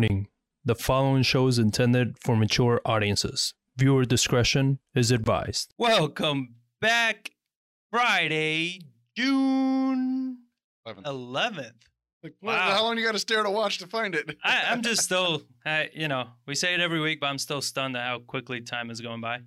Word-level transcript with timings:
Warning 0.00 0.28
the 0.64 0.74
following 0.74 1.22
show 1.22 1.46
is 1.46 1.58
intended 1.58 2.16
for 2.18 2.34
mature 2.34 2.80
audiences. 2.86 3.52
Viewer 3.76 4.06
discretion 4.06 4.78
is 4.94 5.10
advised. 5.10 5.74
Welcome 5.76 6.54
back. 6.80 7.32
Friday, 7.90 8.80
June 9.14 10.38
11th. 10.88 11.02
11th. 11.02 11.72
Like, 12.22 12.34
Wow. 12.40 12.70
How 12.70 12.82
long 12.82 12.96
you 12.96 13.04
got 13.04 13.12
to 13.12 13.18
stare 13.18 13.42
to 13.42 13.50
watch 13.50 13.76
to 13.80 13.86
find 13.86 14.14
it? 14.14 14.38
I, 14.42 14.62
I'm 14.68 14.80
just 14.90 15.02
still, 15.02 15.42
I, 15.66 15.90
you 15.92 16.08
know, 16.08 16.28
we 16.46 16.54
say 16.54 16.72
it 16.72 16.80
every 16.80 17.00
week, 17.00 17.20
but 17.20 17.26
I'm 17.26 17.36
still 17.36 17.60
stunned 17.60 17.94
at 17.94 18.06
how 18.06 18.20
quickly 18.20 18.62
time 18.62 18.90
is 18.90 19.02
going 19.02 19.20
by. 19.20 19.40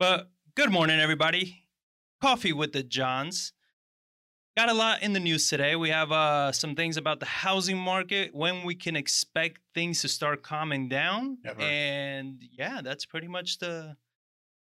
But 0.00 0.32
good 0.56 0.72
morning, 0.72 0.98
everybody. 0.98 1.62
Coffee 2.20 2.52
with 2.52 2.72
the 2.72 2.82
Johns. 2.82 3.52
Got 4.54 4.68
a 4.68 4.74
lot 4.74 5.02
in 5.02 5.14
the 5.14 5.20
news 5.20 5.48
today. 5.48 5.76
We 5.76 5.88
have 5.88 6.12
uh, 6.12 6.52
some 6.52 6.74
things 6.74 6.98
about 6.98 7.20
the 7.20 7.26
housing 7.26 7.78
market, 7.78 8.34
when 8.34 8.64
we 8.64 8.74
can 8.74 8.96
expect 8.96 9.62
things 9.74 10.02
to 10.02 10.08
start 10.08 10.42
calming 10.42 10.90
down, 10.90 11.38
Never. 11.42 11.62
and 11.62 12.42
yeah, 12.52 12.82
that's 12.82 13.06
pretty 13.06 13.28
much 13.28 13.58
the 13.58 13.96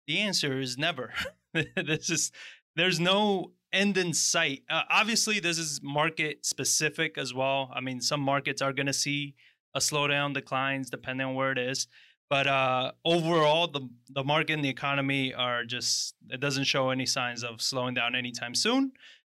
the 0.05 0.19
answer 0.19 0.59
is 0.59 0.77
never. 0.77 1.11
this 1.53 2.11
is 2.11 2.31
there's 2.75 2.99
no 2.99 3.53
end 3.73 3.97
in 3.97 4.13
sight. 4.13 4.61
Uh, 4.69 4.83
obviously, 4.91 5.39
this 5.39 5.57
is 5.57 5.79
market 5.81 6.45
specific 6.45 7.17
as 7.17 7.33
well. 7.33 7.71
I 7.73 7.81
mean, 7.81 7.99
some 7.99 8.21
markets 8.21 8.61
are 8.61 8.73
going 8.73 8.87
to 8.87 8.93
see 8.93 9.33
a 9.73 9.79
slowdown, 9.79 10.35
declines 10.35 10.91
depending 10.91 11.25
on 11.25 11.33
where 11.33 11.51
it 11.51 11.57
is. 11.57 11.87
But 12.29 12.45
uh, 12.45 12.91
overall, 13.03 13.67
the 13.67 13.89
the 14.11 14.23
market 14.23 14.53
and 14.53 14.63
the 14.63 14.69
economy 14.69 15.33
are 15.33 15.65
just 15.65 16.13
it 16.29 16.39
doesn't 16.39 16.65
show 16.65 16.91
any 16.91 17.07
signs 17.07 17.43
of 17.43 17.59
slowing 17.59 17.95
down 17.95 18.13
anytime 18.13 18.53
soon. 18.53 18.91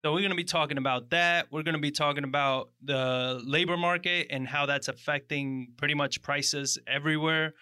So 0.04 0.12
we're 0.12 0.18
going 0.18 0.30
to 0.30 0.36
be 0.36 0.42
talking 0.42 0.78
about 0.78 1.10
that. 1.10 1.46
We're 1.52 1.62
going 1.62 1.76
to 1.76 1.80
be 1.80 1.92
talking 1.92 2.24
about 2.24 2.70
the 2.82 3.40
labor 3.44 3.76
market 3.76 4.26
and 4.30 4.48
how 4.48 4.66
that's 4.66 4.88
affecting 4.88 5.74
pretty 5.76 5.94
much 5.94 6.22
prices 6.22 6.76
everywhere. 6.88 7.54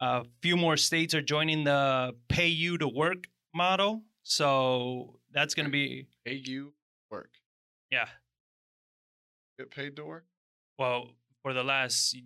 A 0.00 0.24
few 0.40 0.56
more 0.56 0.76
states 0.76 1.12
are 1.14 1.22
joining 1.22 1.64
the 1.64 2.14
pay 2.28 2.46
you 2.46 2.78
to 2.78 2.86
work 2.86 3.26
model. 3.52 4.02
So 4.22 5.18
that's 5.32 5.54
going 5.54 5.66
to 5.66 5.72
be 5.72 6.06
Pay 6.24 6.40
you 6.44 6.72
work. 7.10 7.30
yeah. 7.90 8.06
Get 9.58 9.72
paid 9.72 9.96
to 9.96 10.04
work. 10.04 10.26
Well, 10.78 11.10
for 11.42 11.52
the 11.52 11.64
last 11.64 12.16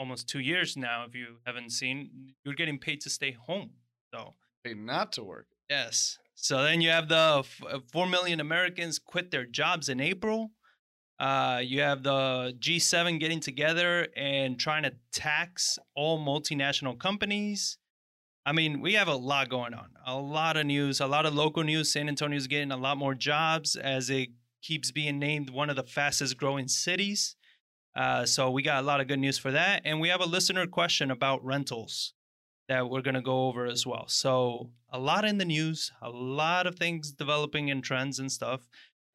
almost 0.00 0.28
2 0.28 0.40
years 0.40 0.76
now 0.76 1.04
if 1.06 1.14
you 1.14 1.36
haven't 1.46 1.70
seen, 1.70 2.34
you're 2.44 2.54
getting 2.54 2.76
paid 2.78 3.00
to 3.02 3.10
stay 3.10 3.30
home. 3.30 3.70
So 4.12 4.34
Paid 4.64 4.78
not 4.78 5.12
to 5.12 5.22
work. 5.22 5.46
Yes. 5.70 6.18
So 6.34 6.62
then 6.62 6.80
you 6.80 6.90
have 6.90 7.08
the 7.08 7.36
f- 7.40 7.62
uh, 7.70 7.78
4 7.92 8.06
million 8.06 8.40
Americans 8.40 8.98
quit 8.98 9.30
their 9.30 9.46
jobs 9.46 9.88
in 9.88 10.00
April. 10.00 10.52
Uh, 11.18 11.60
you 11.62 11.80
have 11.80 12.02
the 12.02 12.56
G7 12.58 13.20
getting 13.20 13.38
together 13.38 14.08
and 14.16 14.58
trying 14.58 14.82
to 14.82 14.92
tax 15.12 15.78
all 15.94 16.18
multinational 16.18 16.98
companies. 16.98 17.78
I 18.44 18.52
mean, 18.52 18.80
we 18.80 18.94
have 18.94 19.06
a 19.06 19.14
lot 19.14 19.48
going 19.48 19.72
on, 19.72 19.90
a 20.04 20.18
lot 20.18 20.56
of 20.56 20.66
news, 20.66 21.00
a 21.00 21.06
lot 21.06 21.26
of 21.26 21.34
local 21.34 21.62
news. 21.62 21.92
San 21.92 22.08
Antonio's 22.08 22.48
getting 22.48 22.72
a 22.72 22.76
lot 22.76 22.96
more 22.96 23.14
jobs 23.14 23.76
as 23.76 24.10
it 24.10 24.30
keeps 24.62 24.90
being 24.90 25.20
named 25.20 25.50
one 25.50 25.70
of 25.70 25.76
the 25.76 25.84
fastest 25.84 26.36
growing 26.38 26.66
cities. 26.66 27.36
Uh, 27.94 28.26
so 28.26 28.50
we 28.50 28.62
got 28.62 28.82
a 28.82 28.86
lot 28.86 29.00
of 29.00 29.06
good 29.06 29.20
news 29.20 29.38
for 29.38 29.52
that. 29.52 29.82
And 29.84 30.00
we 30.00 30.08
have 30.08 30.20
a 30.20 30.26
listener 30.26 30.66
question 30.66 31.10
about 31.10 31.44
rentals 31.44 32.14
that 32.72 32.88
we're 32.88 33.02
going 33.02 33.14
to 33.14 33.20
go 33.20 33.48
over 33.48 33.66
as 33.66 33.86
well. 33.86 34.04
So, 34.08 34.70
a 34.90 34.98
lot 34.98 35.26
in 35.26 35.36
the 35.36 35.44
news, 35.44 35.92
a 36.00 36.08
lot 36.08 36.66
of 36.66 36.76
things 36.76 37.12
developing 37.12 37.70
and 37.70 37.84
trends 37.84 38.18
and 38.18 38.32
stuff 38.32 38.62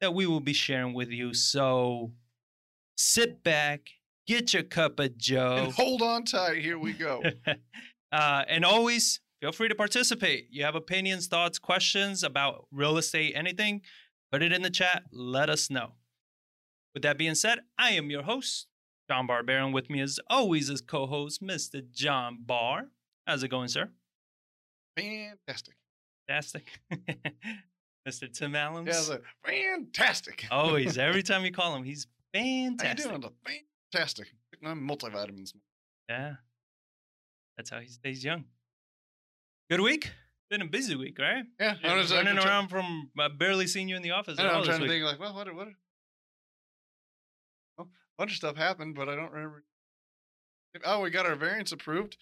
that 0.00 0.14
we 0.14 0.26
will 0.26 0.38
be 0.38 0.52
sharing 0.52 0.94
with 0.94 1.10
you. 1.10 1.34
So, 1.34 2.12
sit 2.96 3.42
back, 3.42 3.80
get 4.28 4.54
your 4.54 4.62
cup 4.62 5.00
of 5.00 5.18
joe. 5.18 5.56
And 5.56 5.72
hold 5.72 6.02
on 6.02 6.24
tight. 6.24 6.58
Here 6.58 6.78
we 6.78 6.92
go. 6.92 7.20
uh, 8.12 8.44
and 8.48 8.64
always 8.64 9.18
feel 9.40 9.50
free 9.50 9.68
to 9.68 9.74
participate. 9.74 10.46
You 10.52 10.62
have 10.62 10.76
opinions, 10.76 11.26
thoughts, 11.26 11.58
questions 11.58 12.22
about 12.22 12.66
real 12.70 12.96
estate, 12.96 13.32
anything, 13.34 13.80
put 14.30 14.40
it 14.40 14.52
in 14.52 14.62
the 14.62 14.70
chat. 14.70 15.02
Let 15.10 15.50
us 15.50 15.68
know. 15.68 15.94
With 16.94 17.02
that 17.02 17.18
being 17.18 17.34
said, 17.34 17.58
I 17.76 17.90
am 17.90 18.08
your 18.08 18.22
host, 18.22 18.68
John 19.10 19.26
Barbarian. 19.26 19.72
With 19.72 19.90
me, 19.90 20.00
as 20.00 20.20
always, 20.30 20.70
as 20.70 20.80
co 20.80 21.08
host, 21.08 21.42
Mr. 21.42 21.82
John 21.90 22.38
Barr. 22.46 22.90
How's 23.28 23.42
it 23.42 23.48
going, 23.48 23.68
sir? 23.68 23.90
Fantastic. 24.96 25.74
Fantastic. 26.26 26.80
Mr. 28.08 28.32
Tim 28.32 28.56
Allen. 28.56 28.86
Yeah, 28.86 29.02
like, 29.10 29.22
fantastic. 29.44 30.46
Always. 30.50 30.96
Every 30.98 31.22
time 31.22 31.44
you 31.44 31.52
call 31.52 31.76
him, 31.76 31.84
he's 31.84 32.06
fantastic. 32.32 33.04
How 33.04 33.12
you 33.16 33.20
doing? 33.20 33.32
Fantastic. 33.92 34.28
I'm 34.64 34.88
multivitamins. 34.88 35.52
Yeah. 36.08 36.36
That's 37.58 37.68
how 37.68 37.80
he 37.80 37.88
stays 37.88 38.24
young. 38.24 38.44
Good 39.70 39.82
week? 39.82 40.10
Been 40.50 40.62
a 40.62 40.66
busy 40.66 40.96
week, 40.96 41.18
right? 41.18 41.44
Yeah, 41.60 41.74
You're 41.82 41.92
I 41.92 41.96
was 41.98 42.10
like, 42.10 42.24
running 42.24 42.40
try- 42.40 42.50
around 42.50 42.68
from 42.68 43.10
uh, 43.18 43.28
barely 43.28 43.66
seeing 43.66 43.90
you 43.90 43.96
in 43.96 44.02
the 44.02 44.12
office. 44.12 44.38
I 44.38 44.44
know, 44.44 44.48
all 44.52 44.58
I'm 44.60 44.64
trying 44.64 44.80
to 44.80 44.88
think 44.88 45.04
like, 45.04 45.20
well, 45.20 45.34
what? 45.34 45.54
What? 45.54 45.68
Well, 47.76 47.88
a 47.90 48.16
bunch 48.16 48.30
of 48.30 48.38
stuff 48.38 48.56
happened, 48.56 48.94
but 48.94 49.10
I 49.10 49.16
don't 49.16 49.30
remember. 49.30 49.64
Oh, 50.82 51.00
we 51.00 51.10
got 51.10 51.26
our 51.26 51.34
variants 51.34 51.72
approved. 51.72 52.16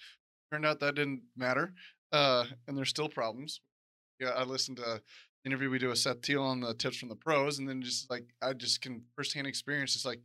Turned 0.52 0.64
out 0.66 0.80
that 0.80 0.94
didn't 0.94 1.22
matter, 1.36 1.72
uh, 2.12 2.44
and 2.68 2.76
there's 2.78 2.90
still 2.90 3.08
problems. 3.08 3.60
Yeah, 4.20 4.28
I 4.30 4.44
listened 4.44 4.76
to 4.78 5.02
interview 5.44 5.70
we 5.70 5.78
do 5.78 5.88
with 5.88 5.98
Seth 5.98 6.22
Teal 6.22 6.42
on 6.42 6.60
the 6.60 6.74
tips 6.74 6.96
from 6.98 7.08
the 7.08 7.16
pros, 7.16 7.58
and 7.58 7.68
then 7.68 7.82
just 7.82 8.10
like 8.10 8.26
I 8.40 8.52
just 8.52 8.80
can 8.80 9.02
firsthand 9.16 9.46
experience. 9.46 9.94
It's 9.96 10.04
like, 10.04 10.20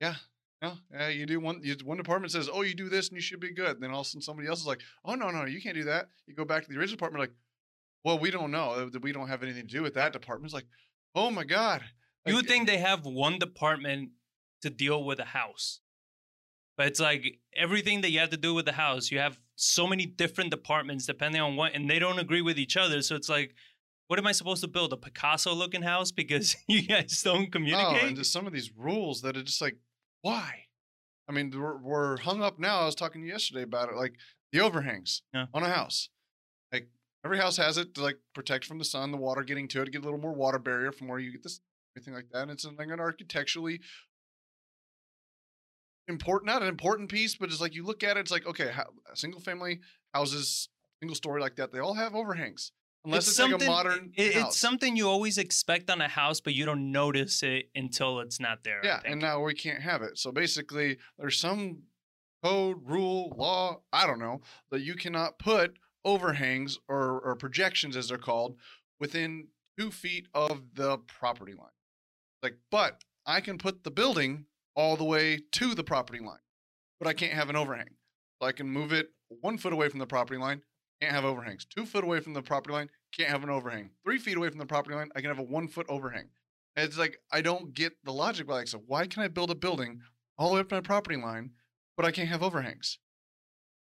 yeah, 0.00 0.14
no, 0.60 0.74
yeah, 0.92 1.08
you 1.08 1.26
do 1.26 1.38
one. 1.40 1.60
You, 1.62 1.76
one 1.84 1.96
department 1.96 2.32
says, 2.32 2.50
oh, 2.52 2.62
you 2.62 2.74
do 2.74 2.88
this, 2.88 3.08
and 3.08 3.16
you 3.16 3.22
should 3.22 3.40
be 3.40 3.54
good. 3.54 3.70
And 3.70 3.82
then 3.82 3.90
all 3.90 4.00
of 4.00 4.06
a 4.06 4.08
sudden, 4.10 4.22
somebody 4.22 4.48
else 4.48 4.60
is 4.60 4.66
like, 4.66 4.80
oh, 5.04 5.14
no, 5.14 5.30
no, 5.30 5.44
you 5.44 5.60
can't 5.62 5.76
do 5.76 5.84
that. 5.84 6.08
You 6.26 6.34
go 6.34 6.44
back 6.44 6.64
to 6.64 6.68
the 6.68 6.78
original 6.78 6.96
department, 6.96 7.20
like, 7.20 7.34
well, 8.04 8.18
we 8.18 8.30
don't 8.32 8.50
know. 8.50 8.70
uh, 8.72 8.98
We 9.00 9.12
don't 9.12 9.28
have 9.28 9.42
anything 9.42 9.66
to 9.68 9.72
do 9.72 9.82
with 9.82 9.94
that 9.94 10.12
department. 10.12 10.46
It's 10.46 10.54
like, 10.54 10.66
oh 11.14 11.30
my 11.30 11.44
god. 11.44 11.82
You 12.26 12.34
Like, 12.34 12.42
would 12.42 12.48
think 12.48 12.66
they 12.66 12.78
have 12.78 13.04
one 13.06 13.38
department 13.38 14.10
to 14.62 14.70
deal 14.70 15.04
with 15.04 15.18
a 15.20 15.24
house. 15.24 15.80
But 16.82 16.88
it's 16.88 16.98
like 16.98 17.38
everything 17.54 18.00
that 18.00 18.10
you 18.10 18.18
have 18.18 18.30
to 18.30 18.36
do 18.36 18.54
with 18.54 18.64
the 18.64 18.72
house, 18.72 19.12
you 19.12 19.20
have 19.20 19.38
so 19.54 19.86
many 19.86 20.04
different 20.04 20.50
departments 20.50 21.06
depending 21.06 21.40
on 21.40 21.54
what, 21.54 21.76
and 21.76 21.88
they 21.88 22.00
don't 22.00 22.18
agree 22.18 22.42
with 22.42 22.58
each 22.58 22.76
other. 22.76 23.02
So 23.02 23.14
it's 23.14 23.28
like, 23.28 23.54
what 24.08 24.18
am 24.18 24.26
I 24.26 24.32
supposed 24.32 24.62
to 24.62 24.68
build? 24.68 24.92
A 24.92 24.96
Picasso 24.96 25.54
looking 25.54 25.82
house 25.82 26.10
because 26.10 26.56
you 26.66 26.82
guys 26.82 27.22
don't 27.22 27.42
Oh, 27.44 27.50
communicate? 27.52 28.02
and 28.02 28.16
just 28.16 28.32
some 28.32 28.48
of 28.48 28.52
these 28.52 28.72
rules 28.76 29.22
that 29.22 29.36
are 29.36 29.44
just 29.44 29.60
like, 29.62 29.76
why? 30.22 30.64
I 31.28 31.32
mean, 31.32 31.52
we're, 31.56 31.76
we're 31.76 32.16
hung 32.16 32.42
up 32.42 32.58
now. 32.58 32.80
I 32.80 32.86
was 32.86 32.96
talking 32.96 33.20
to 33.20 33.26
you 33.28 33.32
yesterday 33.32 33.62
about 33.62 33.88
it, 33.88 33.94
like 33.94 34.14
the 34.50 34.58
overhangs 34.60 35.22
Yeah. 35.32 35.46
on 35.54 35.62
a 35.62 35.68
house. 35.68 36.08
Like 36.72 36.88
every 37.24 37.38
house 37.38 37.58
has 37.58 37.78
it 37.78 37.94
to 37.94 38.02
like 38.02 38.18
protect 38.34 38.64
from 38.64 38.78
the 38.78 38.84
sun, 38.84 39.12
the 39.12 39.18
water 39.18 39.44
getting 39.44 39.68
to 39.68 39.82
it, 39.82 39.84
to 39.84 39.90
get 39.92 40.00
a 40.00 40.04
little 40.04 40.18
more 40.18 40.34
water 40.34 40.58
barrier 40.58 40.90
from 40.90 41.06
where 41.06 41.20
you 41.20 41.30
get 41.30 41.44
this, 41.44 41.60
everything 41.96 42.14
like 42.14 42.30
that. 42.32 42.42
And 42.42 42.50
it's 42.50 42.64
like 42.64 42.88
an 42.88 42.98
architecturally 42.98 43.80
important, 46.08 46.46
not 46.46 46.62
an 46.62 46.68
important 46.68 47.10
piece, 47.10 47.36
but 47.36 47.50
it's 47.50 47.60
like 47.60 47.74
you 47.74 47.84
look 47.84 48.02
at 48.02 48.16
it, 48.16 48.20
it's 48.20 48.30
like, 48.30 48.46
okay, 48.46 48.70
how, 48.70 48.86
single 49.14 49.40
family 49.40 49.80
houses, 50.14 50.68
single 51.00 51.14
story 51.14 51.40
like 51.40 51.56
that, 51.56 51.72
they 51.72 51.78
all 51.78 51.94
have 51.94 52.14
overhangs. 52.14 52.72
Unless 53.04 53.28
it's, 53.28 53.38
like 53.40 53.60
a 53.60 53.64
modern 53.64 54.12
it- 54.14 54.34
house. 54.34 54.48
It's 54.50 54.58
something 54.58 54.96
you 54.96 55.08
always 55.08 55.36
expect 55.36 55.90
on 55.90 56.00
a 56.00 56.08
house, 56.08 56.40
but 56.40 56.54
you 56.54 56.64
don't 56.64 56.92
notice 56.92 57.42
it 57.42 57.68
until 57.74 58.20
it's 58.20 58.38
not 58.38 58.62
there. 58.62 58.80
Yeah, 58.84 59.00
and 59.04 59.20
now 59.20 59.42
we 59.42 59.54
can't 59.54 59.82
have 59.82 60.02
it. 60.02 60.18
So 60.18 60.30
basically, 60.30 60.98
there's 61.18 61.36
some 61.36 61.82
code, 62.44 62.78
rule, 62.84 63.34
law, 63.36 63.80
I 63.92 64.06
don't 64.06 64.20
know, 64.20 64.40
that 64.70 64.82
you 64.82 64.94
cannot 64.94 65.38
put 65.38 65.78
overhangs 66.04 66.78
or, 66.88 67.20
or 67.20 67.34
projections, 67.36 67.96
as 67.96 68.08
they're 68.08 68.18
called, 68.18 68.56
within 69.00 69.48
two 69.78 69.90
feet 69.90 70.28
of 70.34 70.62
the 70.74 70.98
property 70.98 71.54
line. 71.54 71.68
Like, 72.42 72.58
but 72.70 73.02
I 73.26 73.40
can 73.40 73.58
put 73.58 73.82
the 73.82 73.90
building 73.90 74.46
all 74.74 74.96
the 74.96 75.04
way 75.04 75.38
to 75.52 75.74
the 75.74 75.84
property 75.84 76.18
line, 76.20 76.38
but 76.98 77.08
I 77.08 77.12
can't 77.12 77.32
have 77.32 77.50
an 77.50 77.56
overhang. 77.56 77.88
So 78.40 78.48
I 78.48 78.52
can 78.52 78.68
move 78.68 78.92
it 78.92 79.08
one 79.40 79.58
foot 79.58 79.72
away 79.72 79.88
from 79.88 79.98
the 79.98 80.06
property 80.06 80.38
line, 80.38 80.62
can't 81.00 81.14
have 81.14 81.24
overhangs. 81.24 81.64
Two 81.64 81.86
foot 81.86 82.04
away 82.04 82.20
from 82.20 82.32
the 82.34 82.42
property 82.42 82.72
line, 82.74 82.88
can't 83.16 83.28
have 83.30 83.42
an 83.42 83.50
overhang. 83.50 83.90
Three 84.04 84.18
feet 84.18 84.36
away 84.36 84.48
from 84.48 84.58
the 84.58 84.66
property 84.66 84.94
line, 84.94 85.10
I 85.16 85.20
can 85.20 85.28
have 85.30 85.38
a 85.38 85.42
one 85.42 85.68
foot 85.68 85.86
overhang. 85.88 86.28
And 86.76 86.86
it's 86.86 86.98
like 86.98 87.18
I 87.30 87.42
don't 87.42 87.74
get 87.74 87.92
the 88.04 88.12
logic. 88.12 88.48
Like, 88.48 88.68
so 88.68 88.82
why 88.86 89.06
can 89.06 89.22
I 89.22 89.28
build 89.28 89.50
a 89.50 89.54
building 89.54 90.00
all 90.38 90.48
the 90.48 90.54
way 90.54 90.60
up 90.60 90.68
to 90.70 90.74
my 90.76 90.80
property 90.80 91.16
line, 91.16 91.50
but 91.96 92.06
I 92.06 92.10
can't 92.10 92.28
have 92.28 92.42
overhangs 92.42 92.98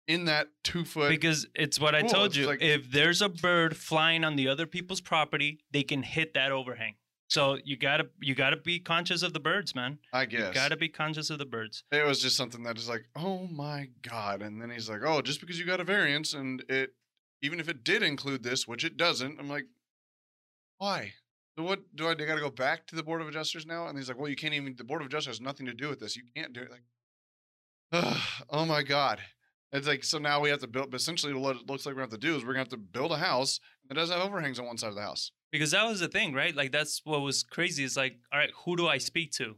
in 0.07 0.25
that 0.25 0.47
two 0.63 0.83
foot? 0.83 1.09
because 1.09 1.47
it's 1.55 1.79
what 1.79 1.95
I 1.95 2.01
told 2.01 2.35
you. 2.35 2.45
like- 2.45 2.61
if 2.61 2.91
there's 2.91 3.21
a 3.21 3.29
bird 3.29 3.77
flying 3.77 4.23
on 4.25 4.35
the 4.35 4.47
other 4.49 4.65
people's 4.65 4.99
property, 5.01 5.59
they 5.71 5.83
can 5.83 6.03
hit 6.03 6.33
that 6.33 6.51
overhang. 6.51 6.95
So 7.33 7.57
you 7.65 7.77
gotta 7.77 8.05
you 8.21 8.35
gotta 8.35 8.57
be 8.57 8.79
conscious 8.79 9.23
of 9.23 9.33
the 9.33 9.39
birds, 9.39 9.73
man. 9.73 9.97
I 10.13 10.25
guess 10.25 10.49
You 10.49 10.53
gotta 10.53 10.77
be 10.77 10.87
conscious 10.87 11.31
of 11.31 11.39
the 11.39 11.47
birds. 11.47 11.83
it 11.91 12.05
was 12.05 12.19
just 12.21 12.37
something 12.37 12.61
that 12.61 12.77
is 12.77 12.87
like, 12.87 13.05
oh 13.15 13.47
my 13.47 13.89
god. 14.03 14.43
And 14.43 14.61
then 14.61 14.69
he's 14.69 14.87
like, 14.87 15.01
oh, 15.03 15.19
just 15.19 15.41
because 15.41 15.57
you 15.57 15.65
got 15.65 15.79
a 15.79 15.83
variance 15.83 16.35
and 16.35 16.63
it, 16.69 16.93
even 17.41 17.59
if 17.59 17.67
it 17.69 17.83
did 17.83 18.03
include 18.03 18.43
this, 18.43 18.67
which 18.67 18.85
it 18.85 18.97
doesn't, 18.97 19.39
I'm 19.39 19.49
like, 19.49 19.65
why? 20.77 21.13
So 21.57 21.63
what 21.63 21.79
do 21.95 22.05
I? 22.05 22.11
I 22.11 22.13
got 22.13 22.35
to 22.35 22.39
go 22.39 22.51
back 22.51 22.85
to 22.87 22.95
the 22.95 23.01
board 23.01 23.19
of 23.19 23.27
adjusters 23.27 23.65
now? 23.65 23.87
And 23.87 23.97
he's 23.97 24.09
like, 24.09 24.19
well, 24.19 24.29
you 24.29 24.35
can't 24.35 24.53
even. 24.53 24.75
The 24.77 24.83
board 24.83 25.01
of 25.01 25.07
adjusters 25.07 25.37
has 25.37 25.41
nothing 25.41 25.65
to 25.65 25.73
do 25.73 25.89
with 25.89 25.99
this. 25.99 26.15
You 26.15 26.23
can't 26.35 26.53
do 26.53 26.61
it. 26.61 26.69
Like, 26.69 28.15
oh 28.51 28.65
my 28.65 28.83
god. 28.83 29.19
It's 29.73 29.87
like 29.87 30.03
so 30.03 30.19
now 30.19 30.39
we 30.39 30.49
have 30.49 30.59
to 30.59 30.67
build. 30.67 30.91
But 30.91 31.01
essentially, 31.01 31.33
what 31.33 31.55
it 31.55 31.67
looks 31.67 31.85
like 31.85 31.95
we 31.95 32.01
have 32.01 32.11
to 32.11 32.17
do 32.17 32.35
is 32.35 32.43
we're 32.43 32.53
gonna 32.53 32.59
have 32.59 32.69
to 32.69 32.77
build 32.77 33.11
a 33.11 33.17
house 33.17 33.59
that 33.89 33.95
doesn't 33.95 34.15
have 34.15 34.25
overhangs 34.25 34.59
on 34.59 34.67
one 34.67 34.77
side 34.77 34.89
of 34.89 34.95
the 34.95 35.01
house. 35.01 35.31
Because 35.51 35.71
that 35.71 35.85
was 35.85 35.99
the 35.99 36.07
thing, 36.07 36.33
right? 36.33 36.55
Like 36.55 36.71
that's 36.71 37.01
what 37.03 37.21
was 37.21 37.41
crazy. 37.41 37.83
Is 37.83 37.97
like, 37.97 38.17
all 38.31 38.39
right, 38.39 38.51
who 38.65 38.77
do 38.77 38.87
I 38.87 38.99
speak 38.99 39.31
to? 39.33 39.55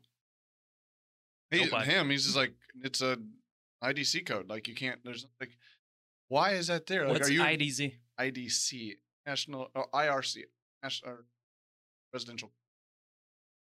He, 1.51 1.65
Nobody. 1.65 1.91
him, 1.91 2.09
he's 2.09 2.23
just 2.23 2.37
like 2.37 2.53
it's 2.81 3.01
a 3.01 3.17
IDC 3.83 4.25
code. 4.25 4.49
Like 4.49 4.69
you 4.69 4.73
can't. 4.73 4.99
There's 5.03 5.27
like, 5.41 5.51
why 6.29 6.51
is 6.51 6.67
that 6.67 6.87
there? 6.87 7.03
Like, 7.03 7.19
What's 7.19 7.29
are 7.29 7.33
you 7.33 7.41
IDZ? 7.41 7.93
IDC 8.19 8.93
National 9.27 9.69
oh, 9.75 9.85
IRC 9.93 10.43
National 10.81 11.11
or 11.11 11.25
Residential? 12.13 12.51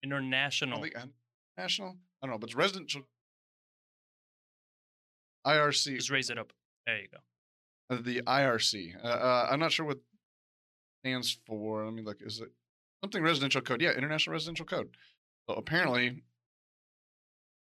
International. 0.03 0.85
uh, 0.85 1.07
national. 1.57 1.97
I 2.23 2.27
don't 2.27 2.33
know, 2.33 2.39
but 2.39 2.51
it's 2.51 2.57
residential. 2.57 3.03
IRC. 5.47 5.97
Just 5.97 6.11
raise 6.11 6.31
it 6.31 6.39
up. 6.39 6.53
There 6.87 6.99
you 7.01 7.09
go. 7.11 7.19
Uh, 7.95 8.01
the 8.03 8.23
IRC. 8.23 8.95
Uh, 9.03 9.07
uh, 9.07 9.49
I'm 9.51 9.61
not 9.61 9.73
sure 9.73 9.87
what 9.87 9.99
stands 11.05 11.39
for. 11.47 11.85
Let 11.85 11.95
me 11.95 12.03
look. 12.03 12.19
Is 12.21 12.41
it 12.41 12.49
something 13.03 13.23
residential 13.23 13.61
code? 13.61 13.81
Yeah, 13.81 13.93
International 13.93 14.33
Residential 14.33 14.67
Code. 14.67 14.89
So 15.49 15.55
apparently, 15.57 16.23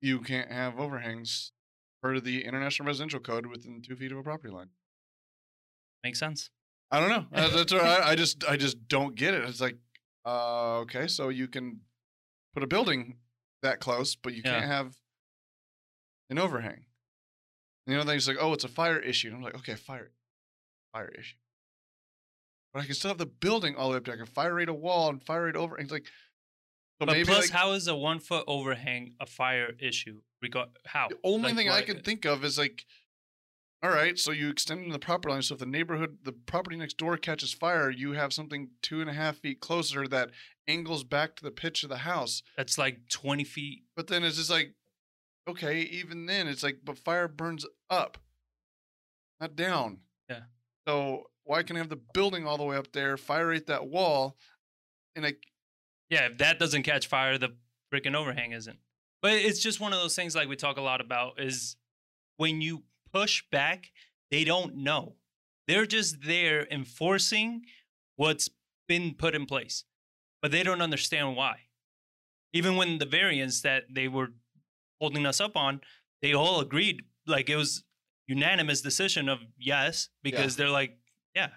you 0.01 0.21
can't 0.21 0.51
have 0.51 0.79
overhangs 0.79 1.53
per 2.03 2.21
the 2.21 2.45
International 2.45 2.87
Residential 2.87 3.21
Code 3.21 3.47
within 3.47 3.83
two 3.83 3.97
feet 3.97 4.13
of 4.13 4.19
a 4.19 4.23
property 4.23 4.53
line. 4.53 4.69
Makes 6.03 6.19
sense. 6.21 6.51
I 6.91 7.01
don't 7.01 7.09
know. 7.11 7.27
Uh, 7.33 7.49
that's 7.49 7.73
I, 7.75 8.11
I 8.11 8.15
just 8.15 8.45
I 8.49 8.57
just 8.57 8.89
don't 8.89 9.15
get 9.15 9.35
it. 9.35 9.45
It's 9.45 9.61
like, 9.61 9.77
uh, 10.27 10.79
okay, 10.81 11.07
so 11.07 11.29
you 11.29 11.49
can 11.49 11.81
put 12.55 12.63
a 12.63 12.67
building 12.67 13.17
that 13.63 13.81
close, 13.81 14.15
but 14.15 14.33
you 14.35 14.43
Yeah. 14.45 14.53
can't 14.61 14.67
have 14.67 14.95
an 16.31 16.39
overhang. 16.39 16.85
And 17.87 17.95
the 17.95 18.01
other 18.01 18.11
thing's 18.11 18.27
like, 18.27 18.39
oh, 18.41 18.53
it's 18.53 18.65
a 18.65 18.69
fire 18.69 18.99
issue. 18.99 19.29
And 19.29 19.37
I'm 19.37 19.43
like, 19.43 19.57
okay, 19.57 19.75
fire, 19.75 20.11
fire 20.93 21.13
issue. 21.19 21.37
But 22.73 22.83
I 22.83 22.87
can 22.87 22.95
still 22.95 23.11
have 23.11 23.19
the 23.19 23.27
building 23.27 23.77
all 23.77 23.89
the 23.89 23.93
way 23.93 23.97
up 23.99 24.05
there. 24.05 24.15
I 24.15 24.17
can 24.19 24.27
fire 24.27 24.55
rate 24.55 24.69
a 24.69 24.75
wall 24.75 25.11
and 25.11 25.23
fire 25.23 25.45
rate 25.45 25.57
over. 25.57 25.77
And 25.77 25.85
It's 25.85 25.93
like, 25.93 26.07
so 26.07 27.07
but 27.07 27.13
maybe 27.13 27.27
plus, 27.27 27.43
like, 27.43 27.51
how 27.51 27.73
is 27.73 27.89
a 27.89 27.95
one 27.95 28.21
foot 28.21 28.45
overhang 28.47 29.15
a 29.21 29.27
fire 29.27 29.73
issue? 29.79 30.21
Regard 30.41 30.69
how? 30.87 31.09
The 31.09 31.19
only 31.25 31.49
Like, 31.49 31.57
thing 31.57 31.69
I 31.71 31.83
can 31.83 32.01
think 32.01 32.25
of 32.25 32.45
is 32.45 32.57
like, 32.59 32.85
all 33.83 33.91
right, 33.91 34.19
so 34.19 34.31
you 34.31 34.49
extend 34.49 34.91
the 34.93 34.99
property 34.99 35.33
line. 35.33 35.43
So 35.43 35.55
if 35.55 35.61
the 35.61 35.67
neighborhood, 35.67 36.19
the 36.25 36.33
property 36.33 36.77
next 36.77 36.97
door 36.97 37.17
catches 37.17 37.53
fire, 37.53 37.91
you 37.91 38.13
have 38.13 38.33
something 38.33 38.71
two 38.81 39.01
and 39.01 39.11
a 39.11 39.13
half 39.13 39.37
feet 39.37 39.61
closer 39.61 40.09
that 40.09 40.31
angles 40.67 41.05
back 41.05 41.37
to 41.37 41.45
the 41.45 41.51
pitch 41.51 41.83
of 41.83 41.91
the 41.91 41.99
house. 41.99 42.43
That's 42.57 42.79
like 42.79 43.09
twenty 43.11 43.45
feet. 43.45 43.83
But 43.95 44.07
then 44.07 44.25
it's 44.25 44.37
just 44.37 44.51
like, 44.51 44.75
okay, 45.49 45.81
even 45.81 46.27
then 46.27 46.49
it's 46.49 46.63
like, 46.63 46.79
but 46.85 46.99
fire 46.99 47.29
burns 47.29 47.67
up, 47.91 48.19
not 49.41 49.57
down. 49.57 49.99
Yeah. 50.29 50.41
So 50.87 51.31
why 51.45 51.63
can 51.63 51.77
I 51.77 51.81
have 51.81 51.89
the 51.89 52.01
building 52.15 52.47
all 52.47 52.57
the 52.57 52.65
way 52.65 52.77
up 52.77 52.93
there, 52.93 53.17
fire 53.17 53.49
rate 53.49 53.67
that 53.67 53.87
wall, 53.87 54.37
and 55.15 55.25
like, 55.25 55.43
Yeah, 56.11 56.27
if 56.27 56.39
that 56.39 56.59
doesn't 56.59 56.83
catch 56.83 57.07
fire, 57.07 57.39
the 57.39 57.55
freaking 57.93 58.15
overhang 58.15 58.53
isn't. 58.53 58.79
But 59.23 59.33
it's 59.33 59.61
just 59.61 59.81
one 59.81 59.93
of 59.93 60.01
those 60.01 60.17
things 60.17 60.35
like 60.35 60.49
we 60.49 60.57
talk 60.57 60.77
a 60.77 60.83
lot 60.83 61.01
about 61.01 61.41
is 61.41 61.77
when 62.37 62.61
you 62.61 62.83
push 63.13 63.43
back, 63.51 63.91
they 64.31 64.45
don't 64.45 64.77
know. 64.77 65.15
They're 65.67 65.87
just 65.87 66.23
there 66.23 66.67
enforcing 66.71 67.63
what's 68.17 68.51
been 68.87 69.15
put 69.15 69.35
in 69.35 69.47
place, 69.47 69.85
but 70.43 70.51
they 70.51 70.63
don't 70.63 70.83
understand 70.83 71.37
why. 71.37 71.61
Even 72.53 72.77
when 72.77 72.99
the 72.99 73.07
variants 73.07 73.63
that 73.63 73.85
they 73.91 74.09
were 74.09 74.29
holding 75.05 75.27
us 75.27 75.39
up 75.39 75.55
on, 75.55 75.83
they 76.23 76.33
all 76.33 76.61
agreed, 76.61 77.03
like 77.27 77.51
it 77.51 77.57
was 77.57 77.85
unanimous 78.27 78.81
decision 78.81 79.29
of 79.29 79.41
yes, 79.59 80.09
because 80.23 80.57
they're 80.57 80.71
like, 80.71 80.97
yeah, 81.37 81.49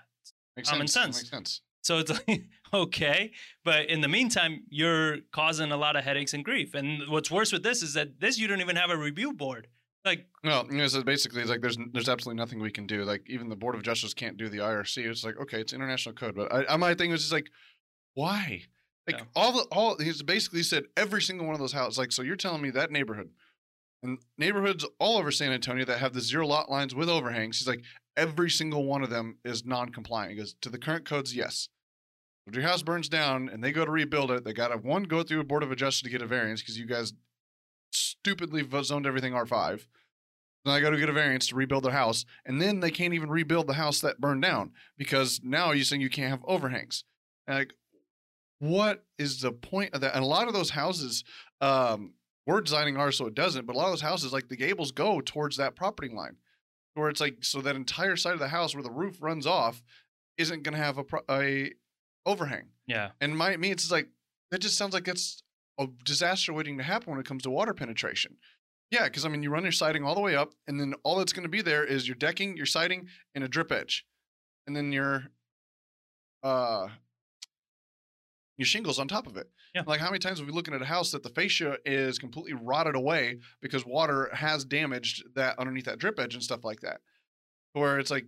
makes 0.57 0.69
Common 0.69 0.87
sense. 0.87 1.15
sense. 1.15 1.17
Makes 1.17 1.29
sense. 1.29 1.61
so 1.81 1.99
it's 1.99 2.11
like, 2.11 2.41
okay. 2.73 3.31
But 3.63 3.85
in 3.89 4.01
the 4.01 4.09
meantime, 4.09 4.65
you're 4.69 5.19
causing 5.31 5.71
a 5.71 5.77
lot 5.77 5.95
of 5.95 6.03
headaches 6.03 6.33
and 6.33 6.43
grief. 6.43 6.73
And 6.73 7.07
what's 7.07 7.31
worse 7.31 7.53
with 7.53 7.63
this 7.63 7.81
is 7.81 7.93
that 7.93 8.19
this, 8.19 8.37
you 8.37 8.49
don't 8.49 8.59
even 8.59 8.75
have 8.75 8.89
a 8.89 8.97
review 8.97 9.31
board. 9.31 9.67
Like, 10.03 10.25
no, 10.43 10.65
you 10.69 10.77
know, 10.77 10.87
so 10.87 11.01
basically, 11.03 11.41
it's 11.41 11.49
like 11.49 11.61
there's 11.61 11.77
there's 11.93 12.09
absolutely 12.09 12.39
nothing 12.41 12.59
we 12.59 12.71
can 12.71 12.85
do. 12.85 13.03
Like 13.03 13.23
even 13.27 13.47
the 13.49 13.57
Board 13.57 13.75
of 13.75 13.83
Justice 13.83 14.13
can't 14.13 14.37
do 14.37 14.47
the 14.47 14.59
IRC. 14.59 15.05
It's 15.05 15.25
like 15.25 15.37
okay, 15.37 15.59
it's 15.59 15.73
international 15.73 16.15
code, 16.15 16.33
but 16.33 16.47
I 16.53 16.77
my 16.77 16.93
thing 16.93 17.11
was 17.11 17.21
just 17.21 17.33
like, 17.33 17.49
why? 18.13 18.63
Like 19.07 19.21
all 19.35 19.53
the 19.53 19.63
all 19.71 19.97
he's 19.97 20.21
basically 20.21 20.63
said 20.63 20.85
every 20.97 21.21
single 21.21 21.45
one 21.45 21.55
of 21.55 21.59
those 21.59 21.73
houses. 21.73 21.97
Like 21.97 22.11
so, 22.11 22.21
you're 22.21 22.35
telling 22.35 22.61
me 22.61 22.69
that 22.71 22.91
neighborhood 22.91 23.29
and 24.03 24.19
neighborhoods 24.37 24.85
all 24.99 25.17
over 25.17 25.31
San 25.31 25.51
Antonio 25.51 25.85
that 25.85 25.99
have 25.99 26.13
the 26.13 26.21
zero 26.21 26.45
lot 26.45 26.69
lines 26.69 26.93
with 26.93 27.09
overhangs. 27.09 27.59
He's 27.59 27.67
like 27.67 27.83
every 28.15 28.49
single 28.49 28.85
one 28.85 29.03
of 29.03 29.09
them 29.09 29.37
is 29.45 29.65
non-compliant. 29.65 30.31
He 30.31 30.37
goes 30.37 30.55
to 30.61 30.69
the 30.69 30.77
current 30.77 31.05
codes, 31.05 31.35
yes. 31.35 31.69
If 32.47 32.55
your 32.55 32.63
house 32.63 32.81
burns 32.81 33.09
down 33.09 33.49
and 33.49 33.63
they 33.63 33.71
go 33.71 33.85
to 33.85 33.91
rebuild 33.91 34.31
it, 34.31 34.45
they 34.45 34.53
got 34.53 34.69
to 34.69 34.77
one 34.77 35.03
go 35.03 35.21
through 35.21 35.41
a 35.41 35.43
Board 35.43 35.63
of 35.63 35.71
Adjusters 35.71 36.03
to 36.03 36.09
get 36.09 36.21
a 36.21 36.27
variance 36.27 36.61
because 36.61 36.77
you 36.77 36.85
guys 36.85 37.13
stupidly 37.91 38.65
zoned 38.83 39.05
everything 39.05 39.33
R5. 39.33 39.85
Then 40.63 40.73
I 40.73 40.79
got 40.79 40.91
to 40.91 40.97
get 40.97 41.09
a 41.09 41.13
variance 41.13 41.47
to 41.47 41.55
rebuild 41.55 41.83
their 41.83 41.91
house, 41.91 42.25
and 42.45 42.61
then 42.61 42.79
they 42.79 42.91
can't 42.91 43.13
even 43.13 43.29
rebuild 43.29 43.67
the 43.67 43.73
house 43.73 43.99
that 44.01 44.19
burned 44.19 44.41
down 44.41 44.71
because 44.97 45.39
now 45.43 45.71
you're 45.71 45.85
saying 45.85 46.01
you 46.01 46.09
can't 46.09 46.29
have 46.29 46.43
overhangs. 46.45 47.03
And 47.47 47.57
like, 47.59 47.73
what 48.59 49.05
is 49.17 49.41
the 49.41 49.51
point 49.51 49.93
of 49.93 50.01
that? 50.01 50.15
And 50.15 50.23
a 50.23 50.27
lot 50.27 50.47
of 50.47 50.53
those 50.53 50.69
houses, 50.71 51.23
um, 51.61 52.13
we're 52.45 52.61
designing 52.61 52.97
ours 52.97 53.17
so 53.17 53.25
it 53.27 53.35
doesn't, 53.35 53.65
but 53.65 53.75
a 53.75 53.77
lot 53.77 53.85
of 53.85 53.91
those 53.91 54.01
houses, 54.01 54.31
like 54.33 54.47
the 54.47 54.55
gables, 54.55 54.91
go 54.91 55.21
towards 55.21 55.57
that 55.57 55.75
property 55.75 56.13
line, 56.13 56.37
where 56.93 57.09
it's 57.09 57.21
like 57.21 57.37
so 57.41 57.61
that 57.61 57.75
entire 57.75 58.15
side 58.15 58.33
of 58.33 58.39
the 58.39 58.47
house 58.47 58.73
where 58.73 58.83
the 58.83 58.91
roof 58.91 59.17
runs 59.21 59.45
off 59.45 59.83
isn't 60.37 60.63
going 60.63 60.73
to 60.75 60.83
have 60.83 60.97
a 60.97 61.03
pro- 61.03 61.23
a 61.29 61.71
overhang. 62.25 62.69
yeah, 62.87 63.09
And 63.21 63.37
my 63.37 63.55
me, 63.57 63.71
it's 63.71 63.91
like 63.91 64.09
that 64.51 64.59
just 64.59 64.77
sounds 64.77 64.93
like 64.93 65.07
it's 65.07 65.43
a 65.79 65.87
disaster 66.05 66.53
waiting 66.53 66.77
to 66.77 66.83
happen 66.83 67.11
when 67.11 67.19
it 67.19 67.25
comes 67.25 67.43
to 67.43 67.49
water 67.49 67.73
penetration. 67.73 68.37
Yeah, 68.91 69.03
because 69.03 69.25
I 69.25 69.29
mean, 69.29 69.43
you 69.43 69.49
run 69.49 69.63
your 69.63 69.71
siding 69.73 70.05
all 70.05 70.15
the 70.15 70.21
way 70.21 70.35
up, 70.35 70.53
and 70.67 70.79
then 70.79 70.93
all 71.03 71.17
that's 71.17 71.33
going 71.33 71.43
to 71.43 71.49
be 71.49 71.61
there 71.61 71.83
is 71.83 72.07
your 72.07 72.15
decking, 72.15 72.55
your 72.55 72.65
siding, 72.65 73.07
and 73.35 73.43
a 73.43 73.47
drip 73.49 73.71
edge, 73.71 74.05
and 74.65 74.75
then 74.75 74.91
your 74.93 75.25
uh 76.43 76.87
your 78.57 78.65
shingles 78.65 78.99
on 78.99 79.07
top 79.07 79.27
of 79.27 79.37
it. 79.37 79.49
Yeah. 79.75 79.83
Like 79.85 79.99
how 79.99 80.07
many 80.07 80.19
times 80.19 80.39
have 80.39 80.47
we 80.47 80.53
looking 80.53 80.73
at 80.73 80.81
a 80.81 80.85
house 80.85 81.11
that 81.11 81.23
the 81.23 81.29
fascia 81.29 81.77
is 81.85 82.17
completely 82.17 82.53
rotted 82.53 82.95
away 82.95 83.39
because 83.61 83.85
water 83.85 84.29
has 84.33 84.65
damaged 84.65 85.23
that 85.35 85.57
underneath 85.59 85.85
that 85.85 85.99
drip 85.99 86.19
edge 86.19 86.33
and 86.33 86.43
stuff 86.43 86.63
like 86.63 86.81
that, 86.81 87.01
where 87.73 87.99
it's 87.99 88.11
like, 88.11 88.25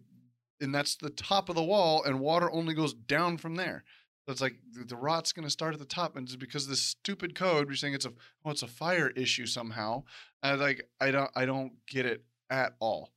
and 0.62 0.74
that's 0.74 0.96
the 0.96 1.10
top 1.10 1.50
of 1.50 1.56
the 1.56 1.64
wall, 1.64 2.04
and 2.04 2.20
water 2.20 2.52
only 2.52 2.74
goes 2.74 2.94
down 2.94 3.38
from 3.38 3.56
there. 3.56 3.84
So 4.26 4.34
it's 4.34 4.42
like 4.42 4.58
the, 4.88 4.96
rot's 4.96 5.32
going 5.32 5.46
to 5.46 5.50
start 5.50 5.74
at 5.74 5.80
the 5.80 5.86
top, 5.86 6.16
and 6.16 6.28
it's 6.28 6.36
because 6.36 6.66
of 6.66 6.70
this 6.70 6.84
stupid 6.84 7.34
code, 7.34 7.68
we're 7.68 7.76
saying 7.76 7.96
it's 7.96 8.06
a 8.06 8.14
oh, 8.46 8.52
it's 8.52 8.62
a 8.62 8.68
fire 8.68 9.10
issue 9.10 9.48
somehow. 9.48 10.04
And 10.44 10.60
like 10.60 10.88
I 11.02 11.10
don't 11.10 11.32
I 11.36 11.46
don't 11.46 11.72
get 11.88 12.06
it 12.06 12.24
at 12.50 12.74
all. 12.80 13.12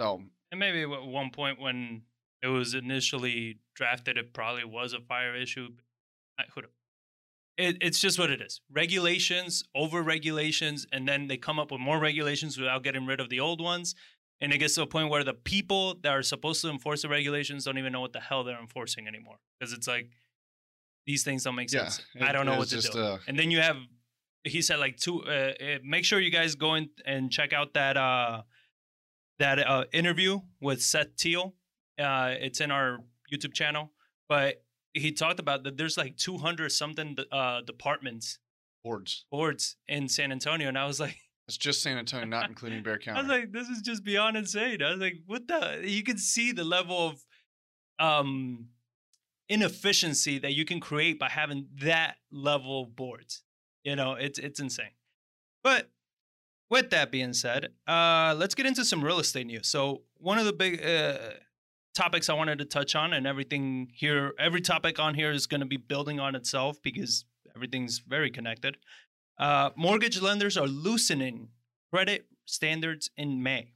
So 0.00 0.22
and 0.52 0.60
maybe 0.60 0.82
at 0.82 0.88
one 0.88 1.30
point 1.30 1.60
when 1.60 2.02
it 2.40 2.48
was 2.48 2.74
initially 2.74 3.58
drafted, 3.74 4.16
it 4.16 4.32
probably 4.32 4.64
was 4.64 4.92
a 4.92 5.00
fire 5.00 5.34
issue. 5.34 5.70
I, 6.38 6.44
who 6.54 6.62
knows? 6.62 6.70
it, 7.56 7.76
it's 7.80 8.00
just 8.00 8.18
what 8.18 8.30
it 8.30 8.40
is. 8.40 8.60
Regulations, 8.70 9.62
over 9.74 10.02
regulations, 10.02 10.86
and 10.92 11.06
then 11.08 11.28
they 11.28 11.36
come 11.36 11.58
up 11.58 11.70
with 11.70 11.80
more 11.80 11.98
regulations 11.98 12.58
without 12.58 12.82
getting 12.82 13.06
rid 13.06 13.20
of 13.20 13.28
the 13.28 13.40
old 13.40 13.60
ones. 13.60 13.94
And 14.40 14.52
it 14.52 14.58
gets 14.58 14.74
to 14.74 14.82
a 14.82 14.86
point 14.86 15.08
where 15.10 15.22
the 15.24 15.32
people 15.34 15.94
that 16.02 16.10
are 16.10 16.22
supposed 16.22 16.60
to 16.62 16.68
enforce 16.68 17.02
the 17.02 17.08
regulations 17.08 17.64
don't 17.64 17.78
even 17.78 17.92
know 17.92 18.00
what 18.00 18.12
the 18.12 18.20
hell 18.20 18.42
they're 18.44 18.60
enforcing 18.60 19.06
anymore. 19.06 19.36
Because 19.58 19.72
it's 19.72 19.86
like 19.86 20.10
these 21.06 21.22
things 21.22 21.44
don't 21.44 21.54
make 21.54 21.72
Yeah, 21.72 21.88
sense. 21.88 22.02
I 22.20 22.32
don't 22.32 22.44
know 22.44 22.58
what 22.58 22.68
to 22.68 22.80
do. 22.80 22.98
uh, 22.98 23.18
and 23.28 23.38
then 23.38 23.50
you 23.52 23.60
have, 23.60 23.76
he 24.42 24.60
said 24.60 24.80
like 24.80 24.96
two. 24.96 25.22
Uh, 25.24 25.30
uh, 25.30 25.78
make 25.84 26.04
sure 26.04 26.18
you 26.20 26.30
guys 26.32 26.56
go 26.56 26.74
in 26.74 26.90
and 27.06 27.30
check 27.30 27.52
out 27.52 27.74
that 27.74 27.96
uh, 27.96 28.42
that 29.38 29.58
uh, 29.60 29.84
interview 29.92 30.40
with 30.60 30.82
Seth 30.82 31.16
Teal. 31.16 31.54
Uh, 31.98 32.34
it's 32.38 32.60
in 32.60 32.70
our 32.70 32.98
YouTube 33.32 33.54
channel, 33.54 33.92
but 34.28 34.62
he 34.94 35.12
talked 35.12 35.40
about 35.40 35.64
that 35.64 35.76
there's 35.76 35.98
like 35.98 36.16
200 36.16 36.70
something 36.70 37.16
uh, 37.30 37.60
departments 37.62 38.38
boards. 38.82 39.26
boards 39.30 39.76
in 39.88 40.08
San 40.08 40.32
Antonio, 40.32 40.68
and 40.68 40.78
I 40.78 40.86
was 40.86 41.00
like, 41.00 41.18
It's 41.46 41.58
just 41.58 41.82
San 41.82 41.98
Antonio, 41.98 42.26
not 42.26 42.48
including 42.48 42.82
Bexar 42.82 43.00
County. 43.00 43.18
I 43.18 43.22
was 43.22 43.28
like, 43.28 43.52
this 43.52 43.68
is 43.68 43.82
just 43.82 44.02
beyond 44.02 44.34
insane. 44.38 44.82
I 44.82 44.92
was 44.92 45.00
like, 45.00 45.16
what 45.26 45.46
the? 45.46 45.82
You 45.84 46.02
can 46.02 46.16
see 46.16 46.52
the 46.52 46.64
level 46.64 47.08
of 47.08 47.24
um 47.98 48.68
inefficiency 49.50 50.38
that 50.38 50.54
you 50.54 50.64
can 50.64 50.80
create 50.80 51.18
by 51.18 51.28
having 51.28 51.66
that 51.82 52.16
level 52.32 52.82
of 52.82 52.96
boards. 52.96 53.42
You 53.82 53.94
know, 53.94 54.14
it's 54.14 54.38
it's 54.38 54.58
insane. 54.58 54.92
But 55.62 55.90
with 56.70 56.88
that 56.90 57.12
being 57.12 57.34
said, 57.34 57.68
uh, 57.86 58.34
let's 58.38 58.54
get 58.54 58.64
into 58.64 58.84
some 58.84 59.04
real 59.04 59.18
estate 59.18 59.46
news. 59.46 59.68
So 59.68 60.02
one 60.16 60.38
of 60.38 60.46
the 60.46 60.52
big 60.54 60.82
uh, 60.82 61.18
topics 61.94 62.28
I 62.28 62.34
wanted 62.34 62.58
to 62.58 62.64
touch 62.64 62.94
on, 62.94 63.12
and 63.12 63.26
everything 63.26 63.88
here, 63.94 64.32
every 64.38 64.60
topic 64.60 64.98
on 64.98 65.14
here 65.14 65.30
is 65.30 65.46
going 65.46 65.60
to 65.60 65.66
be 65.66 65.76
building 65.76 66.20
on 66.20 66.34
itself 66.34 66.82
because 66.82 67.24
everything's 67.54 67.98
very 67.98 68.30
connected. 68.30 68.76
Uh, 69.38 69.70
mortgage 69.76 70.20
lenders 70.20 70.56
are 70.56 70.66
loosening 70.66 71.48
credit 71.92 72.26
standards 72.46 73.10
in 73.16 73.42
May. 73.42 73.72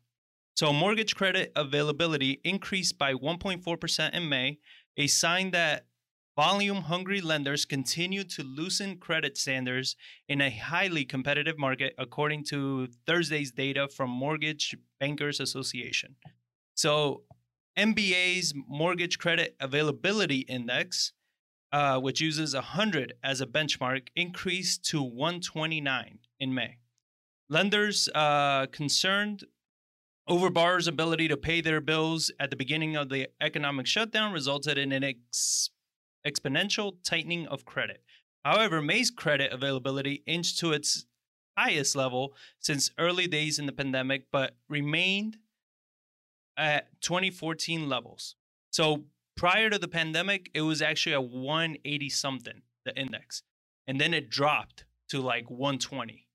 So 0.57 0.73
mortgage 0.73 1.15
credit 1.15 1.53
availability 1.55 2.41
increased 2.43 2.99
by 2.99 3.15
1.4% 3.15 4.13
in 4.13 4.29
May, 4.29 4.59
a 4.97 5.07
sign 5.07 5.53
that 5.53 5.87
volume 6.37 6.83
hungry 6.83 7.21
lenders 7.21 7.65
continue 7.65 8.25
to 8.25 8.43
loosen 8.43 8.97
credit 8.97 9.37
standards 9.37 9.97
in 10.29 10.41
a 10.41 10.51
highly 10.51 11.05
competitive 11.05 11.59
market, 11.59 11.95
according 11.99 12.45
to 12.45 12.89
Thursday's 13.07 13.53
data 13.53 13.89
from 13.89 14.11
Mortgage 14.11 14.77
Bankers 15.01 15.41
Association. 15.41 16.17
So, 16.75 17.23
MBA's 17.79 18.55
Mortgage 18.67 19.21
Credit 19.21 19.55
Availability 19.61 20.41
Index, 20.41 21.13
uh, 21.71 22.01
which 22.01 22.21
uses 22.21 22.53
100 22.53 23.15
as 23.23 23.41
a 23.41 23.47
benchmark, 23.47 24.09
increased 24.17 24.85
to 24.87 25.01
129 25.01 26.19
in 26.41 26.53
May. 26.53 26.79
Lenders 27.49 28.09
uh, 28.17 28.67
concerned 28.73 29.45
over 30.27 30.51
borrowers' 30.51 30.89
ability 30.89 31.29
to 31.29 31.37
pay 31.37 31.61
their 31.61 31.81
bills 31.81 32.33
at 32.41 32.51
the 32.51 32.57
beginning 32.57 32.97
of 32.97 33.11
the 33.11 33.29
economic 33.41 33.87
shutdown 33.87 34.33
resulted 34.33 34.77
in 34.77 34.91
an 34.91 35.05
ex- 35.05 35.71
exponential 36.27 36.95
tightening 37.05 37.47
of 37.47 37.65
credit. 37.65 38.03
However, 38.45 38.83
May's 38.83 39.13
credit 39.13 39.53
availability 39.53 40.25
inched 40.27 40.59
to 40.59 40.73
its 40.73 41.07
highest 41.57 41.95
level 41.95 42.35
since 42.59 42.91
early 42.99 43.29
days 43.29 43.61
in 43.61 43.67
the 43.67 43.73
pandemic, 43.73 44.25
but 44.33 44.57
remained 44.69 45.37
at 46.59 46.88
2014 47.00 47.88
levels. 47.88 48.35
So 48.71 49.05
prior 49.37 49.71
to 49.71 49.79
the 49.79 49.88
pandemic, 49.88 50.50
it 50.53 50.62
was 50.62 50.83
actually 50.83 51.15
a 51.15 51.21
180 51.21 52.11
something, 52.11 52.62
the 52.85 52.99
index. 52.99 53.43
And 53.87 54.00
then 54.00 54.12
it 54.12 54.29
dropped 54.29 54.85
to 55.11 55.21
like 55.21 55.49
120. 55.49 56.27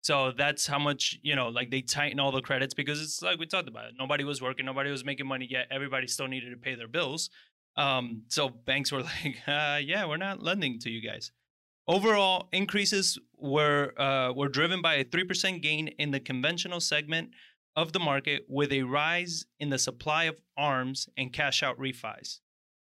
So 0.00 0.32
that's 0.32 0.66
how 0.66 0.78
much, 0.78 1.18
you 1.22 1.36
know, 1.36 1.48
like 1.48 1.70
they 1.70 1.82
tighten 1.82 2.20
all 2.20 2.32
the 2.32 2.40
credits 2.40 2.72
because 2.72 3.02
it's 3.02 3.20
like 3.20 3.38
we 3.38 3.46
talked 3.46 3.68
about 3.68 3.86
it. 3.86 3.94
Nobody 3.98 4.24
was 4.24 4.40
working, 4.40 4.64
nobody 4.64 4.90
was 4.90 5.04
making 5.04 5.26
money 5.26 5.46
yet. 5.50 5.66
Everybody 5.70 6.06
still 6.06 6.28
needed 6.28 6.50
to 6.50 6.56
pay 6.56 6.76
their 6.76 6.88
bills. 6.88 7.28
Um, 7.76 8.22
so 8.28 8.48
banks 8.48 8.90
were 8.90 9.02
like, 9.24 9.36
uh, 9.46 9.80
yeah, 9.82 10.06
we're 10.06 10.16
not 10.16 10.42
lending 10.42 10.78
to 10.80 10.90
you 10.90 11.06
guys. 11.06 11.32
Overall 11.86 12.48
increases 12.52 13.18
were 13.36 13.98
uh, 13.98 14.32
were 14.32 14.48
driven 14.48 14.82
by 14.82 14.94
a 14.94 15.04
three 15.04 15.24
percent 15.24 15.62
gain 15.62 15.88
in 15.88 16.10
the 16.10 16.20
conventional 16.20 16.80
segment 16.80 17.30
of 17.76 17.92
the 17.92 18.00
market, 18.00 18.44
with 18.48 18.72
a 18.72 18.82
rise 18.82 19.46
in 19.60 19.70
the 19.70 19.78
supply 19.78 20.24
of 20.24 20.40
ARMs 20.56 21.08
and 21.16 21.32
cash 21.32 21.62
out 21.62 21.78
refis. 21.78 22.40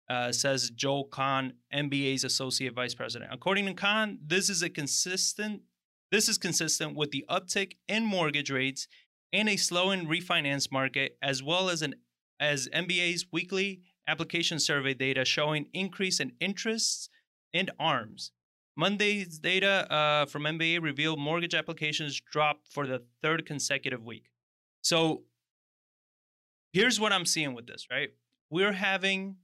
Uh, 0.08 0.32
says 0.32 0.70
Joel 0.70 1.06
Kan, 1.06 1.54
MBA's 1.74 2.24
associate 2.24 2.76
vice 2.76 2.94
president. 2.94 3.32
According 3.34 3.66
to 3.66 3.74
Kan, 3.74 4.20
this 4.24 4.50
is 4.50 4.62
a 4.62 4.70
consistent 4.70 5.64
this 6.12 6.30
is 6.30 6.38
consistent 6.38 6.96
with 6.96 7.12
the 7.12 7.26
uptick 7.30 7.74
in 7.88 8.06
mortgage 8.06 8.52
rates 8.52 8.88
and 9.34 9.50
a 9.50 9.58
slowing 9.58 10.08
refinance 10.08 10.72
market, 10.72 11.18
as 11.22 11.44
well 11.44 11.70
as 11.70 11.82
an 11.82 11.96
as 12.40 12.70
MBA's 12.74 13.26
weekly 13.32 13.82
application 14.08 14.60
survey 14.60 14.94
data 14.94 15.26
showing 15.26 15.68
increase 15.74 16.20
in 16.20 16.34
interests 16.40 17.10
in 17.54 17.70
ARMs. 17.80 18.32
Monday's 18.78 19.40
data 19.40 19.92
uh, 19.92 20.26
from 20.26 20.44
MBA 20.44 20.82
revealed 20.82 21.18
mortgage 21.18 21.56
applications 21.56 22.20
dropped 22.20 22.68
for 22.68 22.86
the 22.86 23.04
third 23.22 23.46
consecutive 23.46 24.04
week. 24.04 24.26
So 24.86 25.24
here's 26.72 27.00
what 27.00 27.12
I'm 27.12 27.26
seeing 27.26 27.56
with 27.56 27.66
this, 27.66 27.88
right? 27.90 28.10
We're 28.52 28.72
having 28.72 29.38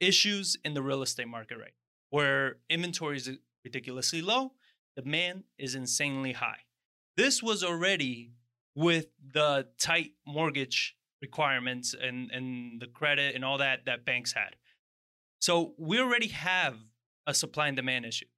issues 0.00 0.56
in 0.64 0.72
the 0.72 0.80
real 0.80 1.02
estate 1.02 1.28
market, 1.28 1.58
right? 1.58 1.74
Where 2.08 2.56
inventory 2.70 3.18
is 3.18 3.30
ridiculously 3.62 4.22
low, 4.22 4.52
demand 4.96 5.44
is 5.58 5.74
insanely 5.74 6.32
high. 6.32 6.60
This 7.18 7.42
was 7.42 7.62
already 7.62 8.32
with 8.74 9.08
the 9.34 9.66
tight 9.78 10.12
mortgage 10.26 10.96
requirements 11.20 11.94
and, 12.00 12.30
and 12.30 12.80
the 12.80 12.86
credit 12.86 13.34
and 13.34 13.44
all 13.44 13.58
that 13.58 13.84
that 13.84 14.06
banks 14.06 14.32
had. 14.32 14.56
So 15.42 15.74
we 15.76 16.00
already 16.00 16.28
have 16.28 16.78
a 17.26 17.34
supply 17.34 17.68
and 17.68 17.76
demand 17.76 18.06
issue. 18.06 18.28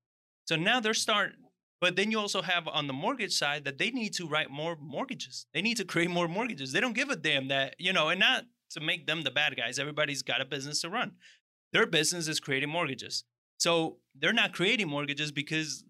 So 0.49 0.57
now 0.57 0.81
they're 0.81 0.93
starting, 0.93 1.42
but 1.83 1.97
then 1.97 2.13
you 2.13 2.19
also 2.21 2.43
have 2.43 2.69
on 2.69 2.87
the 2.87 2.93
mortgage 2.93 3.37
side 3.37 3.65
that 3.65 3.77
they 3.77 3.91
need 3.91 4.15
to 4.15 4.29
write 4.29 4.51
more 4.51 4.77
mortgages. 4.81 5.47
They 5.53 5.63
need 5.63 5.79
to 5.79 5.85
create 5.85 6.11
more 6.11 6.29
mortgages. 6.29 6.71
They 6.71 6.79
don't 6.79 6.95
give 6.95 7.11
a 7.11 7.17
damn 7.17 7.49
that, 7.49 7.75
you 7.77 7.93
know, 7.93 8.09
and 8.09 8.21
not 8.21 8.45
to 8.71 8.81
make 8.81 9.09
them 9.09 9.23
the 9.23 9.33
bad 9.33 9.57
guys. 9.57 9.81
Everybody's 9.81 10.23
got 10.23 10.41
a 10.41 10.45
business 10.45 10.81
to 10.83 10.91
run. 10.91 11.15
Their 11.73 11.87
business 11.87 12.29
is 12.29 12.39
creating 12.39 12.69
mortgages. 12.69 13.25
So 13.59 13.97
they're 14.15 14.33
not 14.33 14.53
creating 14.53 14.89
mortgages 14.89 15.33
because, 15.33 15.83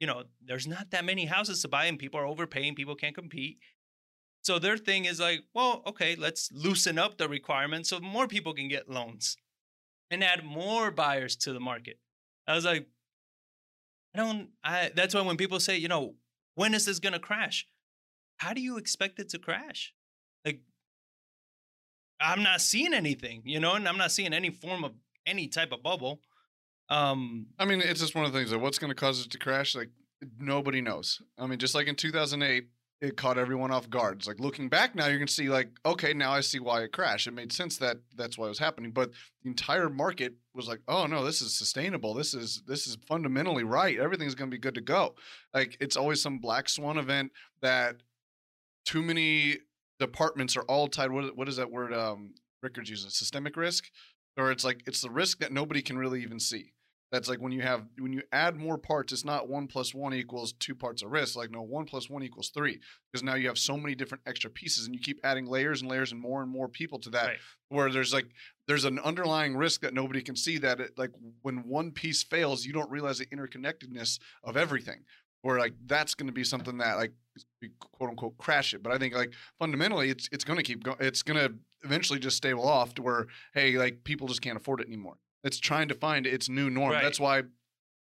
you 0.00 0.06
know, 0.06 0.24
there's 0.44 0.66
not 0.66 0.90
that 0.90 1.06
many 1.06 1.24
houses 1.24 1.62
to 1.62 1.68
buy 1.68 1.86
and 1.86 1.98
people 1.98 2.20
are 2.20 2.26
overpaying, 2.26 2.74
people 2.74 2.94
can't 2.94 3.14
compete. 3.14 3.56
So 4.42 4.58
their 4.58 4.76
thing 4.76 5.06
is 5.06 5.18
like, 5.18 5.44
well, 5.54 5.82
okay, 5.86 6.14
let's 6.14 6.52
loosen 6.52 6.98
up 6.98 7.16
the 7.16 7.26
requirements 7.26 7.88
so 7.88 8.00
more 8.00 8.28
people 8.28 8.52
can 8.52 8.68
get 8.68 8.90
loans 8.90 9.38
and 10.10 10.22
add 10.22 10.44
more 10.44 10.90
buyers 10.90 11.36
to 11.36 11.54
the 11.54 11.60
market. 11.60 11.98
I 12.46 12.54
was 12.54 12.66
like, 12.66 12.86
I 14.14 14.18
don't, 14.18 14.48
I, 14.62 14.90
that's 14.94 15.14
why 15.14 15.22
when 15.22 15.36
people 15.36 15.60
say, 15.60 15.76
you 15.76 15.88
know, 15.88 16.14
when 16.54 16.74
is 16.74 16.84
this 16.84 16.98
to 16.98 17.18
crash? 17.18 17.66
How 18.36 18.52
do 18.52 18.60
you 18.60 18.76
expect 18.76 19.18
it 19.18 19.30
to 19.30 19.38
crash? 19.38 19.94
Like, 20.44 20.60
I'm 22.20 22.42
not 22.42 22.60
seeing 22.60 22.92
anything, 22.92 23.42
you 23.44 23.60
know, 23.60 23.74
and 23.74 23.88
I'm 23.88 23.98
not 23.98 24.12
seeing 24.12 24.32
any 24.32 24.50
form 24.50 24.84
of 24.84 24.92
any 25.26 25.48
type 25.48 25.72
of 25.72 25.82
bubble. 25.82 26.20
Um, 26.88 27.46
I 27.58 27.64
mean, 27.64 27.80
it's 27.80 28.00
just 28.00 28.14
one 28.14 28.24
of 28.24 28.32
the 28.32 28.38
things 28.38 28.50
that 28.50 28.58
what's 28.58 28.78
going 28.78 28.90
to 28.90 28.94
cause 28.94 29.24
it 29.24 29.30
to 29.30 29.38
crash, 29.38 29.74
like 29.74 29.90
nobody 30.38 30.80
knows. 30.80 31.22
I 31.38 31.46
mean, 31.46 31.58
just 31.58 31.74
like 31.74 31.86
in 31.86 31.94
2008, 31.94 32.66
it 33.02 33.16
caught 33.16 33.36
everyone 33.36 33.72
off 33.72 33.90
guard. 33.90 34.18
It's 34.18 34.28
like 34.28 34.38
looking 34.38 34.68
back 34.68 34.94
now, 34.94 35.08
you 35.08 35.18
can 35.18 35.26
see 35.26 35.48
like, 35.48 35.70
okay, 35.84 36.14
now 36.14 36.30
I 36.30 36.40
see 36.40 36.60
why 36.60 36.82
it 36.82 36.92
crashed. 36.92 37.26
It 37.26 37.32
made 37.32 37.52
sense 37.52 37.76
that 37.78 37.96
that's 38.14 38.38
why 38.38 38.46
it 38.46 38.50
was 38.50 38.60
happening. 38.60 38.92
But 38.92 39.10
the 39.42 39.50
entire 39.50 39.90
market 39.90 40.34
was 40.54 40.68
like, 40.68 40.78
oh 40.86 41.06
no, 41.06 41.24
this 41.24 41.42
is 41.42 41.52
sustainable. 41.52 42.14
This 42.14 42.32
is 42.32 42.62
this 42.64 42.86
is 42.86 42.96
fundamentally 43.08 43.64
right. 43.64 43.98
Everything's 43.98 44.36
going 44.36 44.48
to 44.48 44.54
be 44.54 44.60
good 44.60 44.76
to 44.76 44.80
go. 44.80 45.16
Like 45.52 45.76
it's 45.80 45.96
always 45.96 46.22
some 46.22 46.38
black 46.38 46.68
swan 46.68 46.96
event 46.96 47.32
that 47.60 47.96
too 48.84 49.02
many 49.02 49.58
departments 49.98 50.56
are 50.56 50.62
all 50.62 50.86
tied. 50.86 51.10
What 51.10 51.36
what 51.36 51.48
is 51.48 51.56
that 51.56 51.72
word? 51.72 51.92
Um, 51.92 52.34
Rickards 52.62 52.88
uses 52.88 53.16
systemic 53.16 53.56
risk, 53.56 53.90
or 54.36 54.52
it's 54.52 54.64
like 54.64 54.84
it's 54.86 55.00
the 55.00 55.10
risk 55.10 55.40
that 55.40 55.50
nobody 55.50 55.82
can 55.82 55.98
really 55.98 56.22
even 56.22 56.38
see. 56.38 56.72
That's 57.12 57.28
like 57.28 57.40
when 57.40 57.52
you 57.52 57.60
have 57.60 57.84
when 57.98 58.14
you 58.14 58.22
add 58.32 58.56
more 58.56 58.78
parts, 58.78 59.12
it's 59.12 59.24
not 59.24 59.46
one 59.46 59.66
plus 59.66 59.94
one 59.94 60.14
equals 60.14 60.54
two 60.54 60.74
parts 60.74 61.02
of 61.02 61.12
risk. 61.12 61.36
Like 61.36 61.50
no, 61.50 61.60
one 61.60 61.84
plus 61.84 62.08
one 62.08 62.22
equals 62.22 62.48
three 62.48 62.80
because 63.12 63.22
now 63.22 63.34
you 63.34 63.48
have 63.48 63.58
so 63.58 63.76
many 63.76 63.94
different 63.94 64.22
extra 64.26 64.48
pieces, 64.48 64.86
and 64.86 64.94
you 64.94 65.00
keep 65.00 65.20
adding 65.22 65.44
layers 65.44 65.82
and 65.82 65.90
layers 65.90 66.12
and 66.12 66.20
more 66.20 66.40
and 66.40 66.50
more 66.50 66.68
people 66.68 66.98
to 67.00 67.10
that. 67.10 67.26
Right. 67.26 67.38
Where 67.68 67.90
there's 67.90 68.14
like 68.14 68.28
there's 68.66 68.86
an 68.86 68.98
underlying 68.98 69.54
risk 69.54 69.82
that 69.82 69.92
nobody 69.92 70.22
can 70.22 70.36
see. 70.36 70.56
That 70.56 70.80
it, 70.80 70.96
like 70.96 71.10
when 71.42 71.68
one 71.68 71.90
piece 71.90 72.22
fails, 72.22 72.64
you 72.64 72.72
don't 72.72 72.90
realize 72.90 73.18
the 73.18 73.26
interconnectedness 73.26 74.18
of 74.42 74.56
everything. 74.56 75.04
Where 75.42 75.58
like 75.58 75.74
that's 75.84 76.14
going 76.14 76.28
to 76.28 76.32
be 76.32 76.44
something 76.44 76.78
that 76.78 76.96
like 76.96 77.12
quote 77.78 78.08
unquote 78.08 78.38
crash 78.38 78.72
it. 78.72 78.82
But 78.82 78.94
I 78.94 78.96
think 78.96 79.14
like 79.14 79.34
fundamentally, 79.58 80.08
it's 80.08 80.30
it's 80.32 80.44
going 80.44 80.56
to 80.56 80.62
keep 80.62 80.82
going. 80.82 80.96
It's 80.98 81.22
going 81.22 81.38
to 81.38 81.54
eventually 81.84 82.20
just 82.20 82.38
stable 82.38 82.66
off 82.66 82.94
to 82.94 83.02
where 83.02 83.26
hey, 83.52 83.76
like 83.76 84.02
people 84.02 84.28
just 84.28 84.40
can't 84.40 84.56
afford 84.56 84.80
it 84.80 84.86
anymore. 84.86 85.18
It's 85.44 85.58
trying 85.58 85.88
to 85.88 85.94
find 85.94 86.26
its 86.26 86.48
new 86.48 86.70
norm. 86.70 86.92
Right. 86.92 87.02
That's 87.02 87.20
why 87.20 87.42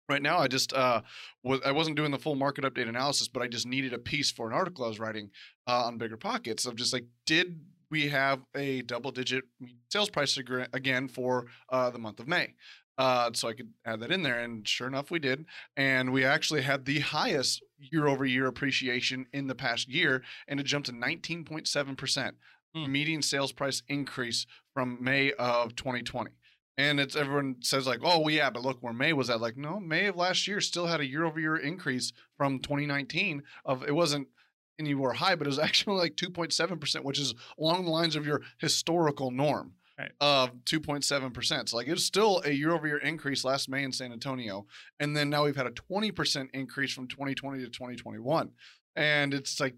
right 0.10 0.22
now 0.22 0.38
I 0.40 0.48
just 0.48 0.74
uh 0.74 1.02
was 1.44 1.62
I 1.66 1.72
wasn't 1.72 1.96
doing 1.96 2.12
the 2.12 2.20
full 2.20 2.36
market 2.36 2.64
update 2.64 2.90
analysis, 2.90 3.28
but 3.28 3.42
I 3.42 3.48
just 3.48 3.66
needed 3.66 3.94
a 3.94 4.00
piece 4.00 4.32
for 4.32 4.48
an 4.48 4.54
article 4.54 4.86
I 4.86 4.90
was 4.90 5.00
writing 5.00 5.32
uh, 5.68 5.86
on 5.86 5.98
BiggerPockets 6.00 6.66
of 6.68 6.76
just 6.76 6.94
like 6.94 7.06
did 7.26 7.60
we 7.90 8.08
have 8.10 8.40
a 8.56 8.82
double 8.84 9.12
digit 9.12 9.44
sales 9.90 10.10
price 10.10 10.38
again 10.38 11.08
for 11.10 11.48
uh, 11.70 11.90
the 11.90 12.00
month 12.00 12.20
of 12.22 12.28
May. 12.28 12.54
Uh, 12.98 13.32
so 13.34 13.48
I 13.48 13.54
could 13.54 13.70
add 13.86 14.00
that 14.02 14.12
in 14.12 14.22
there, 14.22 14.40
and 14.40 14.68
sure 14.68 14.88
enough, 14.88 15.10
we 15.12 15.18
did. 15.20 15.46
And 15.76 16.14
we 16.14 16.24
actually 16.24 16.62
had 16.62 16.86
the 16.86 17.00
highest 17.00 17.64
year 17.80 18.08
over 18.08 18.26
year 18.26 18.46
appreciation 18.48 19.26
in 19.34 19.48
the 19.48 19.56
past 19.56 19.90
year, 19.90 20.22
and 20.48 20.60
it 20.60 20.64
jumped 20.64 20.88
to 20.88 20.94
19.7 20.94 21.98
percent 21.98 22.36
Hmm. 22.74 22.90
median 22.90 23.22
sales 23.22 23.52
price 23.52 23.84
increase 23.90 24.46
from 24.74 24.98
May 25.02 25.34
of 25.34 25.76
2020. 25.76 26.32
And 26.78 27.00
it's 27.00 27.16
everyone 27.16 27.58
says 27.62 27.86
like, 27.86 28.00
oh 28.04 28.28
yeah, 28.28 28.50
but 28.50 28.64
look 28.64 28.78
where 28.82 28.94
May 28.94 29.14
was 29.14 29.30
at. 29.30 29.42
Like, 29.42 29.58
no, 29.58 29.80
May 29.80 30.06
of 30.08 30.16
last 30.16 30.48
year 30.48 30.62
still 30.62 30.88
had 30.88 31.02
a 31.02 31.06
year 31.06 31.26
over 31.26 31.40
year 31.40 31.58
increase 31.58 32.14
from 32.38 32.60
2019. 32.60 33.44
Of 33.66 33.84
it 33.84 33.94
wasn't 33.94 34.28
anywhere 34.80 35.14
high, 35.14 35.36
but 35.36 35.48
it 35.48 35.50
was 35.50 35.60
actually 35.68 35.98
like 35.98 36.16
2.7 36.16 36.80
percent, 36.80 37.06
which 37.06 37.20
is 37.20 37.36
along 37.60 37.86
the 37.86 37.92
lines 37.92 38.16
of 38.16 38.26
your 38.26 38.42
historical 38.60 39.32
norm 39.32 39.74
Right. 40.00 40.12
of 40.22 40.52
2.7 40.64 41.34
percent. 41.34 41.70
So 41.70 41.78
like 41.78 41.88
it 41.88 41.92
was 41.92 42.06
still 42.06 42.42
a 42.46 42.52
year 42.52 42.72
over 42.72 42.88
year 42.88 42.98
increase 42.98 43.44
last 43.44 43.70
May 43.70 43.84
in 43.84 43.92
San 43.92 44.12
Antonio, 44.12 44.66
and 45.00 45.16
then 45.16 45.30
now 45.30 45.44
we've 45.44 45.56
had 45.56 45.68
a 45.68 45.72
20 45.72 46.12
percent 46.12 46.50
increase 46.54 46.94
from 46.94 47.08
2020 47.08 47.60
to 47.60 47.70
2021, 47.70 48.50
and 48.96 49.34
it's 49.34 49.60
like. 49.60 49.76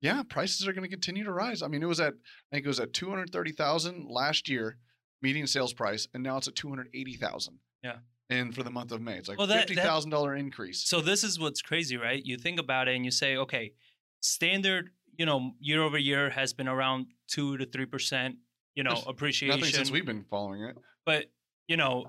Yeah, 0.00 0.24
prices 0.28 0.66
are 0.66 0.72
going 0.72 0.82
to 0.82 0.90
continue 0.90 1.22
to 1.22 1.30
rise. 1.30 1.62
I 1.62 1.68
mean, 1.68 1.80
it 1.80 1.86
was 1.86 2.00
at 2.00 2.14
I 2.14 2.56
think 2.56 2.64
it 2.64 2.68
was 2.68 2.80
at 2.80 2.92
230,000 2.92 4.08
last 4.10 4.48
year 4.48 4.78
median 5.22 5.46
sales 5.46 5.72
price, 5.72 6.06
and 6.14 6.22
now 6.22 6.36
it's 6.36 6.48
at 6.48 6.54
two 6.54 6.68
hundred 6.68 6.88
eighty 6.94 7.14
thousand. 7.14 7.58
Yeah. 7.82 7.96
And 8.30 8.54
for 8.54 8.62
the 8.62 8.70
month 8.70 8.92
of 8.92 9.00
May, 9.02 9.18
it's 9.18 9.28
like 9.28 9.38
Well, 9.38 9.46
that- 9.48 9.68
fifty 9.68 9.74
thousand 9.76 10.10
dollar 10.10 10.34
increase. 10.34 10.84
So 10.86 11.00
this 11.00 11.22
is 11.24 11.38
what's 11.38 11.62
crazy, 11.62 11.96
right? 11.96 12.24
You 12.24 12.36
think 12.38 12.58
about 12.58 12.88
it 12.88 12.94
and 12.96 13.04
you 13.04 13.10
say, 13.10 13.36
okay, 13.36 13.72
standard 14.20 14.90
you 15.18 15.26
know, 15.26 15.52
year 15.60 15.82
over 15.82 15.98
year 15.98 16.30
has 16.30 16.54
been 16.54 16.66
around 16.68 17.06
two 17.28 17.58
to 17.58 17.66
three 17.66 17.84
percent, 17.84 18.36
you 18.74 18.82
know, 18.82 18.94
There's 18.94 19.06
appreciation. 19.06 19.60
Nothing 19.60 19.74
since 19.74 19.90
we've 19.90 20.06
been 20.06 20.24
following 20.30 20.62
it. 20.62 20.76
but 21.04 21.26
you 21.68 21.76
know, 21.76 22.06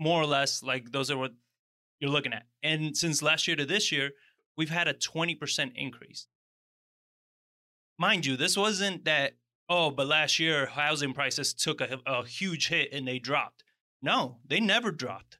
more 0.00 0.22
or 0.22 0.26
less, 0.26 0.62
like 0.62 0.90
those 0.90 1.10
are 1.10 1.18
what 1.18 1.32
you're 2.00 2.10
looking 2.10 2.32
at. 2.32 2.44
And 2.62 2.96
since 2.96 3.22
last 3.22 3.46
year 3.46 3.56
to 3.56 3.66
this 3.66 3.92
year, 3.92 4.10
we've 4.56 4.70
had 4.70 4.88
a 4.88 4.94
20% 4.94 5.72
increase. 5.76 6.26
Mind 7.98 8.26
you, 8.26 8.36
this 8.36 8.56
wasn't 8.56 9.04
that, 9.04 9.34
oh, 9.68 9.90
but 9.90 10.06
last 10.06 10.38
year 10.38 10.66
housing 10.66 11.12
prices 11.12 11.54
took 11.54 11.80
a, 11.80 11.98
a 12.06 12.24
huge 12.24 12.68
hit 12.68 12.92
and 12.92 13.06
they 13.06 13.18
dropped. 13.18 13.64
No, 14.02 14.38
they 14.46 14.60
never 14.60 14.90
dropped. 14.90 15.38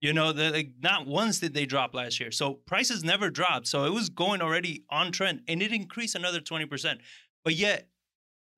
You 0.00 0.12
know, 0.12 0.30
like, 0.30 0.72
not 0.82 1.06
once 1.06 1.40
did 1.40 1.54
they 1.54 1.66
drop 1.66 1.94
last 1.94 2.20
year. 2.20 2.30
So 2.30 2.54
prices 2.54 3.02
never 3.02 3.30
dropped. 3.30 3.66
So 3.66 3.84
it 3.84 3.92
was 3.92 4.08
going 4.08 4.42
already 4.42 4.84
on 4.90 5.10
trend 5.10 5.42
and 5.48 5.62
it 5.62 5.72
increased 5.72 6.14
another 6.14 6.40
20%. 6.40 6.98
But 7.44 7.54
yet, 7.54 7.88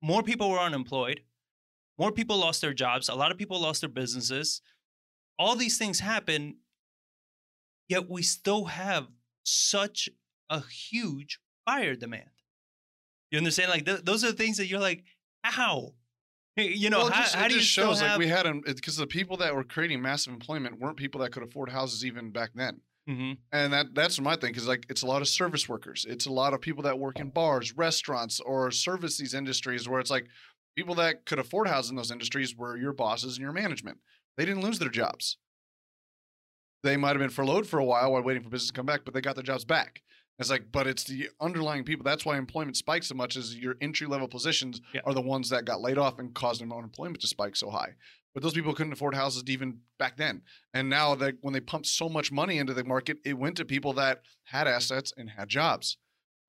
more 0.01 0.23
people 0.23 0.49
were 0.49 0.59
unemployed. 0.59 1.21
More 1.97 2.11
people 2.11 2.37
lost 2.37 2.61
their 2.61 2.73
jobs. 2.73 3.09
A 3.09 3.15
lot 3.15 3.31
of 3.31 3.37
people 3.37 3.59
lost 3.59 3.81
their 3.81 3.89
businesses. 3.89 4.61
All 5.37 5.55
these 5.55 5.77
things 5.77 5.99
happen, 5.99 6.57
yet 7.87 8.09
we 8.09 8.21
still 8.21 8.65
have 8.65 9.07
such 9.43 10.09
a 10.49 10.61
huge 10.61 11.39
buyer 11.65 11.95
demand. 11.95 12.29
You 13.31 13.37
understand? 13.37 13.69
Like 13.69 13.85
th- 13.85 14.01
those 14.03 14.23
are 14.23 14.31
the 14.31 14.37
things 14.37 14.57
that 14.57 14.67
you're 14.67 14.79
like, 14.79 15.03
how? 15.43 15.93
You 16.57 16.89
know, 16.89 16.99
Well, 17.03 17.11
how, 17.11 17.21
just, 17.21 17.35
how 17.35 17.47
do 17.47 17.53
you 17.55 17.61
shows 17.61 18.01
like 18.01 18.17
we 18.17 18.27
had 18.27 18.45
them 18.45 18.61
because 18.65 18.97
the 18.97 19.07
people 19.07 19.37
that 19.37 19.55
were 19.55 19.63
creating 19.63 20.01
massive 20.01 20.33
employment 20.33 20.77
weren't 20.77 20.97
people 20.97 21.21
that 21.21 21.31
could 21.31 21.43
afford 21.43 21.69
houses 21.69 22.03
even 22.03 22.31
back 22.31 22.49
then. 22.53 22.81
Mhm. 23.07 23.37
And 23.53 23.71
that 23.71 23.95
that's 23.95 24.19
my 24.19 24.35
thing 24.35 24.51
because 24.51 24.67
like 24.67 24.85
it's 24.89 25.03
a 25.03 25.05
lot 25.07 25.21
of 25.21 25.29
service 25.29 25.69
workers. 25.69 26.05
It's 26.09 26.25
a 26.25 26.33
lot 26.33 26.53
of 26.53 26.59
people 26.59 26.83
that 26.83 26.99
work 26.99 27.19
in 27.19 27.29
bars, 27.29 27.77
restaurants, 27.77 28.41
or 28.41 28.71
service 28.71 29.17
these 29.17 29.33
industries 29.33 29.87
where 29.87 30.01
it's 30.01 30.11
like 30.11 30.27
people 30.75 30.95
that 30.95 31.25
could 31.25 31.39
afford 31.39 31.67
houses 31.69 31.91
in 31.91 31.95
those 31.95 32.11
industries 32.11 32.55
were 32.55 32.75
your 32.75 32.91
bosses 32.93 33.37
and 33.37 33.41
your 33.41 33.53
management. 33.53 33.99
They 34.35 34.43
didn't 34.43 34.63
lose 34.63 34.79
their 34.79 34.89
jobs. 34.89 35.37
They 36.83 36.97
might 36.97 37.09
have 37.09 37.19
been 37.19 37.29
furloughed 37.29 37.67
for 37.67 37.79
a 37.79 37.85
while 37.85 38.11
while 38.11 38.21
waiting 38.21 38.43
for 38.43 38.49
business 38.49 38.67
to 38.67 38.73
come 38.73 38.85
back, 38.85 39.01
but 39.05 39.13
they 39.13 39.21
got 39.21 39.35
their 39.35 39.43
jobs 39.43 39.65
back. 39.65 40.01
It's 40.39 40.49
like, 40.49 40.71
but 40.71 40.87
it's 40.87 41.03
the 41.03 41.29
underlying 41.41 41.83
people. 41.83 42.03
That's 42.03 42.25
why 42.25 42.37
employment 42.37 42.77
spikes 42.77 43.07
so 43.07 43.15
much. 43.15 43.35
Is 43.35 43.55
your 43.55 43.75
entry 43.81 44.07
level 44.07 44.27
positions 44.27 44.79
Yeah. 44.93 45.01
are 45.05 45.13
the 45.13 45.21
ones 45.21 45.49
that 45.49 45.65
got 45.65 45.81
laid 45.81 45.97
off 45.97 46.17
and 46.17 46.33
caused 46.33 46.61
unemployment 46.61 47.19
to 47.21 47.27
spike 47.27 47.55
so 47.55 47.69
high. 47.69 47.95
But 48.33 48.43
those 48.43 48.53
people 48.53 48.73
couldn't 48.73 48.93
afford 48.93 49.15
houses 49.15 49.43
even 49.47 49.81
back 49.97 50.15
then. 50.17 50.43
And 50.73 50.89
now 50.89 51.15
that 51.15 51.35
when 51.41 51.53
they 51.53 51.59
pumped 51.59 51.87
so 51.87 52.07
much 52.07 52.31
money 52.31 52.57
into 52.57 52.73
the 52.73 52.83
market, 52.83 53.17
it 53.25 53.33
went 53.37 53.57
to 53.57 53.65
people 53.65 53.91
that 53.93 54.21
had 54.45 54.67
assets 54.67 55.11
and 55.17 55.29
had 55.31 55.49
jobs. 55.49 55.97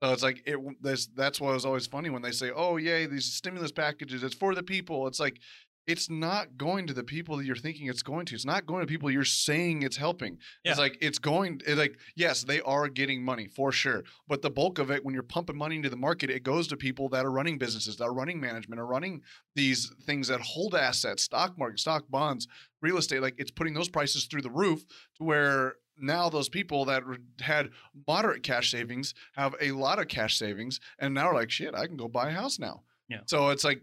So 0.02 0.12
it's 0.12 0.23
like 0.23 0.42
it. 0.47 0.56
This, 0.82 1.06
that's 1.09 1.40
why 1.40 1.50
it 1.50 1.54
was 1.54 1.66
always 1.66 1.87
funny 1.87 2.09
when 2.11 2.23
they 2.23 2.30
say, 2.32 2.50
"Oh, 2.54 2.76
yay, 2.78 3.06
these 3.06 3.26
stimulus 3.32 3.73
packages. 3.73 4.23
It's 4.23 4.35
for 4.35 4.54
the 4.54 4.62
people." 4.62 5.06
It's 5.06 5.20
like 5.20 5.38
it's 5.87 6.11
not 6.11 6.57
going 6.57 6.87
to 6.87 6.95
the 6.95 7.03
people 7.03 7.37
that 7.37 7.47
you're 7.47 7.57
thinking 7.57 7.89
it's 7.89 8.03
going 8.03 8.27
to. 8.27 8.35
It's 8.35 8.45
not 8.45 8.67
going 8.67 8.81
to 8.81 8.87
people 8.87 9.11
you're 9.11 9.25
saying 9.25 9.83
it's 9.83 9.97
helping. 9.97 10.39
Yeah. 10.65 10.73
It's 10.73 10.81
like 10.81 10.99
it's 11.01 11.19
going. 11.19 11.61
It's 11.67 11.79
like 11.79 11.99
yes, 12.17 12.45
they 12.45 12.61
are 12.61 12.89
getting 12.89 13.25
money 13.25 13.49
for 13.49 13.73
sure, 13.73 14.05
but 14.29 14.43
the 14.43 14.51
bulk 14.51 14.79
of 14.79 14.91
it, 14.91 15.05
when 15.05 15.15
you're 15.15 15.23
pumping 15.23 15.57
money 15.57 15.77
into 15.77 15.91
the 15.91 15.97
market, 15.97 16.31
it 16.31 16.43
goes 16.43 16.69
to 16.69 16.77
people 16.77 17.09
that 17.11 17.25
are 17.25 17.31
running 17.31 17.59
businesses, 17.59 17.97
that 17.97 18.05
are 18.05 18.15
running 18.15 18.41
management, 18.41 18.81
are 18.81 18.87
running 18.87 19.23
these 19.55 19.93
things 20.05 20.29
that 20.29 20.41
hold 20.41 20.75
assets, 20.75 21.23
stock 21.25 21.59
market, 21.59 21.81
stock 21.81 22.05
bonds, 22.09 22.47
real 22.83 22.99
estate. 22.99 23.23
Like 23.23 23.35
it's 23.39 23.51
putting 23.51 23.75
those 23.75 23.89
prices 23.89 24.27
through 24.27 24.43
the 24.43 24.51
roof 24.51 24.85
to 25.17 25.25
where 25.25 25.75
now 25.99 26.29
those 26.31 26.49
people 26.49 26.85
that 26.87 27.03
had 27.41 27.71
moderate 28.07 28.43
cash 28.43 28.71
savings 28.71 29.15
have 29.35 29.55
a 29.61 29.73
lot 29.73 29.99
of 29.99 30.09
cash 30.09 30.37
savings, 30.39 30.81
and 30.99 31.15
now 31.15 31.29
are 31.29 31.35
like, 31.35 31.51
shit, 31.51 31.75
I 31.75 31.87
can 31.87 31.97
go 31.97 32.09
buy 32.09 32.31
a 32.31 32.33
house 32.33 32.59
now. 32.59 32.83
Yeah. 33.09 33.21
So 33.27 33.49
it's 33.49 33.65
like 33.65 33.83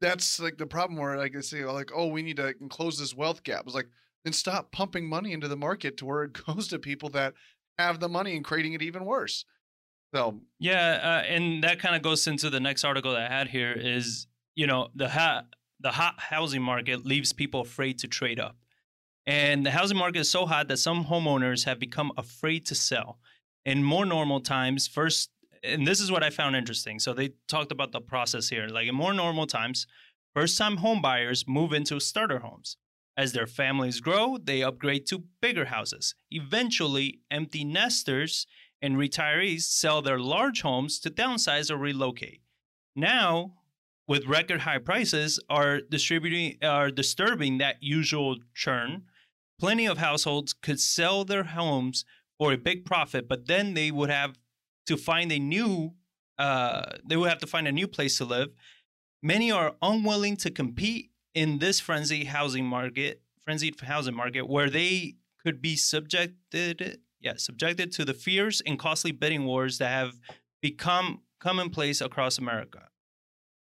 that's 0.00 0.40
like 0.40 0.58
the 0.58 0.66
problem 0.66 0.98
where 0.98 1.16
like 1.16 1.32
they 1.32 1.40
say 1.40 1.64
like, 1.64 1.90
oh, 1.94 2.06
we 2.06 2.22
need 2.22 2.36
to 2.36 2.54
close 2.68 2.98
this 2.98 3.14
wealth 3.14 3.42
gap. 3.42 3.64
It's 3.66 3.74
like 3.74 3.88
then 4.24 4.32
stop 4.32 4.72
pumping 4.72 5.08
money 5.08 5.32
into 5.32 5.48
the 5.48 5.56
market 5.56 5.96
to 5.98 6.06
where 6.06 6.24
it 6.24 6.32
goes 6.46 6.68
to 6.68 6.78
people 6.78 7.10
that 7.10 7.34
have 7.78 8.00
the 8.00 8.08
money 8.08 8.36
and 8.36 8.44
creating 8.44 8.72
it 8.72 8.82
even 8.82 9.04
worse. 9.04 9.44
So 10.14 10.40
Yeah, 10.58 11.00
uh, 11.02 11.26
and 11.26 11.64
that 11.64 11.80
kind 11.80 11.96
of 11.96 12.02
goes 12.02 12.26
into 12.26 12.50
the 12.50 12.60
next 12.60 12.84
article 12.84 13.12
that 13.12 13.30
I 13.30 13.34
had 13.34 13.48
here 13.48 13.72
is 13.72 14.26
you 14.54 14.66
know 14.66 14.88
the 14.94 15.08
ha- 15.08 15.44
the 15.80 15.90
hot 15.90 16.14
housing 16.18 16.62
market 16.62 17.04
leaves 17.04 17.32
people 17.32 17.60
afraid 17.60 17.98
to 17.98 18.08
trade 18.08 18.38
up, 18.38 18.56
and 19.26 19.66
the 19.66 19.72
housing 19.72 19.98
market 19.98 20.20
is 20.20 20.30
so 20.30 20.46
hot 20.46 20.68
that 20.68 20.78
some 20.78 21.06
homeowners 21.06 21.64
have 21.64 21.80
become 21.80 22.12
afraid 22.16 22.66
to 22.66 22.74
sell. 22.74 23.18
In 23.64 23.82
more 23.82 24.04
normal 24.04 24.40
times, 24.40 24.86
first, 24.86 25.30
and 25.64 25.86
this 25.86 26.00
is 26.00 26.12
what 26.12 26.22
I 26.22 26.30
found 26.30 26.54
interesting. 26.56 26.98
So 26.98 27.12
they 27.12 27.30
talked 27.48 27.72
about 27.72 27.92
the 27.92 28.00
process 28.00 28.48
here. 28.48 28.68
Like 28.68 28.86
in 28.88 28.94
more 28.94 29.14
normal 29.14 29.46
times, 29.46 29.86
first-time 30.34 30.78
home 30.78 31.00
buyers 31.00 31.44
move 31.46 31.72
into 31.72 31.98
starter 32.00 32.40
homes. 32.40 32.76
As 33.16 33.32
their 33.32 33.46
families 33.46 34.00
grow, 34.00 34.38
they 34.42 34.62
upgrade 34.62 35.06
to 35.06 35.24
bigger 35.40 35.66
houses. 35.66 36.14
Eventually, 36.30 37.20
empty 37.30 37.64
nesters 37.64 38.46
and 38.82 38.96
retirees 38.96 39.62
sell 39.62 40.02
their 40.02 40.18
large 40.18 40.62
homes 40.62 40.98
to 41.00 41.10
downsize 41.10 41.70
or 41.70 41.76
relocate. 41.76 42.40
Now, 42.96 43.54
with 44.08 44.26
record 44.26 44.62
high 44.62 44.78
prices, 44.78 45.40
are 45.48 45.80
distributing 45.80 46.58
are 46.62 46.90
disturbing 46.90 47.58
that 47.58 47.76
usual 47.80 48.36
churn. 48.54 49.04
Plenty 49.60 49.86
of 49.86 49.98
households 49.98 50.52
could 50.52 50.80
sell 50.80 51.24
their 51.24 51.44
homes 51.44 52.04
for 52.36 52.52
a 52.52 52.58
big 52.58 52.84
profit, 52.84 53.28
but 53.28 53.46
then 53.46 53.74
they 53.74 53.90
would 53.90 54.10
have 54.10 54.36
to 54.86 54.96
find 54.96 55.32
a 55.32 55.38
new 55.38 55.94
uh, 56.38 56.96
they 57.06 57.16
would 57.16 57.28
have 57.28 57.38
to 57.38 57.46
find 57.46 57.68
a 57.68 57.72
new 57.72 57.86
place 57.86 58.18
to 58.18 58.24
live. 58.24 58.48
Many 59.22 59.50
are 59.50 59.76
unwilling 59.80 60.36
to 60.38 60.50
compete 60.50 61.10
in 61.34 61.58
this 61.58 61.80
frenzied 61.80 62.26
housing 62.28 62.64
market, 62.64 63.22
frenzied 63.40 63.80
housing 63.80 64.14
market, 64.14 64.48
where 64.48 64.68
they 64.68 65.14
could 65.42 65.62
be 65.62 65.76
subjected, 65.76 66.98
yeah, 67.20 67.34
subjected 67.36 67.92
to 67.92 68.04
the 68.04 68.14
fierce 68.14 68.60
and 68.66 68.78
costly 68.78 69.12
bidding 69.12 69.44
wars 69.44 69.78
that 69.78 69.88
have 69.88 70.14
become 70.60 71.20
commonplace 71.40 72.00
across 72.00 72.38
America. 72.38 72.88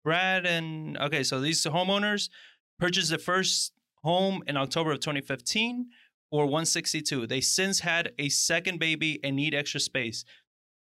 Brad 0.04 0.46
and 0.46 0.96
okay, 0.98 1.22
so 1.22 1.40
these 1.40 1.62
homeowners 1.64 2.30
purchased 2.78 3.10
the 3.10 3.18
first 3.18 3.72
home 4.02 4.42
in 4.46 4.56
October 4.56 4.92
of 4.92 5.00
2015 5.00 5.88
for 6.30 6.44
162. 6.44 7.26
They 7.26 7.40
since 7.40 7.80
had 7.80 8.12
a 8.18 8.28
second 8.28 8.78
baby 8.78 9.20
and 9.22 9.36
need 9.36 9.54
extra 9.54 9.80
space, 9.80 10.24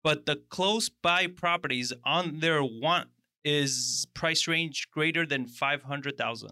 but 0.03 0.25
the 0.25 0.37
close 0.49 0.89
by 0.89 1.27
properties 1.27 1.93
on 2.05 2.39
their 2.39 2.63
want 2.63 3.09
is 3.43 4.07
price 4.13 4.47
range 4.47 4.89
greater 4.91 5.25
than 5.25 5.47
500,000. 5.47 6.51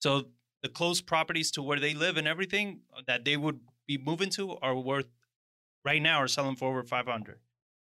So 0.00 0.26
the 0.62 0.68
close 0.68 1.00
properties 1.00 1.50
to 1.52 1.62
where 1.62 1.78
they 1.78 1.94
live 1.94 2.16
and 2.16 2.26
everything 2.26 2.80
that 3.06 3.24
they 3.24 3.36
would 3.36 3.60
be 3.86 3.98
moving 3.98 4.30
to 4.30 4.56
are 4.58 4.74
worth 4.74 5.06
right 5.84 6.02
now 6.02 6.18
are 6.18 6.28
selling 6.28 6.56
for 6.56 6.68
over 6.68 6.82
500. 6.82 7.38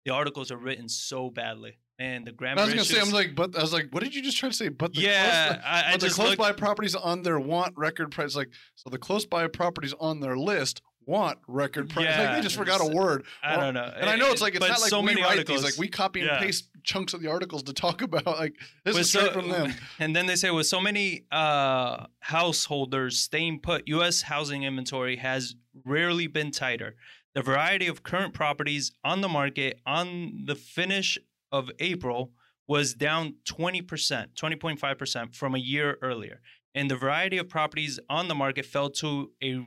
The 0.05 0.13
articles 0.13 0.51
are 0.51 0.57
written 0.57 0.89
so 0.89 1.31
badly. 1.31 1.79
And 1.99 2.27
the 2.27 2.33
grammar 2.33 2.63
I 2.63 2.65
was 2.65 2.73
gonna 2.73 2.85
say, 2.85 2.99
I'm 2.99 3.11
like, 3.11 3.35
but 3.35 3.55
I 3.55 3.61
was 3.61 3.75
like, 3.75 3.89
what 3.91 4.03
did 4.03 4.15
you 4.15 4.23
just 4.23 4.39
try 4.39 4.49
to 4.49 4.55
say? 4.55 4.69
But 4.69 4.95
the 4.95 5.03
yeah, 5.03 5.49
close, 5.49 5.63
I, 5.67 5.83
I 5.89 5.93
but 5.93 6.01
the 6.01 6.09
close 6.09 6.29
looked, 6.29 6.39
by 6.39 6.53
properties 6.53 6.95
on 6.95 7.23
their 7.23 7.39
want 7.39 7.75
record 7.77 8.11
price, 8.11 8.35
like 8.35 8.49
so 8.75 8.89
the 8.89 8.97
close 8.97 9.27
by 9.27 9.47
properties 9.49 9.93
on 10.01 10.21
their 10.21 10.35
list 10.35 10.81
want 11.11 11.39
record 11.49 11.91
price. 11.91 12.07
like 12.19 12.37
they 12.37 12.41
just 12.43 12.57
forgot 12.57 12.81
a 12.81 12.87
word. 12.95 13.25
I 13.43 13.57
don't 13.57 13.75
know. 13.75 13.93
And 14.01 14.09
I 14.09 14.17
know 14.17 14.31
it's 14.31 14.41
like 14.41 14.55
it's 14.55 14.61
But 14.61 14.69
not 14.71 14.81
like 14.81 14.91
so 14.91 15.01
we 15.01 15.07
many 15.07 15.21
write 15.23 15.31
articles. 15.39 15.63
these, 15.63 15.73
like 15.73 15.79
we 15.79 15.89
copy 15.89 16.21
and 16.21 16.29
Yeah. 16.31 16.39
paste 16.39 16.69
chunks 16.85 17.13
of 17.15 17.21
the 17.21 17.29
articles 17.29 17.63
to 17.65 17.73
talk 17.73 18.01
about. 18.09 18.27
Like 18.27 18.55
this 18.85 18.95
With 18.95 19.03
is 19.03 19.09
straight 19.11 19.27
so- 19.27 19.33
from 19.33 19.49
them. 19.51 19.75
And 19.99 20.15
then 20.17 20.27
they 20.27 20.37
say 20.37 20.51
with 20.51 20.67
so 20.67 20.81
many 20.81 21.27
uh, 21.33 22.07
householders 22.21 23.19
staying 23.19 23.61
put, 23.61 23.87
U.S. 23.89 24.23
housing 24.23 24.63
inventory 24.63 25.17
has 25.17 25.55
rarely 25.85 26.27
been 26.27 26.51
tighter. 26.51 26.97
The 27.35 27.43
variety 27.43 27.87
of 27.87 28.03
current 28.03 28.35
properties 28.35 28.93
on 29.05 29.21
the 29.21 29.29
market 29.29 29.81
on 29.87 30.45
the 30.47 30.55
finish 30.55 31.19
of 31.53 31.71
April 31.79 32.33
was 32.67 32.95
down 32.95 33.35
20%, 33.49 33.87
20.5% 34.35 35.35
from 35.35 35.55
a 35.55 35.59
year 35.59 35.99
earlier. 36.03 36.41
And 36.75 36.91
the 36.91 36.97
variety 36.97 37.37
of 37.39 37.49
properties 37.49 37.99
on 38.09 38.29
the 38.29 38.35
market 38.35 38.65
fell 38.65 38.91
to 38.91 39.31
a, 39.43 39.65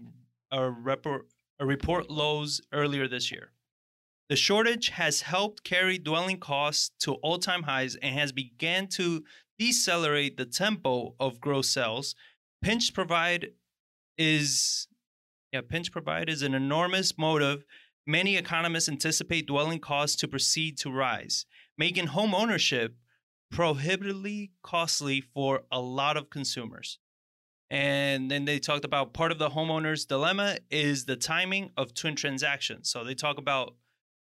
a, 0.51 0.59
repor- 0.59 1.25
a 1.59 1.65
report 1.65 2.09
lows 2.09 2.61
earlier 2.71 3.07
this 3.07 3.31
year. 3.31 3.51
The 4.29 4.35
shortage 4.35 4.89
has 4.89 5.21
helped 5.21 5.63
carry 5.63 5.97
dwelling 5.97 6.39
costs 6.39 6.91
to 6.99 7.13
all-time 7.15 7.63
highs 7.63 7.95
and 7.95 8.17
has 8.17 8.31
began 8.31 8.87
to 8.89 9.23
decelerate 9.59 10.37
the 10.37 10.45
tempo 10.45 11.15
of 11.19 11.39
gross 11.39 11.69
sales. 11.69 12.15
Pinch 12.61 12.93
provide 12.93 13.51
is 14.17 14.87
yeah, 15.51 15.61
pinch 15.61 15.91
provide 15.91 16.29
is 16.29 16.41
an 16.41 16.55
enormous 16.55 17.15
motive. 17.17 17.63
Many 18.07 18.37
economists 18.37 18.89
anticipate 18.89 19.45
dwelling 19.45 19.79
costs 19.79 20.15
to 20.17 20.27
proceed 20.27 20.77
to 20.79 20.91
rise, 20.91 21.45
making 21.77 22.07
home 22.07 22.33
ownership 22.33 22.95
prohibitively 23.51 24.51
costly 24.63 25.21
for 25.21 25.61
a 25.71 25.79
lot 25.79 26.17
of 26.17 26.31
consumers. 26.31 26.97
And 27.69 28.29
then 28.29 28.45
they 28.45 28.59
talked 28.59 28.85
about 28.85 29.13
part 29.13 29.31
of 29.31 29.39
the 29.39 29.49
homeowner's 29.49 30.05
dilemma 30.05 30.57
is 30.69 31.05
the 31.05 31.15
timing 31.15 31.71
of 31.75 31.93
twin 31.93 32.15
transactions. 32.15 32.89
So 32.91 33.03
they 33.03 33.15
talk 33.15 33.37
about, 33.39 33.75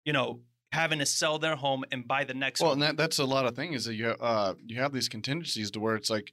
you 0.05 0.13
know, 0.13 0.41
having 0.71 0.99
to 0.99 1.05
sell 1.05 1.37
their 1.37 1.57
home 1.57 1.83
and 1.91 2.07
buy 2.07 2.23
the 2.23 2.33
next 2.33 2.61
Well, 2.61 2.69
one. 2.69 2.81
and 2.81 2.83
that, 2.83 2.97
that's 2.97 3.19
a 3.19 3.25
lot 3.25 3.45
of 3.45 3.55
things 3.55 3.83
that 3.85 3.95
you 3.95 4.07
uh 4.07 4.53
you 4.65 4.79
have 4.79 4.93
these 4.93 5.09
contingencies 5.09 5.69
to 5.71 5.79
where 5.81 5.95
it's 5.95 6.09
like 6.09 6.31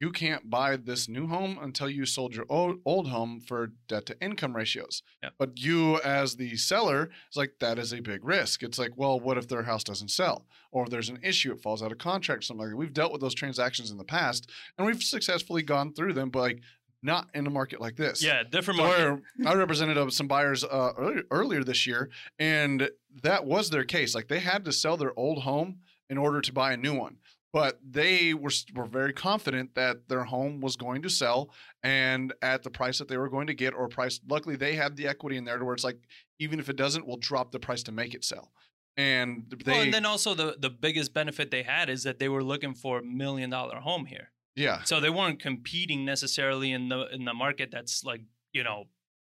you 0.00 0.10
can't 0.10 0.48
buy 0.48 0.76
this 0.76 1.08
new 1.08 1.26
home 1.26 1.58
until 1.60 1.88
you 1.88 2.06
sold 2.06 2.34
your 2.34 2.46
old, 2.48 2.80
old 2.86 3.08
home 3.08 3.38
for 3.38 3.72
debt 3.86 4.06
to 4.06 4.20
income 4.20 4.56
ratios. 4.56 5.02
But 5.38 5.60
you 5.60 6.00
as 6.00 6.36
the 6.36 6.56
seller, 6.56 7.10
it's 7.28 7.36
like 7.36 7.52
that 7.60 7.78
is 7.78 7.92
a 7.92 8.00
big 8.00 8.24
risk. 8.24 8.62
It's 8.62 8.78
like, 8.78 8.92
well, 8.96 9.20
what 9.20 9.36
if 9.36 9.46
their 9.46 9.64
house 9.64 9.84
doesn't 9.84 10.10
sell? 10.10 10.46
Or 10.72 10.84
if 10.84 10.90
there's 10.90 11.10
an 11.10 11.20
issue, 11.22 11.52
it 11.52 11.60
falls 11.60 11.82
out 11.82 11.92
of 11.92 11.98
contract, 11.98 12.44
something 12.44 12.64
like 12.64 12.70
that. 12.70 12.76
We've 12.76 12.92
dealt 12.94 13.12
with 13.12 13.20
those 13.20 13.34
transactions 13.34 13.90
in 13.90 13.98
the 13.98 14.04
past 14.04 14.50
and 14.78 14.86
we've 14.86 15.02
successfully 15.02 15.62
gone 15.62 15.92
through 15.92 16.14
them, 16.14 16.30
but 16.30 16.40
like 16.40 16.60
not 17.02 17.28
in 17.34 17.46
a 17.46 17.50
market 17.50 17.80
like 17.80 17.96
this. 17.96 18.22
yeah, 18.22 18.42
different 18.42 18.78
market. 18.78 18.98
where 18.98 19.22
I 19.46 19.54
represented 19.54 19.98
uh, 19.98 20.10
some 20.10 20.28
buyers 20.28 20.64
uh, 20.64 20.92
earlier, 20.98 21.22
earlier 21.30 21.64
this 21.64 21.86
year, 21.86 22.10
and 22.38 22.90
that 23.22 23.44
was 23.44 23.70
their 23.70 23.84
case. 23.84 24.14
Like 24.14 24.28
they 24.28 24.40
had 24.40 24.64
to 24.64 24.72
sell 24.72 24.96
their 24.96 25.18
old 25.18 25.42
home 25.42 25.78
in 26.08 26.18
order 26.18 26.40
to 26.40 26.52
buy 26.52 26.72
a 26.72 26.76
new 26.76 26.94
one, 26.94 27.16
but 27.52 27.78
they 27.88 28.34
were 28.34 28.52
were 28.74 28.86
very 28.86 29.12
confident 29.12 29.74
that 29.74 30.08
their 30.08 30.24
home 30.24 30.60
was 30.60 30.76
going 30.76 31.02
to 31.02 31.10
sell 31.10 31.50
and 31.82 32.32
at 32.42 32.62
the 32.62 32.70
price 32.70 32.98
that 32.98 33.08
they 33.08 33.16
were 33.16 33.28
going 33.28 33.46
to 33.46 33.54
get, 33.54 33.74
or 33.74 33.88
price. 33.88 34.20
Luckily, 34.28 34.56
they 34.56 34.74
had 34.74 34.96
the 34.96 35.06
equity 35.08 35.36
in 35.36 35.44
there 35.44 35.58
to 35.58 35.64
where 35.64 35.74
it's 35.74 35.84
like 35.84 35.98
even 36.38 36.58
if 36.58 36.68
it 36.68 36.76
doesn't, 36.76 37.06
we'll 37.06 37.16
drop 37.16 37.50
the 37.50 37.60
price 37.60 37.82
to 37.84 37.92
make 37.92 38.14
it 38.14 38.24
sell. 38.24 38.52
And 38.96 39.44
they, 39.64 39.72
well, 39.72 39.80
and 39.80 39.94
then 39.94 40.04
also 40.06 40.34
the 40.34 40.56
the 40.58 40.70
biggest 40.70 41.14
benefit 41.14 41.50
they 41.50 41.62
had 41.62 41.88
is 41.88 42.02
that 42.02 42.18
they 42.18 42.28
were 42.28 42.42
looking 42.42 42.74
for 42.74 42.98
a 42.98 43.02
million 43.02 43.50
dollar 43.50 43.76
home 43.76 44.06
here. 44.06 44.30
yeah, 44.56 44.82
So 44.82 45.00
they 45.00 45.10
weren't 45.10 45.40
competing 45.40 46.04
necessarily 46.04 46.72
in 46.72 46.88
the 46.88 47.08
in 47.12 47.24
the 47.24 47.34
market 47.34 47.70
that's 47.70 48.04
like 48.04 48.22
you 48.52 48.62
know 48.62 48.84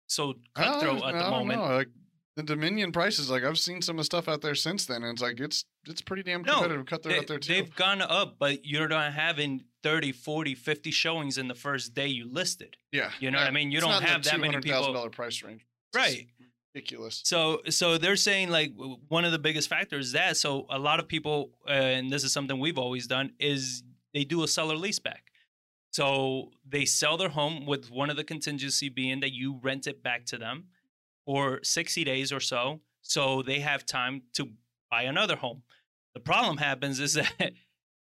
so 0.08 0.36
cutthroat 0.56 1.04
at 1.04 1.14
the 1.14 1.30
moment. 1.30 1.62
know, 1.62 1.76
Like 1.76 1.90
the 2.38 2.44
Dominion 2.44 2.92
prices, 2.92 3.30
like 3.30 3.44
I've 3.44 3.60
seen 3.60 3.82
some 3.82 3.96
of 3.96 4.00
the 4.00 4.04
stuff 4.06 4.28
out 4.30 4.42
there 4.42 4.56
since 4.56 4.86
then, 4.86 5.04
and 5.04 5.12
it's 5.14 5.22
like 5.22 5.40
it's 5.40 5.66
it's 5.86 6.02
pretty 6.02 6.24
damn 6.24 6.42
No, 6.44 6.54
competitive. 6.62 6.86
Cutthroat 6.86 7.14
They, 7.14 7.20
out 7.20 7.28
there 7.28 7.40
too. 7.40 7.54
they've 7.54 7.76
gone 7.76 8.02
up, 8.02 8.36
but 8.40 8.66
you're 8.66 8.88
not 8.88 9.14
having 9.14 9.64
30, 9.84 10.12
40, 10.14 10.56
50 10.56 10.92
showings 10.92 11.38
in 11.38 11.48
the 11.48 11.56
first 11.56 11.94
day 11.94 12.08
you 12.08 12.32
listed. 12.32 12.78
Yeah, 12.92 13.12
You 13.20 13.32
know 13.32 13.40
what 13.40 13.48
I 13.48 13.52
mean? 13.52 13.72
You 13.72 13.80
it's 13.80 13.84
don't 13.86 13.92
not 13.92 14.02
in 14.02 14.06
the 14.08 14.12
have 14.12 14.24
that 14.24 14.40
many 14.40 14.58
people- 14.62 14.94
$200,000 14.94 15.12
price 15.12 15.42
range, 15.44 15.62
It's 15.94 15.98
Right. 15.98 16.28
Ridiculous. 16.74 17.22
So 17.26 17.62
so 17.70 17.98
they're 17.98 18.16
saying 18.16 18.50
like 18.50 18.72
one 19.10 19.26
of 19.26 19.34
the 19.34 19.40
biggest 19.40 19.68
factors 19.68 20.08
is 20.08 20.12
that 20.14 20.38
so 20.38 20.66
a 20.70 20.80
lot 20.80 21.02
of 21.02 21.08
people 21.10 21.52
uh, 21.68 21.72
and 21.72 22.10
this 22.10 22.24
is 22.24 22.32
something 22.32 22.60
we've 22.60 22.78
always 22.78 23.08
done 23.08 23.34
is 23.40 23.84
they 24.14 24.24
do 24.24 24.44
a 24.44 24.48
seller 24.48 24.76
leaseback. 24.78 25.24
So 25.92 26.52
they 26.66 26.86
sell 26.86 27.18
their 27.18 27.30
home 27.30 27.66
with 27.66 27.92
one 27.92 28.10
of 28.10 28.16
the 28.16 28.24
contingency 28.24 28.88
being 28.88 29.20
that 29.20 29.34
you 29.34 29.60
rent 29.62 29.86
it 29.88 30.02
back 30.02 30.26
to 30.28 30.38
them 30.38 30.68
for 31.26 31.60
60 31.64 32.04
days 32.04 32.32
or 32.32 32.40
so 32.40 32.82
so 33.02 33.42
they 33.42 33.60
have 33.60 33.86
time 33.86 34.22
to 34.34 34.48
buy 34.90 35.04
another 35.04 35.36
home. 35.36 35.64
The 36.14 36.20
problem 36.20 36.58
happens 36.58 37.00
is 37.00 37.14
that 37.40 37.54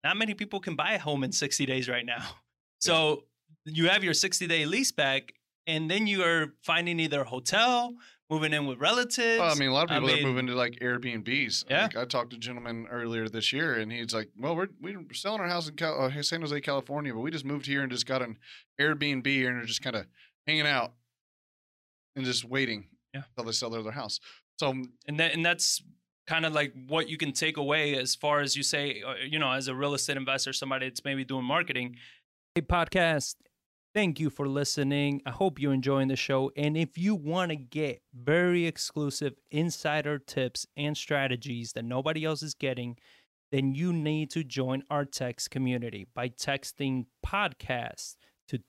not 0.04 0.18
many 0.18 0.34
people 0.34 0.60
can 0.60 0.76
buy 0.76 0.94
a 0.94 1.00
home 1.00 1.24
in 1.24 1.32
60 1.32 1.66
days 1.66 1.90
right 1.90 2.06
now. 2.06 2.24
So 2.80 3.24
you 3.64 3.90
have 3.90 4.04
your 4.04 4.14
60 4.14 4.46
day 4.48 4.66
lease 4.66 4.92
back 4.92 5.34
and 5.66 5.90
then 5.90 6.06
you 6.06 6.22
are 6.24 6.54
finding 6.62 7.00
either 7.00 7.22
a 7.22 7.24
hotel, 7.24 7.96
moving 8.30 8.54
in 8.54 8.68
with 8.68 8.80
relatives. 8.80 9.40
Well, 9.40 9.50
I 9.52 9.56
mean, 9.56 9.70
a 9.70 9.74
lot 9.74 9.86
of 9.86 9.92
I 9.92 9.96
people 9.96 10.12
are 10.12 10.16
mean- 10.18 10.24
moving 10.28 10.48
to 10.48 10.56
like 10.56 10.74
Airbnbs. 10.82 11.66
Yeah. 11.70 11.84
Like, 11.84 11.98
I 11.98 12.06
talked 12.06 12.32
to 12.32 12.36
a 12.36 12.40
gentleman 12.40 12.86
earlier 12.92 13.28
this 13.28 13.52
year, 13.52 13.76
and 13.76 13.92
he's 13.92 14.14
like, 14.14 14.30
"Well, 14.38 14.56
we're 14.56 14.68
we're 14.82 15.02
selling 15.14 15.42
our 15.42 15.48
house 15.48 15.68
in 15.68 15.76
Cal- 15.76 16.00
uh, 16.00 16.22
San 16.22 16.42
Jose, 16.42 16.62
California, 16.62 17.14
but 17.14 17.22
we 17.22 17.32
just 17.32 17.46
moved 17.46 17.66
here 17.66 17.82
and 17.82 17.92
just 17.92 18.06
got 18.06 18.22
an 18.22 18.38
Airbnb 18.80 19.26
and 19.48 19.58
are 19.58 19.66
just 19.66 19.82
kind 19.82 19.96
of 19.96 20.06
hanging 20.46 20.68
out 20.68 20.94
and 22.16 22.26
just 22.26 22.44
waiting 22.46 22.86
Yeah. 23.16 23.24
until 23.30 23.46
they 23.46 23.54
sell 23.54 23.72
their 23.72 23.80
other 23.80 23.92
house." 23.92 24.20
So 24.60 24.74
and 25.08 25.20
that 25.20 25.34
and 25.34 25.46
that's 25.46 25.82
kind 26.28 26.46
of 26.46 26.54
like 26.54 26.74
what 26.88 27.10
you 27.10 27.18
can 27.18 27.32
take 27.32 27.58
away 27.58 27.98
as 27.98 28.16
far 28.16 28.42
as 28.42 28.56
you 28.56 28.64
say 28.64 29.02
uh, 29.06 29.14
you 29.16 29.40
know 29.40 29.52
as 29.52 29.68
a 29.68 29.76
real 29.76 29.94
estate 29.94 30.18
investor 30.18 30.54
somebody 30.54 30.88
that's 30.88 31.04
maybe 31.06 31.24
doing 31.24 31.46
marketing 31.46 31.96
hey 32.56 32.62
podcast 32.62 33.36
thank 33.94 34.20
you 34.20 34.30
for 34.30 34.48
listening 34.48 35.22
i 35.26 35.32
hope 35.32 35.60
you're 35.60 35.74
enjoying 35.74 36.08
the 36.08 36.16
show 36.16 36.52
and 36.58 36.76
if 36.76 36.98
you 36.98 37.14
want 37.14 37.50
to 37.50 37.56
get 37.56 38.02
very 38.14 38.66
exclusive 38.66 39.34
insider 39.52 40.18
tips 40.18 40.66
and 40.76 40.98
strategies 40.98 41.74
that 41.74 41.86
nobody 41.86 42.26
else 42.26 42.42
is 42.42 42.54
getting 42.54 42.98
then 43.52 43.76
you 43.76 43.94
need 43.94 44.32
to 44.32 44.44
join 44.44 44.84
our 44.90 45.06
text 45.06 45.52
community 45.52 46.08
by 46.16 46.28
texting 46.28 47.06
podcast 47.24 48.16
to 48.48 48.60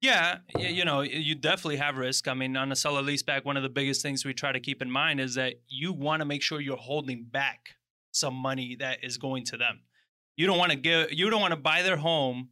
yeah 0.00 0.38
you 0.58 0.84
know 0.84 1.02
you 1.02 1.34
definitely 1.34 1.76
have 1.76 1.96
risk. 1.96 2.26
I 2.28 2.34
mean 2.34 2.56
on 2.56 2.72
a 2.72 2.76
seller 2.76 3.02
leaseback 3.02 3.44
one 3.44 3.56
of 3.56 3.62
the 3.62 3.68
biggest 3.68 4.02
things 4.02 4.24
we 4.24 4.34
try 4.34 4.52
to 4.52 4.60
keep 4.60 4.80
in 4.80 4.90
mind 4.90 5.20
is 5.20 5.34
that 5.34 5.54
you 5.68 5.92
want 5.92 6.20
to 6.20 6.24
make 6.24 6.42
sure 6.42 6.60
you're 6.60 6.76
holding 6.76 7.24
back 7.24 7.70
some 8.12 8.34
money 8.34 8.76
that 8.76 9.04
is 9.04 9.18
going 9.18 9.44
to 9.44 9.56
them. 9.56 9.82
You 10.36 10.46
don't 10.46 10.58
want 10.58 10.72
to 10.72 10.76
give 10.76 11.12
you 11.12 11.28
don't 11.30 11.40
want 11.40 11.52
to 11.52 11.60
buy 11.60 11.82
their 11.82 11.96
home 11.98 12.50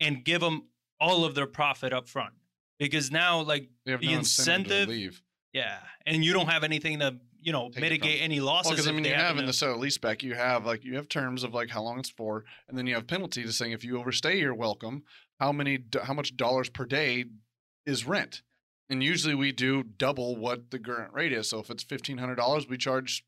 and 0.00 0.24
give 0.24 0.40
them 0.40 0.68
all 1.00 1.24
of 1.24 1.34
their 1.34 1.46
profit 1.46 1.92
up 1.92 2.08
front 2.08 2.34
because 2.78 3.10
now 3.10 3.40
like 3.42 3.68
The 3.84 3.92
incentive, 4.12 4.88
incentive-. 4.88 5.22
Yeah, 5.52 5.78
and 6.04 6.24
you 6.24 6.32
don't 6.32 6.48
have 6.48 6.64
anything 6.64 6.98
to 6.98 7.16
you 7.40 7.52
know 7.52 7.70
Take 7.70 7.80
mitigate 7.80 8.20
any 8.22 8.40
losses. 8.40 8.72
because 8.72 8.88
I 8.88 8.92
mean, 8.92 9.04
you 9.04 9.14
have 9.14 9.38
in 9.38 9.46
the 9.46 9.52
sale 9.52 9.78
leaseback, 9.78 10.22
you 10.22 10.34
have 10.34 10.66
like 10.66 10.84
you 10.84 10.96
have 10.96 11.08
terms 11.08 11.44
of 11.44 11.54
like 11.54 11.70
how 11.70 11.82
long 11.82 11.98
it's 11.98 12.10
for, 12.10 12.44
and 12.68 12.76
then 12.76 12.86
you 12.86 12.94
have 12.94 13.06
penalty 13.06 13.42
to 13.42 13.52
saying 13.52 13.72
if 13.72 13.84
you 13.84 13.98
overstay 13.98 14.38
your 14.38 14.54
welcome, 14.54 15.04
how 15.40 15.52
many, 15.52 15.78
how 16.02 16.12
much 16.12 16.36
dollars 16.36 16.68
per 16.68 16.84
day 16.84 17.24
is 17.86 18.06
rent, 18.06 18.42
and 18.90 19.02
usually 19.02 19.34
we 19.34 19.52
do 19.52 19.82
double 19.82 20.36
what 20.36 20.70
the 20.70 20.78
current 20.78 21.12
rate 21.14 21.32
is. 21.32 21.48
So 21.48 21.60
if 21.60 21.70
it's 21.70 21.84
fifteen 21.84 22.18
hundred 22.18 22.34
dollars, 22.36 22.68
we 22.68 22.76
charge 22.76 23.24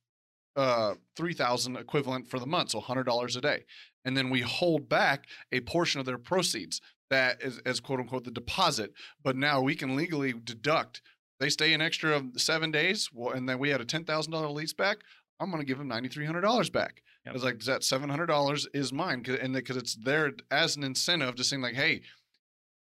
uh 0.57 0.95
three 1.17 1.33
thousand 1.33 1.77
equivalent 1.77 2.29
for 2.29 2.39
the 2.39 2.47
month, 2.47 2.71
so 2.71 2.81
hundred 2.81 3.05
dollars 3.05 3.37
a 3.37 3.41
day, 3.41 3.65
and 4.05 4.17
then 4.17 4.29
we 4.29 4.41
hold 4.41 4.89
back 4.89 5.27
a 5.53 5.61
portion 5.61 6.01
of 6.01 6.07
their 6.07 6.19
proceeds 6.19 6.81
that 7.11 7.43
is 7.43 7.59
as 7.65 7.81
quote 7.81 8.01
unquote 8.01 8.25
the 8.25 8.31
deposit. 8.31 8.93
But 9.23 9.37
now 9.37 9.61
we 9.61 9.75
can 9.75 9.97
legally 9.97 10.33
deduct. 10.33 11.03
They 11.41 11.51
stay 11.51 11.73
an 11.73 11.81
extra 11.81 12.23
seven 12.37 12.71
days, 12.71 13.11
well, 13.13 13.33
and 13.33 13.49
then 13.49 13.59
we 13.59 13.71
had 13.71 13.81
a 13.81 13.85
ten 13.85 14.05
thousand 14.05 14.33
dollar 14.33 14.49
lease 14.49 14.73
back. 14.73 14.99
I'm 15.41 15.51
going 15.51 15.63
to 15.63 15.67
give 15.67 15.79
them 15.79 15.89
ninety 15.89 16.09
three 16.09 16.27
hundred 16.27 16.41
dollars 16.41 16.69
back. 16.71 17.03
Yep. 17.25 17.33
I 17.33 17.35
was 17.35 17.45
like, 17.45 17.61
that 17.61 17.85
seven 17.85 18.09
hundred 18.09 18.27
dollars 18.27 18.67
is 18.75 18.93
mine, 18.93 19.25
and 19.41 19.55
because 19.55 19.77
it's 19.77 19.95
there 19.95 20.33
as 20.51 20.77
an 20.77 20.83
incentive 20.85 21.37
to 21.37 21.45
saying 21.45 21.63
like, 21.63 21.75
hey, 21.75 22.03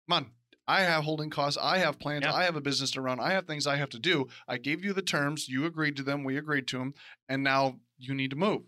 come 0.08 0.24
on, 0.24 0.30
I 0.66 0.82
have 0.82 1.04
holding 1.04 1.30
costs, 1.30 1.58
I 1.60 1.78
have 1.78 1.98
plans, 1.98 2.24
Yeah. 2.24 2.32
I 2.32 2.44
have 2.44 2.56
a 2.56 2.60
business 2.60 2.92
to 2.92 3.00
run, 3.00 3.20
I 3.20 3.32
have 3.32 3.46
things 3.46 3.66
I 3.66 3.76
have 3.76 3.90
to 3.90 3.98
do. 3.98 4.28
I 4.48 4.56
gave 4.56 4.84
you 4.84 4.92
the 4.92 5.02
terms, 5.02 5.48
you 5.48 5.66
agreed 5.66 5.96
to 5.96 6.02
them, 6.02 6.24
we 6.24 6.36
agreed 6.36 6.66
to 6.68 6.78
them, 6.78 6.94
and 7.28 7.42
now 7.42 7.80
you 7.98 8.14
need 8.14 8.30
to 8.30 8.36
move. 8.36 8.62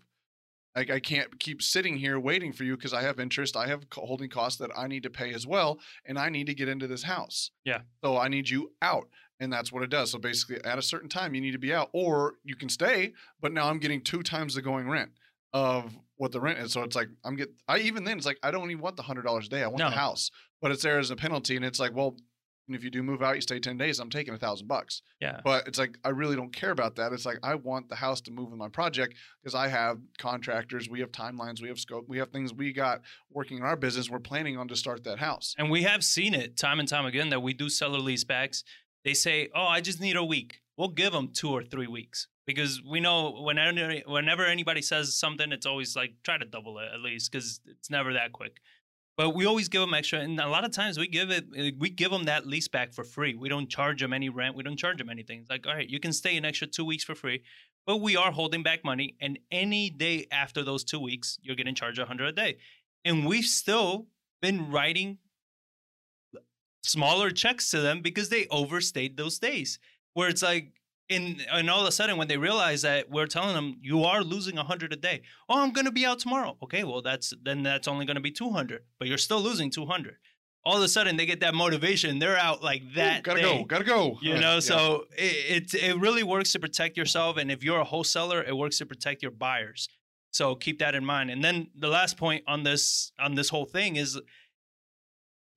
Like 0.75 0.89
I 0.89 0.99
can't 0.99 1.39
keep 1.39 1.61
sitting 1.61 1.97
here 1.97 2.19
waiting 2.19 2.51
for 2.51 2.63
you 2.63 2.75
because 2.75 2.93
I 2.93 3.01
have 3.03 3.19
interest, 3.19 3.55
I 3.55 3.67
have 3.67 3.85
holding 3.93 4.29
costs 4.29 4.57
that 4.59 4.71
I 4.77 4.87
need 4.87 5.03
to 5.03 5.09
pay 5.09 5.33
as 5.33 5.45
well, 5.45 5.79
and 6.05 6.17
I 6.17 6.29
need 6.29 6.47
to 6.47 6.55
get 6.55 6.67
into 6.67 6.87
this 6.87 7.03
house. 7.03 7.51
Yeah. 7.63 7.81
So 8.03 8.17
I 8.17 8.27
need 8.27 8.49
you 8.49 8.71
out. 8.81 9.07
and 9.39 9.51
that's 9.51 9.71
what 9.71 9.83
it 9.83 9.89
does. 9.89 10.09
So 10.11 10.19
basically, 10.19 10.63
at 10.63 10.77
a 10.77 10.81
certain 10.81 11.09
time, 11.09 11.35
you 11.35 11.41
need 11.41 11.51
to 11.51 11.57
be 11.59 11.73
out, 11.73 11.89
or 11.93 12.35
you 12.43 12.55
can 12.55 12.69
stay. 12.69 13.13
But 13.41 13.51
now 13.51 13.67
I'm 13.69 13.79
getting 13.79 14.01
two 14.01 14.23
times 14.23 14.55
the 14.55 14.61
going 14.61 14.87
rent 14.89 15.11
of 15.53 15.93
what 16.15 16.31
the 16.31 16.39
rent 16.39 16.59
is. 16.59 16.71
So 16.71 16.81
it's 16.83 16.95
like 16.95 17.09
I'm 17.25 17.35
get. 17.35 17.49
I 17.67 17.79
even 17.79 18.03
then 18.03 18.17
it's 18.17 18.25
like 18.25 18.39
I 18.41 18.51
don't 18.51 18.71
even 18.71 18.81
want 18.81 18.95
the 18.95 19.03
hundred 19.03 19.23
dollars 19.23 19.47
a 19.47 19.49
day. 19.49 19.61
I 19.63 19.67
want 19.67 19.79
No. 19.79 19.89
the 19.89 19.95
house, 19.95 20.31
but 20.61 20.71
it's 20.71 20.81
there 20.83 20.97
as 20.99 21.11
a 21.11 21.15
penalty, 21.15 21.55
and 21.55 21.65
it's 21.65 21.79
like 21.79 21.93
well. 21.95 22.15
And 22.67 22.75
if 22.75 22.83
you 22.83 22.89
do 22.89 23.03
move 23.03 23.21
out, 23.21 23.35
you 23.35 23.41
stay 23.41 23.59
ten 23.59 23.77
days. 23.77 23.99
I'm 23.99 24.09
taking 24.09 24.33
a 24.33 24.37
thousand 24.37 24.67
bucks. 24.67 25.01
Yeah. 25.19 25.41
But 25.43 25.67
it's 25.67 25.77
like 25.77 25.97
I 26.03 26.09
really 26.09 26.35
don't 26.35 26.53
care 26.53 26.71
about 26.71 26.95
that. 26.95 27.11
It's 27.11 27.25
like 27.25 27.39
I 27.43 27.55
want 27.55 27.89
the 27.89 27.95
house 27.95 28.21
to 28.21 28.31
move 28.31 28.51
in 28.51 28.57
my 28.57 28.69
project 28.69 29.15
because 29.41 29.55
I 29.55 29.67
have 29.67 29.99
contractors, 30.17 30.89
we 30.89 31.01
have 31.01 31.11
timelines, 31.11 31.61
we 31.61 31.67
have 31.67 31.79
scope, 31.79 32.05
we 32.07 32.17
have 32.19 32.29
things 32.29 32.53
we 32.53 32.71
got 32.71 33.01
working 33.29 33.57
in 33.57 33.63
our 33.63 33.75
business. 33.75 34.09
We're 34.09 34.19
planning 34.19 34.57
on 34.57 34.67
to 34.69 34.75
start 34.75 35.03
that 35.03 35.19
house. 35.19 35.55
And 35.57 35.69
we 35.69 35.83
have 35.83 36.03
seen 36.03 36.33
it 36.33 36.57
time 36.57 36.79
and 36.79 36.87
time 36.87 37.05
again 37.05 37.29
that 37.29 37.41
we 37.41 37.53
do 37.53 37.69
seller 37.69 37.99
leasebacks. 37.99 38.63
They 39.03 39.13
say, 39.13 39.49
"Oh, 39.53 39.65
I 39.65 39.81
just 39.81 39.99
need 39.99 40.15
a 40.15 40.23
week." 40.23 40.61
We'll 40.77 40.89
give 40.89 41.13
them 41.13 41.29
two 41.33 41.51
or 41.51 41.63
three 41.63 41.87
weeks 41.87 42.27
because 42.45 42.81
we 42.81 42.99
know 42.99 43.31
whenever 43.41 43.99
whenever 44.07 44.45
anybody 44.45 44.81
says 44.81 45.13
something, 45.15 45.51
it's 45.51 45.65
always 45.65 45.95
like 45.95 46.13
try 46.23 46.37
to 46.37 46.45
double 46.45 46.79
it 46.79 46.89
at 46.93 46.99
least 46.99 47.31
because 47.31 47.61
it's 47.65 47.89
never 47.89 48.13
that 48.13 48.31
quick. 48.31 48.59
But 49.15 49.35
we 49.35 49.45
always 49.45 49.69
give 49.69 49.81
them 49.81 49.93
extra, 49.93 50.19
and 50.19 50.39
a 50.39 50.47
lot 50.47 50.65
of 50.65 50.71
times 50.71 50.97
we 50.97 51.07
give 51.07 51.29
it 51.29 51.45
eh, 51.55 51.71
we 51.77 51.89
give 51.89 52.09
them 52.09 52.23
that 52.23 52.47
lease 52.47 52.67
back 52.67 52.93
for 52.93 53.03
free. 53.03 53.35
We 53.35 53.47
don't 53.47 53.69
charge 53.69 54.01
them 54.01 54.11
any 54.11 54.29
rent. 54.29 54.55
We 54.55 54.63
don't 54.63 54.77
charge 54.77 54.97
them 54.97 55.09
anything. 55.09 55.41
It's 55.41 55.49
like, 55.49 55.67
all 55.67 55.75
right, 55.75 55.87
you 55.87 55.99
can 55.99 56.13
stay 56.13 56.35
an 56.35 56.45
extra 56.45 56.65
two 56.65 56.83
weeks 56.83 57.03
for 57.03 57.13
free, 57.13 57.43
but 57.85 57.97
we 57.97 58.15
are 58.15 58.31
holding 58.31 58.63
back 58.63 58.83
money. 58.83 59.15
And 59.21 59.37
any 59.51 59.91
day 59.91 60.25
after 60.31 60.63
those 60.63 60.83
two 60.83 60.99
weeks, 60.99 61.37
you're 61.43 61.55
getting 61.55 61.75
charged 61.75 61.99
a 61.99 62.05
hundred 62.05 62.29
a 62.29 62.31
day. 62.31 62.57
And 63.05 63.27
we've 63.27 63.45
still 63.45 64.07
been 64.41 64.71
writing 64.71 65.19
smaller 66.81 67.29
checks 67.29 67.69
to 67.71 67.81
them 67.81 68.01
because 68.01 68.29
they 68.29 68.47
overstayed 68.49 69.15
those 69.15 69.37
days. 69.37 69.77
Where 70.13 70.29
it's 70.29 70.43
like, 70.43 70.71
in 71.09 71.41
and 71.51 71.69
all 71.69 71.81
of 71.81 71.87
a 71.87 71.91
sudden 71.91 72.17
when 72.17 72.27
they 72.27 72.37
realize 72.37 72.81
that 72.83 73.09
we're 73.09 73.27
telling 73.27 73.53
them 73.53 73.77
you 73.81 74.03
are 74.03 74.23
losing 74.23 74.57
a 74.57 74.63
hundred 74.63 74.93
a 74.93 74.95
day. 74.95 75.21
Oh, 75.49 75.61
I'm 75.61 75.71
gonna 75.71 75.91
be 75.91 76.05
out 76.05 76.19
tomorrow. 76.19 76.57
Okay, 76.63 76.83
well 76.83 77.01
that's 77.01 77.33
then 77.43 77.63
that's 77.63 77.87
only 77.87 78.05
gonna 78.05 78.21
be 78.21 78.31
two 78.31 78.51
hundred, 78.51 78.83
but 78.99 79.07
you're 79.07 79.17
still 79.17 79.41
losing 79.41 79.69
two 79.69 79.85
hundred. 79.85 80.15
All 80.65 80.77
of 80.77 80.83
a 80.83 80.87
sudden 80.87 81.17
they 81.17 81.25
get 81.25 81.41
that 81.41 81.53
motivation. 81.53 82.19
They're 82.19 82.37
out 82.37 82.63
like 82.63 82.81
Ooh, 82.83 82.95
that. 82.95 83.23
gotta 83.23 83.41
day 83.41 83.57
go, 83.59 83.65
gotta 83.65 83.83
go. 83.83 84.17
you 84.21 84.33
know 84.35 84.55
yeah. 84.55 84.59
so 84.61 85.05
it, 85.17 85.73
it 85.73 85.83
it 85.83 85.97
really 85.99 86.23
works 86.23 86.53
to 86.53 86.59
protect 86.59 86.95
yourself 86.97 87.37
and 87.37 87.51
if 87.51 87.63
you're 87.63 87.79
a 87.79 87.83
wholesaler 87.83 88.41
it 88.41 88.55
works 88.55 88.77
to 88.77 88.85
protect 88.85 89.21
your 89.21 89.31
buyers 89.31 89.89
so 90.31 90.55
keep 90.55 90.79
that 90.79 90.95
in 90.95 91.03
mind 91.03 91.29
and 91.29 91.43
then 91.43 91.67
the 91.77 91.89
last 91.89 92.17
point 92.17 92.43
on 92.47 92.63
this 92.63 93.11
on 93.19 93.35
this 93.35 93.49
whole 93.49 93.65
thing 93.65 93.97
is 93.97 94.19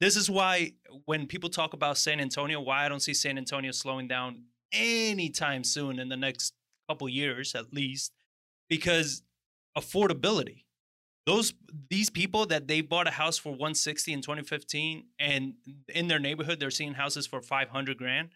this 0.00 0.16
is 0.16 0.28
why 0.28 0.72
when 1.04 1.26
people 1.26 1.48
talk 1.48 1.72
about 1.72 1.96
san 1.96 2.20
antonio 2.20 2.60
why 2.60 2.84
i 2.84 2.88
don't 2.88 3.00
see 3.00 3.14
san 3.14 3.38
antonio 3.38 3.70
slowing 3.70 4.08
down 4.08 4.42
anytime 4.72 5.64
soon 5.64 5.98
in 5.98 6.08
the 6.08 6.16
next 6.16 6.54
couple 6.88 7.08
years 7.08 7.54
at 7.54 7.72
least 7.72 8.12
because 8.68 9.22
affordability. 9.76 10.64
Those 11.26 11.54
these 11.90 12.08
people 12.08 12.46
that 12.46 12.68
they 12.68 12.82
bought 12.82 13.08
a 13.08 13.10
house 13.10 13.36
for 13.36 13.50
160 13.50 14.12
in 14.12 14.22
2015 14.22 15.06
and 15.18 15.54
in 15.92 16.06
their 16.06 16.20
neighborhood 16.20 16.60
they're 16.60 16.70
seeing 16.70 16.94
houses 16.94 17.26
for 17.26 17.40
500 17.40 17.98
grand 17.98 18.28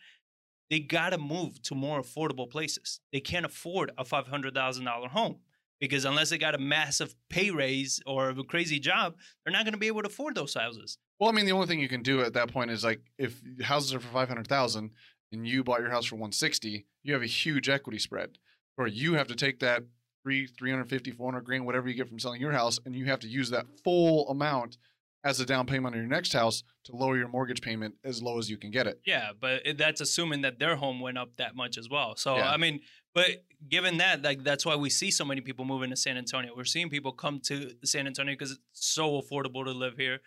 they 0.70 0.78
got 0.78 1.10
to 1.10 1.18
move 1.18 1.60
to 1.62 1.74
more 1.74 2.00
affordable 2.00 2.48
places. 2.48 3.00
They 3.12 3.18
can't 3.18 3.44
afford 3.44 3.90
a 3.98 4.04
$500000 4.04 5.08
home 5.08 5.40
because 5.80 6.04
unless 6.04 6.30
they 6.30 6.38
got 6.38 6.54
a 6.54 6.58
massive 6.58 7.14
pay 7.28 7.50
raise 7.50 8.00
or 8.06 8.30
a 8.30 8.44
crazy 8.44 8.78
job 8.78 9.14
they're 9.44 9.52
not 9.52 9.64
going 9.64 9.72
to 9.72 9.78
be 9.78 9.88
able 9.88 10.02
to 10.02 10.08
afford 10.08 10.34
those 10.34 10.54
houses. 10.54 10.98
Well, 11.18 11.28
I 11.28 11.32
mean, 11.32 11.44
the 11.44 11.52
only 11.52 11.66
thing 11.66 11.80
you 11.80 11.88
can 11.88 12.02
do 12.02 12.22
at 12.22 12.32
that 12.34 12.52
point 12.52 12.70
is 12.70 12.82
like 12.84 13.00
if 13.18 13.40
houses 13.62 13.94
are 13.94 14.00
for 14.00 14.08
five 14.08 14.28
hundred 14.28 14.48
thousand 14.48 14.90
and 15.32 15.46
you 15.46 15.62
bought 15.64 15.80
your 15.80 15.90
house 15.90 16.06
for 16.06 16.16
one 16.16 16.32
sixty, 16.32 16.86
you 17.02 17.12
have 17.12 17.22
a 17.22 17.26
huge 17.26 17.68
equity 17.68 17.98
spread, 17.98 18.38
or 18.76 18.86
you 18.86 19.14
have 19.14 19.28
to 19.28 19.34
take 19.34 19.60
that 19.60 19.84
three, 20.22 20.46
350, 20.46 21.12
400 21.12 21.40
grand, 21.42 21.64
whatever 21.64 21.88
you 21.88 21.94
get 21.94 22.08
from 22.08 22.18
selling 22.18 22.40
your 22.40 22.52
house, 22.52 22.78
and 22.84 22.94
you 22.94 23.06
have 23.06 23.20
to 23.20 23.28
use 23.28 23.48
that 23.50 23.66
full 23.82 24.28
amount 24.28 24.76
as 25.24 25.40
a 25.40 25.46
down 25.46 25.66
payment 25.66 25.94
on 25.94 26.00
your 26.00 26.08
next 26.10 26.32
house 26.32 26.62
to 26.84 26.96
lower 26.96 27.16
your 27.16 27.28
mortgage 27.28 27.60
payment 27.60 27.94
as 28.04 28.22
low 28.22 28.38
as 28.38 28.48
you 28.48 28.56
can 28.56 28.70
get 28.70 28.86
it. 28.86 29.00
Yeah, 29.04 29.30
but 29.38 29.62
that's 29.76 30.00
assuming 30.00 30.42
that 30.42 30.58
their 30.58 30.76
home 30.76 31.00
went 31.00 31.18
up 31.18 31.36
that 31.36 31.54
much 31.54 31.76
as 31.76 31.88
well. 31.90 32.16
So 32.16 32.36
Yeah. 32.36 32.50
I 32.50 32.56
mean, 32.56 32.80
but 33.14 33.44
given 33.68 33.98
that, 33.98 34.22
like 34.22 34.44
that's 34.44 34.64
why 34.64 34.76
we 34.76 34.88
see 34.88 35.10
so 35.10 35.24
many 35.24 35.40
people 35.40 35.64
moving 35.64 35.90
to 35.90 35.96
San 35.96 36.16
Antonio. 36.16 36.52
We're 36.56 36.64
seeing 36.64 36.88
people 36.88 37.12
come 37.12 37.40
to 37.44 37.72
San 37.84 38.06
Antonio 38.06 38.32
because 38.32 38.52
it's 38.52 38.60
so 38.72 39.20
affordable 39.20 39.64
to 39.64 39.72
live 39.72 39.96
here. 39.96 40.20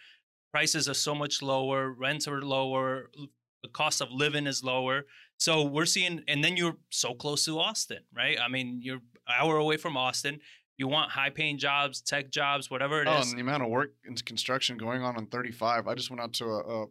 Prices 0.51 0.87
are 0.87 0.93
so 0.93 1.15
much 1.15 1.41
lower, 1.41 1.91
rents 1.91 2.27
are 2.27 2.41
lower, 2.41 3.09
the 3.63 3.69
cost 3.69 4.02
of 4.02 4.12
living 4.12 4.45
is 4.45 4.63
lower. 4.63 5.06
So 5.38 5.63
we're 5.63 5.86
seeing, 5.86 6.21
and 6.28 6.43
then 6.43 6.58
you're 6.58 6.78
so 6.89 7.13
close 7.13 7.45
to 7.45 7.60
Austin, 7.60 7.99
right? 8.15 8.38
I 8.39 8.47
mean, 8.49 8.80
you're 8.82 8.97
an 8.97 9.36
hour 9.39 9.58
away 9.58 9.78
from 9.78 9.97
Austin. 9.97 10.39
You 10.78 10.88
want 10.88 11.12
high 11.12 11.30
paying 11.30 11.58
jobs, 11.58 12.02
tech 12.02 12.30
jobs, 12.30 12.69
whatever 12.69 13.02
it 13.02 13.08
oh, 13.08 13.19
is. 13.19 13.28
Oh, 13.28 13.30
and 13.30 13.38
the 13.38 13.41
amount 13.41 13.63
of 13.63 13.69
work 13.69 13.93
and 14.06 14.23
construction 14.26 14.78
going 14.78 15.02
on 15.02 15.17
on 15.17 15.28
35. 15.28 15.88
I 15.88 15.95
just 15.95 16.10
went 16.10 16.21
out 16.21 16.34
to 16.34 16.45
a, 16.45 16.84
a 16.84 16.86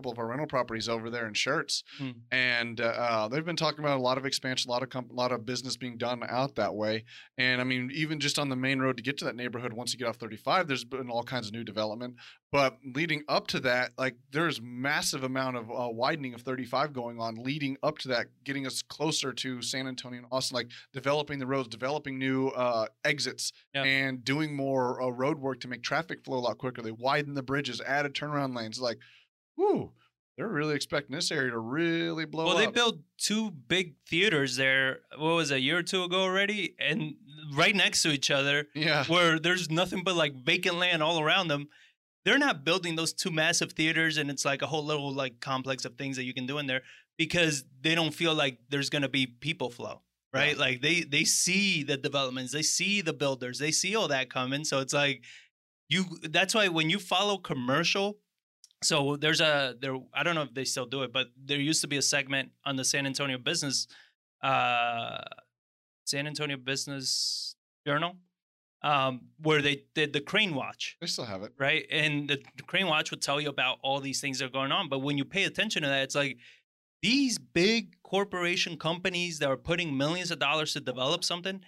couple 0.00 0.10
of 0.12 0.18
our 0.18 0.28
rental 0.28 0.46
properties 0.46 0.88
over 0.88 1.10
there 1.10 1.26
in 1.26 1.34
Schertz, 1.34 1.82
Hmm. 1.98 2.10
and 2.32 2.80
uh, 2.80 2.84
uh, 2.84 3.28
they've 3.28 3.44
been 3.44 3.54
talking 3.56 3.80
about 3.80 3.98
a 3.98 4.02
lot 4.02 4.16
of 4.16 4.24
expansion, 4.24 4.70
a 4.70 4.72
lot 4.72 4.82
of 4.82 4.88
comp- 4.88 5.10
a 5.10 5.14
lot 5.14 5.30
of 5.30 5.44
business 5.44 5.76
being 5.76 5.98
done 5.98 6.22
out 6.26 6.54
that 6.54 6.74
way. 6.74 7.04
And 7.36 7.60
I 7.60 7.64
mean, 7.64 7.90
even 7.92 8.18
just 8.18 8.38
on 8.38 8.48
the 8.48 8.56
main 8.56 8.78
road 8.80 8.96
to 8.96 9.02
get 9.02 9.18
to 9.18 9.26
that 9.26 9.36
neighborhood, 9.36 9.74
once 9.74 9.92
you 9.92 9.98
get 9.98 10.08
off 10.08 10.16
35, 10.16 10.68
there's 10.68 10.84
been 10.84 11.10
all 11.10 11.22
kinds 11.22 11.48
of 11.48 11.52
new 11.52 11.64
development. 11.64 12.14
But 12.50 12.78
leading 12.96 13.22
up 13.28 13.46
to 13.48 13.60
that, 13.60 13.92
like 13.98 14.16
there's 14.32 14.58
massive 14.62 15.22
amount 15.22 15.58
of 15.58 15.70
uh, 15.70 15.88
widening 15.90 16.32
of 16.32 16.40
35 16.40 16.94
going 16.94 17.20
on, 17.20 17.34
leading 17.34 17.76
up 17.82 17.98
to 17.98 18.08
that, 18.08 18.28
getting 18.44 18.66
us 18.66 18.80
closer 18.80 19.34
to 19.34 19.60
San 19.60 19.86
Antonio 19.86 20.18
and 20.20 20.26
Austin, 20.32 20.54
like 20.54 20.70
developing 20.94 21.38
the 21.38 21.46
roads, 21.46 21.68
developing 21.68 22.18
new 22.18 22.48
uh, 22.48 22.86
exits, 23.04 23.52
and 23.74 24.24
doing 24.24 24.56
more 24.56 25.02
uh, 25.02 25.08
road 25.10 25.38
work 25.38 25.60
to 25.60 25.68
make 25.68 25.82
traffic 25.82 26.24
flow 26.24 26.38
a 26.38 26.40
lot 26.40 26.56
quicker. 26.56 26.80
They 26.80 26.90
widen 26.92 27.34
the 27.34 27.42
bridges, 27.42 27.82
added 27.82 28.14
turnaround 28.14 28.56
lanes. 28.56 28.80
Like, 28.80 28.98
whoo, 29.56 29.92
they're 30.36 30.48
really 30.48 30.74
expecting 30.74 31.14
this 31.14 31.30
area 31.30 31.50
to 31.50 31.58
really 31.58 32.24
blow 32.24 32.44
Well, 32.44 32.54
up. 32.54 32.58
Well, 32.58 32.66
they 32.66 32.72
built 32.72 32.98
two 33.18 33.50
big 33.50 33.96
theaters 34.08 34.56
there. 34.56 35.00
What 35.18 35.34
was 35.34 35.50
it, 35.50 35.56
a 35.56 35.60
year 35.60 35.78
or 35.78 35.82
two 35.82 36.02
ago 36.02 36.22
already, 36.22 36.76
and 36.78 37.16
right 37.54 37.74
next 37.76 38.02
to 38.02 38.10
each 38.10 38.30
other, 38.30 38.68
yeah. 38.74 39.04
where 39.04 39.38
there's 39.38 39.70
nothing 39.70 40.02
but 40.02 40.16
like 40.16 40.34
vacant 40.34 40.76
land 40.76 41.02
all 41.02 41.20
around 41.20 41.48
them. 41.48 41.68
They're 42.24 42.38
not 42.38 42.64
building 42.64 42.96
those 42.96 43.12
two 43.12 43.30
massive 43.30 43.72
theaters, 43.72 44.16
and 44.16 44.30
it's 44.30 44.44
like 44.44 44.62
a 44.62 44.66
whole 44.66 44.84
little 44.84 45.12
like 45.12 45.40
complex 45.40 45.84
of 45.84 45.96
things 45.96 46.16
that 46.16 46.24
you 46.24 46.32
can 46.32 46.46
do 46.46 46.56
in 46.56 46.66
there 46.66 46.82
because 47.18 47.64
they 47.82 47.94
don't 47.94 48.14
feel 48.14 48.34
like 48.34 48.58
there's 48.70 48.88
gonna 48.88 49.10
be 49.10 49.26
people 49.26 49.68
flow, 49.68 50.00
right? 50.32 50.56
Like 50.56 50.80
they 50.80 51.02
they 51.02 51.24
see 51.24 51.82
the 51.82 51.98
developments, 51.98 52.52
they 52.52 52.62
see 52.62 53.02
the 53.02 53.12
builders, 53.12 53.58
they 53.58 53.72
see 53.72 53.94
all 53.94 54.08
that 54.08 54.30
coming. 54.30 54.64
So 54.64 54.80
it's 54.80 54.94
like 54.94 55.22
you. 55.90 56.04
That's 56.22 56.54
why 56.54 56.68
when 56.68 56.88
you 56.88 56.98
follow 56.98 57.36
commercial 57.36 58.18
so 58.82 59.16
there's 59.16 59.40
a 59.40 59.74
there 59.80 59.96
i 60.14 60.22
don't 60.22 60.34
know 60.34 60.42
if 60.42 60.54
they 60.54 60.64
still 60.64 60.86
do 60.86 61.02
it 61.02 61.12
but 61.12 61.28
there 61.44 61.58
used 61.60 61.80
to 61.80 61.88
be 61.88 61.96
a 61.96 62.02
segment 62.02 62.50
on 62.64 62.76
the 62.76 62.84
san 62.84 63.06
antonio 63.06 63.38
business 63.38 63.86
uh 64.42 65.18
san 66.06 66.26
antonio 66.26 66.56
business 66.56 67.54
journal 67.86 68.16
um 68.82 69.20
where 69.42 69.60
they 69.60 69.84
did 69.94 70.12
the 70.12 70.20
crane 70.20 70.54
watch 70.54 70.96
They 71.00 71.06
still 71.06 71.24
have 71.26 71.42
it. 71.42 71.52
right 71.58 71.86
and 71.90 72.28
the, 72.28 72.38
the 72.56 72.62
crane 72.62 72.86
watch 72.86 73.10
would 73.10 73.20
tell 73.22 73.40
you 73.40 73.48
about 73.50 73.78
all 73.82 74.00
these 74.00 74.20
things 74.20 74.38
that 74.38 74.46
are 74.46 74.50
going 74.50 74.72
on 74.72 74.88
but 74.88 75.00
when 75.00 75.18
you 75.18 75.24
pay 75.24 75.44
attention 75.44 75.82
to 75.82 75.88
that 75.88 76.02
it's 76.02 76.14
like 76.14 76.38
these 77.02 77.38
big 77.38 77.96
corporation 78.02 78.76
companies 78.76 79.38
that 79.38 79.48
are 79.48 79.56
putting 79.56 79.96
millions 79.96 80.30
of 80.30 80.38
dollars 80.38 80.72
to 80.72 80.80
develop 80.80 81.24
something 81.24 81.60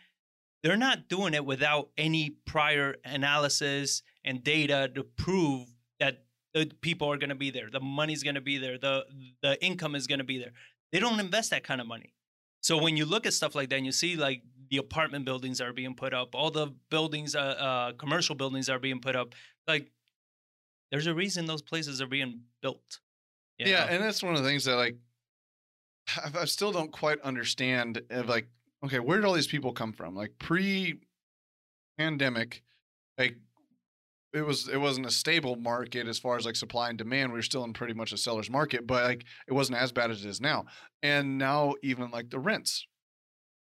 they're 0.63 0.77
not 0.77 1.09
doing 1.09 1.35
it 1.35 1.45
without 1.45 1.91
any 1.99 2.31
prior 2.47 2.95
analysis 3.05 4.03
and 4.25 4.43
data 4.45 4.91
to 4.95 5.03
prove 5.03 5.69
that 6.01 6.25
the 6.55 6.71
people 6.81 7.11
are 7.11 7.17
going 7.17 7.31
to 7.31 7.35
be 7.35 7.51
there 7.51 7.69
the 7.71 7.81
money's 7.81 8.23
going 8.23 8.35
to 8.35 8.41
be 8.41 8.59
there 8.59 8.79
the 8.79 9.05
the 9.43 9.63
income 9.65 9.95
is 9.95 10.07
going 10.07 10.19
to 10.19 10.25
be 10.25 10.39
there 10.39 10.53
they 10.93 10.99
don't 10.99 11.21
invest 11.21 11.51
that 11.51 11.65
kind 11.65 11.81
of 11.81 11.87
money 11.87 12.13
so 12.61 12.81
when 12.81 12.97
you 12.97 13.05
look 13.05 13.27
at 13.27 13.33
stuff 13.33 13.55
like 13.55 13.69
that 13.71 13.77
and 13.77 13.87
you 13.87 13.93
see 13.93 14.17
like 14.17 14.43
the 14.71 14.77
apartment 14.77 15.25
buildings 15.25 15.61
are 15.61 15.73
being 15.73 15.95
put 15.95 16.15
up 16.15 16.35
all 16.35 16.51
the 16.51 16.69
buildings 16.91 17.35
uh, 17.35 17.39
uh 17.39 17.93
commercial 17.93 18.35
buildings 18.35 18.69
are 18.69 18.79
being 18.79 19.01
put 19.01 19.17
up 19.17 19.35
like 19.67 19.91
there's 20.91 21.07
a 21.07 21.15
reason 21.15 21.47
those 21.47 21.63
places 21.63 22.03
are 22.03 22.07
being 22.07 22.41
built 22.61 23.01
you 23.59 23.67
Yeah, 23.67 23.87
and 23.89 24.03
that's 24.03 24.23
one 24.23 24.35
of 24.35 24.43
the 24.43 24.49
things 24.49 24.65
that 24.65 24.77
like 24.77 24.97
I, 26.17 26.31
I 26.41 26.45
still 26.47 26.73
don't 26.73 26.91
quite 26.93 27.21
understand. 27.21 28.03
Of 28.11 28.29
like, 28.29 28.49
okay, 28.85 28.99
where 28.99 29.19
did 29.19 29.27
all 29.27 29.35
these 29.35 29.47
people 29.47 29.73
come 29.73 29.93
from? 29.93 30.17
Like 30.17 30.33
pre-pandemic, 30.39 32.63
like 33.19 33.37
it 34.35 34.43
was 34.43 34.69
it 34.69 34.79
wasn't 34.79 35.07
a 35.07 35.11
stable 35.11 35.57
market 35.57 36.07
as 36.09 36.19
far 36.19 36.37
as 36.37 36.47
like 36.47 36.57
supply 36.57 36.89
and 36.89 36.99
demand. 36.99 37.33
We 37.33 37.39
were 37.39 37.43
still 37.43 37.65
in 37.65 37.73
pretty 37.73 37.95
much 37.95 38.13
a 38.13 38.17
seller's 38.17 38.49
market, 38.51 38.87
but 38.87 39.05
like 39.05 39.25
it 39.47 39.53
wasn't 39.53 39.79
as 39.79 39.93
bad 39.93 40.11
as 40.11 40.25
it 40.25 40.29
is 40.29 40.41
now. 40.41 40.65
And 41.03 41.39
now 41.39 41.75
even 41.83 42.11
like 42.11 42.31
the 42.31 42.39
rents 42.39 42.87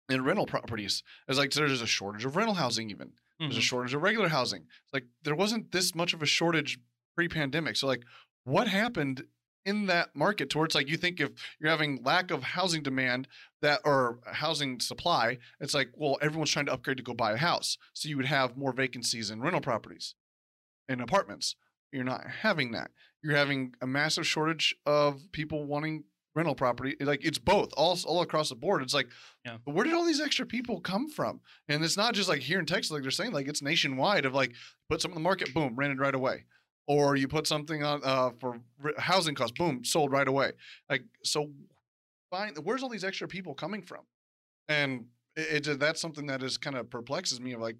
and 0.08 0.24
rental 0.26 0.46
properties, 0.46 1.02
it's 1.28 1.38
like 1.38 1.52
there's 1.52 1.80
a 1.82 1.86
shortage 1.86 2.24
of 2.24 2.36
rental 2.36 2.54
housing 2.54 2.90
even. 2.90 3.12
There's 3.38 3.56
a 3.56 3.60
Mhm. 3.60 3.62
shortage 3.62 3.94
of 3.94 4.02
regular 4.02 4.28
housing. 4.28 4.66
Like 4.92 5.06
there 5.22 5.34
wasn't 5.34 5.72
this 5.72 5.94
much 5.94 6.12
of 6.12 6.20
a 6.22 6.26
shortage 6.26 6.78
pre-pandemic. 7.16 7.76
So 7.76 7.86
like 7.86 8.02
what 8.44 8.68
happened 8.68 9.24
in 9.64 9.86
that 9.86 10.14
market 10.14 10.50
towards 10.50 10.74
like 10.74 10.88
you 10.88 10.96
think 10.96 11.20
if 11.20 11.30
you're 11.58 11.70
having 11.70 12.02
lack 12.02 12.30
of 12.30 12.42
housing 12.42 12.82
demand 12.82 13.28
that 13.62 13.80
or 13.84 14.20
housing 14.26 14.80
supply, 14.80 15.38
it's 15.60 15.72
like, 15.74 15.90
well, 15.94 16.18
everyone's 16.20 16.50
trying 16.50 16.66
to 16.66 16.72
upgrade 16.72 16.96
to 16.98 17.02
go 17.02 17.14
buy 17.14 17.32
a 17.32 17.36
house. 17.36 17.78
So 17.94 18.08
you 18.10 18.16
would 18.16 18.26
have 18.26 18.56
more 18.58 18.72
vacancies 18.72 19.30
in 19.30 19.40
rental 19.40 19.60
properties 19.62 20.14
in 20.90 21.00
apartments. 21.00 21.56
You're 21.92 22.04
not 22.04 22.24
having 22.42 22.72
that. 22.72 22.90
You're 23.22 23.36
having 23.36 23.74
a 23.80 23.86
massive 23.86 24.26
shortage 24.26 24.74
of 24.86 25.20
people 25.32 25.64
wanting 25.66 26.04
rental 26.34 26.54
property. 26.54 26.96
Like 27.00 27.24
it's 27.24 27.38
both, 27.38 27.70
all 27.76 27.98
all 28.04 28.22
across 28.22 28.48
the 28.50 28.54
board. 28.54 28.82
It's 28.82 28.94
like, 28.94 29.08
Yeah. 29.44 29.58
where 29.64 29.84
did 29.84 29.94
all 29.94 30.04
these 30.04 30.20
extra 30.20 30.46
people 30.46 30.80
come 30.80 31.08
from? 31.08 31.40
And 31.68 31.82
it's 31.84 31.96
not 31.96 32.14
just 32.14 32.28
like 32.28 32.40
here 32.40 32.58
in 32.60 32.66
Texas, 32.66 32.90
like 32.90 33.02
they're 33.02 33.10
saying, 33.10 33.32
like 33.32 33.48
it's 33.48 33.62
nationwide. 33.62 34.24
Of 34.24 34.34
like, 34.34 34.52
put 34.88 35.00
something 35.00 35.16
in 35.18 35.22
the 35.22 35.28
market, 35.28 35.52
boom, 35.54 35.74
rented 35.76 35.98
right 35.98 36.14
away. 36.14 36.44
Or 36.86 37.16
you 37.16 37.28
put 37.28 37.46
something 37.46 37.82
on 37.84 38.00
uh, 38.04 38.30
for 38.40 38.60
housing 38.98 39.34
costs, 39.34 39.56
boom, 39.56 39.84
sold 39.84 40.12
right 40.12 40.26
away. 40.28 40.52
Like 40.88 41.04
so, 41.24 41.50
find 42.30 42.56
where's 42.64 42.82
all 42.82 42.88
these 42.88 43.04
extra 43.04 43.28
people 43.28 43.54
coming 43.54 43.82
from? 43.82 44.02
And 44.68 45.06
it, 45.36 45.66
it 45.66 45.78
that's 45.80 46.00
something 46.00 46.26
that 46.26 46.42
is 46.42 46.56
kind 46.58 46.76
of 46.76 46.90
perplexes 46.90 47.40
me. 47.40 47.52
Of 47.52 47.60
like, 47.60 47.76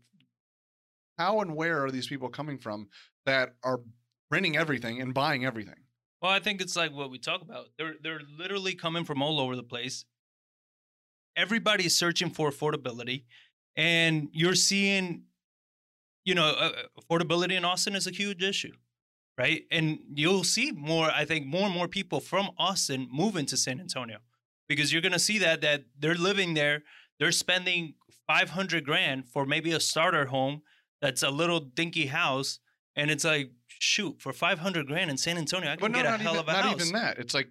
how 1.20 1.40
and 1.42 1.54
where 1.54 1.85
are 1.85 1.90
these 1.90 2.06
people 2.06 2.30
coming 2.30 2.56
from 2.56 2.88
that 3.26 3.50
are 3.62 3.80
renting 4.30 4.56
everything 4.56 5.02
and 5.02 5.12
buying 5.12 5.44
everything? 5.44 5.74
Well, 6.22 6.33
I 6.33 6.40
think 6.40 6.62
it's 6.62 6.76
like 6.76 6.92
what 6.92 7.11
we 7.11 7.18
talk 7.18 7.42
about. 7.42 7.66
They're 7.76 7.94
they're 8.02 8.22
literally 8.38 8.74
coming 8.74 9.04
from 9.04 9.22
all 9.22 9.38
over 9.38 9.54
the 9.54 9.62
place. 9.62 10.06
Everybody's 11.37 11.94
searching 11.94 12.30
for 12.30 12.50
affordability, 12.50 13.24
and 13.76 14.28
you're 14.33 14.54
seeing, 14.54 15.24
you 16.24 16.35
know, 16.35 16.46
uh, 16.46 16.72
affordability 17.00 17.52
in 17.52 17.64
Austin 17.64 17.94
is 17.94 18.06
a 18.06 18.11
huge 18.11 18.42
issue, 18.42 18.72
right? 19.38 19.62
And 19.70 19.98
you'll 20.14 20.44
see 20.44 20.72
more. 20.72 21.11
I 21.11 21.24
think 21.26 21.46
more 21.46 21.66
and 21.66 21.74
more 21.74 21.88
people 21.88 22.20
from 22.20 22.50
Austin 22.56 23.09
moving 23.12 23.46
to 23.46 23.56
San 23.59 23.78
Antonio 23.78 24.18
because 24.68 24.90
you're 24.90 25.02
gonna 25.02 25.18
see 25.18 25.38
that 25.38 25.61
that 25.61 25.85
they're 25.98 26.22
living 26.30 26.54
there. 26.54 26.83
They're 27.18 27.33
spending 27.33 27.94
five 28.26 28.50
hundred 28.50 28.85
grand 28.87 29.28
for 29.28 29.44
maybe 29.44 29.72
a 29.72 29.80
starter 29.80 30.26
home 30.26 30.62
that's 31.00 31.22
a 31.22 31.30
little 31.30 31.60
dinky 31.60 32.06
house, 32.06 32.58
and 32.96 33.10
it's 33.10 33.24
like, 33.24 33.50
shoot, 33.68 34.20
for 34.20 34.32
five 34.32 34.58
hundred 34.58 34.86
grand 34.86 35.10
in 35.10 35.16
San 35.16 35.38
Antonio, 35.38 35.70
I 35.70 35.76
can 35.76 35.80
But 35.80 35.92
get 35.92 36.06
a 36.06 36.10
not 36.10 36.20
hell 36.20 36.32
even 36.34 36.40
of 36.40 36.48
a 36.48 36.52
not 36.52 36.62
house. 36.64 36.72
Not 36.72 36.80
even 36.80 36.92
that. 36.94 37.18
It's 37.18 37.34
like 37.34 37.48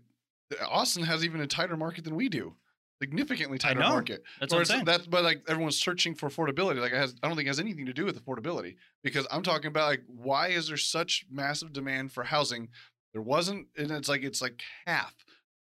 uh, 0.60 0.66
Austin 0.68 1.04
has 1.04 1.24
even 1.26 1.42
a 1.42 1.48
tighter 1.48 1.78
market 1.78 2.04
than 2.04 2.16
we 2.16 2.30
do, 2.30 2.56
significantly 3.02 3.58
tighter 3.58 3.80
know. 3.80 3.90
market. 3.90 4.24
That's 4.40 4.54
Or 4.54 4.58
what 4.58 4.60
I'm 4.62 4.66
saying. 4.66 4.86
That's 4.86 5.08
but 5.08 5.24
like 5.24 5.44
everyone's 5.48 5.78
searching 5.78 6.16
for 6.16 6.30
affordability. 6.30 6.80
Like 6.80 6.92
it 6.92 6.98
has, 6.98 7.16
I 7.24 7.28
don't 7.28 7.36
think 7.36 7.48
it 7.48 7.50
has 7.50 7.60
anything 7.60 7.86
to 7.86 7.94
do 7.94 8.06
with 8.06 8.24
affordability 8.24 8.76
because 9.04 9.26
I'm 9.32 9.44
talking 9.44 9.68
about 9.68 9.88
like 9.88 10.04
why 10.08 10.50
is 10.50 10.68
there 10.68 10.78
such 10.78 11.26
massive 11.32 11.74
demand 11.74 12.12
for 12.12 12.24
housing? 12.24 12.70
There 13.14 13.22
wasn't, 13.24 13.68
and 13.76 13.90
it's 13.90 14.08
like 14.08 14.24
it's 14.24 14.42
like 14.42 14.62
half 14.86 15.16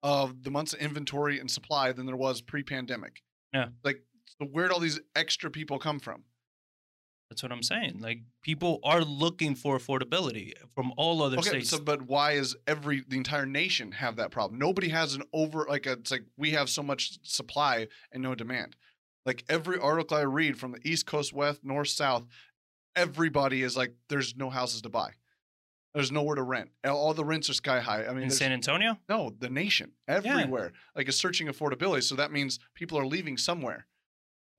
of 0.04 0.42
the 0.44 0.50
months 0.50 0.72
of 0.72 0.80
inventory 0.80 1.40
and 1.40 1.50
supply 1.50 1.92
than 1.92 2.06
there 2.06 2.16
was 2.16 2.40
pre-pandemic. 2.40 3.22
Yeah. 3.52 3.68
Like 3.82 4.02
so, 4.38 4.46
where'd 4.46 4.70
all 4.70 4.80
these 4.80 5.00
extra 5.16 5.50
people 5.50 5.78
come 5.78 5.98
from? 5.98 6.24
That's 7.32 7.42
what 7.42 7.50
I'm 7.50 7.62
saying. 7.62 8.00
Like 8.00 8.18
people 8.42 8.78
are 8.84 9.00
looking 9.02 9.54
for 9.54 9.78
affordability 9.78 10.52
from 10.74 10.92
all 10.98 11.22
other 11.22 11.38
Okay, 11.38 11.48
states. 11.48 11.70
so 11.70 11.80
but 11.80 12.02
why 12.02 12.32
is 12.32 12.54
every 12.66 13.02
the 13.08 13.16
entire 13.16 13.46
nation 13.46 13.92
have 13.92 14.16
that 14.16 14.30
problem? 14.30 14.58
Nobody 14.60 14.90
has 14.90 15.14
an 15.14 15.22
over 15.32 15.64
like 15.66 15.86
a, 15.86 15.92
it's 15.92 16.10
like 16.10 16.24
we 16.36 16.50
have 16.50 16.68
so 16.68 16.82
much 16.82 17.18
supply 17.22 17.88
and 18.12 18.22
no 18.22 18.34
demand. 18.34 18.76
Like 19.24 19.44
every 19.48 19.78
article 19.78 20.18
I 20.18 20.22
read 20.22 20.58
from 20.58 20.72
the 20.72 20.80
East 20.86 21.06
Coast, 21.06 21.32
West, 21.32 21.64
North, 21.64 21.88
South, 21.88 22.24
everybody 22.94 23.62
is 23.62 23.76
like, 23.78 23.94
there's 24.10 24.36
no 24.36 24.50
houses 24.50 24.82
to 24.82 24.90
buy. 24.90 25.12
There's 25.94 26.12
nowhere 26.12 26.36
to 26.36 26.42
rent. 26.42 26.70
All- 26.84 27.14
the 27.14 27.24
rents 27.24 27.48
are 27.48 27.54
sky 27.54 27.80
high. 27.80 28.04
I 28.06 28.12
mean, 28.12 28.24
in 28.24 28.30
San 28.30 28.52
Antonio, 28.52 28.98
no, 29.08 29.32
the 29.38 29.48
nation 29.48 29.92
everywhere 30.06 30.72
like 30.94 31.08
is 31.08 31.16
searching 31.16 31.46
affordability. 31.48 32.02
So 32.02 32.14
that 32.16 32.30
means 32.30 32.58
people 32.74 32.98
are 32.98 33.06
leaving 33.06 33.38
somewhere 33.38 33.86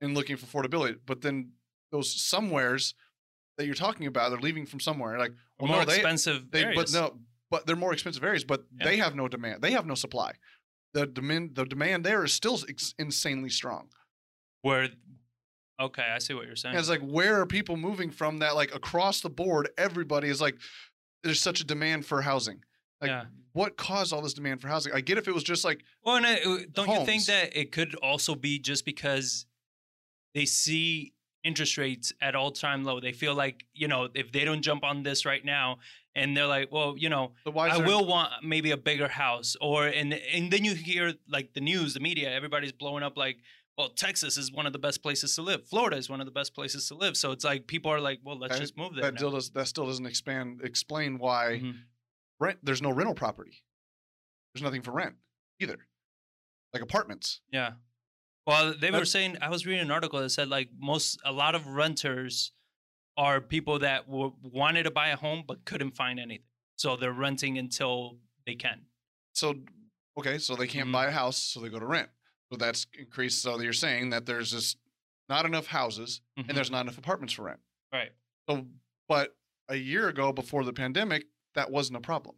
and 0.00 0.14
looking 0.14 0.36
for 0.36 0.46
affordability. 0.46 0.98
But 1.06 1.22
then 1.22 1.52
those 1.94 2.20
somewheres 2.20 2.94
that 3.56 3.66
you're 3.66 3.74
talking 3.76 4.06
about, 4.08 4.30
they're 4.30 4.38
leaving 4.40 4.66
from 4.66 4.80
somewhere. 4.80 5.16
Like, 5.18 5.32
well, 5.60 5.68
more 5.68 5.78
no, 5.80 5.84
they, 5.84 5.94
expensive 5.94 6.50
they 6.50 6.64
areas. 6.64 6.92
but 6.92 7.00
no, 7.00 7.18
but 7.50 7.66
they're 7.66 7.76
more 7.76 7.92
expensive 7.92 8.24
areas, 8.24 8.44
but 8.44 8.64
Yeah. 8.78 8.84
they 8.84 8.96
have 8.96 9.14
no 9.14 9.28
demand. 9.28 9.62
They 9.62 9.70
have 9.70 9.86
no 9.86 9.94
supply. 9.94 10.32
The 10.92 11.06
demand 11.06 11.54
the 11.54 11.64
demand 11.64 12.04
there 12.04 12.24
is 12.24 12.32
still 12.34 12.58
ex- 12.68 12.94
insanely 12.98 13.48
strong. 13.50 13.88
Where, 14.62 14.88
okay, 15.80 16.02
I 16.02 16.18
see 16.18 16.34
what 16.34 16.46
you're 16.46 16.56
saying. 16.56 16.74
And 16.74 16.80
it's 16.80 16.88
like 16.88 17.00
where 17.02 17.40
are 17.40 17.46
people 17.46 17.76
moving 17.76 18.10
from 18.10 18.38
that 18.40 18.54
like 18.56 18.74
across 18.74 19.20
the 19.20 19.30
board 19.30 19.70
everybody 19.78 20.28
is 20.28 20.40
like 20.40 20.56
there's 21.22 21.40
such 21.40 21.60
a 21.60 21.64
demand 21.64 22.06
for 22.06 22.22
housing. 22.22 22.62
Like 23.00 23.10
Yeah. 23.10 23.24
what 23.52 23.76
caused 23.76 24.12
all 24.12 24.20
this 24.22 24.34
demand 24.34 24.60
for 24.60 24.68
housing? 24.68 24.92
I 24.92 25.00
get 25.00 25.16
if 25.18 25.28
it 25.28 25.34
was 25.34 25.44
just 25.44 25.64
like 25.64 25.84
Well, 26.04 26.16
and 26.16 26.26
I, 26.26 26.34
uh, 26.40 26.58
don't 26.72 26.88
you 26.88 27.04
think 27.06 27.24
that 27.26 27.56
it 27.56 27.70
could 27.70 27.94
also 27.96 28.34
be 28.34 28.58
just 28.58 28.84
because 28.84 29.46
they 30.34 30.44
see 30.46 31.12
interest 31.44 31.76
rates 31.78 32.12
at 32.20 32.34
all 32.34 32.50
time 32.50 32.84
low? 32.84 33.00
They 33.00 33.12
feel 33.12 33.34
like 33.34 33.64
you 33.74 33.88
know 33.88 34.08
if 34.14 34.32
they 34.32 34.44
don't 34.44 34.62
jump 34.62 34.82
on 34.84 35.02
this 35.02 35.24
right 35.24 35.44
now, 35.44 35.78
and 36.16 36.36
they're 36.36 36.46
like, 36.46 36.72
well, 36.72 36.94
you 36.96 37.08
know, 37.08 37.32
I 37.46 37.78
there- 37.78 37.86
will 37.86 38.06
want 38.06 38.30
maybe 38.42 38.70
a 38.70 38.76
bigger 38.76 39.08
house, 39.08 39.56
or 39.60 39.86
and 39.86 40.14
and 40.14 40.50
then 40.52 40.64
you 40.64 40.74
hear 40.74 41.14
like 41.28 41.52
the 41.54 41.60
news, 41.60 41.94
the 41.94 42.00
media, 42.00 42.30
everybody's 42.32 42.72
blowing 42.72 43.02
up 43.02 43.16
like, 43.16 43.36
well, 43.76 43.88
Texas 43.88 44.36
is 44.38 44.52
one 44.52 44.66
of 44.66 44.72
the 44.72 44.78
best 44.78 45.02
places 45.02 45.34
to 45.34 45.42
live. 45.42 45.66
Florida 45.66 45.96
is 45.96 46.08
one 46.08 46.20
of 46.20 46.26
the 46.26 46.32
best 46.32 46.54
places 46.54 46.86
to 46.88 46.94
live. 46.94 47.16
So 47.16 47.32
it's 47.32 47.44
like 47.44 47.66
people 47.66 47.90
are 47.90 48.00
like, 48.00 48.20
well, 48.24 48.38
let's 48.38 48.58
just 48.58 48.76
move 48.76 48.94
there. 48.94 49.10
that 49.10 49.18
does 49.18 49.50
that 49.50 49.66
still 49.68 49.86
doesn't 49.86 50.06
expand 50.06 50.60
explain 50.62 51.18
why 51.18 51.60
Mhm. 51.62 51.74
rent 52.40 52.58
there's 52.62 52.80
no 52.82 52.90
rental 52.92 53.14
property. 53.14 53.64
There's 54.54 54.62
nothing 54.62 54.82
for 54.82 54.92
rent 54.92 55.16
either. 55.60 55.88
Like 56.72 56.82
apartments. 56.82 57.40
Yeah. 57.52 57.72
Well, 58.46 58.74
they 58.78 58.90
were 58.90 59.04
saying 59.06 59.38
I 59.40 59.48
was 59.48 59.64
reading 59.66 59.80
an 59.82 59.90
article 59.90 60.20
that 60.20 60.28
said 60.30 60.48
like 60.48 60.68
most 60.78 61.18
a 61.24 61.32
lot 61.32 61.54
of 61.54 61.66
renters 61.66 62.52
are 63.16 63.40
people 63.40 63.78
that 63.78 64.08
were, 64.08 64.30
wanted 64.42 64.82
to 64.82 64.90
buy 64.90 65.08
a 65.08 65.16
home 65.16 65.44
but 65.46 65.64
couldn't 65.64 65.92
find 65.92 66.18
anything, 66.20 66.44
so 66.76 66.96
they're 66.96 67.12
renting 67.12 67.58
until 67.58 68.18
they 68.46 68.54
can. 68.54 68.82
So 69.32 69.54
okay, 70.18 70.38
so 70.38 70.56
they 70.56 70.66
can't 70.66 70.88
Mhm. 70.88 70.92
buy 70.92 71.06
a 71.06 71.10
house, 71.10 71.36
so 71.38 71.60
they 71.60 71.68
go 71.70 71.78
to 71.78 71.86
rent. 71.86 72.10
So 72.52 72.58
that's 72.58 72.86
increased. 72.98 73.40
So 73.42 73.58
you're 73.60 73.72
saying 73.72 74.10
that 74.10 74.26
there's 74.26 74.50
just 74.50 74.76
not 75.28 75.46
enough 75.46 75.66
houses 75.68 76.20
Mhm. 76.38 76.48
and 76.48 76.56
there's 76.56 76.70
not 76.70 76.82
enough 76.82 76.98
apartments 76.98 77.32
for 77.34 77.44
rent. 77.44 77.60
right. 77.92 78.12
So, 78.48 78.66
but 79.08 79.36
a 79.68 79.76
year 79.76 80.08
ago, 80.08 80.32
before 80.32 80.64
the 80.64 80.72
pandemic, 80.72 81.28
that 81.54 81.70
wasn't 81.70 81.96
a 81.96 82.00
problem. 82.00 82.36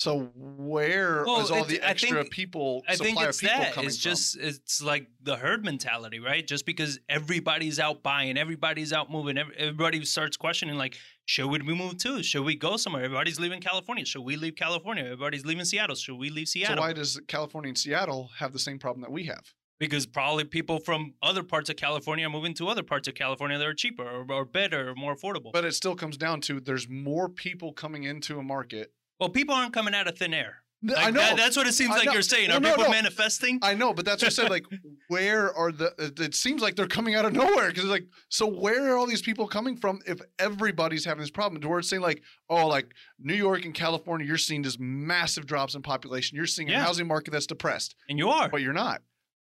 So 0.00 0.30
where 0.34 1.20
is 1.20 1.26
Well, 1.26 1.36
all 1.36 1.42
it's- 1.42 1.66
the 1.68 1.82
I 1.82 1.90
extra 1.90 2.22
think- 2.22 2.30
people 2.32 2.82
I 2.88 2.96
think 2.96 3.20
it's 3.20 3.38
people 3.42 3.58
that. 3.58 3.76
It's 3.84 3.96
from? 4.02 4.10
just 4.10 4.36
it's 4.38 4.82
like 4.82 5.08
the 5.22 5.36
herd 5.36 5.62
mentality, 5.62 6.18
right? 6.20 6.46
Just 6.46 6.64
because 6.64 6.98
everybody's 7.10 7.78
out 7.78 8.02
buying, 8.02 8.38
everybody's 8.38 8.94
out 8.94 9.10
moving, 9.10 9.36
everybody 9.36 10.02
starts 10.06 10.38
questioning 10.38 10.76
like, 10.76 10.96
should 11.26 11.48
we 11.48 11.58
move 11.58 11.98
too? 11.98 12.22
Should 12.22 12.44
we 12.44 12.54
go 12.56 12.78
somewhere? 12.78 13.04
Everybody's 13.04 13.38
leaving 13.38 13.60
California. 13.60 14.06
Should 14.06 14.22
we 14.22 14.36
leave 14.36 14.56
California? 14.56 15.04
Everybody's 15.04 15.44
leaving 15.44 15.66
Seattle. 15.66 15.94
Should 15.96 16.16
we 16.16 16.30
leave 16.30 16.48
Seattle? 16.48 16.76
So 16.76 16.80
why 16.80 16.94
does 16.94 17.20
California 17.28 17.68
and 17.68 17.78
Seattle 17.78 18.30
have 18.38 18.54
the 18.54 18.58
same 18.58 18.78
problem 18.78 19.02
that 19.02 19.12
we 19.12 19.24
have? 19.24 19.52
because 19.78 20.04
probably 20.04 20.44
people 20.44 20.78
from 20.78 21.14
other 21.22 21.42
parts 21.42 21.70
of 21.70 21.76
California 21.76 22.26
are 22.26 22.30
moving 22.30 22.52
to 22.52 22.68
other 22.68 22.82
parts 22.82 23.08
of 23.08 23.14
California 23.14 23.56
that 23.56 23.66
are 23.66 23.72
cheaper 23.72 24.02
or, 24.06 24.30
or 24.30 24.44
better 24.44 24.90
or 24.90 24.94
more 24.94 25.16
affordable. 25.16 25.50
But 25.54 25.64
it 25.64 25.72
still 25.72 25.94
comes 25.96 26.18
down 26.18 26.42
to 26.42 26.60
there's 26.60 26.86
more 26.86 27.30
people 27.30 27.72
coming 27.72 28.04
into 28.04 28.38
a 28.38 28.42
market. 28.42 28.92
Well, 29.20 29.28
people 29.28 29.54
aren't 29.54 29.72
coming 29.72 29.94
out 29.94 30.08
of 30.08 30.18
thin 30.18 30.34
air. 30.34 30.56
I 30.96 31.10
know. 31.10 31.20
that- 31.20 31.36
that's 31.36 31.58
what 31.58 31.66
it 31.66 31.74
seems 31.74 31.90
like 31.90 32.10
you're 32.10 32.22
saying. 32.22 32.48
Well, 32.48 32.56
are 32.56 32.60
no, 32.60 32.68
people 32.70 32.84
no. 32.84 32.90
manifesting? 32.90 33.58
I 33.62 33.74
know, 33.74 33.92
but 33.92 34.06
that's 34.06 34.22
what 34.22 34.28
I 34.28 34.34
said. 34.34 34.48
Like, 34.48 34.64
where 35.08 35.54
are 35.54 35.70
the? 35.70 35.92
It 36.18 36.34
seems 36.34 36.62
like 36.62 36.74
they're 36.74 36.86
coming 36.86 37.14
out 37.14 37.26
of 37.26 37.34
nowhere 37.34 37.68
because 37.68 37.84
it's 37.84 37.90
like, 37.90 38.06
so 38.30 38.46
where 38.46 38.90
are 38.90 38.96
all 38.96 39.06
these 39.06 39.20
people 39.20 39.46
coming 39.46 39.76
from 39.76 40.00
if 40.06 40.22
everybody's 40.38 41.04
having 41.04 41.20
this 41.20 41.30
problem? 41.30 41.60
To 41.60 41.68
where 41.68 41.80
it's 41.80 41.88
saying 41.90 42.00
like, 42.00 42.22
oh, 42.48 42.66
like 42.66 42.94
New 43.18 43.34
York 43.34 43.66
and 43.66 43.74
California, 43.74 44.26
you're 44.26 44.38
seeing 44.38 44.62
just 44.62 44.80
massive 44.80 45.44
drops 45.44 45.74
in 45.74 45.82
population. 45.82 46.34
You're 46.36 46.46
seeing 46.46 46.70
a 46.70 46.80
housing 46.80 47.06
market 47.06 47.32
that's 47.32 47.46
depressed, 47.46 47.94
and 48.08 48.18
you 48.18 48.30
are. 48.30 48.48
but 48.48 48.62
you're 48.62 48.72
not. 48.72 49.02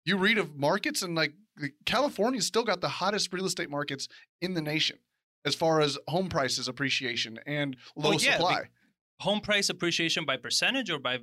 You 0.04 0.17
read 0.17 0.38
of 0.38 0.58
markets 0.58 1.04
and 1.04 1.15
like 1.15 1.35
California's 1.85 2.46
still 2.46 2.63
got 2.65 2.81
the 2.81 2.90
hottest 2.90 3.31
real 3.31 3.46
estate 3.46 3.69
markets 3.69 4.08
in 4.42 4.54
the 4.56 4.62
nation 4.62 4.98
as 5.46 5.56
far 5.56 5.79
as 5.81 5.98
home 6.08 6.27
prices 6.27 6.67
appreciation 6.67 7.40
and 7.46 7.77
low 7.96 8.10
Well, 8.10 8.19
yeah, 8.19 8.31
be- 8.31 8.31
supply. 8.33 8.62
Home 9.21 9.39
price 9.41 9.69
appreciation 9.69 10.25
by 10.25 10.37
percentage 10.37 10.89
or 10.89 10.99
by 10.99 11.19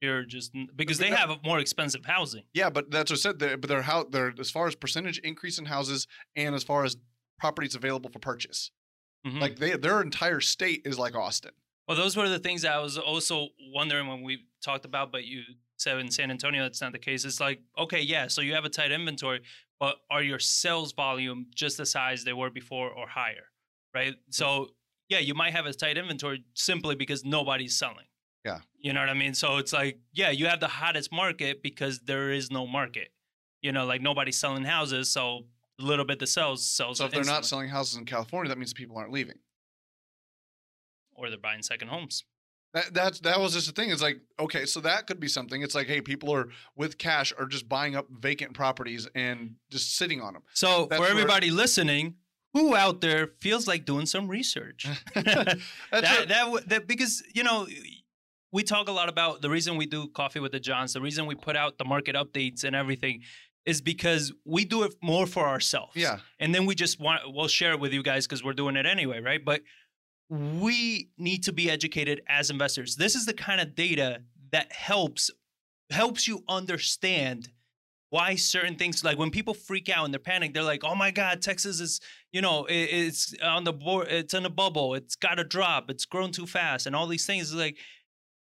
you're 0.00 0.24
just 0.24 0.52
because 0.76 0.98
they 0.98 1.10
have 1.10 1.30
more 1.42 1.58
expensive 1.58 2.04
housing. 2.04 2.44
Yeah, 2.52 2.68
but 2.70 2.90
that's 2.90 3.10
what 3.10 3.18
I 3.18 3.20
said. 3.20 3.38
They're, 3.38 3.56
but 3.56 3.68
they're 3.68 3.82
how 3.82 4.04
they're 4.04 4.32
as 4.38 4.50
far 4.50 4.66
as 4.66 4.74
percentage 4.74 5.18
increase 5.18 5.58
in 5.58 5.64
houses 5.64 6.06
and 6.36 6.54
as 6.54 6.62
far 6.62 6.84
as 6.84 6.96
properties 7.38 7.74
available 7.74 8.10
for 8.10 8.18
purchase. 8.18 8.70
Mhm. 9.26 9.40
Like 9.40 9.56
they 9.56 9.76
their 9.76 10.02
entire 10.02 10.40
state 10.40 10.82
is 10.84 10.98
like 10.98 11.14
Austin. 11.14 11.52
Well, 11.88 11.96
those 11.96 12.16
were 12.16 12.28
the 12.28 12.38
things 12.38 12.64
I 12.64 12.78
was 12.78 12.98
also 12.98 13.48
wondering 13.72 14.06
when 14.08 14.22
we 14.22 14.46
talked 14.62 14.84
about, 14.84 15.12
but 15.12 15.24
you 15.24 15.42
said 15.78 15.98
in 15.98 16.10
San 16.10 16.30
Antonio 16.30 16.62
that's 16.62 16.80
not 16.80 16.92
the 16.92 16.98
case. 16.98 17.24
It's 17.24 17.40
like, 17.40 17.60
okay, 17.78 18.00
yeah, 18.00 18.26
so 18.26 18.40
you 18.40 18.54
have 18.54 18.64
a 18.64 18.68
tight 18.68 18.90
inventory, 18.90 19.42
but 19.78 19.96
are 20.10 20.22
your 20.22 20.38
sales 20.38 20.92
volume 20.92 21.46
just 21.54 21.76
the 21.76 21.86
size 21.86 22.24
they 22.24 22.32
were 22.32 22.50
before 22.50 22.90
or 22.90 23.06
higher? 23.06 23.52
Right. 23.94 24.14
So, 24.30 24.74
yeah, 25.08 25.18
you 25.18 25.34
might 25.34 25.52
have 25.52 25.66
a 25.66 25.72
tight 25.72 25.96
inventory 25.98 26.44
simply 26.54 26.94
because 26.94 27.24
nobody's 27.24 27.76
selling. 27.76 28.06
Yeah. 28.44 28.58
You 28.78 28.92
know 28.92 29.00
what 29.00 29.08
I 29.08 29.14
mean? 29.14 29.34
So 29.34 29.56
it's 29.58 29.72
like, 29.72 29.98
yeah, 30.12 30.30
you 30.30 30.46
have 30.46 30.60
the 30.60 30.68
hottest 30.68 31.12
market 31.12 31.62
because 31.62 32.00
there 32.00 32.30
is 32.30 32.50
no 32.50 32.66
market. 32.66 33.08
You 33.62 33.72
know, 33.72 33.84
like 33.86 34.00
nobody's 34.00 34.36
selling 34.36 34.64
houses, 34.64 35.10
so 35.10 35.46
a 35.80 35.82
little 35.82 36.04
bit 36.04 36.18
that 36.20 36.28
sells 36.28 36.64
sells. 36.66 36.98
So 36.98 37.06
if 37.06 37.10
they're 37.10 37.24
not 37.24 37.44
selling 37.44 37.68
houses 37.68 37.96
in 37.98 38.04
California, 38.04 38.48
that 38.48 38.58
means 38.58 38.72
people 38.72 38.96
aren't 38.96 39.12
leaving. 39.12 39.38
or 41.14 41.28
they're 41.30 41.38
buying 41.38 41.62
second 41.62 41.88
homes. 41.88 42.24
That 42.74 42.92
that's 42.92 43.20
that 43.20 43.40
was 43.40 43.54
just 43.54 43.66
the 43.66 43.72
thing. 43.72 43.90
It's 43.90 44.02
like 44.02 44.20
okay, 44.38 44.66
so 44.66 44.80
that 44.80 45.06
could 45.06 45.18
be 45.18 45.28
something. 45.28 45.62
It's 45.62 45.74
like 45.74 45.86
hey, 45.86 46.00
people 46.00 46.30
are 46.34 46.48
with 46.76 46.98
cash 46.98 47.32
are 47.38 47.46
just 47.46 47.68
buying 47.68 47.96
up 47.96 48.06
vacant 48.10 48.52
properties 48.52 49.08
and 49.14 49.54
just 49.70 49.96
sitting 49.96 50.20
on 50.20 50.34
them. 50.34 50.42
So 50.52 50.86
That's 50.90 50.98
for 50.98 51.02
where- 51.02 51.10
everybody 51.10 51.50
listening, 51.50 52.16
who 52.56 52.74
out 52.74 53.00
there 53.00 53.28
feels 53.40 53.66
like 53.66 53.84
doing 53.84 54.06
some 54.06 54.28
research? 54.28 54.86
That, 55.14 56.28
that, 56.28 56.68
that 56.68 56.86
because 56.86 57.22
you 57.34 57.42
know 57.42 57.66
we 58.52 58.62
talk 58.62 58.88
a 58.88 58.92
lot 58.92 59.08
about 59.08 59.42
the 59.42 59.50
reason 59.50 59.76
we 59.76 59.86
do 59.86 60.08
coffee 60.08 60.40
with 60.40 60.52
the 60.52 60.60
johns 60.60 60.92
the 60.92 61.00
reason 61.00 61.26
we 61.26 61.34
put 61.34 61.56
out 61.56 61.78
the 61.78 61.84
market 61.84 62.14
updates 62.16 62.64
and 62.64 62.74
everything 62.74 63.22
is 63.64 63.80
because 63.80 64.32
we 64.44 64.64
do 64.64 64.84
it 64.84 64.94
more 65.02 65.26
for 65.26 65.46
ourselves. 65.46 65.92
Yeah, 65.96 66.18
and 66.38 66.54
then 66.54 66.66
we 66.66 66.74
just 66.74 67.00
want 67.00 67.22
we'll 67.26 67.48
share 67.48 67.72
it 67.72 67.80
with 67.80 67.92
you 67.92 68.02
guys 68.02 68.26
because 68.26 68.44
we're 68.44 68.52
doing 68.52 68.76
it 68.76 68.86
anyway 68.86 69.20
right? 69.20 69.44
But 69.44 69.62
we 70.28 71.10
need 71.18 71.44
to 71.44 71.52
be 71.52 71.70
educated 71.70 72.20
as 72.28 72.50
investors. 72.50 72.96
This 72.96 73.14
is 73.14 73.26
the 73.26 73.34
kind 73.34 73.60
of 73.60 73.74
data 73.74 74.22
that 74.52 74.72
helps 74.72 75.30
helps 75.90 76.26
you 76.26 76.42
understand 76.48 77.48
why 78.16 78.34
certain 78.34 78.76
things 78.76 79.04
like 79.04 79.18
when 79.18 79.30
people 79.30 79.54
freak 79.54 79.88
out 79.94 80.04
and 80.06 80.14
they're 80.14 80.18
panicked, 80.32 80.54
they're 80.54 80.62
like 80.74 80.84
oh 80.84 80.94
my 80.94 81.10
god 81.10 81.42
texas 81.42 81.80
is 81.80 82.00
you 82.32 82.40
know 82.40 82.64
it, 82.64 82.88
it's 83.02 83.34
on 83.42 83.64
the 83.64 83.72
board 83.72 84.06
it's 84.08 84.34
in 84.34 84.44
a 84.46 84.50
bubble 84.62 84.94
it's 84.94 85.16
got 85.16 85.34
to 85.34 85.44
drop 85.44 85.90
it's 85.90 86.06
grown 86.06 86.30
too 86.32 86.46
fast 86.46 86.86
and 86.86 86.96
all 86.96 87.06
these 87.06 87.26
things 87.26 87.52
It's 87.52 87.60
like 87.66 87.76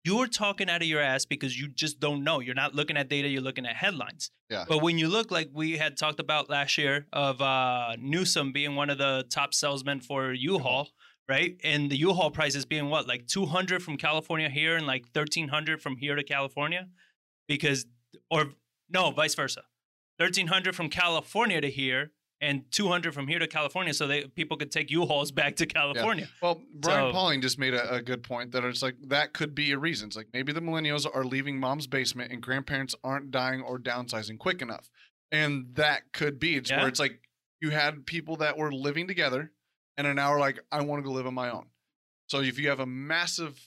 you're 0.05 0.28
talking 0.28 0.70
out 0.70 0.82
of 0.82 0.88
your 0.88 1.01
ass 1.01 1.26
because 1.26 1.59
you 1.59 1.67
just 1.67 1.99
don't 1.99 2.24
know. 2.24 2.39
You're 2.39 2.55
not 2.55 2.74
looking 2.74 2.97
at 2.97 3.09
data 3.09 3.28
you're 3.28 3.41
looking 3.41 3.65
at 3.65 3.76
headlines. 3.76 4.32
Yeah. 4.49 4.65
but 4.67 4.82
when 4.82 4.97
you 4.97 5.07
look 5.07 5.30
like 5.30 5.49
we 5.53 5.78
had 5.78 5.97
talked 5.97 6.20
about 6.20 6.49
last 6.49 6.78
year 6.78 7.05
of 7.13 7.39
uh 7.41 7.95
newsom 7.99 8.51
being 8.51 8.76
one 8.76 8.89
of 8.89 8.97
the 8.97 9.26
top 9.30 9.53
salesmen 9.53 9.99
for 9.99 10.34
u-haul. 10.34 10.89
Right? 11.28 11.57
And 11.63 11.91
the 11.91 11.97
u-haul 11.97 12.32
prices 12.32 12.65
being 12.65 12.89
what 12.89 13.07
like 13.07 13.28
200 13.28 13.84
from 13.84 13.97
california 13.97 14.49
here 14.49 14.76
and 14.78 14.88
like 14.88 15.03
1300 15.13 15.80
from 15.80 15.97
here 15.97 16.15
to 16.15 16.24
california? 16.24 16.88
Because 17.47 17.86
or 18.32 18.41
no, 18.89 19.11
vice 19.11 19.35
versa. 19.35 19.63
Thirteen 20.17 20.47
hundred 20.47 20.75
from 20.75 20.89
California 20.89 21.61
to 21.61 21.69
here, 21.69 22.11
and 22.41 22.63
two 22.71 22.87
hundred 22.89 23.13
from 23.13 23.27
here 23.27 23.39
to 23.39 23.47
California, 23.47 23.93
so 23.93 24.05
they 24.07 24.23
people 24.25 24.57
could 24.57 24.71
take 24.71 24.91
U-Hauls 24.91 25.31
back 25.31 25.55
to 25.57 25.65
California. 25.65 26.27
Well, 26.41 26.61
Brian 26.73 27.09
So- 27.09 27.11
Pauling 27.13 27.41
just 27.41 27.57
made 27.57 27.73
a, 27.73 27.95
a 27.95 28.01
good 28.01 28.23
point 28.23 28.51
that 28.51 28.63
it's 28.65 28.81
like 28.81 28.95
that 29.07 29.33
could 29.33 29.55
be 29.55 29.71
a 29.71 29.77
reason. 29.77 30.07
It's 30.07 30.17
like 30.17 30.27
maybe 30.33 30.51
the 30.51 30.61
millennials 30.61 31.05
are 31.11 31.23
leaving 31.23 31.59
mom's 31.59 31.87
basement 31.87 32.31
and 32.31 32.41
grandparents 32.41 32.95
aren't 33.03 33.31
dying 33.31 33.61
or 33.61 33.79
downsizing 33.79 34.37
quick 34.39 34.61
enough. 34.61 34.89
And 35.31 35.67
that 35.75 36.11
could 36.11 36.39
be. 36.39 36.55
It's 36.55 36.69
Yeah. 36.69 36.79
where 36.79 36.87
it's 36.87 36.99
like 36.99 37.21
you 37.61 37.69
had 37.69 38.05
people 38.05 38.37
that 38.37 38.57
were 38.57 38.71
living 38.71 39.07
together 39.07 39.51
and 39.97 40.07
are 40.07 40.13
now 40.13 40.37
like, 40.39 40.59
I 40.71 40.81
want 40.81 41.03
to 41.03 41.07
go 41.07 41.13
live 41.13 41.27
on 41.27 41.33
my 41.33 41.49
own. 41.51 41.67
So 42.27 42.39
if 42.41 42.57
you 42.57 42.69
have 42.69 42.79
a 42.79 42.85
massive 42.85 43.59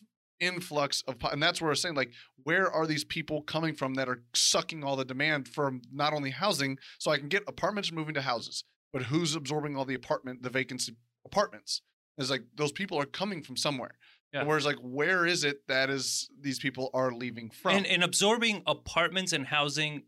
influx 0.43 1.03
of, 1.07 1.17
and 1.31 1.43
that's 1.43 1.63
where 1.63 1.71
I 1.71 1.73
was 1.73 1.81
saying, 1.81 1.95
like, 1.95 2.13
where 2.43 2.71
are 2.71 2.87
these 2.87 3.05
people 3.05 3.43
coming 3.43 3.75
from 3.75 3.95
that 3.95 4.09
are 4.09 4.25
sucking 4.35 4.83
all 4.85 4.97
the 4.97 5.05
demand 5.05 5.49
from 5.49 5.81
not 5.93 6.13
only 6.13 6.31
housing, 6.31 6.79
so 6.99 7.11
I 7.11 7.19
can 7.19 7.29
get 7.29 7.45
apartments 7.47 7.93
moving 7.93 8.15
to 8.15 8.23
houses, 8.23 8.65
but 8.93 9.05
who's 9.05 9.35
absorbing 9.37 9.77
all 9.77 9.85
the 9.85 9.95
apartment, 9.95 10.43
the 10.43 10.51
vacancy 10.51 10.97
apartments? 11.25 11.81
It's 12.19 12.29
like 12.29 12.43
those 12.57 12.73
people 12.73 12.99
are 12.99 13.07
coming 13.07 13.43
from 13.43 13.57
somewhere. 13.57 13.97
Yeah. 14.35 14.45
Whereas, 14.45 14.67
like, 14.67 14.79
where 14.83 15.27
is 15.27 15.45
it 15.45 15.67
that 15.69 15.91
is 15.91 16.29
these 16.41 16.59
people 16.59 16.91
are 16.95 17.13
leaving 17.13 17.51
from? 17.51 17.77
And, 17.77 17.87
and 17.87 18.03
absorbing 18.03 18.63
apartments 18.67 19.33
and 19.33 19.47
housing 19.47 20.05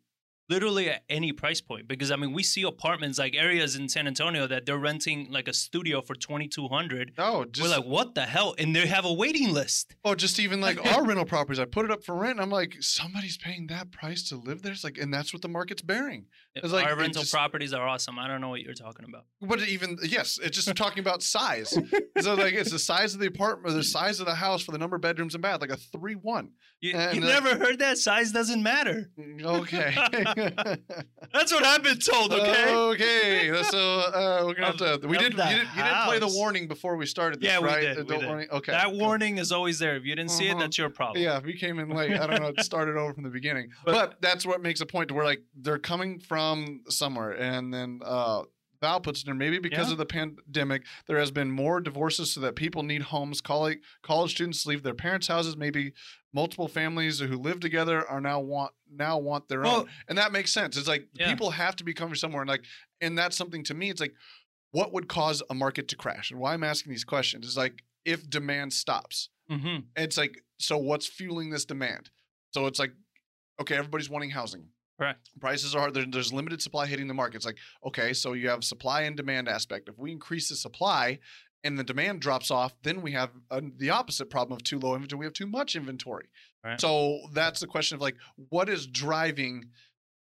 literally 0.49 0.91
at 0.91 1.03
any 1.09 1.33
price 1.33 1.61
point 1.61 1.89
because 1.89 2.11
i 2.11 2.17
mean 2.17 2.33
we 2.33 2.43
see 2.43 2.63
apartments 2.63 3.19
like 3.19 3.35
areas 3.35 3.77
in 3.77 3.89
san 3.89 4.07
antonio 4.07 4.47
that 4.47 4.67
they're 4.67 4.79
renting 4.79 5.27
like 5.31 5.49
a 5.49 5.53
studio 5.53 6.01
for 6.01 6.15
2200 6.15 7.13
oh 7.19 7.45
just 7.45 7.63
we're 7.63 7.77
like 7.77 7.87
what 7.87 8.15
the 8.15 8.23
hell 8.23 8.55
and 8.59 8.75
they 8.75 8.87
have 8.87 9.05
a 9.05 9.13
waiting 9.13 9.53
list 9.53 9.95
oh, 10.05 10.15
just 10.15 10.39
even 10.39 10.61
like 10.61 10.85
our 10.95 11.05
rental 11.05 11.25
properties. 11.25 11.59
I 11.59 11.65
put 11.65 11.85
it 11.85 11.91
up 11.91 12.05
for 12.05 12.15
rent. 12.15 12.33
And 12.33 12.41
I'm 12.41 12.51
like, 12.51 12.77
somebody's 12.81 13.37
paying 13.37 13.67
that 13.69 13.91
price 13.91 14.29
to 14.29 14.37
live 14.37 14.63
there. 14.63 14.73
It's 14.73 14.85
like, 14.85 14.99
and 14.99 15.13
that's 15.13 15.33
what 15.33 15.43
the 15.43 15.49
market's 15.49 15.83
bearing. 15.83 16.27
It's 16.57 16.73
like- 16.73 16.87
our 16.87 16.95
rental 16.97 17.23
just- 17.23 17.33
properties 17.33 17.73
are 17.73 17.87
awesome 17.87 18.19
i 18.19 18.29
don't 18.29 18.41
know 18.41 18.49
what 18.49 18.61
you're 18.61 18.75
talking 18.75 19.05
about 19.09 19.25
But 19.41 19.67
even 19.69 19.99
yes, 20.03 20.39
it's 20.43 20.57
just 20.57 20.75
talking 20.77 21.01
about 21.01 21.23
size. 21.23 21.71
so 22.21 22.35
like, 22.35 22.55
it's 22.55 22.71
the 22.71 22.79
size 22.79 23.13
of 23.15 23.21
the 23.21 23.27
apartment, 23.27 23.75
or 23.75 23.77
the 23.77 23.83
size 23.85 24.21
of 24.21 24.27
the 24.27 24.35
house 24.35 24.63
for 24.63 24.73
the 24.73 24.79
number 24.79 24.97
of 24.97 25.03
bedrooms 25.03 25.35
and 25.35 25.43
bath, 25.43 25.61
like 25.61 25.71
a 25.71 25.77
three 25.77 26.15
one. 26.15 26.51
you, 26.81 26.93
And, 26.95 27.17
you 27.17 27.23
uh, 27.25 27.27
never 27.27 27.57
heard 27.57 27.79
that 27.81 27.99
size 27.99 28.31
doesn't 28.33 28.63
matter 28.63 29.11
Okay. 29.43 29.95
that's 31.33 31.53
what 31.53 31.65
i've 31.65 31.83
been 31.83 31.99
told 31.99 32.33
okay 32.33 32.75
Okay. 32.75 33.63
So 33.71 33.79
uh, 33.79 34.43
we're 34.47 34.55
gonna 34.55 34.67
have 34.67 35.01
to. 35.01 35.09
We 35.09 35.17
did. 35.19 35.33
You 35.33 35.39
didn't 35.39 35.69
you 35.77 35.83
didn't 35.83 36.05
play 36.05 36.19
the 36.19 36.29
warning 36.29 36.69
before 36.69 36.97
we 36.97 37.07
started. 37.07 37.41
This, 37.41 37.49
Yeah, 37.49 37.59
we 37.61 37.67
right? 37.69 37.81
did, 37.81 37.97
The 37.99 38.05
we 38.05 38.09
don't 38.11 38.21
did. 38.21 38.27
warning- 38.29 38.49
Okay. 38.51 38.73
that 38.73 38.93
warning 38.95 39.39
is 39.39 39.53
always 39.53 39.79
there 39.79 39.97
if 39.97 40.05
you 40.05 40.15
didn't 40.15 40.31
see 40.31 40.47
it 40.47 40.53
Uh-huh. 40.53 40.61
that's 40.61 40.79
your 40.79 40.91
problem 40.91 41.23
Yeah, 41.23 41.39
if 41.39 41.45
we 41.45 41.55
came 41.55 41.79
in 41.79 41.89
late, 41.91 42.13
I 42.13 42.27
don't 42.27 42.41
know. 42.41 42.49
It 42.49 42.63
started 42.65 42.97
over 42.97 43.13
from 43.15 43.25
the 43.25 43.31
beginning, 43.31 43.71
But- 43.85 43.93
but, 43.95 44.21
that's 44.21 44.45
what 44.47 44.63
makes 44.63 44.81
a 44.81 44.87
point 44.87 45.09
to 45.09 45.15
where 45.15 45.25
like 45.25 45.43
they're 45.57 45.79
coming 45.79 46.19
from 46.19 46.44
somewhere, 46.89 47.31
and 47.33 47.73
then 47.73 48.01
uh, 48.05 48.43
Val 48.81 49.01
puts 49.01 49.23
in 49.23 49.27
there 49.27 49.35
maybe 49.35 49.59
because 49.59 49.87
Yeah. 49.89 49.93
of 49.93 49.99
the 49.99 50.07
pandemic, 50.07 50.83
there 51.07 51.19
has 51.19 51.31
been 51.31 51.51
more 51.51 51.81
divorces, 51.81 52.33
so 52.33 52.41
that 52.41 52.55
people 52.57 52.83
need 52.83 53.03
homes. 53.03 53.41
College 53.41 53.79
college 54.03 54.33
students 54.33 54.67
leave 54.67 54.83
their 54.83 54.95
parents' 54.95 55.27
houses. 55.29 55.57
Maybe 55.57 55.93
multiple 56.33 56.69
families 56.69 57.19
who 57.21 57.39
live 57.39 57.61
together 57.61 58.07
are 58.09 58.21
now 58.21 58.41
want 58.41 58.73
now 58.91 59.19
want 59.19 59.49
their 59.49 59.61
Well- 59.63 59.81
own, 59.83 59.91
and 60.09 60.19
that 60.19 60.33
makes 60.33 60.53
sense. 60.53 60.77
It's 60.77 60.89
like 60.89 61.09
Yeah. 61.15 61.31
people 61.31 61.51
have 61.53 61.77
to 61.77 61.85
be 61.85 61.95
coming 61.95 62.15
somewhere, 62.17 62.43
and 62.43 62.49
like, 62.49 62.65
and 63.01 63.17
that's 63.17 63.37
something 63.37 63.65
to 63.65 63.75
me. 63.75 63.91
It's 63.91 64.01
like, 64.01 64.15
what 64.73 64.93
would 64.93 65.09
cause 65.09 65.43
a 65.49 65.55
market 65.55 65.89
to 65.89 65.97
crash? 65.97 66.31
And 66.31 66.39
why 66.41 66.53
I'm 66.53 66.65
asking 66.65 66.91
these 66.91 67.05
questions 67.05 67.47
is 67.47 67.57
like 67.57 67.83
if 68.05 68.29
demand 68.29 68.73
stops. 68.73 69.31
hmm 69.49 69.79
It's 69.97 70.17
like, 70.19 70.43
so 70.59 70.77
what's 70.77 71.07
fueling 71.07 71.51
this 71.51 71.65
demand? 71.65 72.11
So 72.51 72.67
it's 72.67 72.79
like, 72.79 72.93
okay, 73.61 73.77
everybody's 73.77 74.11
wanting 74.11 74.31
housing. 74.31 74.69
Correct. 74.99 75.31
Prices 75.41 75.75
are 75.75 75.91
there, 75.91 76.05
there's 76.07 76.33
limited 76.33 76.63
supply 76.63 76.87
hitting 76.87 77.09
the 77.09 77.15
market. 77.15 77.37
It's 77.37 77.47
like, 77.47 77.59
okay, 77.85 78.13
so 78.13 78.33
you 78.33 78.49
have 78.49 78.63
supply 78.63 79.03
and 79.03 79.17
demand 79.17 79.49
aspect. 79.49 79.89
If 79.89 79.99
we 79.99 80.13
increase 80.13 80.49
the 80.49 80.57
supply 80.57 81.19
and 81.65 81.79
the 81.79 81.83
demand 81.85 82.21
drops 82.21 82.51
off, 82.51 82.75
then 82.83 83.03
we 83.03 83.13
have 83.13 83.31
uh, 83.51 83.61
the 83.77 83.91
opposite 83.91 84.31
problem 84.31 84.57
of 84.57 84.63
too 84.63 84.79
low 84.79 84.95
inventory. 84.95 85.19
We 85.21 85.27
have 85.27 85.33
too 85.33 85.47
much 85.49 85.75
inventory. 85.75 86.29
Right. 86.65 86.81
So 86.81 87.21
that's 87.33 87.59
the 87.61 87.67
question 87.67 87.97
of 87.97 88.03
like, 88.03 88.17
what 88.51 88.69
is 88.69 88.87
driving 88.87 89.65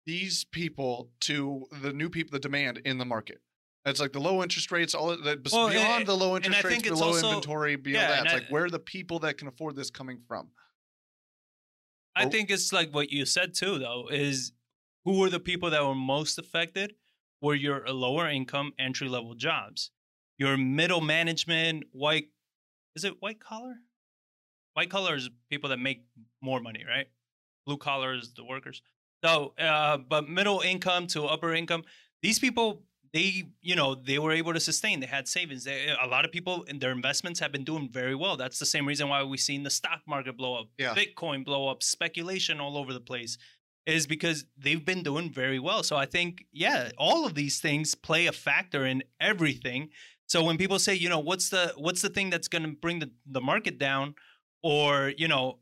these 0.05 0.43
people 0.45 1.09
to 1.21 1.65
the 1.81 1.91
new 1.91 2.09
people, 2.09 2.31
the 2.31 2.39
demand 2.39 2.79
in 2.85 2.97
the 2.99 3.05
market? 3.05 3.39
It's 3.85 3.99
like 3.99 4.11
the 4.11 4.19
low 4.19 4.43
interest 4.43 4.71
rates, 4.71 4.93
all 4.93 5.07
that 5.17 5.47
Well, 5.51 5.69
beyond 5.69 6.05
the 6.05 6.15
low 6.15 6.35
interest 6.35 6.63
rates, 6.63 6.83
below 6.87 7.07
also- 7.07 7.29
inventory, 7.29 7.75
beyond 7.75 8.01
yeah, 8.03 8.07
that. 8.09 8.25
It's 8.25 8.33
I- 8.33 8.37
like 8.37 8.49
where 8.49 8.65
are 8.65 8.69
the 8.69 8.77
people 8.79 9.19
that 9.19 9.37
can 9.39 9.47
afford 9.47 9.75
this 9.75 9.89
coming 9.89 10.19
from? 10.27 10.49
I 12.15 12.25
Oh. 12.25 12.29
think 12.29 12.51
it's 12.51 12.71
like 12.73 12.93
what 12.93 13.11
you 13.11 13.25
said 13.25 13.53
too, 13.55 13.79
though, 13.79 14.07
is 14.11 14.51
who 15.05 15.19
were 15.19 15.29
the 15.29 15.39
people 15.39 15.69
that 15.69 15.83
were 15.85 15.95
most 15.95 16.37
affected 16.37 16.95
were 17.41 17.55
your 17.55 17.87
lower 17.87 18.29
income 18.29 18.73
entry 18.77 19.07
level 19.07 19.33
jobs. 19.33 19.91
Your 20.37 20.57
middle 20.57 21.01
management, 21.01 21.83
white 21.91 22.29
is 22.95 23.03
it 23.03 23.21
white 23.21 23.39
collar? 23.39 23.75
White 24.73 24.89
collar 24.89 25.15
is 25.15 25.29
people 25.49 25.69
that 25.69 25.79
make 25.79 26.03
more 26.41 26.59
money, 26.59 26.83
right? 26.87 27.07
Blue 27.65 27.77
collar 27.77 28.13
is 28.13 28.33
the 28.33 28.43
workers. 28.43 28.81
So 29.23 29.53
uh, 29.59 29.97
but 29.97 30.29
middle 30.29 30.61
income 30.61 31.07
to 31.07 31.25
upper 31.25 31.53
income, 31.53 31.83
these 32.21 32.39
people 32.39 32.83
they 33.13 33.43
you 33.61 33.75
know 33.75 33.95
they 33.95 34.19
were 34.19 34.31
able 34.31 34.53
to 34.53 34.59
sustain 34.59 34.99
they 34.99 35.07
had 35.07 35.27
savings 35.27 35.63
they, 35.63 35.89
a 35.99 36.05
lot 36.07 36.25
of 36.25 36.31
people 36.31 36.61
in 36.63 36.77
their 36.77 36.91
investments 36.91 37.39
have 37.39 37.51
been 37.51 37.63
doing 37.63 37.89
very 37.91 38.13
well 38.13 38.37
that's 38.37 38.59
the 38.59 38.67
same 38.67 38.87
reason 38.87 39.09
why 39.09 39.23
we've 39.23 39.39
seen 39.39 39.63
the 39.63 39.69
stock 39.71 40.01
market 40.07 40.37
blow 40.37 40.59
up 40.59 40.67
Yeah. 40.77 40.93
bitcoin 40.93 41.43
blow 41.43 41.67
up 41.67 41.81
speculation 41.81 42.59
all 42.59 42.77
over 42.77 42.93
the 42.93 42.99
place 42.99 43.39
is 43.85 44.05
because 44.05 44.45
they've 44.57 44.85
been 44.85 45.03
doing 45.03 45.31
very 45.31 45.59
well 45.59 45.83
so 45.83 45.95
i 45.95 46.05
think 46.05 46.45
yeah 46.51 46.89
all 46.97 47.25
of 47.25 47.35
these 47.35 47.59
things 47.59 47.95
play 47.95 48.27
a 48.27 48.31
factor 48.31 48.85
in 48.85 49.03
everything 49.19 49.89
so 50.27 50.43
when 50.43 50.57
people 50.57 50.79
say 50.79 50.93
you 50.93 51.09
know 51.09 51.19
what's 51.19 51.49
the 51.49 51.73
what's 51.77 52.01
the 52.01 52.09
thing 52.09 52.29
that's 52.29 52.47
going 52.47 52.63
to 52.63 52.71
bring 52.71 52.99
the, 52.99 53.09
the 53.25 53.41
market 53.41 53.77
down 53.79 54.13
or 54.63 55.13
you 55.17 55.27
know 55.27 55.59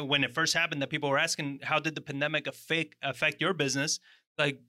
when 0.00 0.24
it 0.24 0.34
first 0.34 0.54
happened 0.54 0.80
that 0.80 0.88
people 0.88 1.10
were 1.10 1.18
asking 1.18 1.60
how 1.62 1.78
did 1.78 1.94
the 1.94 2.00
pandemic 2.00 2.46
affect 2.46 2.94
affect 3.02 3.40
your 3.40 3.52
business 3.52 4.00
like 4.38 4.60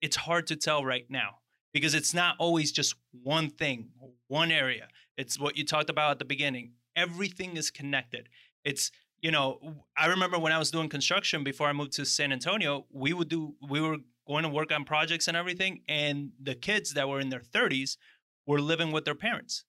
it's 0.00 0.16
hard 0.16 0.46
to 0.46 0.56
tell 0.56 0.84
right 0.84 1.04
now 1.10 1.40
because 1.72 1.94
it's 1.94 2.14
not 2.14 2.36
always 2.38 2.72
just 2.72 2.94
one 3.22 3.50
thing, 3.50 3.90
one 4.28 4.50
area. 4.50 4.88
It's 5.16 5.38
what 5.38 5.56
you 5.56 5.64
talked 5.64 5.90
about 5.90 6.12
at 6.12 6.18
the 6.18 6.24
beginning. 6.24 6.72
Everything 6.96 7.56
is 7.56 7.70
connected. 7.70 8.28
It's 8.64 8.90
you 9.22 9.30
know, 9.30 9.76
I 9.96 10.06
remember 10.06 10.38
when 10.38 10.52
I 10.52 10.58
was 10.58 10.70
doing 10.70 10.88
construction 10.88 11.44
before 11.44 11.68
I 11.68 11.72
moved 11.72 11.92
to 11.92 12.04
San 12.04 12.32
Antonio, 12.32 12.86
we 12.90 13.12
would 13.12 13.28
do 13.28 13.54
we 13.68 13.80
were 13.80 13.98
going 14.26 14.44
to 14.44 14.48
work 14.48 14.72
on 14.72 14.84
projects 14.84 15.28
and 15.28 15.36
everything 15.36 15.82
and 15.88 16.30
the 16.40 16.54
kids 16.54 16.94
that 16.94 17.08
were 17.08 17.20
in 17.20 17.30
their 17.30 17.40
30s 17.40 17.96
were 18.46 18.60
living 18.60 18.92
with 18.92 19.04
their 19.04 19.14
parents. 19.14 19.64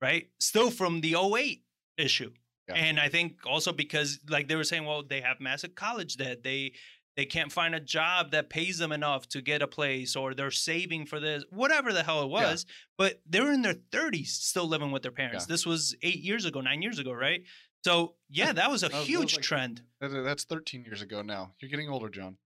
Right? 0.00 0.28
Still 0.38 0.70
from 0.70 1.00
the 1.00 1.16
08 1.16 1.62
issue. 1.96 2.30
Yeah. 2.68 2.74
And 2.76 3.00
I 3.00 3.08
think 3.08 3.38
also 3.46 3.72
because 3.72 4.20
like 4.28 4.48
they 4.48 4.56
were 4.56 4.64
saying, 4.64 4.84
well, 4.84 5.02
they 5.02 5.20
have 5.20 5.40
massive 5.40 5.74
college 5.74 6.16
debt. 6.16 6.42
They 6.42 6.72
they 7.16 7.26
can't 7.26 7.50
find 7.50 7.74
a 7.74 7.80
job 7.80 8.30
that 8.30 8.48
pays 8.48 8.78
them 8.78 8.92
enough 8.92 9.28
to 9.30 9.42
get 9.42 9.60
a 9.60 9.66
place 9.66 10.14
or 10.14 10.34
they're 10.34 10.52
saving 10.52 11.04
for 11.04 11.18
this, 11.18 11.42
whatever 11.50 11.92
the 11.92 12.04
hell 12.04 12.22
it 12.22 12.28
was. 12.28 12.64
Yeah. 12.64 12.74
But 12.96 13.22
they're 13.26 13.50
in 13.50 13.62
their 13.62 13.74
30s 13.74 14.28
still 14.28 14.68
living 14.68 14.92
with 14.92 15.02
their 15.02 15.10
parents. 15.10 15.44
Yeah. 15.48 15.52
This 15.52 15.66
was 15.66 15.96
eight 16.02 16.20
years 16.20 16.44
ago, 16.44 16.60
nine 16.60 16.80
years 16.80 17.00
ago, 17.00 17.10
right? 17.10 17.42
So 17.84 18.16
yeah, 18.28 18.52
that 18.52 18.70
was 18.70 18.82
a 18.82 18.88
That 18.88 18.94
was- 18.98 19.06
that 19.06 19.12
was 19.14 19.20
huge 19.20 19.36
like- 19.36 19.44
trend. 19.44 19.82
That- 20.00 20.08
That's 20.08 20.44
13 20.44 20.84
years 20.84 21.02
ago 21.02 21.22
now. 21.22 21.54
You're 21.60 21.70
getting 21.70 21.88
older, 21.88 22.08
John. 22.08 22.38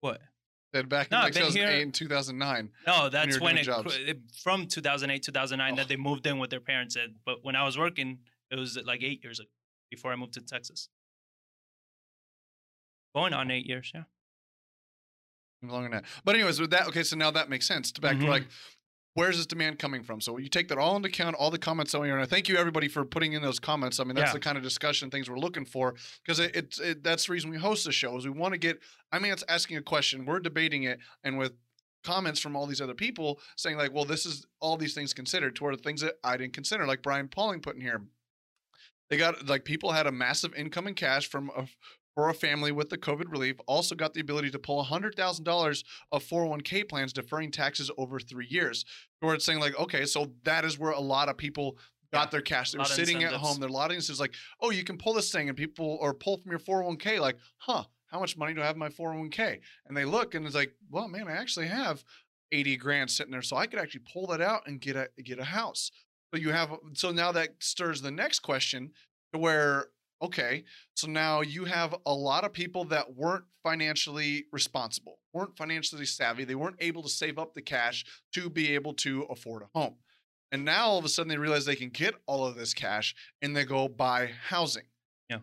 What? 0.00 0.20
That 0.72 0.88
back 0.88 1.10
in 1.10 1.16
No, 1.16 1.22
like 1.24 1.32
2008 1.32 1.72
here- 1.74 1.82
and 1.82 1.94
2009. 1.94 2.72
No, 2.86 3.08
that's 3.08 3.36
were 3.38 3.44
when 3.44 3.56
it, 3.58 3.66
it 3.68 4.18
from 4.42 4.66
2008, 4.66 5.22
2009 5.22 5.72
Oh. 5.72 5.76
that 5.76 5.88
they 5.88 5.96
moved 5.96 6.26
in 6.26 6.38
with 6.38 6.50
their 6.50 6.60
parents. 6.60 6.94
At, 6.96 7.24
but 7.24 7.42
when 7.42 7.56
I 7.56 7.64
was 7.64 7.78
working, 7.78 8.24
it 8.50 8.56
was 8.56 8.76
like 8.76 9.02
eight 9.02 9.22
years 9.22 9.40
ago 9.40 9.48
before 9.90 10.12
I 10.12 10.16
moved 10.16 10.34
to 10.34 10.40
Texas. 10.42 10.88
Going 13.14 13.32
on 13.32 13.50
eight 13.50 13.66
years, 13.66 13.90
yeah. 13.94 14.04
longer 15.62 15.88
than 15.88 16.02
that. 16.02 16.04
But 16.24 16.36
anyways, 16.36 16.60
with 16.60 16.70
that, 16.70 16.86
okay, 16.88 17.02
so 17.02 17.16
now 17.16 17.30
that 17.32 17.48
makes 17.48 17.66
sense. 17.66 17.90
To 17.92 18.00
back 18.00 18.18
to 18.18 18.24
Mhm. 18.24 18.28
like, 18.28 18.46
where's 19.14 19.36
this 19.36 19.46
demand 19.46 19.78
coming 19.78 20.02
from? 20.02 20.20
So 20.20 20.38
you 20.38 20.48
take 20.48 20.68
that 20.68 20.78
all 20.78 20.96
into 20.96 21.08
account, 21.08 21.36
all 21.36 21.50
the 21.50 21.58
comments 21.58 21.94
on 21.94 22.04
here, 22.04 22.14
and 22.14 22.22
I 22.22 22.26
thank 22.26 22.48
you 22.48 22.56
everybody 22.56 22.88
for 22.88 23.04
putting 23.04 23.32
in 23.32 23.42
those 23.42 23.58
comments. 23.58 23.98
I 23.98 24.04
mean, 24.04 24.14
that's 24.14 24.28
Yeah. 24.30 24.34
the 24.34 24.40
kind 24.40 24.56
of 24.56 24.62
discussion 24.62 25.10
things 25.10 25.28
we're 25.28 25.38
looking 25.38 25.64
for 25.64 25.94
because 26.24 26.38
it, 26.38 26.54
it's 26.54 26.78
it, 26.78 27.02
that's 27.02 27.26
the 27.26 27.32
reason 27.32 27.50
we 27.50 27.56
host 27.58 27.84
the 27.84 27.92
show 27.92 28.16
is 28.16 28.24
we 28.24 28.30
want 28.30 28.52
to 28.54 28.58
get. 28.58 28.78
I 29.12 29.18
mean, 29.18 29.32
it's 29.32 29.44
asking 29.48 29.76
a 29.76 29.82
question, 29.82 30.24
we're 30.24 30.40
debating 30.40 30.84
it, 30.84 30.98
and 31.24 31.38
with 31.38 31.52
comments 32.04 32.38
from 32.40 32.54
all 32.54 32.66
these 32.66 32.80
other 32.80 32.94
people 32.94 33.40
saying 33.56 33.76
like, 33.76 33.92
well, 33.92 34.04
this 34.04 34.24
is 34.24 34.46
all 34.60 34.76
these 34.76 34.94
things 34.94 35.12
considered 35.12 35.56
toward 35.56 35.76
the 35.76 35.82
things 35.82 36.00
that 36.00 36.14
I 36.22 36.36
didn't 36.36 36.52
consider, 36.54 36.86
like 36.86 37.02
Brian 37.02 37.28
Pauling 37.28 37.60
put 37.60 37.74
in 37.74 37.80
here. 37.80 38.02
They 39.10 39.16
got 39.16 39.46
like 39.46 39.64
people 39.64 39.92
had 39.92 40.06
a 40.06 40.12
massive 40.12 40.54
income 40.54 40.86
in 40.86 40.94
cash 40.94 41.28
from 41.28 41.50
a, 41.56 41.66
for 42.18 42.30
a 42.30 42.34
family 42.34 42.72
with 42.72 42.88
the 42.88 42.98
COVID 42.98 43.30
relief. 43.30 43.60
Also 43.68 43.94
got 43.94 44.12
the 44.12 44.20
ability 44.20 44.50
to 44.50 44.58
pull 44.58 44.82
hundred 44.82 45.14
thousand 45.14 45.44
dollars 45.44 45.84
of 46.10 46.24
401k 46.24 46.88
plans, 46.88 47.12
deferring 47.12 47.52
taxes 47.52 47.92
over 47.96 48.18
three 48.18 48.48
years. 48.50 48.84
Where 49.20 49.36
it's 49.36 49.44
saying 49.44 49.60
like, 49.60 49.78
okay, 49.78 50.04
so 50.04 50.32
that 50.42 50.64
is 50.64 50.80
where 50.80 50.90
a 50.90 50.98
lot 50.98 51.28
of 51.28 51.36
people 51.36 51.78
got 52.12 52.26
Yeah, 52.26 52.30
their 52.30 52.40
cash. 52.40 52.72
They 52.72 52.78
were 52.78 52.86
sitting 52.86 53.22
at 53.22 53.34
home. 53.34 53.60
There 53.60 53.68
are 53.68 53.70
a 53.70 53.72
lot 53.72 53.92
of 53.92 54.18
like, 54.18 54.34
oh, 54.60 54.70
you 54.70 54.82
can 54.82 54.98
pull 54.98 55.12
this 55.12 55.30
thing, 55.30 55.48
and 55.48 55.56
people 55.56 55.96
or 56.00 56.12
pull 56.12 56.38
from 56.38 56.50
your 56.50 56.58
401k. 56.58 57.20
Like, 57.20 57.36
huh? 57.58 57.84
How 58.08 58.18
much 58.18 58.36
money 58.36 58.52
do 58.52 58.62
I 58.62 58.66
have 58.66 58.74
in 58.74 58.80
my 58.80 58.88
401k? 58.88 59.60
And 59.86 59.96
they 59.96 60.04
look 60.04 60.34
and 60.34 60.44
it's 60.44 60.56
like, 60.56 60.72
well, 60.90 61.06
man, 61.06 61.28
I 61.28 61.36
actually 61.36 61.68
have 61.68 62.02
80 62.50 62.78
grand 62.78 63.12
sitting 63.12 63.30
there, 63.30 63.42
so 63.42 63.56
I 63.56 63.66
could 63.66 63.78
actually 63.78 64.02
pull 64.12 64.26
that 64.28 64.40
out 64.40 64.62
and 64.66 64.80
get 64.80 64.96
a 64.96 65.08
get 65.22 65.38
a 65.38 65.44
house. 65.44 65.92
So 66.34 66.40
you 66.40 66.50
have 66.50 66.72
so 66.94 67.12
now 67.12 67.30
that 67.30 67.50
stirs 67.60 68.02
the 68.02 68.10
next 68.10 68.40
question 68.40 68.90
to 69.32 69.38
where 69.38 69.90
okay, 70.22 70.64
so 70.94 71.06
now 71.06 71.40
you 71.40 71.64
have 71.64 71.94
a 72.06 72.12
lot 72.12 72.44
of 72.44 72.52
people 72.52 72.84
that 72.86 73.14
weren't 73.14 73.44
financially 73.62 74.46
responsible, 74.52 75.18
weren't 75.32 75.56
financially 75.56 76.04
savvy, 76.06 76.44
they 76.44 76.54
weren't 76.54 76.76
able 76.80 77.02
to 77.02 77.08
save 77.08 77.38
up 77.38 77.54
the 77.54 77.62
cash 77.62 78.04
to 78.34 78.50
be 78.50 78.74
able 78.74 78.94
to 78.94 79.22
afford 79.24 79.62
a 79.62 79.78
home. 79.78 79.96
And 80.50 80.64
now 80.64 80.86
all 80.86 80.98
of 80.98 81.04
a 81.04 81.08
sudden 81.08 81.28
they 81.28 81.36
realize 81.36 81.64
they 81.66 81.76
can 81.76 81.90
get 81.90 82.14
all 82.26 82.46
of 82.46 82.56
this 82.56 82.72
cash 82.72 83.14
and 83.42 83.54
they 83.56 83.64
go 83.64 83.86
buy 83.86 84.30
housing. 84.48 84.84
Yeah. 85.28 85.40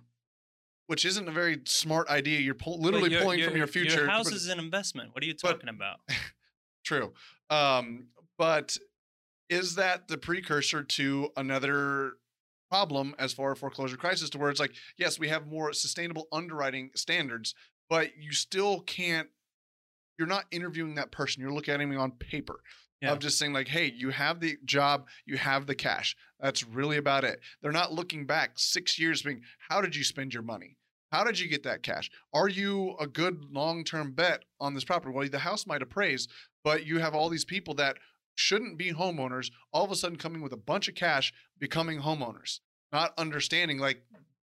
Which 0.87 1.05
isn't 1.05 1.27
a 1.27 1.31
very 1.31 1.61
smart 1.65 2.09
idea. 2.09 2.39
You're 2.39 2.55
pull, 2.55 2.79
literally 2.81 3.11
your- 3.11 3.21
pulling 3.21 3.43
from 3.43 3.55
your 3.55 3.67
future. 3.67 4.01
Your 4.01 4.09
house 4.09 4.25
but- 4.29 4.33
is 4.33 4.47
an 4.47 4.57
investment. 4.59 5.13
What 5.13 5.23
are 5.23 5.27
you 5.27 5.35
but- 5.41 5.51
talking 5.53 5.69
about? 5.69 5.99
True. 6.85 7.13
Um, 7.49 8.07
but 8.37 8.77
is 9.49 9.75
that 9.75 10.07
the 10.07 10.17
precursor 10.17 10.83
to 10.83 11.29
another 11.37 12.13
problem 12.75 13.15
as 13.17 13.31
far 13.31 13.53
as 13.53 13.57
foreclosure 13.59 13.95
crisis 13.95 14.29
to 14.29 14.37
where 14.37 14.49
it's 14.49 14.59
like, 14.59 14.73
yes, 14.97 15.17
we 15.17 15.29
have 15.29 15.47
more 15.47 15.71
sustainable 15.71 16.27
underwriting 16.33 16.89
standards, 16.93 17.55
but 17.89 18.17
you 18.19 18.33
still 18.33 18.81
can't, 18.81 19.29
you're 20.19 20.27
not 20.27 20.43
interviewing 20.51 20.95
that 20.95 21.09
person. 21.11 21.41
You're 21.41 21.53
looking 21.53 21.73
at 21.73 21.79
him 21.79 21.97
on 21.97 22.11
paper 22.11 22.59
Yeah. 23.01 23.13
of 23.13 23.19
just 23.19 23.39
saying 23.39 23.53
like, 23.53 23.69
hey, 23.69 23.93
you 23.95 24.09
have 24.09 24.41
the 24.41 24.57
job, 24.65 25.07
you 25.25 25.37
have 25.37 25.67
the 25.67 25.75
cash. 25.75 26.17
That's 26.41 26.65
really 26.65 26.97
about 26.97 27.23
it. 27.23 27.39
They're 27.61 27.71
not 27.71 27.93
looking 27.93 28.25
back 28.25 28.51
six 28.55 28.99
years 28.99 29.21
being, 29.21 29.41
how 29.69 29.79
did 29.81 29.95
you 29.95 30.03
spend 30.03 30.33
your 30.33 30.43
money? 30.43 30.75
How 31.13 31.23
did 31.23 31.39
you 31.39 31.47
get 31.47 31.63
that 31.63 31.81
cash? 31.81 32.09
Are 32.33 32.49
you 32.49 32.95
a 32.99 33.07
good 33.07 33.45
long-term 33.51 34.11
bet 34.13 34.43
on 34.59 34.73
this 34.73 34.83
property? 34.83 35.15
Well, 35.15 35.29
the 35.29 35.39
house 35.39 35.65
might 35.65 35.81
appraise, 35.81 36.27
but 36.61 36.85
you 36.85 36.99
have 36.99 37.15
all 37.15 37.29
these 37.29 37.45
people 37.45 37.73
that 37.75 37.97
shouldn't 38.35 38.77
be 38.77 38.91
homeowners 38.91 39.49
all 39.71 39.85
of 39.85 39.91
a 39.91 39.95
sudden 39.95 40.17
coming 40.17 40.41
with 40.41 40.51
a 40.51 40.57
bunch 40.57 40.89
of 40.89 40.95
cash 40.95 41.31
becoming 41.57 42.01
homeowners 42.01 42.59
not 42.95 43.13
understanding 43.17 43.77
like 43.77 44.01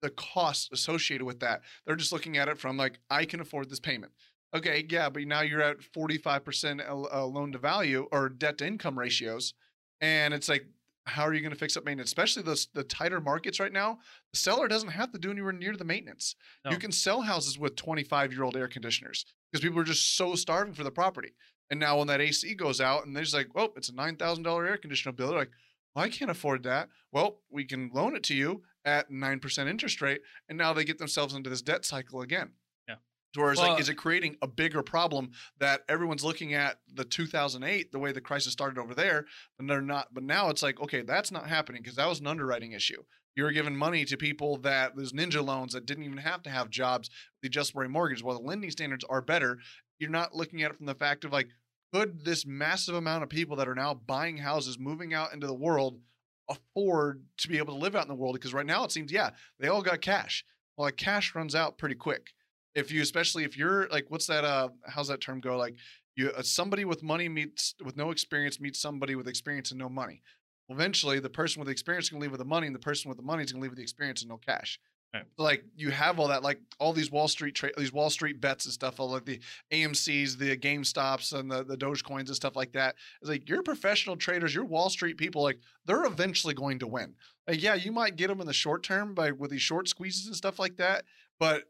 the 0.03 0.11
costs 0.11 0.69
associated 0.71 1.25
with 1.25 1.41
that. 1.41 1.63
They're 1.87 1.97
just 1.97 2.13
looking 2.13 2.37
at 2.37 2.49
it 2.49 2.59
from 2.59 2.77
like 2.77 2.99
i 3.11 3.25
can 3.25 3.41
afford 3.41 3.71
this 3.71 3.81
payment. 3.81 4.13
Okay 4.55 4.87
yeah 4.89 5.09
but 5.09 5.23
now 5.23 5.41
you're 5.41 5.63
at 5.63 5.79
45% 5.81 6.89
uh, 6.89 7.27
loan 7.27 7.53
to 7.53 7.59
value 7.59 8.07
or 8.13 8.29
debt 8.29 8.59
to 8.59 8.67
income 8.67 8.99
ratios. 8.99 9.55
And 10.01 10.35
it's 10.35 10.49
like 10.49 10.67
how 11.07 11.23
are 11.23 11.35
you 11.35 11.41
going 11.41 11.53
to 11.53 11.59
fix 11.59 11.77
up 11.77 11.85
maintenance? 11.85 12.11
Especially 12.11 12.43
those 12.43 12.69
the 12.75 12.85
tighter 12.85 13.21
markets 13.21 13.61
right 13.61 13.73
now 13.73 13.99
the 14.33 14.39
seller 14.39 14.69
doesn't 14.69 14.91
have 14.91 15.11
to 15.13 15.19
do 15.19 15.31
anywhere 15.31 15.53
near 15.53 15.77
the 15.77 15.85
maintenance. 15.85 16.37
No. 16.65 16.71
you 16.71 16.79
can 16.79 16.93
sell 16.93 17.23
houses 17.23 17.59
with 17.59 17.77
25 17.77 18.33
year 18.33 18.43
old 18.43 18.57
air 18.57 18.69
conditioners 18.69 19.25
because 19.51 19.63
people 19.63 19.81
are 19.81 19.85
just 19.85 20.17
so 20.17 20.35
starving 20.35 20.75
for 20.75 20.85
the 20.85 20.91
property. 20.91 21.33
And 21.71 21.81
now 21.81 21.99
when 21.99 22.09
that 22.09 22.21
AC 22.21 22.55
goes 22.57 22.81
out 22.81 23.07
and 23.07 23.17
they're 23.17 23.23
just 23.23 23.35
like, 23.35 23.49
oh, 23.57 23.73
it's 23.77 23.89
a 23.89 23.95
nine 23.95 24.17
thousand 24.17 24.45
dollar 24.45 24.67
air 24.67 24.77
conditioner 24.77 25.13
bill, 25.13 25.29
they're 25.29 25.39
like, 25.39 25.51
well, 25.95 26.05
I 26.05 26.09
can't 26.09 26.31
afford 26.31 26.63
that. 26.65 26.89
Well, 27.13 27.41
we 27.51 27.65
can 27.65 27.91
loan 27.93 28.17
it 28.17 28.23
to 28.25 28.35
you 28.35 28.63
at 28.85 29.11
nine 29.11 29.41
percent 29.41 29.69
interest 29.69 30.01
rate, 30.03 30.21
and 30.49 30.59
now 30.59 30.73
they 30.73 30.85
get 30.85 30.99
themselves 30.99 31.35
into 31.35 31.51
this 31.51 31.63
debt 31.63 31.85
cycle 31.85 32.21
again. 32.21 32.53
Yeah. 32.89 32.97
Whereas, 33.35 33.59
Well- 33.59 33.73
like, 33.73 33.81
is 33.81 33.89
it 33.89 33.95
creating 33.95 34.37
a 34.43 34.47
bigger 34.47 34.83
problem 34.83 35.31
that 35.59 35.85
everyone's 35.89 36.25
looking 36.25 36.55
at 36.55 36.81
the 36.93 37.05
2008, 37.05 37.93
the 37.93 37.99
way 37.99 38.13
the 38.13 38.21
crisis 38.21 38.53
started 38.53 38.79
over 38.79 38.95
there, 38.95 39.27
and 39.59 39.69
they're 39.71 39.81
not. 39.81 40.13
But 40.13 40.25
now 40.25 40.49
it's 40.51 40.63
like, 40.63 40.81
okay, 40.81 41.03
that's 41.03 41.31
not 41.31 41.49
happening 41.49 41.83
because 41.83 41.97
that 41.97 42.09
was 42.09 42.21
an 42.21 42.27
underwriting 42.27 42.73
issue. 42.73 43.03
You 43.37 43.43
were 43.43 43.53
giving 43.53 43.75
money 43.77 44.05
to 44.05 44.17
people 44.17 44.59
that 44.59 44.95
those 44.95 45.13
ninja 45.13 45.45
loans 45.45 45.73
that 45.73 45.87
didn't 45.87 46.05
even 46.05 46.19
have 46.19 46.43
to 46.45 46.51
have 46.51 46.71
jobs, 46.71 47.11
the 47.43 47.49
adjustable 47.49 47.81
rate 47.83 47.91
mortgage. 47.91 48.23
While 48.23 48.39
the 48.39 48.47
lending 48.47 48.71
standards 48.71 49.05
are 49.09 49.21
better, 49.21 49.59
you're 49.99 50.11
not 50.11 50.37
looking 50.37 50.63
at 50.63 50.71
it 50.71 50.77
from 50.77 50.87
the 50.87 50.95
fact 50.95 51.25
of 51.25 51.33
like, 51.33 51.49
could 51.95 52.25
this 52.25 52.45
massive 52.45 52.97
amount 52.97 53.23
of 53.23 53.29
people 53.29 53.57
that 53.57 53.69
are 53.69 53.75
now 53.75 53.95
buying 53.95 54.37
houses, 54.37 54.79
moving 54.79 55.15
out 55.15 55.33
into 55.33 55.47
the 55.47 55.55
world, 55.55 56.01
afford 56.49 57.23
to 57.39 57.49
be 57.49 57.59
able 57.59 57.75
to 57.75 57.81
live 57.81 57.95
out 57.95 58.03
in 58.03 58.09
the 58.09 58.15
world? 58.15 58.35
Because 58.35 58.53
right 58.53 58.67
now 58.67 58.85
it 58.85 58.91
seems, 58.91 59.13
yeah, 59.13 59.31
they 59.61 59.69
all 59.69 59.83
got 59.83 60.01
cash. 60.01 60.45
Well, 60.77 60.87
like 60.87 60.97
cash 60.97 61.35
runs 61.35 61.55
out 61.55 61.79
pretty 61.79 61.95
quick. 61.95 62.33
If 62.75 62.91
you, 62.91 63.01
especially 63.01 63.45
if 63.45 63.57
you're 63.57 63.87
like, 63.89 64.07
what's 64.09 64.27
that? 64.27 64.45
Uh, 64.45 64.71
how's 64.85 65.07
that 65.07 65.21
term 65.21 65.41
go? 65.41 65.57
Like, 65.57 65.77
you, 66.17 66.31
uh, 66.31 66.43
somebody 66.43 66.85
with 66.85 67.05
money 67.05 67.29
meets 67.29 67.77
with 67.85 67.97
no 67.97 68.11
experience 68.11 68.61
meets 68.61 68.81
somebody 68.81 69.15
with 69.15 69.29
experience 69.29 69.71
and 69.71 69.79
no 69.79 69.89
money. 69.89 70.23
Eventually, 70.69 71.21
the 71.21 71.31
person 71.31 71.61
with 71.61 71.67
the 71.67 71.73
experience 71.73 72.07
is 72.07 72.11
going 72.11 72.21
to 72.21 72.25
leave 72.25 72.33
with 72.33 72.41
the 72.41 72.45
money, 72.45 72.67
and 72.67 72.75
the 72.75 72.81
person 72.81 73.09
with 73.09 73.19
the 73.19 73.25
money 73.25 73.45
is 73.45 73.53
going 73.53 73.61
to 73.61 73.63
leave 73.63 73.71
with 73.71 73.77
the 73.79 73.83
experience 73.83 74.23
and 74.23 74.31
no 74.31 74.39
cash. 74.39 74.81
Right. 75.15 75.25
Like 75.39 75.65
you 75.77 75.91
have 75.91 76.19
all 76.19 76.27
that, 76.29 76.43
like 76.43 76.59
all 76.81 76.93
these 76.93 77.11
Wall 77.11 77.29
Street 77.29 77.55
tra- 77.55 77.71
these 77.77 77.93
Wall 77.93 78.11
Street 78.11 78.41
bets 78.41 78.65
and 78.65 78.75
stuff, 78.75 78.99
all 78.99 79.11
like 79.11 79.25
the 79.25 79.39
AMC's, 79.73 80.37
the 80.37 80.57
GameStops, 80.57 81.33
and 81.39 81.49
the 81.49 81.63
the 81.63 81.77
Dogecoins 81.77 82.27
and 82.27 82.35
stuff 82.35 82.57
like 82.57 82.73
that. 82.73 82.97
It's 83.21 83.31
like 83.31 83.49
your 83.49 83.63
professional 83.63 84.17
traders, 84.17 84.53
your 84.55 84.65
Wall 84.65 84.91
Street 84.91 85.17
people, 85.17 85.43
like 85.43 85.61
they're 85.85 86.05
eventually 86.05 86.53
going 86.53 86.81
to 86.81 86.89
win. 86.89 87.15
Like, 87.47 87.63
yeah, 87.63 87.75
you 87.75 87.93
might 87.93 88.17
get 88.17 88.27
them 88.29 88.41
in 88.41 88.47
the 88.47 88.53
short 88.53 88.83
term 88.83 89.15
by 89.15 89.31
with 89.31 89.53
these 89.53 89.63
short 89.63 89.89
squeezes 89.89 90.27
and 90.27 90.35
stuff 90.35 90.59
like 90.59 90.77
that, 90.79 91.05
but 91.39 91.65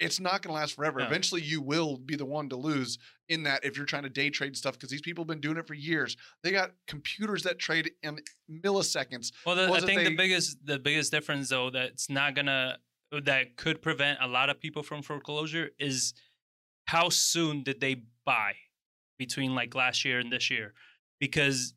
it's 0.00 0.18
not 0.20 0.42
going 0.42 0.54
to 0.54 0.60
last 0.60 0.74
forever. 0.74 0.98
No. 0.98 1.06
Eventually, 1.06 1.40
you 1.42 1.60
will 1.62 1.96
be 1.96 2.16
the 2.16 2.24
one 2.24 2.48
to 2.48 2.56
lose 2.56 2.98
in 3.28 3.44
that 3.44 3.64
if 3.64 3.76
you're 3.76 3.86
trying 3.86 4.02
to 4.02 4.08
day 4.08 4.28
trade 4.30 4.56
stuff 4.56 4.74
because 4.74 4.90
these 4.90 5.00
people 5.00 5.22
have 5.22 5.28
been 5.28 5.40
doing 5.40 5.56
it 5.56 5.66
for 5.66 5.74
years. 5.74 6.16
They 6.42 6.50
got 6.50 6.72
computers 6.86 7.42
that 7.44 7.58
trade 7.58 7.92
in 8.02 8.18
milliseconds. 8.50 9.32
Well, 9.46 9.56
the, 9.56 9.72
I 9.72 9.80
think 9.80 10.00
they- 10.00 10.04
the 10.10 10.16
biggest 10.16 10.58
the 10.66 10.78
biggest 10.78 11.10
difference 11.12 11.48
though 11.48 11.70
that's 11.70 12.10
not 12.10 12.34
gonna 12.34 12.78
that 13.24 13.56
could 13.56 13.80
prevent 13.80 14.18
a 14.20 14.26
lot 14.26 14.50
of 14.50 14.58
people 14.60 14.82
from 14.82 15.00
foreclosure 15.02 15.70
is 15.78 16.14
how 16.86 17.08
soon 17.08 17.62
did 17.62 17.80
they 17.80 18.02
buy 18.26 18.54
between 19.18 19.54
like 19.54 19.74
last 19.74 20.04
year 20.04 20.18
and 20.18 20.32
this 20.32 20.50
year 20.50 20.74
because 21.20 21.74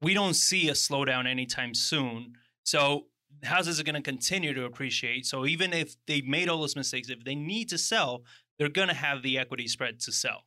we 0.00 0.14
don't 0.14 0.34
see 0.34 0.68
a 0.68 0.72
slowdown 0.72 1.26
anytime 1.26 1.74
soon. 1.74 2.32
So 2.64 3.06
houses 3.44 3.80
are 3.80 3.84
going 3.84 3.94
to 3.94 4.02
continue 4.02 4.54
to 4.54 4.64
appreciate. 4.64 5.26
So 5.26 5.46
even 5.46 5.72
if 5.72 5.96
they 6.06 6.20
made 6.22 6.48
all 6.48 6.60
those 6.60 6.76
mistakes, 6.76 7.08
if 7.08 7.24
they 7.24 7.34
need 7.34 7.68
to 7.70 7.78
sell, 7.78 8.24
they're 8.58 8.68
going 8.68 8.88
to 8.88 8.94
have 8.94 9.22
the 9.22 9.38
equity 9.38 9.68
spread 9.68 10.00
to 10.00 10.12
sell, 10.12 10.44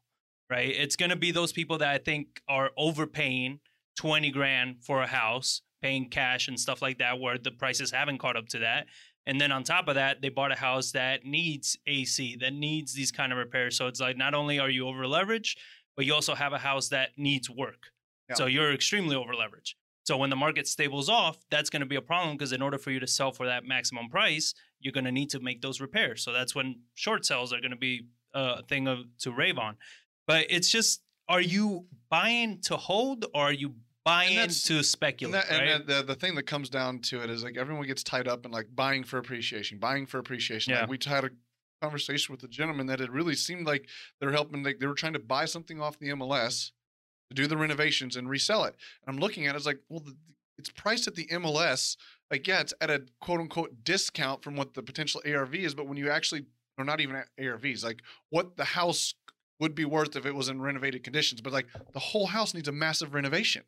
right? 0.49 0.69
It's 0.69 0.95
going 0.95 1.09
to 1.09 1.15
be 1.15 1.31
those 1.31 1.51
people 1.51 1.77
that 1.79 1.89
I 1.89 1.97
think 1.97 2.41
are 2.47 2.71
overpaying 2.77 3.59
20 3.97 4.31
grand 4.31 4.83
for 4.83 5.01
a 5.01 5.07
house, 5.07 5.61
paying 5.81 6.09
cash 6.09 6.47
and 6.47 6.59
stuff 6.59 6.81
like 6.81 6.99
that, 6.99 7.19
where 7.19 7.37
the 7.37 7.51
prices 7.51 7.91
haven't 7.91 8.19
caught 8.19 8.37
up 8.37 8.47
to 8.49 8.59
that. 8.59 8.87
And 9.25 9.41
then 9.41 9.51
on 9.51 9.63
top 9.63 9.89
of 9.89 9.95
that, 9.95 10.21
they 10.21 10.29
bought 10.29 10.53
a 10.53 10.55
house 10.55 10.91
that 10.93 11.25
needs 11.25 11.77
AC, 11.85 12.37
that 12.37 12.53
needs 12.53 12.93
these 12.93 13.11
kind 13.11 13.33
of 13.33 13.37
repairs. 13.37 13.77
So 13.77 13.87
it's 13.87 13.99
like 13.99 14.15
not 14.15 14.33
only 14.33 14.59
are 14.59 14.69
you 14.69 14.87
over 14.87 15.03
leveraged, 15.03 15.57
but 15.97 16.05
you 16.05 16.13
also 16.13 16.33
have 16.33 16.53
a 16.53 16.57
house 16.57 16.89
that 16.89 17.09
needs 17.17 17.49
work. 17.49 17.91
Yeah. 18.29 18.35
So 18.35 18.45
you're 18.45 18.73
extremely 18.73 19.15
over 19.15 19.33
leveraged. 19.33 19.73
So 20.08 20.16
when 20.16 20.30
the 20.30 20.38
market 20.38 20.70
stables 20.70 21.10
off, 21.10 21.38
that's 21.51 21.70
going 21.70 21.82
to 21.82 21.86
be 21.86 21.97
a 21.97 22.01
problem 22.01 22.38
because 22.38 22.53
in 22.53 22.62
order 22.62 22.78
for 22.78 22.91
you 22.91 22.99
to 23.01 23.08
sell 23.08 23.34
for 23.34 23.45
that 23.45 23.66
maximum 23.66 24.08
price, 24.08 24.53
you're 24.80 24.93
going 24.93 25.03
to 25.03 25.12
need 25.12 25.30
to 25.32 25.41
make 25.41 25.62
those 25.62 25.82
repairs. 25.82 26.24
So 26.24 26.32
that's 26.32 26.55
when 26.55 26.80
short 26.95 27.26
sales 27.26 27.51
are 27.51 27.60
going 27.60 27.72
to 27.72 27.76
be 27.78 28.05
a 28.34 28.64
thing 28.64 28.88
of 28.88 28.99
to 29.24 29.34
rave 29.34 29.58
on. 29.58 29.76
But 30.26 30.45
it's 30.49 30.70
just, 30.70 31.01
are 31.28 31.41
you 31.41 31.88
buying 32.10 32.62
to 32.62 32.78
hold 32.78 33.26
or 33.36 33.47
are 33.49 33.51
you 33.51 33.76
buying 34.05 34.47
to 34.47 34.76
And, 34.78 34.86
speculate? 34.86 35.34
that, 35.34 35.51
and 35.51 35.60
right? 35.70 35.86
that- 35.86 36.08
the 36.08 36.14
the 36.14 36.16
thing 36.18 36.36
that 36.36 36.43
comes 36.43 36.70
down 36.70 36.99
to 37.10 37.22
it 37.22 37.30
is 37.30 37.43
like 37.43 37.58
everyone 37.58 37.86
gets 37.86 38.01
tied 38.01 38.30
up 38.30 38.45
in 38.45 38.51
like 38.53 38.68
buying 38.74 39.03
for 39.03 39.18
appreciation, 39.18 39.78
buying 39.78 40.05
for 40.05 40.20
appreciation. 40.20 40.72
Yeah. 40.72 40.82
Like 40.82 40.89
we 40.89 40.99
had 41.05 41.26
a 41.26 41.32
conversation 41.82 42.32
with 42.34 42.41
a 42.43 42.47
gentleman 42.47 42.88
that 42.88 43.01
it 43.01 43.12
really 43.12 43.36
seemed 43.36 43.68
like 43.68 43.89
they're 44.22 44.32
helping. 44.32 44.64
Like 44.64 44.80
they 44.80 44.88
were 44.88 44.93
trying 44.93 45.14
to 45.20 45.20
buy 45.20 45.43
something 45.43 45.82
off 45.82 45.99
the 45.99 46.12
MLS 46.12 46.72
to 47.30 47.36
do 47.36 47.47
the 47.47 47.57
renovations 47.57 48.15
and 48.15 48.30
resell 48.30 48.63
it. 48.65 48.75
And 49.05 49.13
I'm 49.15 49.19
looking 49.21 49.47
at 49.47 49.55
it, 49.55 49.57
it's 49.57 49.65
like, 49.65 49.80
well, 49.89 49.99
the, 49.99 50.15
it's 50.57 50.69
priced 50.69 51.07
at 51.07 51.15
the 51.15 51.28
MLS. 51.28 51.97
Like, 52.32 52.47
yeah, 52.47 52.59
it's 52.61 52.73
at 52.82 52.89
a 52.89 53.03
quote 53.21 53.39
unquote 53.39 53.84
discount 53.84 54.43
from 54.43 54.55
what 54.55 54.73
the 54.73 54.82
potential 54.84 55.21
ARV 55.25 55.55
is, 55.55 55.73
but 55.75 55.88
when 55.88 55.97
you 55.97 56.09
actually, 56.09 56.45
or 56.78 56.86
not 56.86 56.99
even 57.01 57.15
at 57.15 57.28
ARVs, 57.39 57.84
like 57.84 58.01
what 58.30 58.57
the 58.57 58.63
house 58.65 59.13
would 59.59 59.75
be 59.75 59.86
worth 59.86 60.15
if 60.15 60.25
it 60.25 60.36
was 60.36 60.49
in 60.49 60.61
renovated 60.61 61.03
conditions. 61.03 61.41
But 61.41 61.53
like 61.53 61.67
the 61.93 61.99
whole 61.99 62.28
house 62.28 62.53
needs 62.53 62.67
a 62.67 62.71
massive 62.71 63.13
renovation. 63.13 63.63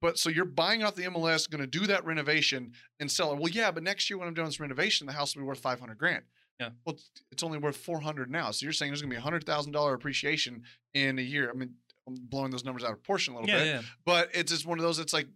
But 0.00 0.18
so 0.18 0.28
you're 0.30 0.44
buying 0.44 0.82
off 0.82 0.96
the 0.96 1.04
MLS, 1.04 1.48
going 1.48 1.60
to 1.60 1.66
do 1.66 1.86
that 1.86 2.04
renovation 2.04 2.72
and 2.98 3.08
sell 3.10 3.32
it. 3.32 3.38
Well, 3.38 3.48
yeah, 3.50 3.70
but 3.70 3.84
next 3.84 4.10
year 4.10 4.18
when 4.18 4.26
I'm 4.26 4.34
doing 4.34 4.46
this 4.48 4.58
renovation, 4.58 5.06
the 5.06 5.12
house 5.12 5.36
will 5.36 5.42
be 5.42 5.46
worth 5.46 5.60
500 5.60 5.96
grand. 5.96 6.24
Yeah. 6.58 6.70
Well, 6.84 6.94
it's- 6.94 7.10
it's 7.30 7.42
only 7.44 7.58
worth 7.58 7.76
400 7.76 8.28
now. 8.30 8.50
So 8.50 8.64
you're 8.64 8.72
saying 8.72 8.90
there's 8.90 9.00
going 9.02 9.10
to 9.10 9.14
be 9.14 9.18
a 9.18 9.22
hundred 9.22 9.44
thousand 9.46 9.72
dollar 9.72 9.94
appreciation 9.94 10.64
in 10.94 11.18
a 11.18 11.22
year. 11.22 11.50
I 11.50 11.52
mean, 11.54 11.74
I'm 12.06 12.14
blowing 12.16 12.50
those 12.50 12.64
numbers 12.64 12.82
out 12.84 12.90
of 12.90 12.96
proportion 12.98 13.34
a 13.34 13.40
little 13.40 13.48
yeah, 13.54 13.62
bit, 13.64 13.66
yeah. 13.74 13.82
but 14.04 14.28
it's 14.34 14.50
just 14.52 14.66
one 14.66 14.78
of 14.78 14.82
those. 14.84 14.98
It's 14.98 15.12
like 15.12 15.28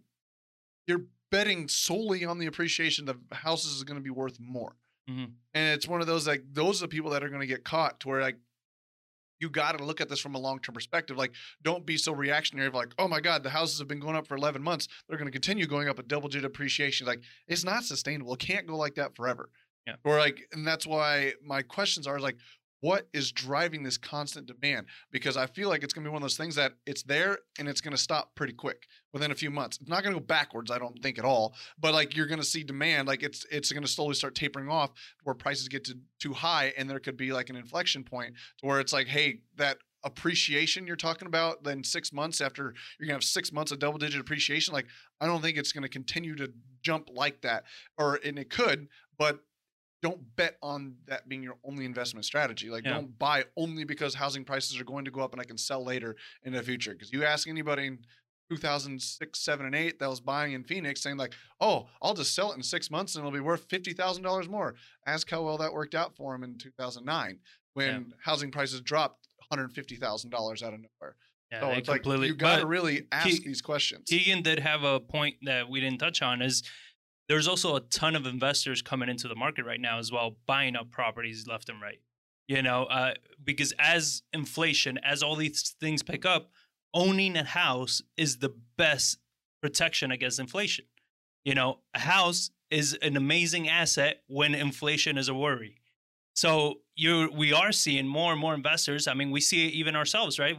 you're 0.85 1.03
betting 1.31 1.67
solely 1.67 2.25
on 2.25 2.39
the 2.39 2.45
appreciation. 2.47 3.05
The 3.05 3.15
houses 3.31 3.73
is 3.73 3.83
going 3.83 3.97
to 3.97 4.03
be 4.03 4.09
worth 4.09 4.39
more, 4.39 4.75
Mhm. 5.09 5.31
and 5.53 5.73
it's 5.75 5.87
one 5.87 6.01
of 6.01 6.07
those 6.07 6.27
like 6.27 6.43
those 6.51 6.81
are 6.81 6.85
the 6.85 6.89
people 6.89 7.11
that 7.11 7.23
are 7.23 7.29
going 7.29 7.41
to 7.41 7.47
get 7.47 7.63
caught 7.63 7.99
to 8.01 8.07
where 8.09 8.21
like 8.21 8.37
you 9.39 9.49
got 9.51 9.77
to 9.77 9.83
look 9.85 10.01
at 10.01 10.09
this 10.09 10.19
from 10.19 10.33
a 10.33 10.39
long 10.39 10.59
term 10.59 10.73
perspective. 10.73 11.15
Like, 11.15 11.31
don't 11.61 11.85
be 11.85 11.95
so 11.95 12.11
reactionary 12.11 12.67
of 12.69 12.73
like, 12.73 12.93
oh 12.97 13.07
my 13.07 13.21
God, 13.21 13.43
the 13.43 13.51
houses 13.51 13.77
have 13.77 13.87
been 13.87 13.99
going 13.99 14.15
up 14.15 14.25
for 14.25 14.35
11 14.35 14.63
months. 14.63 14.87
They're 15.07 15.17
going 15.17 15.27
to 15.27 15.31
continue 15.31 15.67
going 15.67 15.87
up 15.87 15.99
at 15.99 16.07
double 16.07 16.27
digit 16.27 16.43
appreciation. 16.45 17.05
Like, 17.05 17.21
it's 17.47 17.63
not 17.63 17.83
sustainable. 17.83 18.33
It 18.33 18.39
can't 18.39 18.65
go 18.65 18.75
like 18.75 18.95
that 18.95 19.15
forever. 19.15 19.51
Yeah. 19.85 19.97
Or 20.03 20.17
like, 20.17 20.39
and 20.53 20.65
that's 20.65 20.87
why 20.87 21.33
my 21.45 21.61
questions 21.61 22.07
are 22.07 22.19
like, 22.19 22.35
what 22.81 23.07
is 23.13 23.31
driving 23.31 23.83
this 23.83 23.97
constant 23.97 24.47
demand? 24.47 24.87
Because 25.11 25.37
I 25.37 25.47
feel 25.47 25.69
like 25.69 25.83
it's 25.83 25.93
going 25.93 26.03
to 26.03 26.09
be 26.09 26.13
one 26.13 26.21
of 26.21 26.25
those 26.25 26.37
things 26.37 26.55
that 26.55 26.73
it's 26.85 27.03
there 27.03 27.39
and 27.57 27.67
it's 27.67 27.81
going 27.81 27.95
to 27.95 28.01
stop 28.01 28.35
pretty 28.35 28.53
quick 28.53 28.87
within 29.13 29.31
a 29.31 29.35
few 29.35 29.49
months. 29.49 29.77
It's 29.81 29.89
not 29.89 30.03
going 30.03 30.13
to 30.13 30.19
go 30.19 30.25
backwards, 30.25 30.69
I 30.69 30.77
don't 30.77 31.01
think 31.01 31.17
at 31.17 31.25
all. 31.25 31.55
But 31.79 31.93
like 31.93 32.15
you're 32.15 32.27
going 32.27 32.39
to 32.39 32.45
see 32.45 32.63
demand, 32.63 33.07
like 33.07 33.23
it's 33.23 33.45
it's 33.51 33.71
going 33.71 33.83
to 33.83 33.89
slowly 33.89 34.13
start 34.13 34.35
tapering 34.35 34.69
off 34.69 34.91
where 35.23 35.35
prices 35.35 35.67
get 35.67 35.85
to 35.85 35.97
too 36.19 36.33
high, 36.33 36.73
and 36.77 36.89
there 36.89 36.99
could 36.99 37.17
be 37.17 37.31
like 37.31 37.49
an 37.49 37.55
inflection 37.55 38.03
point 38.03 38.33
to 38.59 38.67
where 38.67 38.79
it's 38.79 38.93
like, 38.93 39.07
hey, 39.07 39.39
that 39.55 39.77
appreciation 40.03 40.85
you're 40.85 40.95
talking 40.95 41.27
about, 41.27 41.63
then 41.63 41.83
six 41.83 42.13
months 42.13 42.39
after 42.41 42.73
you're 42.99 43.07
gonna 43.07 43.15
have 43.15 43.23
six 43.23 43.51
months 43.51 43.71
of 43.71 43.79
double 43.79 43.97
digit 43.97 44.21
appreciation. 44.21 44.73
Like 44.73 44.85
I 45.19 45.25
don't 45.25 45.41
think 45.41 45.57
it's 45.57 45.71
going 45.71 45.83
to 45.83 45.89
continue 45.89 46.35
to 46.35 46.51
jump 46.81 47.09
like 47.11 47.41
that, 47.41 47.63
or 47.97 48.19
and 48.23 48.37
it 48.37 48.49
could, 48.49 48.87
but 49.17 49.39
don't 50.03 50.35
bet 50.35 50.57
on 50.61 50.95
that 51.07 51.27
being 51.27 51.41
your 51.43 51.57
only 51.63 51.83
investment 51.85 52.25
strategy. 52.25 52.69
Like, 52.69 52.83
Yeah. 52.85 52.93
don't 52.93 53.17
buy 53.17 53.45
only 53.55 53.83
because 53.83 54.13
housing 54.13 54.45
prices 54.45 54.79
are 54.79 54.83
going 54.83 55.05
to 55.05 55.11
go 55.11 55.21
up 55.21 55.31
and 55.33 55.41
I 55.41 55.45
can 55.45 55.57
sell 55.57 55.83
later 55.83 56.15
in 56.43 56.53
the 56.53 56.61
future. 56.61 56.91
Because 56.93 57.11
you 57.11 57.23
ask 57.23 57.47
anybody 57.47 57.87
in 57.87 57.99
2006, 58.49 59.39
7, 59.39 59.65
and 59.65 59.75
8 59.75 59.99
that 59.99 60.09
was 60.09 60.19
buying 60.21 60.53
in 60.53 60.63
Phoenix 60.63 61.01
saying, 61.01 61.17
like, 61.17 61.33
oh, 61.59 61.87
I'll 62.01 62.13
just 62.13 62.33
sell 62.35 62.51
it 62.51 62.55
in 62.57 62.63
six 62.63 62.89
months 62.91 63.15
and 63.15 63.21
it'll 63.23 63.31
be 63.31 63.39
worth 63.39 63.67
$50,000 63.67 64.47
more. 64.47 64.75
Ask 65.05 65.29
how 65.29 65.41
well 65.43 65.57
that 65.57 65.73
worked 65.73 65.95
out 65.95 66.15
for 66.15 66.33
him 66.35 66.43
in 66.43 66.57
2009 66.57 67.39
when 67.73 68.13
housing 68.23 68.51
prices 68.51 68.81
dropped 68.81 69.27
$150,000 69.51 70.63
out 70.63 70.73
of 70.73 70.79
nowhere. 70.79 71.15
Yeah, 71.51 71.61
so 71.61 71.69
it's 71.71 71.87
like, 71.87 72.03
completely. 72.03 72.27
you 72.27 72.35
got 72.35 72.59
to 72.59 72.65
really 72.67 73.07
ask 73.11 73.41
Ke- 73.41 73.45
these 73.45 73.61
questions. 73.61 74.09
Keegan 74.09 74.41
did 74.41 74.59
have 74.59 74.83
a 74.83 74.99
point 74.99 75.35
that 75.43 75.69
we 75.69 75.79
didn't 75.79 75.99
touch 75.99 76.21
on. 76.21 76.41
Is 76.41 76.61
there's 77.29 77.47
also 77.47 77.75
a 77.75 77.81
ton 77.81 78.15
of 78.15 78.25
investors 78.25 78.81
coming 78.81 79.09
into 79.09 79.27
the 79.27 79.35
market 79.35 79.65
right 79.65 79.79
now 79.79 79.99
as 79.99 80.11
well, 80.11 80.37
buying 80.45 80.75
up 80.75 80.91
properties 80.91 81.47
left 81.47 81.69
and 81.69 81.81
right. 81.81 81.99
You 82.47 82.61
know, 82.61 82.85
uh, 82.85 83.13
because 83.43 83.73
as 83.77 84.23
inflation, 84.31 84.97
as 85.03 85.21
all 85.21 85.35
these 85.35 85.75
things 85.81 86.01
pick 86.01 86.25
up, 86.25 86.49
owning 86.93 87.35
a 87.35 87.43
house 87.43 88.01
is 88.15 88.37
the 88.37 88.53
best 88.77 89.19
protection 89.61 90.11
against 90.11 90.39
inflation. 90.39 90.85
You 91.43 91.55
know, 91.55 91.79
a 91.93 91.99
house 91.99 92.51
is 92.71 92.93
an 93.01 93.17
amazing 93.17 93.67
asset 93.69 94.21
when 94.27 94.55
inflation 94.55 95.17
is 95.17 95.27
a 95.27 95.33
worry. 95.33 95.75
So 96.35 96.81
you 96.95 97.31
we 97.35 97.51
are 97.51 97.71
seeing 97.71 98.07
more 98.07 98.31
and 98.31 98.39
more 98.39 98.53
investors. 98.53 99.07
I 99.07 99.13
mean, 99.13 99.31
we 99.31 99.41
see 99.41 99.67
it 99.67 99.73
even 99.73 99.95
ourselves, 99.95 100.39
right? 100.39 100.57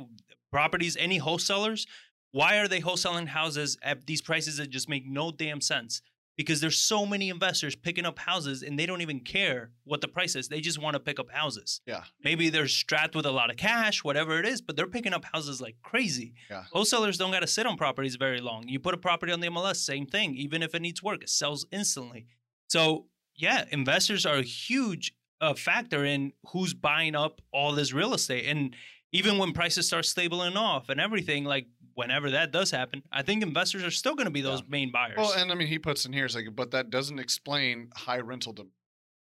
Properties, 0.50 0.96
any 0.98 1.18
wholesalers, 1.18 1.86
why 2.32 2.58
are 2.58 2.68
they 2.68 2.80
wholesaling 2.80 3.28
houses 3.28 3.78
at 3.82 4.06
these 4.06 4.20
prices 4.20 4.58
that 4.58 4.70
just 4.70 4.88
make 4.88 5.06
no 5.06 5.30
damn 5.30 5.60
sense? 5.60 6.02
Because 6.38 6.62
there's 6.62 6.78
so 6.78 7.04
many 7.04 7.28
investors 7.28 7.76
picking 7.76 8.06
up 8.06 8.18
houses 8.18 8.62
and 8.62 8.78
they 8.78 8.86
don't 8.86 9.02
even 9.02 9.20
care 9.20 9.72
what 9.84 10.00
the 10.00 10.08
price 10.08 10.36
is. 10.36 10.48
They 10.48 10.60
just 10.60 10.80
want 10.80 10.94
to 10.94 11.00
pick 11.00 11.18
up 11.18 11.30
houses. 11.30 11.82
Yeah. 11.84 12.04
Maybe 12.24 12.48
they're 12.48 12.68
strapped 12.68 13.14
with 13.14 13.26
a 13.26 13.30
lot 13.30 13.50
of 13.50 13.56
cash, 13.56 14.02
whatever 14.02 14.38
it 14.38 14.46
is, 14.46 14.62
but 14.62 14.76
they're 14.76 14.86
picking 14.86 15.12
up 15.12 15.26
houses 15.34 15.60
like 15.60 15.74
crazy. 15.82 16.32
Yeah. 16.48 16.62
Wholesalers 16.72 17.18
don't 17.18 17.32
got 17.32 17.40
to 17.40 17.46
sit 17.46 17.66
on 17.66 17.76
properties 17.76 18.16
very 18.16 18.40
long. 18.40 18.68
You 18.68 18.78
put 18.78 18.94
a 18.94 18.98
property 18.98 19.32
on 19.32 19.40
the 19.40 19.48
MLS, 19.48 19.76
same 19.76 20.06
thing. 20.06 20.34
Even 20.36 20.62
if 20.62 20.74
it 20.74 20.80
needs 20.80 21.02
work, 21.02 21.22
it 21.22 21.28
sells 21.28 21.66
instantly. 21.72 22.26
So 22.68 23.06
yeah, 23.36 23.64
investors 23.70 24.24
are 24.24 24.36
a 24.36 24.42
huge 24.42 25.14
uh, 25.40 25.54
factor 25.54 26.04
in 26.04 26.32
who's 26.52 26.72
buying 26.72 27.14
up 27.14 27.40
all 27.52 27.72
this 27.72 27.92
real 27.92 28.14
estate. 28.14 28.46
And 28.46 28.74
even 29.12 29.38
when 29.38 29.52
prices 29.52 29.86
start 29.86 30.04
stabling 30.04 30.56
off 30.56 30.88
and 30.88 31.00
everything, 31.00 31.44
like 31.44 31.66
whenever 31.98 32.30
that 32.30 32.52
does 32.52 32.70
happen, 32.70 33.02
I 33.10 33.22
think 33.22 33.42
investors 33.42 33.82
are 33.82 33.90
still 33.90 34.14
going 34.14 34.26
to 34.26 34.30
be 34.30 34.40
those 34.40 34.60
Yeah. 34.60 34.66
main 34.70 34.92
buyers. 34.92 35.16
Well, 35.18 35.32
and 35.32 35.50
I 35.50 35.54
mean, 35.56 35.66
he 35.66 35.78
puts 35.80 36.04
in 36.06 36.12
here, 36.12 36.26
it's 36.26 36.34
like, 36.36 36.46
but 36.54 36.70
that 36.70 36.90
doesn't 36.90 37.18
explain 37.18 37.90
high 37.96 38.20
rental 38.20 38.52
demand. 38.52 38.72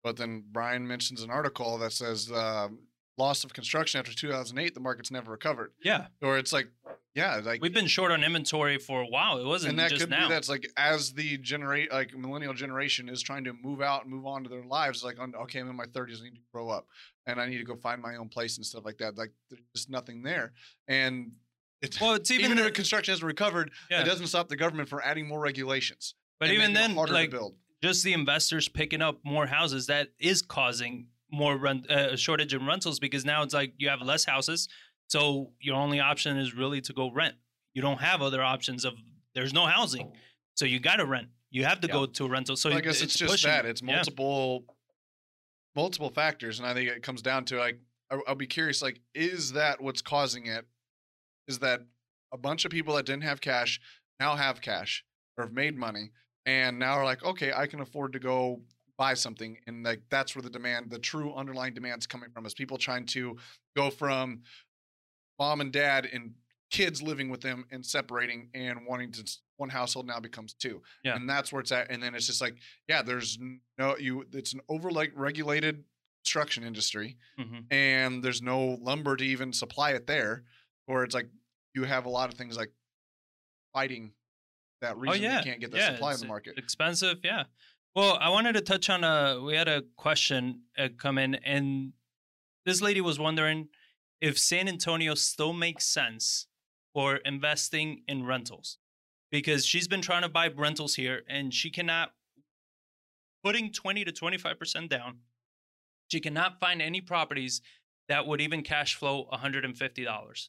But 0.03 0.17
then 0.17 0.45
Brian 0.51 0.87
mentions 0.87 1.23
an 1.23 1.31
article 1.31 1.79
that 1.79 1.93
says 1.93 2.31
um, 2.33 2.81
loss 3.19 3.45
of 3.45 3.53
construction 3.55 3.99
after 4.01 4.13
2008, 4.15 4.75
the 4.75 4.81
market's 4.81 5.11
never 5.13 5.31
recovered. 5.31 5.73
yeah, 5.83 6.09
Or 6.21 6.39
it's 6.39 6.53
like, 6.53 6.69
yeah, 7.15 7.41
like, 7.43 7.63
we've 7.63 7.73
been 7.73 7.87
short 7.87 8.11
on 8.11 8.23
inventory 8.25 8.79
for 8.79 9.01
a 9.01 9.07
while. 9.07 9.39
It 9.39 9.47
wasn't 9.47 9.71
and 9.71 9.79
that 9.79 9.89
just 9.91 10.03
could 10.03 10.11
now. 10.11 10.29
be 10.29 10.35
that's 10.35 10.49
like 10.49 10.69
as 10.77 11.13
the 11.15 11.39
generate 11.39 11.91
like 11.91 12.15
millennial 12.15 12.53
generation 12.53 13.09
is 13.09 13.23
trying 13.23 13.45
to 13.45 13.53
move 13.63 13.81
out 13.81 14.03
and 14.05 14.13
move 14.13 14.27
on 14.27 14.43
to 14.43 14.51
their 14.51 14.65
lives. 14.65 15.03
Like, 15.03 15.19
on, 15.19 15.35
okay, 15.35 15.61
I'm 15.61 15.71
in 15.71 15.77
my 15.77 15.87
30s, 15.87 16.21
I 16.21 16.25
need 16.25 16.35
to 16.35 16.41
grow 16.53 16.69
up, 16.69 16.87
and 17.27 17.41
I 17.41 17.47
need 17.49 17.59
to 17.59 17.65
go 17.65 17.75
find 17.77 18.03
my 18.03 18.17
own 18.17 18.29
place 18.29 18.57
and 18.59 18.67
stuff 18.67 18.85
like 18.85 18.99
that. 18.99 19.17
Like, 19.17 19.33
there's 19.51 19.63
just 19.75 19.89
nothing 19.89 20.23
there, 20.23 20.53
and 20.89 21.31
it's 21.83 22.01
well, 22.01 22.15
it's 22.15 22.31
even, 22.31 22.45
even, 22.47 22.57
the- 22.59 22.67
if 22.67 22.73
construction 22.75 23.13
hasn't 23.13 23.27
recovered, 23.27 23.71
yeah. 23.91 24.03
it 24.03 24.05
doesn't 24.05 24.27
stop 24.29 24.49
the 24.49 24.57
government 24.57 24.89
from 24.89 25.01
adding 25.05 25.27
more 25.29 25.41
regulations. 25.41 26.15
but 26.41 26.51
even 26.51 26.73
then, 26.73 26.95
like 26.95 27.31
to 27.31 27.37
build. 27.37 27.55
just 27.83 28.03
the 28.05 28.13
investors 28.13 28.69
picking 28.69 29.03
up 29.03 29.19
more 29.25 29.47
houses 29.47 29.87
that 29.87 30.09
is 30.19 30.43
causing 30.43 31.09
more 31.31 31.57
rent 31.57 31.91
uh, 31.91 32.17
shortage 32.17 32.55
in 32.55 32.65
rentals 32.67 32.99
because 33.01 33.25
now 33.25 33.43
it's 33.43 33.53
like 33.55 33.73
you 33.79 33.89
have 33.89 34.01
less 34.01 34.25
houses 34.25 34.69
so 35.09 35.51
your 35.61 35.75
only 35.77 35.99
option 36.01 36.37
is 36.37 36.55
really 36.55 36.81
to 36.81 36.93
go 36.93 37.11
rent 37.11 37.35
you 37.75 37.83
don't 37.83 38.01
have 38.01 38.23
other 38.23 38.43
options 38.43 38.85
of 38.85 38.95
there's 39.35 39.53
no 39.53 39.67
housing 39.67 40.13
so 40.55 40.65
you 40.65 40.79
got 40.79 40.97
to 40.97 41.05
rent 41.05 41.27
you 41.51 41.65
have 41.65 41.81
to 41.81 41.89
Yeah. 41.89 41.95
go 41.95 42.07
to 42.07 42.25
a 42.27 42.29
rental 42.29 42.55
so 42.57 42.69
Well, 42.69 42.79
I 42.79 42.81
guess 42.81 43.03
it's, 43.03 43.17
just 43.19 43.31
pushing 43.33 43.51
that 43.51 43.67
it. 43.67 43.71
it's 43.71 43.83
Yeah. 43.83 43.97
multiple 43.97 44.65
multiple 45.75 46.11
factors 46.11 46.59
and 46.59 46.67
i 46.69 46.73
think 46.75 46.89
it 46.91 47.03
comes 47.03 47.23
down 47.23 47.45
to 47.47 47.59
like 47.59 47.79
I- 48.11 48.21
i'll 48.29 48.35
be 48.35 48.47
curious 48.47 48.81
like 48.83 49.01
is 49.15 49.53
that 49.53 49.81
what's 49.81 50.03
causing 50.03 50.47
it 50.47 50.65
is 51.49 51.59
that 51.61 51.83
a 52.33 52.37
bunch 52.39 52.65
of 52.65 52.71
people 52.71 52.95
that 52.97 53.07
didn't 53.07 53.23
have 53.23 53.41
cash 53.41 53.81
now 54.21 54.35
have 54.37 54.61
cash 54.61 55.05
or 55.37 55.45
have 55.45 55.53
made 55.53 55.77
money 55.77 56.11
and 56.45 56.79
now 56.79 56.93
are 56.95 57.05
like 57.05 57.23
okay 57.25 57.53
i 57.55 57.67
can 57.67 57.81
afford 57.81 58.13
to 58.13 58.19
go 58.19 58.61
buy 58.99 59.15
something 59.15 59.59
and 59.67 59.85
like 59.85 60.01
that's 60.11 60.35
where 60.35 60.43
the 60.43 60.51
demand 60.51 60.91
the 60.91 60.99
true 60.99 61.35
underlying 61.35 61.75
demand's 61.75 62.07
coming 62.07 62.31
from 62.31 62.47
is 62.47 62.55
people 62.55 62.79
trying 62.79 63.05
to 63.07 63.37
go 63.77 63.91
from 63.91 64.41
mom 65.39 65.61
and 65.61 65.73
dad 65.73 66.09
and 66.13 66.33
kids 66.71 67.01
living 67.01 67.29
with 67.29 67.41
them 67.41 67.65
and 67.71 67.85
separating 67.87 68.49
and 68.55 68.81
wanting 68.89 69.13
to 69.13 69.23
one 69.57 69.69
household 69.69 70.07
now 70.07 70.19
becomes 70.19 70.53
two 70.55 70.83
Yeah. 71.05 71.15
and 71.17 71.29
that's 71.29 71.53
where 71.53 71.61
it's 71.61 71.73
at 71.73 71.91
and 71.91 72.03
then 72.03 72.15
it's 72.15 72.27
just 72.27 72.41
like 72.41 72.57
yeah 72.89 73.03
there's 73.03 73.39
no 73.79 73.97
you 73.99 74.25
it's 74.33 74.53
an 74.53 74.61
over 74.69 74.91
like 74.91 75.13
regulated 75.15 75.85
construction 76.25 76.65
industry 76.65 77.17
Mhm. 77.39 77.67
and 77.71 78.23
there's 78.23 78.43
no 78.43 78.79
lumber 78.81 79.15
to 79.17 79.25
even 79.25 79.53
supply 79.53 79.91
it 79.93 80.07
there 80.09 80.43
or 80.87 81.05
it's 81.05 81.15
like 81.15 81.29
you 81.75 81.85
have 81.85 82.07
a 82.07 82.09
lot 82.09 82.33
of 82.33 82.39
things 82.39 82.57
like 82.57 82.73
fighting 83.73 84.13
that 84.81 84.97
reason 84.97 85.25
oh 85.25 85.29
yeah 85.29 85.39
you 85.39 85.45
can't 85.45 85.61
get 85.61 85.71
the 85.71 85.79
yeah, 85.79 85.93
supply 85.93 86.15
in 86.15 86.21
the 86.21 86.27
market 86.27 86.59
expensive 86.59 87.19
yeah 87.23 87.45
well 87.95 88.19
i 88.21 88.29
wanted 88.29 88.53
to 88.53 88.61
touch 88.61 88.91
on 88.91 89.05
a 89.05 89.41
we 89.45 89.55
had 89.55 89.69
a 89.69 89.83
question 89.97 90.63
uh, 90.79 90.89
come 90.99 91.19
in 91.19 91.35
and 91.37 91.93
this 92.65 92.81
lady 92.81 93.01
was 93.01 93.19
wondering 93.19 93.69
if 94.21 94.39
san 94.39 94.69
antonio 94.69 95.15
still 95.15 95.53
makes 95.53 95.87
sense 95.87 96.47
for 96.93 97.17
investing 97.17 98.03
in 98.09 98.25
rentals 98.25 98.79
because 99.31 99.67
she's 99.67 99.89
been 99.89 100.01
trying 100.01 100.23
to 100.23 100.29
buy 100.29 100.49
rentals 100.49 100.95
here 100.95 101.23
and 101.29 101.53
she 101.53 101.71
cannot 101.71 102.13
putting 103.45 103.71
20 103.71 104.05
to 104.05 104.13
25% 104.13 104.89
down. 104.89 105.19
She 106.09 106.21
cannot 106.21 106.59
find 106.59 106.83
any 106.83 107.01
properties 107.01 107.61
that 108.09 108.27
would 108.27 108.41
even 108.41 108.63
cash 108.63 108.95
flow 108.95 109.29
$150. 109.33 110.49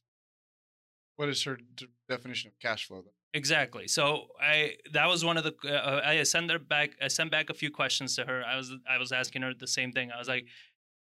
What 1.18 1.30
is 1.30 1.44
her 1.44 1.58
d- 1.76 1.88
definition 2.08 2.48
of 2.48 2.60
cash 2.60 2.86
flow? 2.88 3.02
Then? 3.02 3.12
Exactly. 3.34 3.88
So 3.88 4.28
I 4.42 4.76
that 4.94 5.08
was 5.08 5.26
one 5.26 5.38
of 5.38 5.44
the 5.44 5.54
uh, 5.66 6.02
I 6.04 6.24
sent 6.24 6.50
her 6.50 6.60
back 6.60 6.92
I 7.02 7.10
sent 7.10 7.30
back 7.30 7.50
a 7.50 7.54
few 7.54 7.70
questions 7.70 8.16
to 8.16 8.26
her. 8.26 8.44
I 8.44 8.56
was 8.56 8.72
I 8.90 8.98
was 8.98 9.12
asking 9.12 9.42
her 9.42 9.54
the 9.54 9.68
same 9.68 9.92
thing. 9.92 10.12
I 10.12 10.18
was 10.18 10.28
like, 10.28 10.46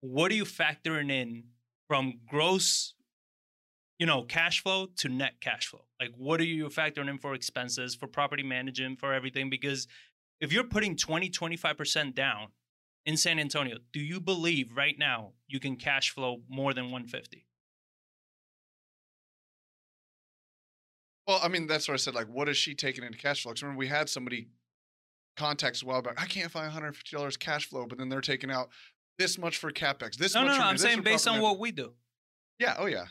"What 0.01 0.32
are 0.32 0.34
you 0.34 0.44
factoring 0.44 1.11
in 1.11 1.44
from 1.86 2.20
gross 2.26 2.94
you 3.99 4.07
know, 4.07 4.22
cash 4.22 4.62
flow 4.62 4.86
to 4.96 5.09
net 5.09 5.40
cash 5.40 5.66
flow? 5.66 5.84
Like 6.01 6.12
what 6.16 6.40
are 6.40 6.44
you 6.44 6.68
factoring 6.68 7.11
in 7.11 7.18
for 7.18 7.34
expenses, 7.34 7.94
for 7.94 8.07
property 8.07 8.44
management, 8.44 9.01
for 9.01 9.12
everything 9.12 9.51
because 9.51 9.86
if 10.40 10.53
you're 10.53 10.64
putting 10.64 10.96
20 10.96 11.28
25% 11.30 12.14
down 12.14 12.49
in 13.05 13.16
San 13.16 13.40
Antonio, 13.40 13.78
do 13.92 14.01
you 14.01 14.20
believe 14.20 14.76
right 14.76 14.96
now 14.99 15.32
you 15.49 15.59
can 15.59 15.76
cash 15.76 16.11
flow 16.11 16.42
more 16.49 16.72
than 16.72 16.84
150? 16.84 17.47
Well, 21.28 21.38
I 21.42 21.48
mean, 21.48 21.66
that's 21.66 21.86
what 21.86 21.92
I 21.94 21.98
said. 21.98 22.14
Like, 22.14 22.26
what 22.26 22.48
is 22.48 22.56
she 22.56 22.74
taking 22.74 23.04
into 23.04 23.18
cash 23.18 23.42
flow? 23.42 23.52
Because 23.52 23.62
remember, 23.62 23.78
we 23.78 23.86
had 23.86 24.08
somebody 24.08 24.48
contact 25.36 25.76
us 25.76 25.82
a 25.82 25.86
while 25.86 26.00
back. 26.00 26.20
I 26.20 26.24
can't 26.24 26.50
find 26.50 26.72
$150 26.72 27.38
cash 27.38 27.68
flow, 27.68 27.84
but 27.86 27.98
then 27.98 28.08
they're 28.08 28.22
taking 28.22 28.50
out 28.50 28.70
this 29.18 29.36
much 29.36 29.58
for 29.58 29.70
capex. 29.70 30.16
This 30.16 30.34
No, 30.34 30.42
much 30.42 30.52
no, 30.52 30.58
no. 30.58 30.64
I'm 30.64 30.78
saying 30.78 31.02
based 31.02 31.28
on 31.28 31.40
what 31.42 31.58
we 31.58 31.70
do. 31.70 31.92
Yeah. 32.58 32.76
Oh, 32.78 32.86
yeah. 32.86 33.04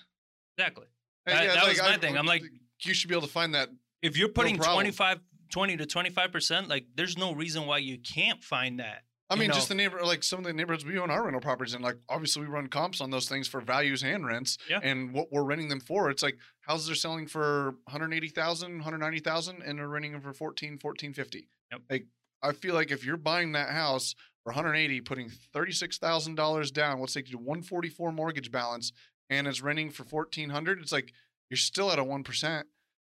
Exactly. 0.58 0.88
That- 1.28 1.44
yeah, 1.44 1.54
that 1.54 1.68
was 1.68 1.80
I- 1.80 1.92
my 1.92 1.98
thing. 1.98 2.18
I'm 2.18 2.26
like- 2.26 2.44
you 2.82 2.94
should 2.96 3.08
be 3.08 3.16
able 3.16 3.28
to 3.28 3.32
find 3.34 3.54
that. 3.54 3.70
if 4.02 4.18
you're 4.18 4.30
putting 4.30 4.58
problem. 4.58 4.76
25 4.76 5.20
20 5.50 5.78
to 5.78 5.86
25% 5.86 6.68
like 6.68 6.86
there's 6.96 7.18
no 7.18 7.34
reason 7.34 7.66
why 7.66 7.78
you 7.78 7.98
can't 7.98 8.44
find 8.44 8.80
that 8.80 9.04
I 9.30 9.36
mean, 9.36 9.52
just 9.52 9.68
the 9.68 9.76
neighbor, 9.76 10.00
like 10.04 10.24
some 10.24 10.40
of 10.40 10.46
the 10.46 10.54
neighborhoods 10.54 10.86
we 10.86 10.98
own 10.98 11.12
our 11.12 11.24
rental 11.24 11.42
properties 11.42 11.74
and 11.74 11.84
Like, 11.84 11.98
obviously, 12.08 12.44
we 12.44 12.48
run 12.48 12.68
comps 12.68 13.02
on 13.02 13.10
those 13.10 13.28
things 13.28 13.48
for 13.48 13.60
values 13.60 14.04
and 14.04 14.26
rents, 14.26 14.58
Yeah. 14.70 14.80
and 14.82 15.12
what 15.14 15.32
we're 15.32 15.44
renting 15.44 15.68
them 15.68 15.82
for. 15.82 16.10
It's 16.10 16.24
like 16.24 16.38
houses 16.62 16.90
are 16.90 16.96
selling 16.96 17.28
for 17.28 17.76
180,000, 17.86 18.76
190,000, 18.80 19.62
and 19.64 19.80
they're 19.80 19.88
renting 19.88 20.14
them 20.14 20.22
for 20.22 20.34
14, 20.34 20.78
1450. 20.78 21.50
Yep. 21.72 21.82
Like, 21.90 22.06
I 22.42 22.54
feel 22.54 22.74
like 22.74 22.92
if 22.92 23.04
you're 23.04 23.18
buying 23.18 23.52
that 23.54 23.70
house 23.72 24.16
for 24.44 24.52
180, 24.54 25.02
putting 25.02 25.30
$36,000 25.54 26.72
down, 26.72 27.00
let's 27.00 27.14
say 27.14 27.24
you 27.26 27.38
144 27.38 28.12
mortgage 28.14 28.52
balance, 28.52 28.94
and 29.30 29.46
it's 29.48 29.62
renting 29.62 29.90
for 29.90 30.04
1400, 30.04 30.80
it's 30.80 30.92
like 30.94 31.12
you're 31.50 31.58
still 31.58 31.92
at 31.92 32.00
a 32.00 32.04
1%. 32.04 32.64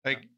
Like, 0.05 0.29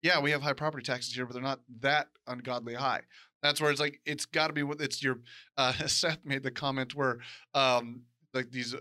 yeah, 0.00 0.20
we 0.20 0.30
have 0.30 0.42
high 0.42 0.52
property 0.54 0.84
taxes 0.84 1.14
here, 1.14 1.26
but 1.26 1.34
they're 1.34 1.42
not 1.42 1.60
that 1.80 2.08
ungodly 2.26 2.74
high. 2.74 3.02
That's 3.42 3.60
where 3.60 3.70
it's 3.70 3.80
like 3.80 4.00
it's 4.06 4.26
got 4.26 4.48
to 4.48 4.52
be 4.52 4.62
what 4.62 4.80
it's 4.80 5.02
your. 5.02 5.18
Uh, 5.56 5.72
Seth 5.86 6.24
made 6.24 6.42
the 6.42 6.50
comment 6.50 6.94
where, 6.94 7.18
um, 7.54 8.02
like 8.34 8.50
these, 8.50 8.74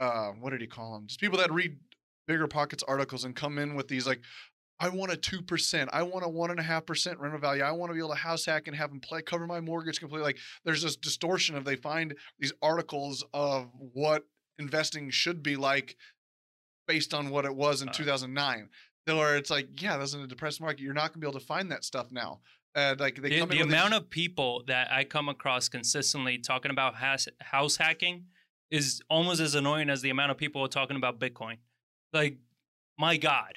uh, 0.00 0.28
what 0.40 0.50
did 0.50 0.60
he 0.60 0.66
call 0.66 0.94
them? 0.94 1.06
Just 1.06 1.20
people 1.20 1.38
that 1.38 1.52
read 1.52 1.76
BiggerPockets 2.28 2.82
articles 2.86 3.24
and 3.24 3.34
come 3.34 3.58
in 3.58 3.74
with 3.74 3.88
these 3.88 4.06
like, 4.06 4.20
I 4.78 4.88
want 4.90 5.12
a 5.12 5.16
two 5.16 5.42
percent, 5.42 5.90
I 5.92 6.02
want 6.02 6.24
a 6.24 6.28
one 6.28 6.50
and 6.50 6.60
a 6.60 6.62
half 6.62 6.86
percent 6.86 7.18
rental 7.18 7.40
value, 7.40 7.62
I 7.62 7.72
want 7.72 7.90
to 7.90 7.94
be 7.94 8.00
able 8.00 8.10
to 8.10 8.14
house 8.16 8.44
hack 8.44 8.68
and 8.68 8.76
have 8.76 8.90
them 8.90 9.00
play 9.00 9.22
cover 9.22 9.46
my 9.46 9.60
mortgage 9.60 9.98
completely. 9.98 10.24
Like 10.24 10.38
there's 10.64 10.82
this 10.82 10.96
distortion 10.96 11.56
of 11.56 11.64
they 11.64 11.76
find 11.76 12.14
these 12.38 12.52
articles 12.62 13.24
of 13.32 13.70
what 13.92 14.26
investing 14.58 15.10
should 15.10 15.42
be 15.42 15.56
like 15.56 15.96
based 16.86 17.12
on 17.12 17.30
what 17.30 17.44
it 17.44 17.54
was 17.54 17.82
in 17.82 17.88
Uh. 17.88 17.92
2009 17.92 18.68
where 19.14 19.36
it's 19.36 19.50
like, 19.50 19.80
yeah, 19.80 19.96
that's 19.96 20.14
in 20.14 20.20
a 20.20 20.26
depressed 20.26 20.60
market. 20.60 20.80
You're 20.80 20.92
not 20.92 21.12
gonna 21.12 21.20
be 21.20 21.28
able 21.28 21.38
to 21.38 21.46
find 21.46 21.70
that 21.70 21.84
stuff 21.84 22.10
now. 22.10 22.40
Uh, 22.76 22.94
like 22.98 23.20
they 23.22 23.30
the, 23.30 23.38
come 23.40 23.48
the 23.48 23.60
amount 23.60 23.94
of 23.94 24.10
people 24.10 24.62
that 24.66 24.86
i 24.92 25.02
come 25.02 25.28
across 25.30 25.66
consistently 25.68 26.36
talking 26.36 26.70
about 26.70 26.94
house, 26.94 27.26
house 27.40 27.76
hacking 27.78 28.24
is 28.70 29.00
almost 29.08 29.40
as 29.40 29.54
annoying 29.54 29.88
as 29.88 30.02
the 30.02 30.10
amount 30.10 30.30
of 30.30 30.36
people 30.36 30.66
talking 30.68 30.96
about 30.96 31.18
bitcoin 31.18 31.56
like 32.12 32.36
my 32.98 33.16
god 33.16 33.54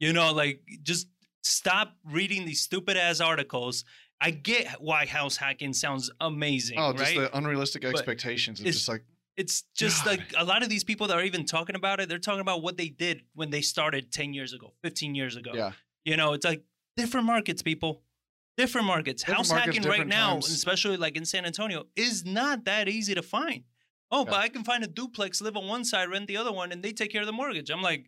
you 0.00 0.12
know 0.12 0.32
like 0.34 0.60
just 0.82 1.08
stop 1.42 1.96
reading 2.04 2.44
these 2.44 2.60
stupid 2.60 2.96
ass 2.96 3.20
articles 3.20 3.84
i 4.20 4.30
get 4.30 4.66
why 4.82 5.06
house 5.06 5.36
hacking 5.38 5.72
sounds 5.72 6.10
amazing 6.20 6.76
oh, 6.78 6.92
just 6.92 7.04
right 7.04 7.16
the 7.18 7.38
unrealistic 7.38 7.82
But 7.82 7.90
expectations. 7.94 8.60
It's, 8.60 8.68
it's- 8.68 8.74
just 8.76 8.88
like 8.88 9.04
It's 9.38 9.62
just 9.74 10.04
God. 10.04 10.10
like 10.18 10.34
a 10.36 10.44
lot 10.44 10.62
of 10.62 10.68
these 10.68 10.84
people 10.84 11.06
that 11.06 11.16
are 11.16 11.22
even 11.24 11.44
talking 11.46 11.76
about 11.76 12.00
it, 12.00 12.08
they're 12.08 12.18
talking 12.18 12.40
about 12.40 12.60
what 12.60 12.76
they 12.76 12.88
did 12.88 13.22
when 13.34 13.50
they 13.50 13.60
started 13.62 14.10
10 14.10 14.34
years 14.34 14.52
ago, 14.52 14.72
15 14.82 15.14
years 15.14 15.36
ago. 15.36 15.52
yeah, 15.54 15.72
You 16.04 16.16
know, 16.16 16.32
it's 16.32 16.44
like 16.44 16.64
different 16.96 17.24
markets, 17.26 17.62
people. 17.62 18.02
Different 18.58 18.86
markets. 18.86 19.22
Different 19.22 19.38
House 19.38 19.50
markets, 19.50 19.76
hacking 19.78 19.90
right 19.90 20.06
now, 20.06 20.32
times. 20.32 20.50
especially 20.50 20.98
like 20.98 21.16
in 21.16 21.24
San 21.24 21.46
Antonio, 21.46 21.84
is 21.96 22.24
not 22.26 22.64
that 22.64 22.88
easy 22.88 23.14
to 23.14 23.22
find. 23.22 23.62
Oh, 24.10 24.24
but 24.24 24.34
I 24.34 24.48
can 24.48 24.64
find 24.64 24.82
a 24.82 24.86
duplex, 24.86 25.40
live 25.40 25.56
on 25.56 25.66
one 25.68 25.84
side, 25.84 26.10
rent 26.10 26.26
the 26.26 26.36
other 26.36 26.52
one, 26.52 26.72
and 26.72 26.82
they 26.82 26.92
take 26.92 27.12
care 27.12 27.20
of 27.20 27.26
the 27.26 27.32
mortgage. 27.32 27.70
I'm 27.70 27.82
like, 27.82 28.06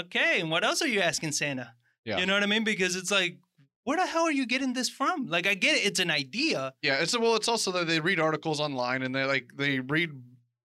okay, 0.00 0.40
and 0.40 0.50
what 0.50 0.64
else 0.64 0.82
are 0.82 0.88
you 0.88 1.00
asking 1.00 1.32
Santa? 1.32 1.72
Yeah. 2.04 2.18
You 2.18 2.26
know 2.26 2.34
what 2.34 2.42
I 2.42 2.46
mean? 2.46 2.64
Because 2.64 2.96
it's 2.96 3.10
like, 3.10 3.38
where 3.84 3.96
the 3.96 4.06
hell 4.06 4.24
are 4.24 4.32
you 4.32 4.46
getting 4.46 4.72
this 4.72 4.88
from? 4.88 5.26
Like, 5.26 5.46
I 5.46 5.54
get 5.54 5.76
it, 5.76 5.86
it's 5.86 6.00
an 6.00 6.10
idea. 6.10 6.74
yeah. 6.82 7.00
It's 7.00 7.16
well, 7.18 7.34
it's 7.36 7.48
also 7.48 7.72
that 7.72 7.86
they 7.86 8.00
read 8.00 8.20
articles 8.20 8.60
online 8.60 9.02
and 9.02 9.14
they 9.14 9.24
like 9.24 9.52
they 9.56 9.80
read 9.80 10.10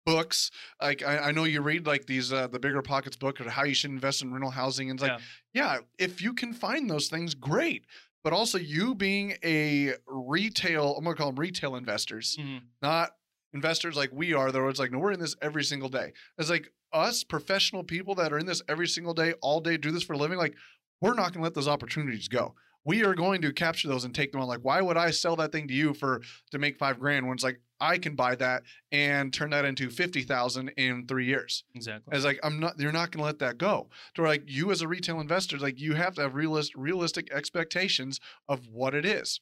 books. 0.06 0.52
Like 0.82 1.04
I, 1.04 1.18
I 1.18 1.32
know 1.32 1.44
you 1.44 1.62
read 1.62 1.88
like 1.88 2.06
these 2.06 2.32
uh, 2.32 2.48
the 2.48 2.60
BiggerPockets 2.60 3.18
book 3.20 3.42
or 3.42 3.50
how 3.50 3.64
you 3.64 3.74
should 3.74 3.92
invest 3.92 4.22
in 4.22 4.32
rental 4.32 4.52
housing. 4.52 4.90
And 4.90 5.00
it's 5.00 5.08
like, 5.08 5.20
yeah, 5.54 5.80
if 5.98 6.22
you 6.22 6.34
can 6.34 6.54
find 6.54 6.90
those 6.90 7.08
things, 7.08 7.34
great. 7.34 7.86
But 8.26 8.34
also 8.34 8.58
you 8.58 8.96
being 8.96 9.38
a 9.44 9.94
retail, 10.08 10.96
I'm 10.98 11.04
gonna 11.04 11.16
call 11.16 11.28
them 11.28 11.40
retail 11.40 11.76
investors, 11.76 12.36
Mhm. 12.40 12.64
not 12.82 13.12
investors 13.54 13.96
like 13.96 14.10
we 14.12 14.34
are. 14.34 14.52
Though 14.52 14.68
it's 14.68 14.80
like, 14.80 14.92
no, 14.92 14.98
we're 14.98 15.12
in 15.12 15.20
this 15.20 15.36
every 15.44 15.64
single 15.64 15.90
day. 15.90 16.12
It's 16.40 16.50
like 16.50 16.74
us 16.92 17.24
professional 17.24 17.84
people 17.84 18.16
that 18.16 18.34
are 18.34 18.40
in 18.40 18.48
this 18.48 18.64
every 18.68 18.88
single 18.88 19.14
day, 19.14 19.34
all 19.44 19.62
day, 19.62 19.78
do 19.78 19.92
this 19.92 20.02
for 20.02 20.14
a 20.14 20.18
living. 20.18 20.40
Like, 20.40 20.56
we're 21.02 21.14
not 21.14 21.34
going 21.34 21.34
to 21.34 21.42
let 21.42 21.54
those 21.54 21.68
opportunities 21.68 22.28
go. 22.28 22.56
We 22.84 23.04
are 23.06 23.14
going 23.14 23.44
to 23.44 23.54
capture 23.54 23.88
those 23.88 24.06
and 24.06 24.16
take 24.16 24.32
them 24.32 24.42
on. 24.42 24.48
Like, 24.48 24.62
why 24.62 24.82
would 24.82 24.98
I 24.98 25.12
sell 25.12 25.36
that 25.36 25.52
thing 25.52 25.68
to 25.68 25.74
you 25.76 25.94
for 25.94 26.22
to 26.50 26.58
make 26.58 26.78
five 26.80 27.00
grand 27.00 27.28
when 27.28 27.36
it's 27.36 27.44
like 27.44 27.62
I 27.80 27.98
can 27.98 28.16
buy 28.16 28.36
that 28.36 28.64
and 28.92 29.34
turn 29.34 29.50
that 29.50 29.66
into 29.66 29.90
fifty 29.90 30.22
thousand 30.22 30.70
in 30.78 31.06
three 31.08 31.26
years? 31.26 31.64
Exactly. 31.74 32.16
It's 32.16 32.26
like 32.26 32.40
I'm 32.44 32.60
not, 32.60 32.80
you're 32.80 32.92
not 32.92 33.12
going 33.12 33.20
to 33.22 33.26
let 33.26 33.40
that 33.40 33.58
go. 33.58 33.90
To 34.16 34.22
like 34.24 34.44
you 34.46 34.72
as 34.72 34.82
a 34.82 34.88
retail 34.88 35.20
investor, 35.20 35.58
like 35.58 35.80
you 35.80 35.94
have 35.96 36.16
to 36.16 36.22
have 36.22 36.36
realist, 36.36 36.74
realistic 36.76 37.32
expectations 37.34 38.20
of 38.48 38.68
what 38.72 38.94
it 38.96 39.06
is, 39.06 39.42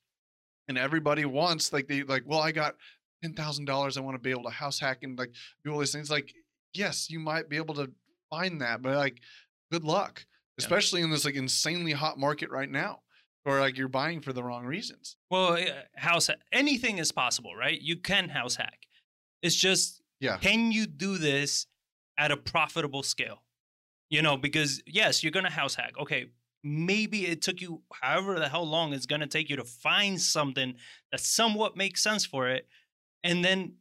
and 0.68 0.78
everybody 0.78 1.26
wants 1.26 1.72
like 1.72 1.88
they 1.88 2.04
like. 2.04 2.24
Well, 2.26 2.42
I 2.42 2.52
got 2.52 2.76
ten 3.22 3.34
thousand 3.34 3.66
dollars. 3.66 3.98
I 3.98 4.02
want 4.02 4.16
to 4.16 4.20
be 4.22 4.32
able 4.32 4.44
to 4.44 4.50
house 4.50 4.80
hack 4.80 5.00
and 5.04 5.18
like 5.18 5.32
do 5.64 5.72
all 5.72 5.80
these 5.80 5.92
things. 5.92 6.10
Like, 6.10 6.34
yes, 6.74 7.10
you 7.10 7.20
might 7.20 7.50
be 7.50 7.58
able 7.58 7.76
to 7.76 7.92
find 8.32 8.62
that, 8.62 8.82
but 8.82 8.96
like, 8.96 9.20
good 9.72 9.84
luck, 9.84 10.26
Yeah. 10.58 10.64
especially 10.66 11.02
in 11.02 11.12
this 11.12 11.24
like 11.26 11.36
insanely 11.36 11.92
hot 11.92 12.18
market 12.18 12.50
right 12.50 12.70
now, 12.70 13.02
or 13.46 13.60
like 13.60 13.78
you're 13.78 13.88
buying 13.88 14.22
for 14.22 14.34
the 14.34 14.44
wrong 14.44 14.66
reasons. 14.66 15.18
Well, 15.30 15.54
uh, 15.54 15.66
house 15.96 16.30
anything 16.52 16.98
is 16.98 17.12
possible, 17.12 17.56
right? 17.56 17.80
You 17.82 17.98
can 17.98 18.30
house 18.30 18.56
hack. 18.56 18.88
It's 19.42 19.56
just 19.56 20.02
Yeah. 20.20 20.38
can 20.38 20.72
you 20.72 20.86
do 20.88 21.18
this 21.18 21.68
at 22.18 22.32
a 22.32 22.38
profitable 22.38 23.04
scale? 23.04 23.44
You 24.10 24.22
know, 24.22 24.38
because 24.38 24.82
yes, 24.86 25.24
you're 25.24 25.32
gonna 25.32 25.50
house 25.50 25.76
hack. 25.76 25.94
Okay, 26.00 26.28
maybe 26.64 27.26
it 27.26 27.42
took 27.42 27.60
you 27.62 27.82
however 27.92 28.40
the 28.40 28.48
hell 28.48 28.66
long 28.66 28.94
it's 28.94 29.06
gonna 29.06 29.28
take 29.28 29.50
you 29.50 29.56
to 29.58 29.64
find 29.66 30.22
something 30.22 30.76
that 31.12 31.20
somewhat 31.20 31.76
makes 31.76 32.02
sense 32.02 32.26
for 32.26 32.48
it, 32.50 32.68
and 33.24 33.44
then 33.44 33.76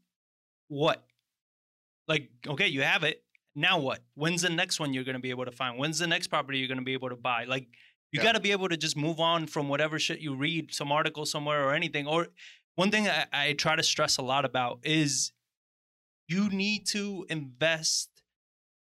what? 0.69 1.07
Like, 2.09 2.31
okay, 2.49 2.67
you 2.67 2.83
have 2.83 3.05
it. 3.05 3.23
Now 3.55 3.79
what? 3.79 4.03
When's 4.15 4.43
the 4.43 4.51
next 4.51 4.81
one 4.81 4.93
you're 4.95 5.05
gonna 5.05 5.21
be 5.21 5.31
able 5.31 5.45
to 5.45 5.53
find? 5.53 5.79
When's 5.79 5.99
the 5.99 6.07
next 6.07 6.29
property 6.29 6.59
you're 6.59 6.69
gonna 6.69 6.83
be 6.83 6.95
able 6.95 7.11
to 7.11 7.17
buy? 7.17 7.45
Like, 7.45 7.69
you 8.13 8.19
Yeah. 8.19 8.25
got 8.25 8.33
to 8.33 8.41
be 8.41 8.53
able 8.53 8.69
to 8.69 8.77
just 8.77 8.97
move 8.97 9.19
on 9.19 9.47
from 9.47 9.69
whatever 9.69 9.99
shit 9.99 10.21
you 10.21 10.35
read, 10.35 10.73
some 10.73 10.93
article 10.93 11.25
somewhere 11.27 11.65
or 11.67 11.75
anything. 11.75 12.07
Or 12.07 12.29
one 12.75 12.91
thing 12.91 13.09
I, 13.09 13.27
I 13.33 13.53
try 13.55 13.75
to 13.75 13.83
stress 13.83 14.19
a 14.19 14.23
lot 14.23 14.45
about 14.45 14.81
is 14.85 15.33
you 16.29 16.49
need 16.49 16.87
to 16.89 17.27
invest 17.29 18.11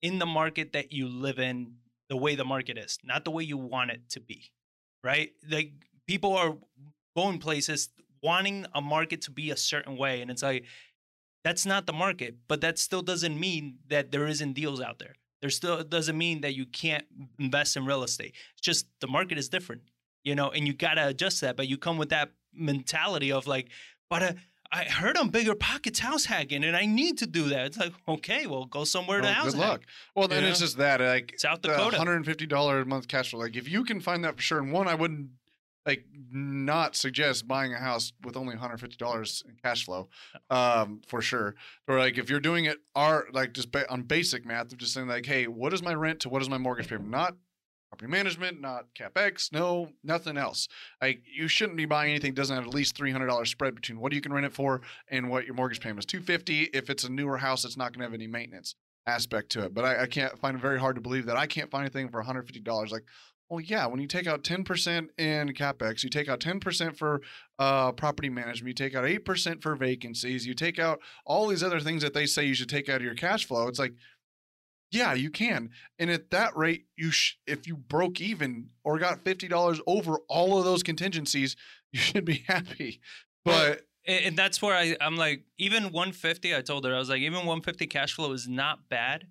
in 0.01 0.19
the 0.19 0.25
market 0.25 0.73
that 0.73 0.91
you 0.91 1.07
live 1.07 1.39
in 1.39 1.75
the 2.09 2.17
way 2.17 2.35
the 2.35 2.45
market 2.45 2.77
is, 2.77 2.97
not 3.03 3.23
the 3.23 3.31
way 3.31 3.43
you 3.43 3.57
want 3.57 3.91
it 3.91 4.09
to 4.09 4.19
be. 4.19 4.51
Right? 5.03 5.31
Like 5.47 5.73
people 6.07 6.35
are 6.35 6.57
going 7.15 7.39
places 7.39 7.89
wanting 8.21 8.65
a 8.73 8.81
market 8.81 9.21
to 9.21 9.31
be 9.31 9.51
a 9.51 9.57
certain 9.57 9.95
way. 9.95 10.21
And 10.21 10.29
it's 10.31 10.43
like, 10.43 10.65
that's 11.43 11.65
not 11.65 11.85
the 11.85 11.93
market, 11.93 12.35
but 12.47 12.61
that 12.61 12.77
still 12.77 13.01
doesn't 13.01 13.39
mean 13.39 13.79
that 13.87 14.11
there 14.11 14.27
isn't 14.27 14.53
deals 14.53 14.81
out 14.81 14.99
there. 14.99 15.15
There 15.41 15.49
still 15.49 15.83
doesn't 15.83 16.17
mean 16.17 16.41
that 16.41 16.53
you 16.55 16.65
can't 16.65 17.05
invest 17.39 17.77
in 17.77 17.85
real 17.85 18.03
estate. 18.03 18.33
It's 18.53 18.61
just 18.61 18.87
the 18.99 19.07
market 19.07 19.37
is 19.37 19.47
different, 19.49 19.83
you 20.23 20.35
know, 20.35 20.49
and 20.49 20.67
you 20.67 20.73
got 20.73 20.95
to 20.95 21.07
adjust 21.07 21.41
that. 21.41 21.55
But 21.55 21.67
you 21.67 21.77
come 21.77 21.97
with 21.97 22.09
that 22.09 22.31
mentality 22.53 23.31
of 23.31 23.47
like, 23.47 23.69
but 24.09 24.21
uh, 24.23 24.31
I 24.71 24.83
heard 24.83 25.17
on 25.17 25.31
BiggerPockets 25.31 25.99
house 25.99 26.25
hacking, 26.25 26.63
and 26.63 26.75
I 26.75 26.85
need 26.85 27.17
to 27.19 27.25
do 27.27 27.49
that. 27.49 27.65
It's 27.67 27.77
like, 27.77 27.93
okay, 28.07 28.45
well, 28.45 28.65
go 28.65 28.83
somewhere 28.83 29.19
to 29.21 29.23
Well, 29.25 29.33
house 29.33 29.53
good 29.53 29.61
hack. 29.61 29.69
luck. 29.69 29.81
Well, 30.15 30.27
then 30.27 30.43
You 30.43 30.49
it's 30.49 30.59
know? 30.59 30.65
just 30.65 30.77
that 30.77 30.99
like 31.01 31.33
South 31.37 31.61
Dakota. 31.61 31.97
$150 31.97 32.81
a 32.81 32.85
month 32.85 33.07
cash 33.07 33.31
flow. 33.31 33.39
Like 33.39 33.55
if 33.55 33.67
you 33.69 33.83
can 33.83 33.99
find 34.01 34.23
that 34.25 34.35
for 34.35 34.41
sure, 34.41 34.59
and 34.59 34.71
one, 34.71 34.87
I 34.87 34.93
wouldn't 34.95 35.29
like 35.85 36.05
not 36.31 36.95
suggest 36.95 37.47
buying 37.47 37.73
a 37.73 37.77
house 37.77 38.13
with 38.23 38.37
only 38.37 38.55
$150 38.55 39.45
in 39.45 39.55
cash 39.63 39.85
flow, 39.85 40.09
um, 40.49 41.01
for 41.07 41.21
sure. 41.21 41.55
Or 41.87 41.97
like 41.97 42.17
if 42.17 42.29
you're 42.29 42.39
doing 42.39 42.65
it, 42.65 42.77
are 42.95 43.27
like 43.31 43.53
just 43.53 43.71
ba- 43.71 43.91
on 43.91 44.03
basic 44.03 44.45
math 44.45 44.71
of 44.71 44.77
just 44.77 44.93
saying 44.93 45.07
like, 45.07 45.25
hey, 45.25 45.47
what 45.47 45.73
is 45.73 45.81
my 45.81 45.93
rent 45.93 46.19
to 46.21 46.29
what 46.29 46.41
is 46.41 46.49
my 46.49 46.57
mortgage 46.57 46.87
payment? 46.87 47.09
Not 47.09 47.35
property 47.89 48.11
management, 48.11 48.61
not 48.61 48.85
capex, 48.93 49.51
no, 49.51 49.89
nothing 50.03 50.37
else. 50.37 50.67
Like 51.01 51.21
you 51.25 51.47
shouldn't 51.47 51.77
be 51.77 51.85
buying 51.85 52.11
anything 52.11 52.33
that 52.33 52.41
doesn't 52.41 52.55
have 52.55 52.65
at 52.65 52.73
least 52.73 52.95
three 52.95 53.11
hundred 53.11 53.27
dollars 53.27 53.49
spread 53.49 53.75
between 53.75 53.99
what 53.99 54.13
you 54.13 54.21
can 54.21 54.31
rent 54.31 54.45
it 54.45 54.53
for 54.53 54.81
and 55.09 55.29
what 55.29 55.45
your 55.45 55.55
mortgage 55.55 55.79
payment 55.79 55.99
is. 55.99 56.05
Two 56.05 56.21
fifty. 56.21 56.63
If 56.73 56.89
it's 56.89 57.03
a 57.03 57.09
newer 57.09 57.37
house, 57.37 57.65
it's 57.65 57.77
not 57.77 57.91
going 57.91 57.99
to 57.99 58.05
have 58.05 58.13
any 58.13 58.27
maintenance 58.27 58.75
aspect 59.07 59.49
to 59.51 59.63
it. 59.63 59.73
But 59.73 59.85
I, 59.85 60.03
I 60.03 60.05
can't 60.05 60.37
find 60.39 60.55
it 60.55 60.61
very 60.61 60.79
hard 60.79 60.95
to 60.95 61.01
believe 61.01 61.25
that 61.25 61.37
I 61.37 61.47
can't 61.47 61.71
find 61.71 61.83
anything 61.83 62.09
for 62.09 62.17
one 62.19 62.25
hundred 62.25 62.43
fifty 62.43 62.59
dollars. 62.59 62.91
Like, 62.91 63.05
well, 63.49 63.59
yeah, 63.59 63.87
when 63.87 63.99
you 63.99 64.07
take 64.07 64.27
out 64.27 64.43
ten 64.43 64.63
percent 64.63 65.09
in 65.17 65.49
capex, 65.49 66.03
you 66.03 66.09
take 66.09 66.29
out 66.29 66.39
ten 66.39 66.59
percent 66.59 66.97
for 66.97 67.21
uh, 67.57 67.91
property 67.91 68.29
management, 68.29 68.67
you 68.67 68.73
take 68.73 68.95
out 68.95 69.05
eight 69.05 69.25
percent 69.25 69.61
for 69.61 69.75
vacancies, 69.75 70.45
you 70.45 70.53
take 70.53 70.79
out 70.79 70.99
all 71.25 71.47
these 71.47 71.63
other 71.63 71.79
things 71.79 72.01
that 72.03 72.13
they 72.13 72.25
say 72.25 72.45
you 72.45 72.53
should 72.53 72.69
take 72.69 72.89
out 72.89 72.97
of 72.97 73.03
your 73.03 73.15
cash 73.15 73.45
flow. 73.45 73.67
It's 73.67 73.79
like 73.79 73.93
yeah, 74.91 75.13
you 75.13 75.29
can. 75.29 75.69
And 75.99 76.09
at 76.09 76.31
that 76.31 76.57
rate, 76.57 76.85
you 76.97 77.11
sh- 77.11 77.35
if 77.45 77.67
you 77.67 77.77
broke 77.77 78.19
even 78.21 78.69
or 78.83 78.97
got 78.97 79.21
fifty 79.21 79.47
dollars 79.47 79.79
over 79.85 80.17
all 80.27 80.57
of 80.57 80.65
those 80.65 80.83
contingencies, 80.83 81.55
you 81.91 81.99
should 81.99 82.25
be 82.25 82.43
happy. 82.47 83.01
But 83.45 83.81
And, 84.05 84.25
and 84.25 84.37
that's 84.37 84.61
where 84.61 84.75
I, 84.75 84.97
I'm 84.99 85.15
like, 85.15 85.43
even 85.57 85.91
150, 85.91 86.55
I 86.55 86.61
told 86.61 86.85
her, 86.85 86.95
I 86.95 86.99
was 86.99 87.09
like, 87.09 87.21
even 87.21 87.39
150 87.39 87.87
cash 87.87 88.13
flow 88.13 88.31
is 88.31 88.47
not 88.47 88.89
bad 88.89 89.27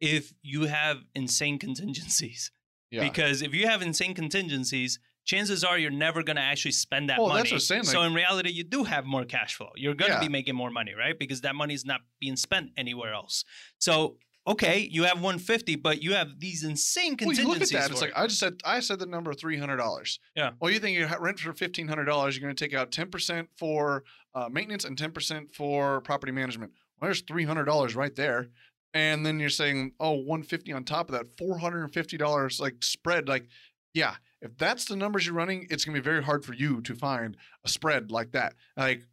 if 0.00 0.32
you 0.42 0.62
have 0.62 1.04
insane 1.14 1.58
contingencies. 1.66 2.50
Yeah, 2.90 3.02
Because 3.02 3.42
if 3.42 3.54
you 3.54 3.66
have 3.66 3.82
insane 3.82 4.14
contingencies, 4.14 4.98
chances 5.24 5.64
are 5.64 5.78
you're 5.78 5.90
never 5.90 6.22
going 6.22 6.36
to 6.36 6.42
actually 6.42 6.72
spend 6.72 7.08
that 7.10 7.18
Well, 7.18 7.28
money. 7.28 7.40
that's 7.40 7.50
what 7.50 7.56
I'm 7.56 7.60
saying, 7.60 7.84
so 7.84 8.02
in 8.02 8.14
reality, 8.14 8.50
you 8.50 8.64
do 8.64 8.84
have 8.84 9.04
more 9.04 9.24
cash 9.24 9.54
flow. 9.56 9.70
You're 9.76 9.94
going 9.94 10.12
to 10.12 10.18
Yeah. 10.18 10.20
be 10.20 10.28
making 10.28 10.54
more 10.54 10.70
money, 10.70 10.94
right? 10.94 11.18
Because 11.18 11.40
that 11.40 11.54
money 11.56 11.74
is 11.74 11.84
not 11.84 12.00
being 12.20 12.36
spent 12.36 12.70
anywhere 12.76 13.12
else. 13.12 13.44
So 13.78 14.18
okay, 14.48 14.78
you 14.78 15.02
have 15.02 15.16
150, 15.20 15.74
but 15.74 16.00
you 16.00 16.14
have 16.14 16.38
these 16.38 16.62
insane 16.62 17.16
well, 17.20 17.32
you 17.32 17.42
contingencies. 17.42 17.72
look 17.72 17.82
at 17.82 17.88
that. 17.88 17.90
It's 17.92 18.00
like. 18.00 18.12
I 18.14 18.28
just 18.28 18.38
said. 18.38 18.54
I 18.64 18.78
said 18.78 19.00
the 19.00 19.06
number 19.06 19.34
three 19.34 19.58
hundred 19.58 19.78
dollars. 19.78 20.20
Yeah. 20.36 20.50
Well, 20.60 20.70
you 20.70 20.78
think 20.78 20.96
you 20.96 21.08
rent 21.18 21.40
for 21.40 21.52
fifteen 21.52 21.88
hundred 21.88 22.04
dollars? 22.04 22.36
You're 22.36 22.46
going 22.46 22.54
to 22.54 22.64
take 22.64 22.72
out 22.72 22.92
ten 22.92 23.10
percent 23.10 23.48
for 23.56 24.04
uh, 24.36 24.48
maintenance 24.48 24.84
and 24.84 24.96
ten 24.96 25.10
percent 25.10 25.52
for 25.52 26.00
property 26.02 26.30
management. 26.30 26.70
Well, 27.00 27.08
there's 27.08 27.22
three 27.22 27.42
hundred 27.44 27.64
dollars 27.64 27.96
right 27.96 28.14
there. 28.14 28.50
And 28.94 29.26
then 29.26 29.38
you're 29.38 29.50
saying, 29.50 29.92
oh, 30.00 30.12
150 30.12 30.72
on 30.72 30.84
top 30.84 31.10
of 31.10 31.14
that, 31.14 31.36
$450 31.36 32.60
like 32.60 32.82
spread. 32.82 33.28
Like, 33.28 33.48
yeah, 33.92 34.14
if 34.40 34.56
that's 34.56 34.86
the 34.86 34.96
numbers 34.96 35.26
you're 35.26 35.34
running, 35.34 35.66
it's 35.70 35.84
gonna 35.84 35.98
be 35.98 36.02
very 36.02 36.22
hard 36.22 36.44
for 36.44 36.54
you 36.54 36.80
to 36.82 36.94
find 36.94 37.36
a 37.64 37.68
spread 37.68 38.10
like 38.10 38.32
that. 38.32 38.54
Like 38.76 39.04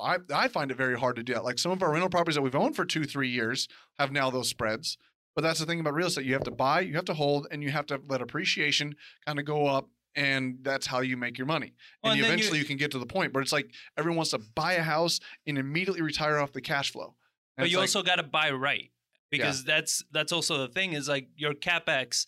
I, 0.00 0.18
I 0.32 0.48
find 0.48 0.70
it 0.70 0.76
very 0.76 0.98
hard 0.98 1.16
to 1.16 1.22
do 1.22 1.34
that. 1.34 1.44
Like 1.44 1.58
some 1.58 1.72
of 1.72 1.82
our 1.82 1.92
rental 1.92 2.08
properties 2.08 2.34
that 2.36 2.42
we've 2.42 2.54
owned 2.54 2.76
for 2.76 2.84
two, 2.84 3.04
three 3.04 3.28
years 3.28 3.68
have 3.98 4.12
now 4.12 4.30
those 4.30 4.48
spreads. 4.48 4.98
But 5.34 5.42
that's 5.42 5.58
the 5.58 5.66
thing 5.66 5.80
about 5.80 5.94
real 5.94 6.06
estate. 6.06 6.24
You 6.26 6.34
have 6.34 6.44
to 6.44 6.50
buy, 6.50 6.80
you 6.80 6.94
have 6.94 7.04
to 7.06 7.14
hold, 7.14 7.48
and 7.50 7.62
you 7.62 7.70
have 7.70 7.86
to 7.86 8.00
let 8.08 8.22
appreciation 8.22 8.94
kind 9.26 9.38
of 9.38 9.44
go 9.44 9.66
up. 9.66 9.88
And 10.16 10.58
that's 10.62 10.86
how 10.86 11.00
you 11.00 11.16
make 11.16 11.38
your 11.38 11.48
money. 11.48 11.72
Well, 12.02 12.12
and 12.12 12.20
and 12.20 12.24
then 12.24 12.30
you- 12.30 12.34
eventually 12.34 12.58
you, 12.60 12.64
can 12.64 12.76
get 12.76 12.92
to 12.92 13.00
the 13.00 13.06
point. 13.06 13.32
But 13.32 13.40
it's 13.40 13.52
like 13.52 13.72
everyone 13.98 14.18
wants 14.18 14.30
to 14.30 14.38
buy 14.38 14.74
a 14.74 14.82
house 14.82 15.18
and 15.44 15.58
immediately 15.58 16.02
retire 16.02 16.38
off 16.38 16.52
the 16.52 16.60
cash 16.60 16.92
flow. 16.92 17.16
And 17.56 17.64
but 17.64 17.70
you 17.70 17.78
like, 17.78 17.84
also 17.84 18.02
got 18.04 18.16
to 18.16 18.22
buy 18.22 18.52
right 18.52 18.90
because 19.38 19.64
that's 19.64 20.04
that's 20.12 20.32
also 20.32 20.58
the 20.58 20.68
thing 20.68 20.92
is 20.92 21.08
like 21.08 21.28
your 21.36 21.54
capex 21.54 22.26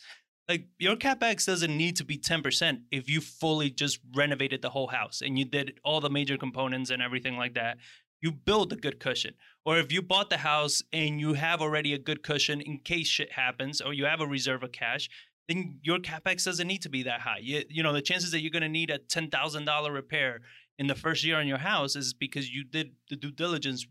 like 0.48 0.66
your 0.78 0.96
capex 0.96 1.46
doesn't 1.46 1.76
need 1.76 1.96
to 1.96 2.04
be 2.04 2.18
10% 2.18 2.82
if 2.92 3.10
you 3.10 3.20
fully 3.20 3.68
just 3.68 3.98
renovated 4.14 4.62
the 4.62 4.70
whole 4.70 4.86
house 4.86 5.20
and 5.20 5.38
you 5.38 5.44
did 5.44 5.80
all 5.84 6.00
the 6.00 6.10
major 6.10 6.36
components 6.36 6.90
and 6.90 7.02
everything 7.02 7.36
like 7.36 7.54
that. 7.54 7.78
You 8.20 8.30
build 8.30 8.72
a 8.72 8.76
good 8.76 9.00
cushion. 9.00 9.34
Or 9.64 9.78
if 9.78 9.92
you 9.92 10.02
bought 10.02 10.30
the 10.30 10.38
house 10.38 10.82
and 10.92 11.20
you 11.20 11.34
have 11.34 11.60
already 11.60 11.94
a 11.94 11.98
good 11.98 12.22
cushion 12.22 12.60
in 12.60 12.78
case 12.78 13.08
shit 13.08 13.32
happens 13.32 13.80
or 13.80 13.92
you 13.92 14.04
have 14.04 14.20
a 14.20 14.26
reserve 14.26 14.62
of 14.62 14.72
cash 14.72 15.08
then 15.48 15.78
your 15.82 15.98
capex 15.98 16.44
doesn't 16.44 16.66
need 16.66 16.82
to 16.82 16.88
be 16.88 17.04
that 17.04 17.20
high. 17.20 17.38
You, 17.40 17.62
you 17.68 17.82
know 17.82 17.92
the 17.92 18.02
chances 18.02 18.30
that 18.32 18.40
you're 18.40 18.50
going 18.50 18.62
to 18.62 18.68
need 18.68 18.90
a 18.90 18.98
$10000 18.98 19.94
repair 19.94 20.40
in 20.78 20.86
the 20.86 20.94
first 20.94 21.24
year 21.24 21.38
on 21.38 21.46
your 21.46 21.58
house 21.58 21.96
is 21.96 22.12
because 22.12 22.50
you 22.50 22.64
did 22.64 22.92
the 23.08 23.16
due 23.16 23.30
diligence 23.30 23.86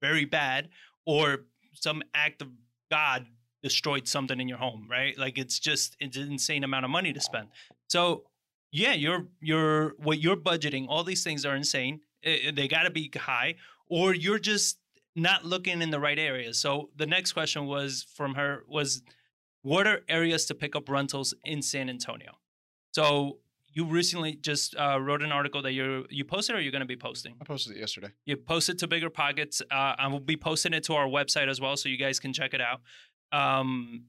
very 0.00 0.24
bad 0.24 0.68
or 1.06 1.46
some 1.72 2.02
act 2.14 2.42
of 2.42 2.48
God 2.90 3.26
destroyed 3.62 4.06
something 4.06 4.40
in 4.40 4.48
your 4.48 4.58
home, 4.58 4.86
right? 4.90 5.18
Like 5.18 5.38
it's 5.38 5.58
just 5.58 5.96
it's 6.00 6.16
an 6.16 6.30
insane 6.30 6.64
amount 6.64 6.84
of 6.84 6.90
money 6.90 7.12
to 7.12 7.20
spend. 7.20 7.48
So 7.88 8.24
yeah, 8.70 8.94
you're 8.94 9.26
you're 9.40 9.94
what 9.98 10.20
you're 10.20 10.36
budgeting. 10.36 10.86
All 10.88 11.04
these 11.04 11.24
things 11.24 11.44
are 11.44 11.56
insane. 11.56 12.00
Eh, 12.24 12.50
they 12.54 12.68
got 12.68 12.82
to 12.82 12.90
be 12.90 13.10
high, 13.16 13.56
or 13.88 14.14
you're 14.14 14.38
just 14.38 14.78
not 15.16 15.44
looking 15.44 15.82
in 15.82 15.90
the 15.90 15.98
right 15.98 16.18
areas. 16.18 16.60
So 16.60 16.90
the 16.96 17.06
next 17.06 17.32
question 17.32 17.66
was 17.66 18.06
from 18.14 18.34
her 18.34 18.62
was, 18.68 19.02
what 19.62 19.86
are 19.86 20.02
areas 20.08 20.46
to 20.46 20.54
pick 20.54 20.76
up 20.76 20.88
rentals 20.88 21.34
in 21.44 21.60
San 21.62 21.90
Antonio? 21.90 22.38
So 22.92 23.38
you 23.78 23.84
recently 23.84 24.34
just 24.34 24.74
uh, 24.74 24.98
wrote 25.00 25.22
an 25.22 25.30
article 25.30 25.62
that 25.62 25.72
you 25.72 26.04
you 26.10 26.24
posted, 26.24 26.56
or 26.56 26.60
you're 26.60 26.72
going 26.72 26.80
to 26.80 26.94
be 26.96 26.96
posting. 26.96 27.34
I 27.40 27.44
posted 27.44 27.76
it 27.76 27.78
yesterday. 27.78 28.08
You 28.26 28.36
post 28.36 28.68
it 28.68 28.76
to 28.78 28.88
BiggerPockets. 28.88 29.62
Uh, 29.70 29.94
I 29.96 30.08
will 30.08 30.18
be 30.18 30.36
posting 30.36 30.72
it 30.74 30.82
to 30.84 30.94
our 30.94 31.06
website 31.06 31.48
as 31.48 31.60
well, 31.60 31.76
so 31.76 31.88
you 31.88 31.96
guys 31.96 32.18
can 32.18 32.32
check 32.32 32.54
it 32.54 32.60
out. 32.60 32.80
Um, 33.30 34.06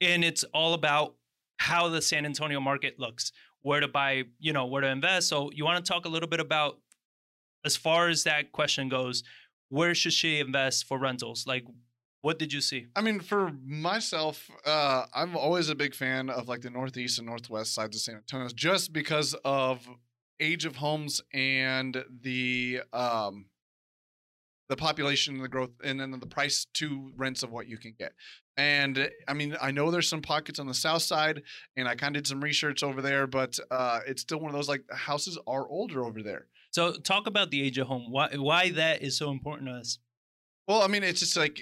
and 0.00 0.24
it's 0.24 0.42
all 0.52 0.74
about 0.74 1.14
how 1.58 1.88
the 1.88 2.02
San 2.02 2.26
Antonio 2.26 2.58
market 2.58 2.98
looks, 2.98 3.30
where 3.62 3.78
to 3.78 3.86
buy, 3.86 4.24
you 4.40 4.52
know, 4.52 4.66
where 4.66 4.82
to 4.82 4.88
invest. 4.88 5.28
So 5.28 5.52
you 5.52 5.64
want 5.64 5.84
to 5.84 5.92
talk 5.92 6.06
a 6.06 6.08
little 6.08 6.28
bit 6.28 6.40
about, 6.40 6.80
as 7.64 7.76
far 7.76 8.08
as 8.08 8.24
that 8.24 8.50
question 8.50 8.88
goes, 8.88 9.22
where 9.68 9.94
should 9.94 10.12
she 10.12 10.40
invest 10.40 10.86
for 10.88 10.98
rentals? 10.98 11.46
Like, 11.46 11.64
what 12.24 12.38
did 12.38 12.54
you 12.54 12.62
see? 12.62 12.86
I 12.96 13.02
mean, 13.02 13.20
for 13.20 13.52
myself, 13.66 14.50
uh, 14.64 15.04
I'm 15.12 15.36
always 15.36 15.68
a 15.68 15.74
big 15.74 15.94
fan 15.94 16.30
of 16.30 16.48
like 16.48 16.62
the 16.62 16.70
northeast 16.70 17.18
and 17.18 17.26
northwest 17.26 17.74
sides 17.74 17.94
of 17.96 18.00
San 18.00 18.14
Antonio, 18.14 18.48
just 18.48 18.94
because 18.94 19.34
of 19.44 19.86
age 20.40 20.64
of 20.64 20.76
homes 20.76 21.20
and 21.34 22.02
the 22.22 22.80
um, 22.94 23.44
the 24.70 24.76
population 24.76 25.34
and 25.34 25.44
the 25.44 25.50
growth, 25.50 25.72
and 25.84 26.00
then 26.00 26.12
the 26.12 26.26
price 26.26 26.66
to 26.72 27.12
rents 27.14 27.42
of 27.42 27.52
what 27.52 27.68
you 27.68 27.76
can 27.76 27.94
get. 27.98 28.14
And 28.56 29.10
I 29.28 29.34
mean, 29.34 29.54
I 29.60 29.70
know 29.70 29.90
there's 29.90 30.08
some 30.08 30.22
pockets 30.22 30.58
on 30.58 30.66
the 30.66 30.72
south 30.72 31.02
side, 31.02 31.42
and 31.76 31.86
I 31.86 31.94
kind 31.94 32.16
of 32.16 32.22
did 32.22 32.28
some 32.28 32.40
research 32.40 32.82
over 32.82 33.02
there, 33.02 33.26
but 33.26 33.58
uh, 33.70 34.00
it's 34.06 34.22
still 34.22 34.40
one 34.40 34.48
of 34.48 34.54
those 34.54 34.68
like 34.68 34.86
the 34.88 34.96
houses 34.96 35.38
are 35.46 35.68
older 35.68 36.02
over 36.02 36.22
there. 36.22 36.46
So 36.70 36.92
talk 36.92 37.26
about 37.26 37.50
the 37.50 37.62
age 37.62 37.76
of 37.76 37.86
home. 37.86 38.06
Why 38.10 38.30
why 38.34 38.70
that 38.70 39.02
is 39.02 39.14
so 39.14 39.30
important 39.30 39.68
to 39.68 39.74
us? 39.74 39.98
Well, 40.66 40.80
I 40.80 40.86
mean, 40.86 41.02
it's 41.02 41.20
just 41.20 41.36
like 41.36 41.60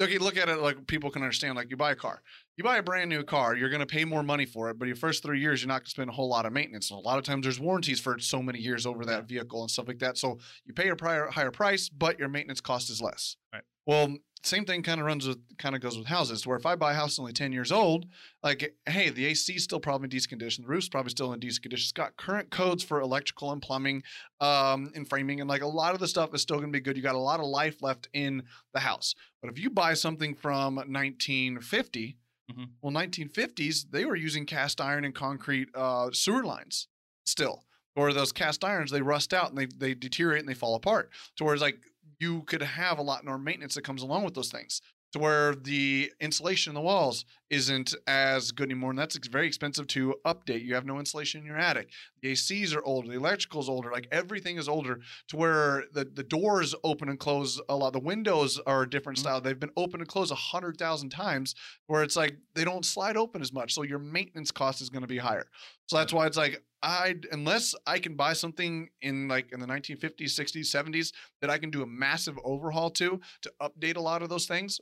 okay, 0.00 0.18
look 0.18 0.36
at 0.36 0.48
it 0.48 0.58
like 0.58 0.86
people 0.86 1.10
can 1.10 1.22
understand. 1.22 1.56
Like 1.56 1.70
you 1.70 1.76
buy 1.76 1.92
a 1.92 1.96
car, 1.96 2.22
you 2.56 2.64
buy 2.64 2.76
a 2.78 2.82
brand 2.82 3.08
new 3.08 3.22
car, 3.22 3.56
you're 3.56 3.68
going 3.68 3.80
to 3.80 3.86
pay 3.86 4.04
more 4.04 4.22
money 4.22 4.46
for 4.46 4.70
it, 4.70 4.78
but 4.78 4.86
your 4.86 4.96
first 4.96 5.22
three 5.22 5.40
years, 5.40 5.62
you're 5.62 5.68
not 5.68 5.80
going 5.80 5.84
to 5.84 5.90
spend 5.90 6.10
a 6.10 6.12
whole 6.12 6.28
lot 6.28 6.46
of 6.46 6.52
maintenance. 6.52 6.90
And 6.90 6.98
a 6.98 7.02
lot 7.02 7.18
of 7.18 7.24
times, 7.24 7.44
there's 7.44 7.60
warranties 7.60 8.00
for 8.00 8.18
so 8.18 8.42
many 8.42 8.58
years 8.58 8.86
over 8.86 9.04
that 9.04 9.28
vehicle 9.28 9.62
and 9.62 9.70
stuff 9.70 9.88
like 9.88 9.98
that. 10.00 10.18
So 10.18 10.38
you 10.64 10.74
pay 10.74 10.88
a 10.88 10.96
prior, 10.96 11.28
higher 11.28 11.50
price, 11.50 11.88
but 11.88 12.18
your 12.18 12.28
maintenance 12.28 12.60
cost 12.60 12.90
is 12.90 13.00
less. 13.00 13.36
Right. 13.52 13.62
Well, 13.86 14.16
same 14.42 14.64
thing 14.64 14.82
kind 14.82 15.00
of 15.00 15.06
runs 15.06 15.26
with 15.26 15.38
kind 15.58 15.74
of 15.74 15.80
goes 15.80 15.98
with 15.98 16.06
houses. 16.06 16.46
Where 16.46 16.56
if 16.56 16.66
I 16.66 16.76
buy 16.76 16.92
a 16.92 16.94
house 16.94 17.18
only 17.18 17.32
ten 17.32 17.52
years 17.52 17.72
old, 17.72 18.06
like 18.42 18.76
hey, 18.86 19.10
the 19.10 19.26
AC 19.26 19.54
is 19.54 19.64
still 19.64 19.80
probably 19.80 20.04
in 20.06 20.10
decent 20.10 20.30
condition, 20.30 20.62
the 20.62 20.68
roof's 20.68 20.88
probably 20.88 21.10
still 21.10 21.32
in 21.32 21.40
decent 21.40 21.62
condition. 21.62 21.84
It's 21.84 21.92
got 21.92 22.16
current 22.16 22.50
codes 22.50 22.84
for 22.84 23.00
electrical 23.00 23.50
and 23.52 23.60
plumbing, 23.60 24.02
um, 24.40 24.92
and 24.94 25.08
framing, 25.08 25.40
and 25.40 25.48
like 25.50 25.62
a 25.62 25.66
lot 25.66 25.94
of 25.94 26.00
the 26.00 26.06
stuff 26.08 26.34
is 26.34 26.42
still 26.42 26.58
going 26.58 26.68
to 26.72 26.76
be 26.76 26.80
good. 26.80 26.96
You 26.96 27.02
got 27.02 27.14
a 27.14 27.18
lot 27.18 27.40
of 27.40 27.46
life 27.46 27.82
left 27.82 28.08
in 28.12 28.42
the 28.72 28.80
house. 28.80 29.14
But 29.42 29.50
if 29.50 29.58
you 29.58 29.68
buy 29.70 29.94
something 29.94 30.34
from 30.34 30.76
1950, 30.76 32.16
Mhm. 32.52 32.68
well, 32.80 32.92
1950s 32.92 33.90
they 33.90 34.04
were 34.04 34.14
using 34.14 34.46
cast 34.46 34.80
iron 34.80 35.04
and 35.04 35.14
concrete 35.14 35.68
uh, 35.74 36.10
sewer 36.12 36.44
lines 36.44 36.86
still. 37.24 37.64
Or 37.96 38.12
those 38.12 38.30
cast 38.30 38.62
irons, 38.62 38.90
they 38.90 39.00
rust 39.00 39.32
out 39.34 39.48
and 39.48 39.58
they 39.58 39.66
they 39.66 39.94
deteriorate 39.94 40.40
and 40.40 40.48
they 40.48 40.54
fall 40.54 40.74
apart. 40.76 41.10
To 41.36 41.44
where 41.44 41.54
it's 41.54 41.62
like 41.62 41.80
you 42.18 42.42
could 42.42 42.62
have 42.62 42.98
a 42.98 43.02
lot 43.02 43.24
more 43.24 43.38
maintenance 43.38 43.74
that 43.74 43.82
comes 43.84 44.02
along 44.02 44.24
with 44.24 44.34
those 44.34 44.50
things. 44.50 44.80
To 45.12 45.20
where 45.20 45.54
the 45.54 46.10
insulation 46.20 46.72
in 46.72 46.74
the 46.74 46.80
walls 46.80 47.24
isn't 47.48 47.94
as 48.08 48.50
good 48.50 48.66
anymore, 48.70 48.90
and 48.90 48.98
that's 48.98 49.16
very 49.28 49.46
expensive 49.46 49.86
to 49.86 50.16
update. 50.26 50.64
You 50.64 50.74
have 50.74 50.84
no 50.84 50.98
insulation 50.98 51.40
in 51.40 51.46
your 51.46 51.56
attic. 51.56 51.90
The 52.22 52.32
ACs 52.32 52.74
are 52.74 52.84
older, 52.84 53.08
the 53.08 53.14
electrical's 53.14 53.68
older, 53.68 53.92
like 53.92 54.08
everything 54.10 54.58
is 54.58 54.68
older. 54.68 55.00
To 55.28 55.36
where 55.36 55.84
the 55.92 56.04
the 56.04 56.24
doors 56.24 56.74
open 56.82 57.08
and 57.08 57.20
close 57.20 57.60
a 57.68 57.76
lot. 57.76 57.92
The 57.92 58.00
windows 58.00 58.58
are 58.66 58.82
a 58.82 58.90
different 58.90 59.16
Mhm. 59.18 59.22
style. 59.22 59.40
They've 59.40 59.58
been 59.58 59.70
open 59.76 60.00
and 60.00 60.08
closed 60.08 60.32
a 60.32 60.34
hundred 60.34 60.76
thousand 60.76 61.10
times, 61.10 61.54
where 61.86 62.02
it's 62.02 62.16
like 62.16 62.36
they 62.54 62.64
don't 62.64 62.84
slide 62.84 63.16
open 63.16 63.40
as 63.40 63.52
much. 63.52 63.74
So 63.74 63.82
your 63.84 64.00
maintenance 64.00 64.50
cost 64.50 64.82
is 64.82 64.90
going 64.90 65.02
to 65.02 65.06
be 65.08 65.18
higher. 65.18 65.48
So 65.86 65.96
that's 65.96 66.12
why 66.12 66.26
it's 66.26 66.36
like 66.36 66.64
I 66.86 67.16
unless 67.32 67.74
I 67.84 67.98
can 67.98 68.14
buy 68.14 68.32
something 68.32 68.88
in 69.02 69.26
like 69.26 69.52
in 69.52 69.58
the 69.58 69.66
1950s, 69.66 70.20
60s, 70.20 70.66
70s 70.66 71.12
that 71.40 71.50
I 71.50 71.58
can 71.58 71.70
do 71.70 71.82
a 71.82 71.86
massive 71.86 72.38
overhaul 72.44 72.90
to 72.90 73.20
to 73.42 73.52
update 73.60 73.96
a 73.96 74.00
lot 74.00 74.22
of 74.22 74.28
those 74.28 74.46
things, 74.46 74.80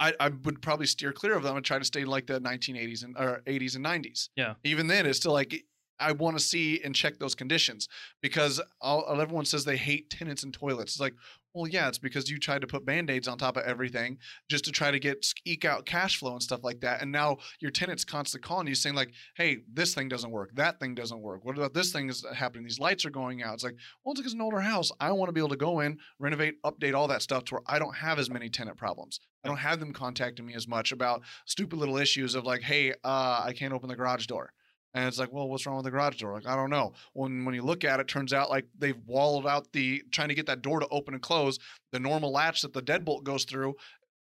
I, 0.00 0.14
I 0.18 0.28
would 0.28 0.60
probably 0.60 0.86
steer 0.86 1.12
clear 1.12 1.36
of 1.36 1.44
them 1.44 1.56
and 1.56 1.64
try 1.64 1.78
to 1.78 1.84
stay 1.84 2.04
like 2.04 2.26
the 2.26 2.40
1980s 2.40 3.04
and 3.04 3.16
or 3.16 3.42
80s 3.46 3.76
and 3.76 3.84
90s. 3.84 4.30
Yeah. 4.34 4.54
Even 4.64 4.88
then, 4.88 5.06
it's 5.06 5.18
still 5.18 5.32
like 5.32 5.64
I 6.00 6.12
want 6.12 6.36
to 6.36 6.42
see 6.42 6.80
and 6.82 6.94
check 6.94 7.18
those 7.18 7.34
conditions 7.34 7.88
because 8.20 8.60
all, 8.80 9.20
everyone 9.20 9.44
says 9.44 9.64
they 9.64 9.76
hate 9.76 10.10
tenants 10.10 10.42
and 10.42 10.52
toilets. 10.52 10.94
It's 10.94 11.00
like, 11.00 11.14
well, 11.56 11.66
yeah, 11.66 11.88
it's 11.88 11.98
because 11.98 12.30
you 12.30 12.38
tried 12.38 12.60
to 12.60 12.66
put 12.66 12.84
band 12.84 13.08
aids 13.08 13.26
on 13.26 13.38
top 13.38 13.56
of 13.56 13.64
everything 13.64 14.18
just 14.50 14.66
to 14.66 14.70
try 14.70 14.90
to 14.90 14.98
get 14.98 15.26
eke 15.46 15.64
out 15.64 15.86
cash 15.86 16.18
flow 16.18 16.32
and 16.32 16.42
stuff 16.42 16.62
like 16.62 16.80
that. 16.80 17.00
And 17.00 17.10
now 17.10 17.38
your 17.60 17.70
tenants 17.70 18.04
constantly 18.04 18.46
calling 18.46 18.66
you 18.66 18.74
saying 18.74 18.94
like, 18.94 19.12
"Hey, 19.36 19.58
this 19.72 19.94
thing 19.94 20.08
doesn't 20.08 20.30
work. 20.30 20.50
That 20.54 20.78
thing 20.78 20.94
doesn't 20.94 21.20
work. 21.20 21.44
What 21.46 21.56
about 21.56 21.72
this 21.72 21.92
thing 21.92 22.10
is 22.10 22.24
happening? 22.34 22.64
These 22.64 22.78
lights 22.78 23.06
are 23.06 23.10
going 23.10 23.42
out." 23.42 23.54
It's 23.54 23.64
like, 23.64 23.76
well, 24.04 24.12
it's 24.12 24.20
because 24.20 24.32
it's 24.32 24.34
an 24.34 24.42
older 24.42 24.60
house. 24.60 24.92
I 25.00 25.10
want 25.12 25.30
to 25.30 25.32
be 25.32 25.40
able 25.40 25.48
to 25.48 25.56
go 25.56 25.80
in, 25.80 25.98
renovate, 26.18 26.62
update 26.62 26.94
all 26.94 27.08
that 27.08 27.22
stuff 27.22 27.44
to 27.46 27.54
where 27.54 27.62
I 27.66 27.78
don't 27.78 27.96
have 27.96 28.18
as 28.18 28.28
many 28.28 28.50
tenant 28.50 28.76
problems. 28.76 29.18
I 29.42 29.48
don't 29.48 29.56
have 29.56 29.80
them 29.80 29.94
contacting 29.94 30.44
me 30.44 30.54
as 30.54 30.68
much 30.68 30.92
about 30.92 31.22
stupid 31.46 31.78
little 31.78 31.96
issues 31.96 32.34
of 32.34 32.44
like, 32.44 32.60
"Hey, 32.60 32.92
uh, 32.92 33.42
I 33.44 33.54
can't 33.56 33.72
open 33.72 33.88
the 33.88 33.96
garage 33.96 34.26
door." 34.26 34.52
And 34.96 35.06
it's 35.06 35.18
like, 35.18 35.30
well, 35.30 35.46
what's 35.46 35.66
wrong 35.66 35.76
with 35.76 35.84
the 35.84 35.90
garage 35.90 36.16
door? 36.16 36.32
Like, 36.32 36.46
I 36.46 36.56
don't 36.56 36.70
know. 36.70 36.94
When 37.12 37.44
when 37.44 37.54
you 37.54 37.62
look 37.62 37.84
at 37.84 38.00
it, 38.00 38.08
turns 38.08 38.32
out 38.32 38.48
like 38.48 38.64
they've 38.78 38.96
walled 39.06 39.46
out 39.46 39.70
the 39.72 40.02
trying 40.10 40.28
to 40.28 40.34
get 40.34 40.46
that 40.46 40.62
door 40.62 40.80
to 40.80 40.88
open 40.88 41.12
and 41.12 41.22
close. 41.22 41.58
The 41.92 42.00
normal 42.00 42.32
latch 42.32 42.62
that 42.62 42.72
the 42.72 42.80
deadbolt 42.82 43.22
goes 43.22 43.44
through, 43.44 43.74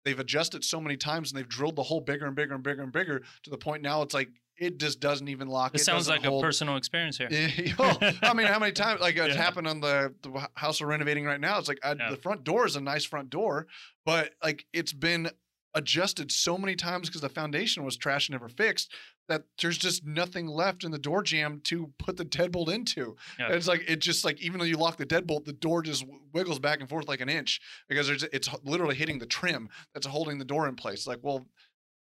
they've 0.04 0.18
adjusted 0.20 0.62
so 0.64 0.78
many 0.80 0.96
times 0.98 1.32
and 1.32 1.38
they've 1.38 1.48
drilled 1.48 1.76
the 1.76 1.82
hole 1.82 2.02
bigger 2.02 2.26
and 2.26 2.36
bigger 2.36 2.54
and 2.54 2.62
bigger 2.62 2.82
and 2.82 2.92
bigger 2.92 3.22
to 3.44 3.50
the 3.50 3.56
point 3.58 3.82
now 3.82 4.02
it's 4.02 4.12
like 4.14 4.28
it 4.60 4.78
just 4.78 4.98
doesn't 5.00 5.28
even 5.28 5.46
lock. 5.48 5.72
It, 5.74 5.80
it 5.80 5.84
sounds 5.84 6.08
like 6.08 6.24
hold. 6.24 6.42
a 6.42 6.46
personal 6.46 6.76
experience 6.76 7.16
here. 7.16 7.28
Eh, 7.30 7.72
well, 7.78 7.96
I 8.22 8.34
mean, 8.34 8.48
how 8.48 8.58
many 8.58 8.72
times 8.84 9.00
like 9.00 9.16
it's 9.16 9.34
Yeah. 9.36 9.40
happened 9.42 9.68
on 9.68 9.80
the, 9.80 10.12
the 10.22 10.48
house 10.54 10.80
we're 10.80 10.88
renovating 10.88 11.24
right 11.24 11.40
now? 11.40 11.58
It's 11.60 11.68
like 11.68 11.78
I, 11.84 11.92
Yeah. 11.92 12.10
the 12.10 12.16
front 12.16 12.42
door 12.44 12.66
is 12.66 12.74
a 12.76 12.80
nice 12.80 13.04
front 13.04 13.30
door, 13.30 13.68
but 14.04 14.32
like 14.42 14.66
it's 14.72 14.92
been 14.92 15.30
adjusted 15.74 16.32
so 16.32 16.56
many 16.56 16.74
times 16.74 17.08
because 17.08 17.20
the 17.20 17.28
foundation 17.28 17.84
was 17.84 17.96
trash 17.96 18.28
and 18.28 18.34
never 18.34 18.48
fixed 18.48 18.92
that 19.28 19.42
there's 19.60 19.78
just 19.78 20.06
nothing 20.06 20.46
left 20.46 20.84
in 20.84 20.90
the 20.90 20.98
door 20.98 21.22
jamb 21.22 21.60
to 21.64 21.92
put 21.98 22.16
the 22.16 22.24
deadbolt 22.24 22.72
into. 22.72 23.14
Yeah. 23.38 23.46
And 23.46 23.54
It's 23.54 23.68
like 23.68 23.84
it 23.86 24.00
just 24.00 24.24
like 24.24 24.40
even 24.40 24.58
though 24.58 24.64
you 24.64 24.76
lock 24.76 24.96
the 24.96 25.06
deadbolt, 25.06 25.44
the 25.44 25.52
door 25.52 25.82
just 25.82 26.04
wiggles 26.32 26.58
back 26.58 26.80
and 26.80 26.88
forth 26.88 27.08
like 27.08 27.20
an 27.20 27.28
inch 27.28 27.60
because 27.88 28.06
there's 28.06 28.22
it's 28.24 28.48
literally 28.64 28.94
hitting 28.94 29.18
the 29.18 29.26
trim 29.26 29.68
that's 29.94 30.06
holding 30.06 30.38
the 30.38 30.44
door 30.44 30.66
in 30.66 30.74
place. 30.74 31.06
Like, 31.06 31.18
well, 31.22 31.46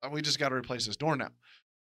uh, 0.02 0.10
we 0.10 0.22
just 0.22 0.38
got 0.38 0.50
to 0.50 0.54
replace 0.54 0.86
this 0.86 0.96
door 0.96 1.16
now. 1.16 1.30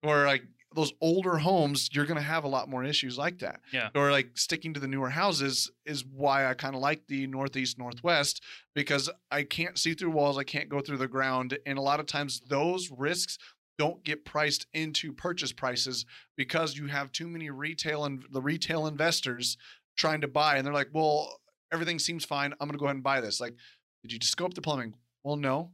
Or 0.03 0.27
like 0.27 0.45
those 0.77 0.93
older 1.01 1.39
homes, 1.39 1.89
you're 1.93 2.05
going 2.05 2.19
to 2.19 2.23
have 2.23 2.45
a 2.45 2.49
lot 2.49 2.69
more 2.69 2.85
issues 2.85 3.17
like 3.17 3.39
that. 3.39 3.61
Yeah. 3.73 3.89
Or 3.95 4.13
like 4.13 4.37
sticking 4.39 4.75
to 4.75 4.81
the 4.81 4.87
newer 4.87 5.09
houses 5.09 5.71
is 5.87 6.05
why 6.05 6.47
I 6.47 6.55
kind 6.55 6.75
of 6.75 6.83
like 6.83 7.07
the 7.09 7.27
northeast 7.27 7.79
northwest 7.79 8.43
because 8.75 9.09
I 9.31 9.43
can't 9.43 9.79
see 9.79 9.95
through 9.95 10.11
walls, 10.11 10.39
I 10.39 10.45
can't 10.45 10.69
go 10.69 10.81
through 10.81 10.99
the 10.99 11.09
ground, 11.09 11.59
and 11.65 11.79
a 11.79 11.83
lot 11.83 11.99
of 11.99 12.07
times 12.07 12.43
those 12.49 12.91
risks 12.91 13.39
don't 13.79 14.05
get 14.05 14.25
priced 14.25 14.67
into 14.75 15.13
purchase 15.13 15.53
prices 15.53 16.05
because 16.37 16.77
you 16.77 16.87
have 16.87 17.11
too 17.11 17.27
many 17.27 17.51
retail 17.51 18.05
and 18.05 18.25
the 18.31 18.43
retail 18.43 18.87
investors 18.87 19.57
trying 19.97 20.21
to 20.21 20.29
buy 20.29 20.57
and 20.57 20.67
they're 20.67 20.75
like, 20.75 20.91
"Well, 20.93 21.41
everything 21.73 21.99
seems 21.99 22.25
fine. 22.25 22.53
I'm 22.53 22.69
going 22.69 22.73
to 22.73 22.79
go 22.79 22.85
ahead 22.85 22.97
and 22.97 23.03
buy 23.05 23.21
this." 23.23 23.41
Like, 23.41 23.55
did 24.03 24.13
you 24.13 24.19
just 24.19 24.33
scope 24.33 24.55
the 24.55 24.61
plumbing? 24.61 24.95
Well, 25.25 25.37
no. 25.37 25.73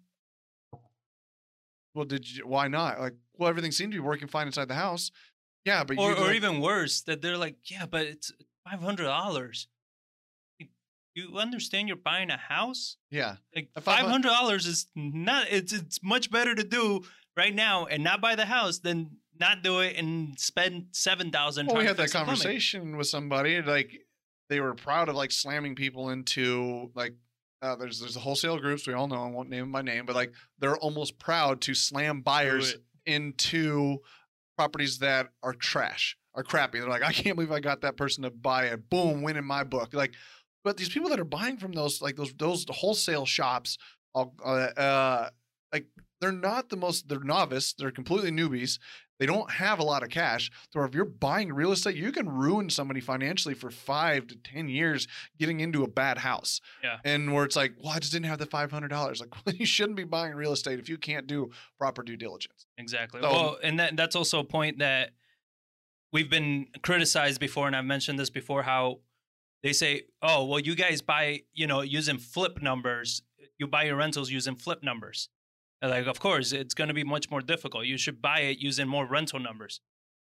Well, 1.94 2.04
did 2.04 2.28
you? 2.30 2.46
Why 2.46 2.68
not? 2.68 3.00
Like, 3.00 3.14
well, 3.36 3.48
everything 3.48 3.72
seemed 3.72 3.92
to 3.92 3.96
be 3.96 4.00
working 4.06 4.28
fine 4.28 4.46
inside 4.46 4.68
the 4.68 4.74
house. 4.74 5.10
Yeah, 5.64 5.84
but 5.84 5.98
or, 5.98 6.12
or 6.12 6.26
like- 6.26 6.36
even 6.36 6.60
worse, 6.60 7.02
that 7.02 7.22
they're 7.22 7.36
like, 7.38 7.56
yeah, 7.70 7.86
but 7.86 8.06
it's 8.06 8.32
five 8.68 8.80
hundred 8.80 9.04
dollars. 9.04 9.68
You 11.14 11.36
understand? 11.38 11.88
You're 11.88 11.98
buying 11.98 12.30
a 12.30 12.38
house. 12.38 12.96
yeah, 13.10 13.36
Like 13.54 13.68
five 13.74 13.84
five 13.84 13.98
hun- 14.00 14.10
hundred 14.10 14.28
dollars 14.28 14.66
is 14.66 14.86
not. 14.96 15.46
It's 15.50 15.72
it's 15.72 16.02
much 16.02 16.30
better 16.30 16.54
to 16.54 16.64
do 16.64 17.02
right 17.36 17.54
now 17.54 17.84
and 17.84 18.02
not 18.02 18.22
buy 18.22 18.34
the 18.34 18.46
house 18.46 18.78
than 18.78 19.18
not 19.38 19.62
do 19.62 19.80
it 19.80 19.96
and 19.96 20.38
spend 20.40 20.86
seven 20.92 21.30
thousand. 21.30 21.66
well, 21.66 21.76
we 21.76 21.84
had 21.84 21.98
that 21.98 22.10
conversation 22.12 22.96
with 22.96 23.08
somebody 23.08 23.60
like 23.60 23.92
they 24.48 24.60
were 24.60 24.74
proud 24.74 25.10
of 25.10 25.14
like 25.14 25.32
slamming 25.32 25.74
people 25.74 26.08
into 26.08 26.90
like 26.94 27.14
uh, 27.62 27.76
there's 27.76 28.00
there's 28.00 28.14
the 28.14 28.20
wholesale 28.20 28.58
groups 28.58 28.86
we 28.86 28.92
all 28.92 29.06
know 29.06 29.22
I 29.22 29.30
won't 29.30 29.48
name 29.48 29.60
them 29.60 29.72
by 29.72 29.82
name 29.82 30.04
but 30.04 30.16
like 30.16 30.32
they're 30.58 30.76
almost 30.76 31.18
proud 31.18 31.60
to 31.62 31.74
slam 31.74 32.20
buyers 32.20 32.76
into 33.06 33.98
properties 34.56 34.98
that 34.98 35.28
are 35.42 35.54
trash 35.54 36.16
are 36.34 36.42
crappy. 36.42 36.80
They're 36.80 36.88
like 36.88 37.02
I 37.02 37.12
can't 37.12 37.36
believe 37.36 37.52
I 37.52 37.60
got 37.60 37.82
that 37.82 37.96
person 37.96 38.24
to 38.24 38.30
buy 38.30 38.66
it. 38.66 38.90
Boom 38.90 39.22
win 39.22 39.36
in 39.36 39.44
my 39.44 39.64
book. 39.64 39.94
Like 39.94 40.14
but 40.64 40.76
these 40.76 40.88
people 40.88 41.10
that 41.10 41.20
are 41.20 41.24
buying 41.24 41.56
from 41.56 41.72
those 41.72 42.02
like 42.02 42.16
those 42.16 42.32
those 42.34 42.64
wholesale 42.68 43.26
shops 43.26 43.78
uh, 44.14 44.26
uh 44.44 45.28
like 45.72 45.86
they're 46.20 46.32
not 46.32 46.68
the 46.68 46.76
most 46.76 47.08
they're 47.08 47.20
novice 47.20 47.74
they're 47.74 47.90
completely 47.90 48.30
newbies 48.30 48.78
they 49.22 49.26
don't 49.26 49.52
have 49.52 49.78
a 49.78 49.84
lot 49.84 50.02
of 50.02 50.08
cash. 50.08 50.50
So 50.70 50.82
if 50.82 50.96
you're 50.96 51.04
buying 51.04 51.52
real 51.52 51.70
estate, 51.70 51.94
you 51.94 52.10
can 52.10 52.28
ruin 52.28 52.68
somebody 52.68 52.98
financially 52.98 53.54
for 53.54 53.70
five 53.70 54.26
to 54.26 54.34
ten 54.34 54.66
years 54.68 55.06
getting 55.38 55.60
into 55.60 55.84
a 55.84 55.86
bad 55.86 56.18
house. 56.18 56.60
Yeah. 56.82 56.96
And 57.04 57.32
where 57.32 57.44
it's 57.44 57.54
like, 57.54 57.74
well, 57.80 57.92
I 57.92 58.00
just 58.00 58.10
didn't 58.12 58.26
have 58.26 58.40
the 58.40 58.46
five 58.46 58.72
hundred 58.72 58.88
dollars. 58.88 59.20
Like, 59.20 59.30
well, 59.46 59.54
you 59.54 59.64
shouldn't 59.64 59.96
be 59.96 60.02
buying 60.02 60.34
real 60.34 60.50
estate 60.50 60.80
if 60.80 60.88
you 60.88 60.98
can't 60.98 61.28
do 61.28 61.52
proper 61.78 62.02
due 62.02 62.16
diligence. 62.16 62.66
Exactly. 62.78 63.20
So- 63.20 63.30
well, 63.30 63.58
and 63.62 63.78
that, 63.78 63.96
that's 63.96 64.16
also 64.16 64.40
a 64.40 64.44
point 64.44 64.80
that 64.80 65.10
we've 66.12 66.28
been 66.28 66.66
criticized 66.82 67.38
before, 67.38 67.68
and 67.68 67.76
I've 67.76 67.84
mentioned 67.84 68.18
this 68.18 68.28
before. 68.28 68.64
How 68.64 69.02
they 69.62 69.72
say, 69.72 70.02
"Oh, 70.20 70.46
well, 70.46 70.58
you 70.58 70.74
guys 70.74 71.00
buy, 71.00 71.42
you 71.54 71.68
know, 71.68 71.82
using 71.82 72.18
flip 72.18 72.60
numbers. 72.60 73.22
You 73.56 73.68
buy 73.68 73.84
your 73.84 73.94
rentals 73.94 74.32
using 74.32 74.56
flip 74.56 74.82
numbers." 74.82 75.28
And 75.82 75.90
like, 75.90 76.06
of 76.06 76.20
course, 76.20 76.52
it's 76.52 76.74
going 76.74 76.88
to 76.88 76.94
be 76.94 77.02
much 77.04 77.28
more 77.30 77.40
difficult. 77.40 77.84
You 77.86 77.98
should 77.98 78.22
buy 78.22 78.40
it 78.40 78.58
using 78.58 78.86
more 78.88 79.04
rental 79.04 79.40
numbers. 79.40 79.80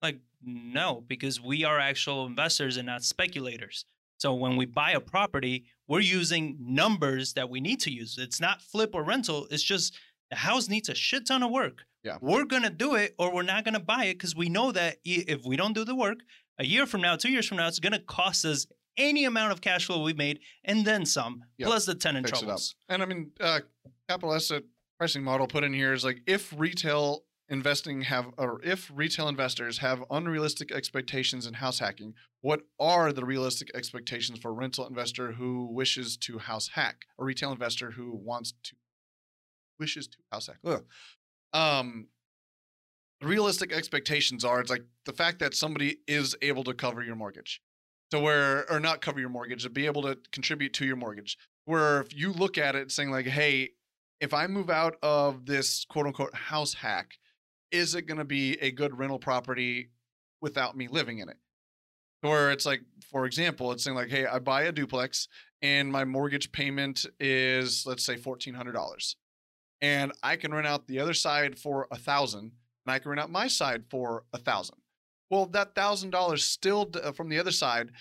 Like, 0.04 0.20
no, 0.44 1.04
because 1.08 1.40
we 1.42 1.64
are 1.64 1.80
actual 1.80 2.26
investors 2.28 2.76
and 2.78 2.86
not 2.86 3.04
speculators. 3.04 3.86
So 4.18 4.34
when 4.34 4.58
we 4.58 4.66
buy 4.66 4.92
a 4.92 5.00
property, 5.00 5.66
we're 5.88 6.02
using 6.02 6.58
numbers 6.60 7.34
that 7.34 7.50
we 7.50 7.62
need 7.62 7.80
to 7.82 7.92
use. 7.92 8.18
It's 8.20 8.42
not 8.42 8.62
flip 8.62 8.92
or 8.94 9.04
rental. 9.04 9.48
It's 9.50 9.64
just 9.64 9.98
the 10.30 10.36
house 10.36 10.68
needs 10.68 10.90
a 10.90 10.96
shit 10.96 11.26
ton 11.26 11.42
of 11.42 11.52
work. 11.52 11.84
Yeah. 12.04 12.18
We're 12.22 12.46
going 12.46 12.64
to 12.64 12.70
do 12.70 12.96
it 12.96 13.16
or 13.18 13.34
we're 13.34 13.42
not 13.44 13.64
going 13.64 13.74
to 13.74 13.80
buy 13.80 14.06
it 14.06 14.16
because 14.16 14.36
we 14.36 14.50
know 14.50 14.72
that 14.74 14.98
if 15.06 15.44
we 15.46 15.56
don't 15.56 15.74
do 15.74 15.86
the 15.86 15.96
work, 15.96 16.20
a 16.60 16.66
year 16.66 16.86
from 16.86 17.02
now, 17.02 17.16
two 17.16 17.32
years 17.32 17.48
from 17.48 17.58
now, 17.58 17.68
it's 17.68 17.80
going 17.80 17.94
to 17.94 18.00
cost 18.00 18.46
us 18.46 18.68
any 18.98 19.26
amount 19.26 19.52
of 19.54 19.62
cash 19.62 19.86
flow 19.86 20.04
we 20.04 20.14
made 20.14 20.40
and 20.64 20.86
then 20.86 21.06
some, 21.06 21.44
Yep. 21.58 21.68
plus 21.68 21.86
the 21.86 21.96
tenant 21.96 22.28
Fix 22.28 22.40
troubles. 22.40 22.76
And 22.90 23.02
I 23.02 23.06
mean, 23.06 23.32
uh, 23.42 23.62
capital 24.08 24.34
asset 24.34 24.64
pricing 24.98 25.24
model 25.24 25.48
put 25.48 25.64
in 25.64 25.74
here 25.74 25.94
is 25.94 26.06
like 26.06 26.22
if 26.26 26.54
retail 26.58 27.24
investing 27.50 28.02
have 28.02 28.28
or 28.38 28.60
if 28.64 28.92
retail 28.94 29.28
investors 29.28 29.78
have 29.80 30.04
unrealistic 30.10 30.72
expectations 30.72 31.46
in 31.46 31.56
house 31.56 31.80
hacking, 31.80 32.14
what 32.42 32.62
are 32.80 33.12
the 33.12 33.26
realistic 33.26 33.70
expectations 33.76 34.40
for 34.40 34.50
a 34.50 34.54
rental 34.54 34.88
investor 34.88 35.34
who 35.34 35.68
wishes 35.72 36.18
to 36.18 36.40
house 36.40 36.70
hack? 36.70 37.06
A 37.20 37.24
retail 37.24 37.52
investor 37.52 37.92
who 37.92 38.16
wants 38.16 38.54
to 38.64 38.76
wishes 39.80 40.08
to 40.08 40.18
house 40.32 40.48
hack. 40.48 40.58
Ugh. 40.66 40.84
Um 41.54 42.08
realistic 43.22 43.72
expectations 43.72 44.44
are 44.44 44.60
it's 44.60 44.70
like 44.70 44.84
the 45.06 45.14
fact 45.14 45.40
that 45.40 45.54
somebody 45.54 46.00
is 46.08 46.36
able 46.42 46.64
to 46.64 46.74
cover 46.74 47.04
your 47.04 47.16
mortgage. 47.16 47.62
So 48.12 48.22
where 48.22 48.70
or 48.72 48.80
not 48.80 49.02
cover 49.02 49.20
your 49.20 49.30
mortgage, 49.30 49.64
to 49.64 49.70
be 49.70 49.86
able 49.86 50.04
to 50.04 50.18
contribute 50.32 50.74
to 50.74 50.86
your 50.86 50.96
mortgage. 50.96 51.38
Where 51.66 52.02
if 52.02 52.16
you 52.16 52.32
look 52.32 52.58
at 52.58 52.76
it 52.76 52.92
saying 52.92 53.10
like, 53.10 53.26
hey, 53.26 53.72
if 54.20 54.34
I 54.34 54.48
move 54.48 54.70
out 54.70 54.96
of 55.02 55.46
this 55.46 55.86
quote 55.86 56.08
unquote 56.08 56.34
house 56.34 56.74
hack, 56.74 57.18
is 57.72 57.96
it 57.96 58.04
going 58.04 58.18
to 58.18 58.26
be 58.26 58.54
a 58.62 58.72
good 58.72 58.98
rental 58.98 59.20
property 59.20 59.90
without 60.42 60.78
me 60.78 60.88
living 60.88 61.20
in 61.20 61.30
it? 61.30 61.38
Where 62.22 62.52
it's 62.52 62.66
like, 62.66 62.82
for 63.12 63.26
example, 63.26 63.72
it's 63.72 63.84
saying 63.84 63.96
like, 63.96 64.10
hey, 64.10 64.26
I 64.26 64.40
buy 64.40 64.64
a 64.64 64.72
duplex 64.72 65.28
and 65.62 65.92
my 65.92 66.06
mortgage 66.06 66.52
payment 66.52 67.06
is 67.20 67.86
let's 67.86 68.06
say 68.06 68.18
fourteen 68.18 68.54
hundred 68.54 68.74
dollars, 68.74 69.16
and 69.82 70.12
I 70.22 70.36
can 70.36 70.54
rent 70.54 70.68
out 70.68 70.88
the 70.88 71.00
other 71.00 71.14
side 71.14 71.58
for 71.58 71.88
a 71.92 71.98
thousand, 71.98 72.52
and 72.86 72.94
I 72.94 73.00
can 73.00 73.10
rent 73.10 73.22
out 73.22 73.32
my 73.32 73.48
side 73.48 73.84
for 73.90 74.26
a 74.34 74.38
thousand. 74.38 74.78
Well, 75.30 75.48
that 75.48 75.74
thousand 75.76 76.12
dollars 76.12 76.44
still 76.44 76.92
uh, 77.04 77.12
from 77.12 77.30
the 77.30 77.40
other 77.40 77.52
side 77.52 77.92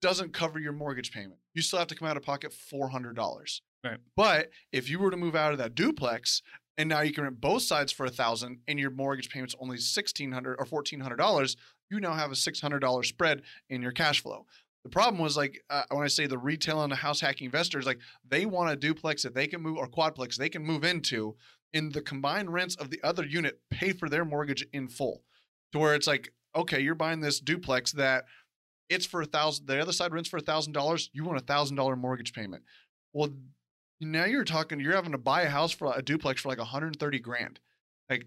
doesn't 0.00 0.32
cover 0.32 0.58
your 0.58 0.72
mortgage 0.72 1.12
payment. 1.12 1.38
You 1.54 1.62
still 1.62 1.78
have 1.78 1.88
to 1.88 1.94
come 1.94 2.08
out 2.08 2.16
of 2.16 2.24
pocket 2.24 2.52
four 2.52 2.88
hundred 2.88 3.14
dollars. 3.14 3.62
Right. 3.84 3.98
But 4.16 4.50
if 4.72 4.88
you 4.88 4.98
were 4.98 5.10
to 5.10 5.16
move 5.16 5.34
out 5.34 5.52
of 5.52 5.58
that 5.58 5.74
duplex 5.74 6.42
and 6.78 6.88
now 6.88 7.00
you 7.00 7.12
can 7.12 7.24
rent 7.24 7.40
both 7.40 7.62
sides 7.62 7.92
for 7.92 8.06
a 8.06 8.10
thousand 8.10 8.60
and 8.68 8.78
your 8.78 8.90
mortgage 8.90 9.28
payment's 9.28 9.56
only 9.60 9.76
sixteen 9.78 10.32
hundred 10.32 10.56
or 10.58 10.64
fourteen 10.64 11.00
hundred 11.00 11.16
dollars, 11.16 11.56
you 11.90 12.00
now 12.00 12.14
have 12.14 12.30
a 12.30 12.36
six 12.36 12.60
hundred 12.60 12.80
dollar 12.80 13.02
spread 13.02 13.42
in 13.68 13.82
your 13.82 13.92
cash 13.92 14.22
flow. 14.22 14.46
The 14.84 14.90
problem 14.90 15.22
was 15.22 15.36
like 15.36 15.60
uh, 15.70 15.82
when 15.90 16.04
I 16.04 16.08
say 16.08 16.26
the 16.26 16.38
retail 16.38 16.82
and 16.82 16.90
the 16.90 16.96
house 16.96 17.20
hacking 17.20 17.44
investors, 17.46 17.86
like 17.86 17.98
they 18.28 18.46
want 18.46 18.70
a 18.70 18.76
duplex 18.76 19.22
that 19.22 19.34
they 19.34 19.46
can 19.46 19.60
move 19.60 19.78
or 19.78 19.88
quadplex 19.88 20.36
they 20.36 20.48
can 20.48 20.64
move 20.64 20.84
into, 20.84 21.36
and 21.74 21.92
the 21.92 22.02
combined 22.02 22.52
rents 22.52 22.76
of 22.76 22.90
the 22.90 23.00
other 23.02 23.24
unit 23.24 23.60
pay 23.70 23.92
for 23.92 24.08
their 24.08 24.24
mortgage 24.24 24.66
in 24.72 24.88
full. 24.88 25.22
To 25.72 25.78
where 25.78 25.94
it's 25.94 26.06
like 26.06 26.32
okay, 26.54 26.80
you're 26.80 26.94
buying 26.94 27.20
this 27.20 27.40
duplex 27.40 27.92
that 27.92 28.24
it's 28.88 29.06
for 29.06 29.22
a 29.22 29.26
thousand. 29.26 29.66
The 29.66 29.80
other 29.80 29.92
side 29.92 30.12
rents 30.12 30.28
for 30.28 30.36
a 30.36 30.42
thousand 30.42 30.72
dollars. 30.72 31.10
You 31.12 31.24
want 31.24 31.38
a 31.38 31.44
thousand 31.44 31.76
dollar 31.76 31.96
mortgage 31.96 32.32
payment. 32.32 32.62
Well, 33.12 33.30
now 34.02 34.24
you're 34.24 34.44
talking. 34.44 34.80
You're 34.80 34.94
having 34.94 35.12
to 35.12 35.18
buy 35.18 35.42
a 35.42 35.48
house 35.50 35.72
for 35.72 35.92
a 35.94 36.02
duplex 36.02 36.42
for 36.42 36.48
like 36.48 36.58
130 36.58 37.18
grand. 37.20 37.60
Like, 38.10 38.26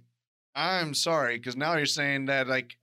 I'm 0.56 0.94
sorry, 0.94 1.38
because 1.38 1.56
now 1.56 1.76
you're 1.76 1.86
saying 1.86 2.26
that 2.26 2.48
like 2.48 2.78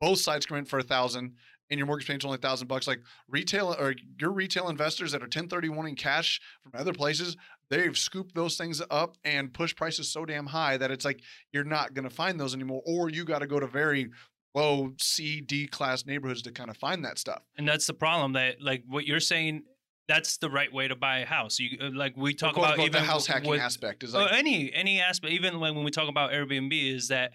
both 0.00 0.18
sides 0.18 0.46
come 0.46 0.58
in 0.58 0.64
for 0.64 0.78
a 0.78 0.82
thousand 0.82 1.34
and 1.70 1.78
your 1.78 1.86
mortgage 1.86 2.06
payment's 2.06 2.24
only 2.24 2.36
a 2.36 2.40
thousand 2.40 2.68
bucks. 2.68 2.86
Like 2.86 3.00
retail 3.28 3.74
or 3.78 3.94
your 4.18 4.32
retail 4.32 4.68
investors 4.68 5.12
that 5.12 5.22
are 5.22 5.26
1031 5.26 5.86
in 5.88 5.94
cash 5.94 6.40
from 6.62 6.72
other 6.78 6.92
places, 6.92 7.36
they've 7.70 7.96
scooped 7.96 8.34
those 8.34 8.56
things 8.56 8.82
up 8.90 9.16
and 9.24 9.52
pushed 9.52 9.76
prices 9.76 10.10
so 10.10 10.24
damn 10.24 10.46
high 10.46 10.76
that 10.76 10.90
it's 10.90 11.04
like 11.04 11.20
you're 11.52 11.64
not 11.64 11.94
going 11.94 12.08
to 12.08 12.14
find 12.14 12.38
those 12.38 12.54
anymore, 12.54 12.82
or 12.84 13.08
you 13.08 13.24
got 13.24 13.38
to 13.38 13.46
go 13.46 13.60
to 13.60 13.66
very 13.66 14.10
low 14.54 14.92
C, 14.98 15.40
D 15.40 15.66
class 15.66 16.06
neighborhoods 16.06 16.42
to 16.42 16.52
kind 16.52 16.70
of 16.70 16.76
find 16.76 17.04
that 17.04 17.18
stuff. 17.18 17.42
And 17.56 17.66
that's 17.66 17.86
the 17.86 17.94
problem 17.94 18.34
that 18.34 18.60
like 18.60 18.84
what 18.86 19.06
you're 19.06 19.20
saying. 19.20 19.62
That's 20.06 20.36
the 20.36 20.50
right 20.50 20.72
way 20.72 20.88
to 20.88 20.96
buy 20.96 21.20
a 21.20 21.26
house. 21.26 21.58
You 21.58 21.78
uh, 21.80 21.90
like 21.94 22.16
we 22.16 22.34
talk 22.34 22.56
about 22.56 22.78
even 22.78 22.92
the 22.92 23.00
house 23.00 23.26
hacking 23.26 23.50
with, 23.50 23.60
aspect 23.60 24.04
is 24.04 24.14
or 24.14 24.22
like 24.22 24.32
any 24.32 24.72
any 24.72 25.00
aspect. 25.00 25.32
Even 25.32 25.60
when, 25.60 25.74
when 25.74 25.84
we 25.84 25.90
talk 25.90 26.08
about 26.08 26.32
Airbnb, 26.32 26.94
is 26.94 27.08
that 27.08 27.32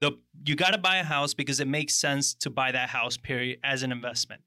the 0.00 0.12
you 0.46 0.56
got 0.56 0.70
to 0.70 0.78
buy 0.78 0.96
a 0.96 1.04
house 1.04 1.34
because 1.34 1.60
it 1.60 1.68
makes 1.68 1.94
sense 1.94 2.34
to 2.34 2.50
buy 2.50 2.72
that 2.72 2.88
house. 2.88 3.16
Period 3.16 3.58
as 3.62 3.82
an 3.82 3.92
investment. 3.92 4.42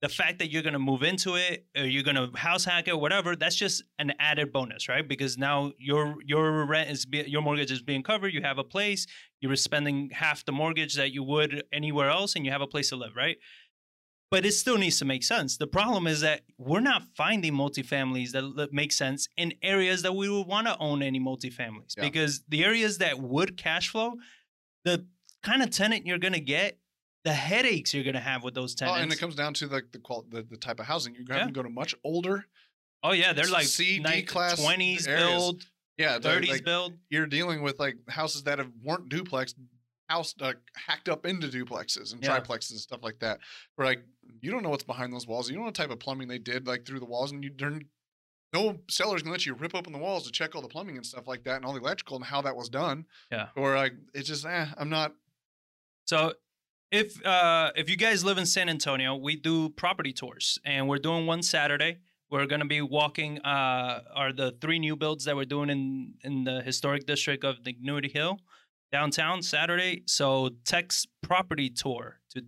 The 0.00 0.08
fact 0.08 0.38
that 0.38 0.52
you're 0.52 0.62
going 0.62 0.74
to 0.74 0.78
move 0.78 1.02
into 1.02 1.34
it, 1.34 1.66
or 1.76 1.84
you're 1.84 2.04
going 2.04 2.14
to 2.14 2.30
house 2.38 2.64
hack 2.64 2.86
it, 2.86 2.92
or 2.92 3.00
whatever, 3.00 3.34
that's 3.34 3.56
just 3.56 3.82
an 3.98 4.12
added 4.20 4.52
bonus, 4.52 4.88
right? 4.88 5.06
Because 5.06 5.36
now 5.36 5.72
your 5.76 6.14
your 6.24 6.64
rent 6.64 6.88
is 6.88 7.04
be, 7.04 7.24
your 7.26 7.42
mortgage 7.42 7.70
is 7.70 7.82
being 7.82 8.02
covered. 8.02 8.32
You 8.32 8.42
have 8.42 8.58
a 8.58 8.64
place. 8.64 9.06
You're 9.40 9.56
spending 9.56 10.10
half 10.12 10.44
the 10.44 10.52
mortgage 10.52 10.94
that 10.94 11.12
you 11.12 11.22
would 11.24 11.64
anywhere 11.72 12.08
else, 12.08 12.34
and 12.34 12.46
you 12.46 12.52
have 12.52 12.62
a 12.62 12.66
place 12.66 12.88
to 12.90 12.96
live, 12.96 13.14
right? 13.14 13.36
But 14.30 14.44
it 14.44 14.52
still 14.52 14.76
needs 14.76 14.98
to 14.98 15.06
make 15.06 15.22
sense. 15.24 15.56
The 15.56 15.66
problem 15.66 16.06
is 16.06 16.20
that 16.20 16.42
we're 16.58 16.80
not 16.80 17.02
finding 17.16 17.54
multifamilies 17.54 18.32
that 18.32 18.42
li- 18.42 18.68
make 18.72 18.92
sense 18.92 19.26
in 19.38 19.54
areas 19.62 20.02
that 20.02 20.14
we 20.14 20.28
would 20.28 20.46
want 20.46 20.66
to 20.66 20.76
own 20.78 21.02
any 21.02 21.18
multifamilies 21.18 21.94
Yeah. 21.96 22.02
because 22.04 22.42
the 22.48 22.62
areas 22.64 22.98
that 22.98 23.18
would 23.18 23.56
cash 23.56 23.88
flow, 23.88 24.14
the 24.84 25.06
kind 25.42 25.62
of 25.62 25.70
tenant 25.70 26.04
you're 26.06 26.18
going 26.18 26.34
to 26.34 26.40
get, 26.40 26.78
the 27.24 27.32
headaches 27.32 27.94
you're 27.94 28.04
going 28.04 28.14
to 28.14 28.20
have 28.20 28.44
with 28.44 28.52
those 28.54 28.74
tenants. 28.74 28.98
Oh, 28.98 29.02
and 29.02 29.12
it 29.12 29.18
comes 29.18 29.34
down 29.34 29.54
to 29.54 29.66
like 29.66 29.92
the 29.92 29.98
qual 29.98 30.26
the, 30.28 30.42
the 30.42 30.56
type 30.58 30.78
of 30.78 30.86
housing. 30.86 31.14
You're 31.14 31.24
having 31.28 31.40
Yeah. 31.40 31.46
to 31.46 31.52
go 31.52 31.62
to 31.62 31.70
much 31.70 31.94
older. 32.04 32.46
oh 33.02 33.12
yeah, 33.12 33.32
they're 33.32 33.46
like 33.48 33.64
C, 33.66 33.98
D 33.98 34.22
class 34.22 34.60
20s 34.60 35.08
areas. 35.08 35.26
build, 35.30 35.62
Yeah, 35.96 36.18
30s 36.18 36.48
like, 36.48 36.64
build. 36.64 36.98
You're 37.08 37.26
dealing 37.26 37.62
with 37.62 37.78
like 37.78 37.96
houses 38.08 38.42
that 38.44 38.58
have 38.58 38.70
weren't 38.82 39.08
duplex, 39.08 39.54
house 40.08 40.34
uh, 40.40 40.54
hacked 40.74 41.08
up 41.08 41.26
into 41.26 41.48
duplexes 41.48 42.12
and 42.12 42.22
Yeah. 42.22 42.38
triplexes 42.40 42.70
and 42.70 42.80
stuff 42.80 43.00
like 43.02 43.18
that. 43.20 43.40
Where 43.76 43.86
like 43.86 44.04
you 44.40 44.50
don't 44.50 44.62
know 44.62 44.70
what's 44.70 44.84
behind 44.84 45.12
those 45.12 45.26
walls. 45.26 45.48
You 45.48 45.54
don't 45.54 45.62
know 45.62 45.68
what 45.68 45.74
type 45.74 45.90
of 45.90 45.98
plumbing 46.00 46.28
they 46.28 46.38
did 46.38 46.66
like 46.66 46.86
through 46.86 47.00
the 47.00 47.06
walls, 47.06 47.32
and 47.32 47.42
you 47.44 47.50
don't. 47.50 47.84
no 48.54 48.78
seller's 48.88 49.22
gonna 49.22 49.32
let 49.32 49.44
you 49.46 49.54
rip 49.54 49.74
open 49.74 49.92
the 49.92 49.98
walls 49.98 50.24
to 50.26 50.32
check 50.32 50.54
all 50.54 50.62
the 50.62 50.68
plumbing 50.68 50.96
and 50.96 51.04
stuff 51.04 51.26
like 51.26 51.44
that 51.44 51.56
and 51.56 51.64
all 51.64 51.72
the 51.72 51.80
electrical 51.80 52.16
and 52.16 52.24
how 52.24 52.40
that 52.42 52.56
was 52.56 52.68
done. 52.68 53.04
Yeah. 53.30 53.48
Or 53.56 53.76
like 53.76 53.92
it's 54.14 54.28
just 54.28 54.46
eh, 54.46 54.66
I'm 54.76 54.88
not. 54.90 55.12
So 56.06 56.32
if 56.90 57.24
uh 57.26 57.70
if 57.76 57.90
you 57.90 57.96
guys 57.96 58.24
live 58.24 58.38
in 58.38 58.46
San 58.46 58.68
Antonio, 58.68 59.14
we 59.16 59.36
do 59.36 59.68
property 59.70 60.12
tours 60.12 60.58
and 60.64 60.88
we're 60.88 60.98
doing 60.98 61.26
one 61.26 61.42
Saturday. 61.42 61.98
We're 62.30 62.46
gonna 62.46 62.64
be 62.66 62.80
walking 62.80 63.38
uh 63.40 64.02
are 64.14 64.32
the 64.32 64.52
three 64.60 64.78
new 64.78 64.96
builds 64.96 65.24
that 65.26 65.36
we're 65.36 65.44
doing 65.44 65.68
in 65.70 66.14
in 66.24 66.44
the 66.44 66.62
historic 66.62 67.06
district 67.06 67.44
of 67.44 67.56
the 67.56 67.72
Dignowity 67.72 68.08
Hill 68.08 68.38
downtown 68.90 69.42
Saturday. 69.42 70.02
So 70.06 70.50
text 70.64 71.08
property 71.22 71.70
tour 71.70 72.20
to 72.30 72.42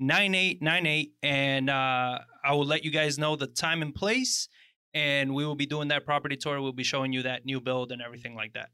210-794-9898 0.00 1.10
and 1.22 1.70
uh 1.70 2.18
I 2.44 2.52
will 2.52 2.66
let 2.66 2.84
you 2.84 2.90
guys 2.90 3.18
know 3.18 3.36
the 3.36 3.46
time 3.46 3.80
and 3.82 3.94
place 3.94 4.48
and 4.94 5.32
we 5.34 5.46
will 5.46 5.54
be 5.54 5.66
doing 5.66 5.88
that 5.88 6.04
property 6.04 6.36
tour. 6.36 6.60
We'll 6.60 6.72
be 6.72 6.82
showing 6.82 7.12
you 7.12 7.22
that 7.22 7.46
new 7.46 7.60
build 7.60 7.92
and 7.92 8.02
everything 8.02 8.34
like 8.34 8.54
that. 8.54 8.70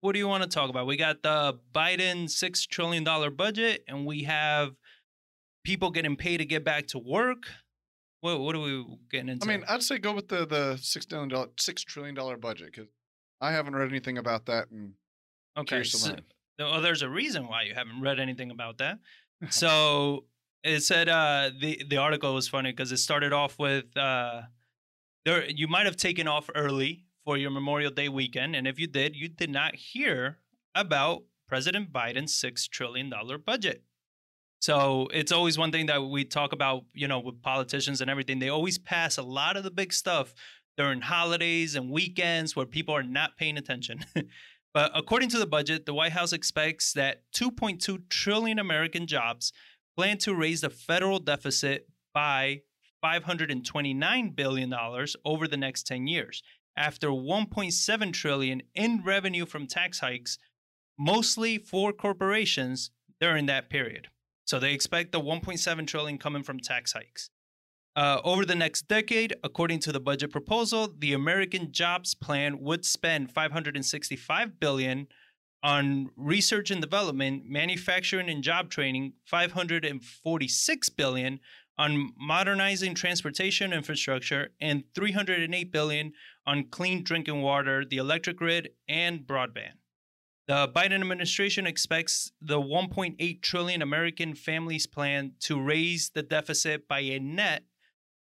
what 0.00 0.12
do 0.12 0.18
you 0.18 0.28
want 0.28 0.42
to 0.42 0.48
talk 0.48 0.68
about? 0.68 0.86
We 0.86 0.98
got 0.98 1.22
the 1.22 1.58
Biden 1.74 2.24
$6 2.24 2.68
trillion 2.68 3.04
budget, 3.34 3.84
and 3.88 4.04
we 4.04 4.24
have 4.24 4.72
people 5.64 5.90
getting 5.90 6.16
paid 6.16 6.38
to 6.38 6.44
get 6.44 6.64
back 6.64 6.86
to 6.88 6.98
work. 6.98 7.44
What, 8.20 8.40
what 8.40 8.54
are 8.54 8.60
we 8.60 8.84
getting 9.10 9.28
into? 9.28 9.46
I 9.46 9.48
mean, 9.48 9.64
I'd 9.68 9.82
say 9.82 9.98
go 9.98 10.12
with 10.12 10.28
the 10.28 10.46
the 10.46 10.78
six 10.80 11.06
billion 11.06 11.28
dollar 11.28 11.48
six 11.58 11.82
trillion 11.82 12.14
dollar 12.14 12.36
budget 12.36 12.72
because 12.72 12.88
I 13.40 13.50
haven't 13.50 13.74
read 13.74 13.88
anything 13.88 14.18
about 14.18 14.46
that. 14.46 14.70
And 14.70 14.94
okay. 15.56 15.82
So, 15.82 16.14
well, 16.58 16.80
there's 16.80 17.02
a 17.02 17.08
reason 17.08 17.48
why 17.48 17.62
you 17.62 17.74
haven't 17.74 18.00
read 18.00 18.20
anything 18.20 18.50
about 18.50 18.78
that. 18.78 18.98
so 19.50 20.24
it 20.62 20.80
said 20.80 21.08
uh, 21.08 21.50
the 21.60 21.82
the 21.88 21.96
article 21.96 22.34
was 22.34 22.48
funny 22.48 22.70
because 22.70 22.92
it 22.92 22.98
started 22.98 23.32
off 23.32 23.58
with 23.58 23.96
uh, 23.96 24.42
there 25.24 25.48
you 25.48 25.66
might 25.66 25.86
have 25.86 25.96
taken 25.96 26.28
off 26.28 26.48
early 26.54 27.04
for 27.24 27.36
your 27.36 27.50
Memorial 27.50 27.90
Day 27.90 28.08
weekend, 28.08 28.54
and 28.54 28.66
if 28.66 28.78
you 28.78 28.86
did, 28.86 29.16
you 29.16 29.28
did 29.28 29.50
not 29.50 29.74
hear 29.74 30.38
about 30.74 31.22
President 31.48 31.92
Biden's 31.92 32.34
six 32.34 32.68
trillion 32.68 33.10
dollar 33.10 33.38
budget. 33.38 33.82
So 34.62 35.08
it's 35.12 35.32
always 35.32 35.58
one 35.58 35.72
thing 35.72 35.86
that 35.86 36.00
we 36.04 36.24
talk 36.24 36.52
about, 36.52 36.84
you 36.94 37.08
know, 37.08 37.18
with 37.18 37.42
politicians 37.42 38.00
and 38.00 38.08
everything. 38.08 38.38
They 38.38 38.48
always 38.48 38.78
pass 38.78 39.18
a 39.18 39.22
lot 39.22 39.56
of 39.56 39.64
the 39.64 39.72
big 39.72 39.92
stuff 39.92 40.32
during 40.76 41.00
holidays 41.00 41.74
and 41.74 41.90
weekends 41.90 42.54
where 42.54 42.64
people 42.64 42.94
are 42.94 43.02
not 43.02 43.36
paying 43.36 43.58
attention. 43.58 44.04
but 44.72 44.92
according 44.94 45.30
to 45.30 45.38
the 45.40 45.48
budget, 45.48 45.84
the 45.84 45.92
White 45.92 46.12
House 46.12 46.32
expects 46.32 46.92
that 46.92 47.22
2.2 47.34 48.08
trillion 48.08 48.60
American 48.60 49.08
jobs 49.08 49.52
plan 49.96 50.16
to 50.18 50.32
raise 50.32 50.60
the 50.60 50.70
federal 50.70 51.18
deficit 51.18 51.88
by 52.14 52.60
529 53.00 54.30
billion 54.30 54.70
dollars 54.70 55.16
over 55.24 55.48
the 55.48 55.56
next 55.56 55.88
10 55.88 56.06
years 56.06 56.40
after 56.76 57.08
1.7 57.08 58.12
trillion 58.12 58.62
in 58.76 59.02
revenue 59.04 59.44
from 59.44 59.66
tax 59.66 59.98
hikes 59.98 60.38
mostly 60.96 61.58
for 61.58 61.92
corporations 61.92 62.92
during 63.20 63.46
that 63.46 63.68
period. 63.68 64.06
So 64.44 64.58
they 64.58 64.72
expect 64.72 65.12
the 65.12 65.20
1.7 65.20 65.86
trillion 65.86 66.18
coming 66.18 66.42
from 66.42 66.60
tax 66.60 66.92
hikes. 66.92 67.30
Uh, 67.94 68.20
over 68.24 68.46
the 68.46 68.54
next 68.54 68.88
decade, 68.88 69.34
according 69.44 69.78
to 69.80 69.92
the 69.92 70.00
budget 70.00 70.30
proposal, 70.30 70.94
the 70.98 71.12
American 71.12 71.72
Jobs 71.72 72.14
Plan 72.14 72.58
would 72.60 72.86
spend 72.86 73.30
565 73.30 74.58
billion 74.58 75.08
on 75.62 76.10
research 76.16 76.70
and 76.70 76.80
development, 76.80 77.44
manufacturing 77.46 78.28
and 78.28 78.42
job 78.42 78.70
training, 78.70 79.12
546 79.26 80.88
billion 80.90 81.38
on 81.78 82.12
modernizing 82.18 82.94
transportation 82.94 83.72
infrastructure, 83.72 84.50
and 84.60 84.84
308 84.94 85.70
billion 85.70 86.12
on 86.46 86.64
clean 86.64 87.04
drinking 87.04 87.42
water, 87.42 87.84
the 87.84 87.98
electric 87.98 88.36
grid, 88.36 88.70
and 88.88 89.20
broadband. 89.20 89.74
The 90.52 90.68
Biden 90.68 91.00
administration 91.00 91.66
expects 91.66 92.30
the 92.42 92.60
1.8 92.60 93.40
trillion 93.40 93.80
American 93.80 94.34
families 94.34 94.86
plan 94.86 95.32
to 95.40 95.58
raise 95.58 96.10
the 96.10 96.22
deficit 96.22 96.86
by 96.86 97.00
a 97.00 97.18
net 97.18 97.64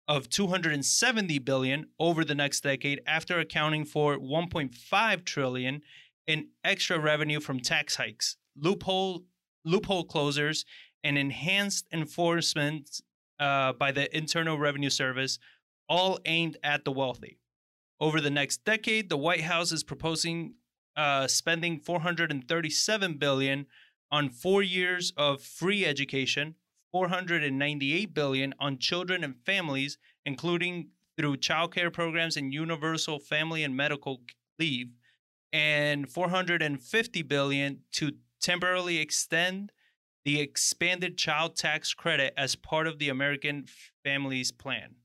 of 0.08 0.30
270 0.30 1.40
billion 1.40 1.88
over 1.98 2.24
the 2.24 2.36
next 2.36 2.62
decade 2.62 3.02
after 3.08 3.40
accounting 3.40 3.84
for 3.84 4.20
1.5 4.20 5.26
trillion 5.26 5.82
in 6.28 6.50
extra 6.64 7.00
revenue 7.00 7.40
from 7.40 7.60
tax 7.60 7.96
hikes, 7.96 8.38
loophole 8.56 9.24
loophole 9.66 10.04
closers, 10.04 10.66
and 11.04 11.18
enhanced 11.18 11.88
enforcement 11.92 13.02
uh, 13.40 13.74
by 13.74 13.92
the 13.92 14.16
Internal 14.16 14.60
Revenue 14.60 14.92
Service, 14.92 15.40
all 15.90 16.20
aimed 16.26 16.58
at 16.64 16.86
the 16.86 16.92
wealthy. 16.92 17.40
Over 18.00 18.22
the 18.22 18.30
next 18.30 18.64
decade, 18.66 19.10
the 19.10 19.18
White 19.18 19.42
House 19.42 19.72
is 19.72 19.84
proposing 19.84 20.54
uh, 21.00 21.28
spending 21.30 21.80
437 21.80 23.14
billion 23.14 23.66
on 24.12 24.30
four 24.30 24.62
years 24.62 25.14
of 25.16 25.42
free 25.42 25.86
education, 25.86 26.56
498 26.92 28.14
billion 28.14 28.54
on 28.60 28.78
children 28.78 29.24
and 29.24 29.38
families, 29.46 29.98
including 30.26 30.90
through 31.16 31.38
childcare 31.38 31.92
programs 31.92 32.36
and 32.36 32.54
universal 32.54 33.18
family 33.18 33.64
and 33.64 33.78
medical 33.78 34.24
leave, 34.60 34.90
and 35.54 36.12
450 36.12 37.22
billion 37.22 37.80
to 37.94 38.12
temporarily 38.42 38.98
extend 38.98 39.72
the 40.26 40.42
expanded 40.42 41.18
child 41.18 41.56
tax 41.56 41.94
credit 41.94 42.34
as 42.36 42.58
part 42.58 42.88
of 42.88 43.00
the 43.00 43.08
American 43.08 43.68
Families 44.04 44.52
Plan. 44.52 44.96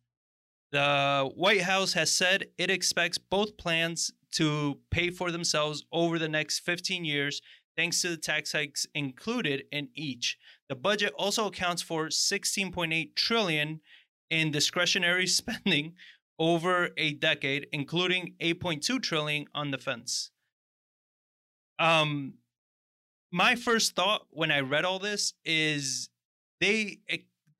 The 0.72 1.30
White 1.36 1.62
House 1.62 1.92
has 1.92 2.10
said 2.10 2.46
it 2.58 2.68
expects 2.68 3.16
both 3.16 3.56
plans 3.56 4.10
to 4.34 4.78
pay 4.90 5.10
for 5.10 5.30
themselves 5.30 5.84
over 5.92 6.18
the 6.18 6.28
next 6.28 6.60
15 6.60 7.04
years 7.04 7.40
thanks 7.76 8.00
to 8.02 8.08
the 8.08 8.16
tax 8.16 8.52
hikes 8.52 8.86
included 8.94 9.64
in 9.72 9.88
each. 9.94 10.38
The 10.68 10.76
budget 10.76 11.12
also 11.18 11.46
accounts 11.46 11.82
for 11.82 12.06
16.8 12.06 13.14
trillion 13.14 13.80
in 14.30 14.50
discretionary 14.50 15.26
spending 15.26 15.94
over 16.38 16.90
a 16.96 17.14
decade, 17.14 17.68
including 17.72 18.34
8.2 18.40 19.02
trillion 19.02 19.46
on 19.54 19.70
defense. 19.70 20.30
Um, 21.78 22.34
my 23.32 23.56
first 23.56 23.96
thought 23.96 24.26
when 24.30 24.50
I 24.50 24.60
read 24.60 24.84
all 24.84 24.98
this 24.98 25.34
is 25.44 26.08
they 26.60 27.00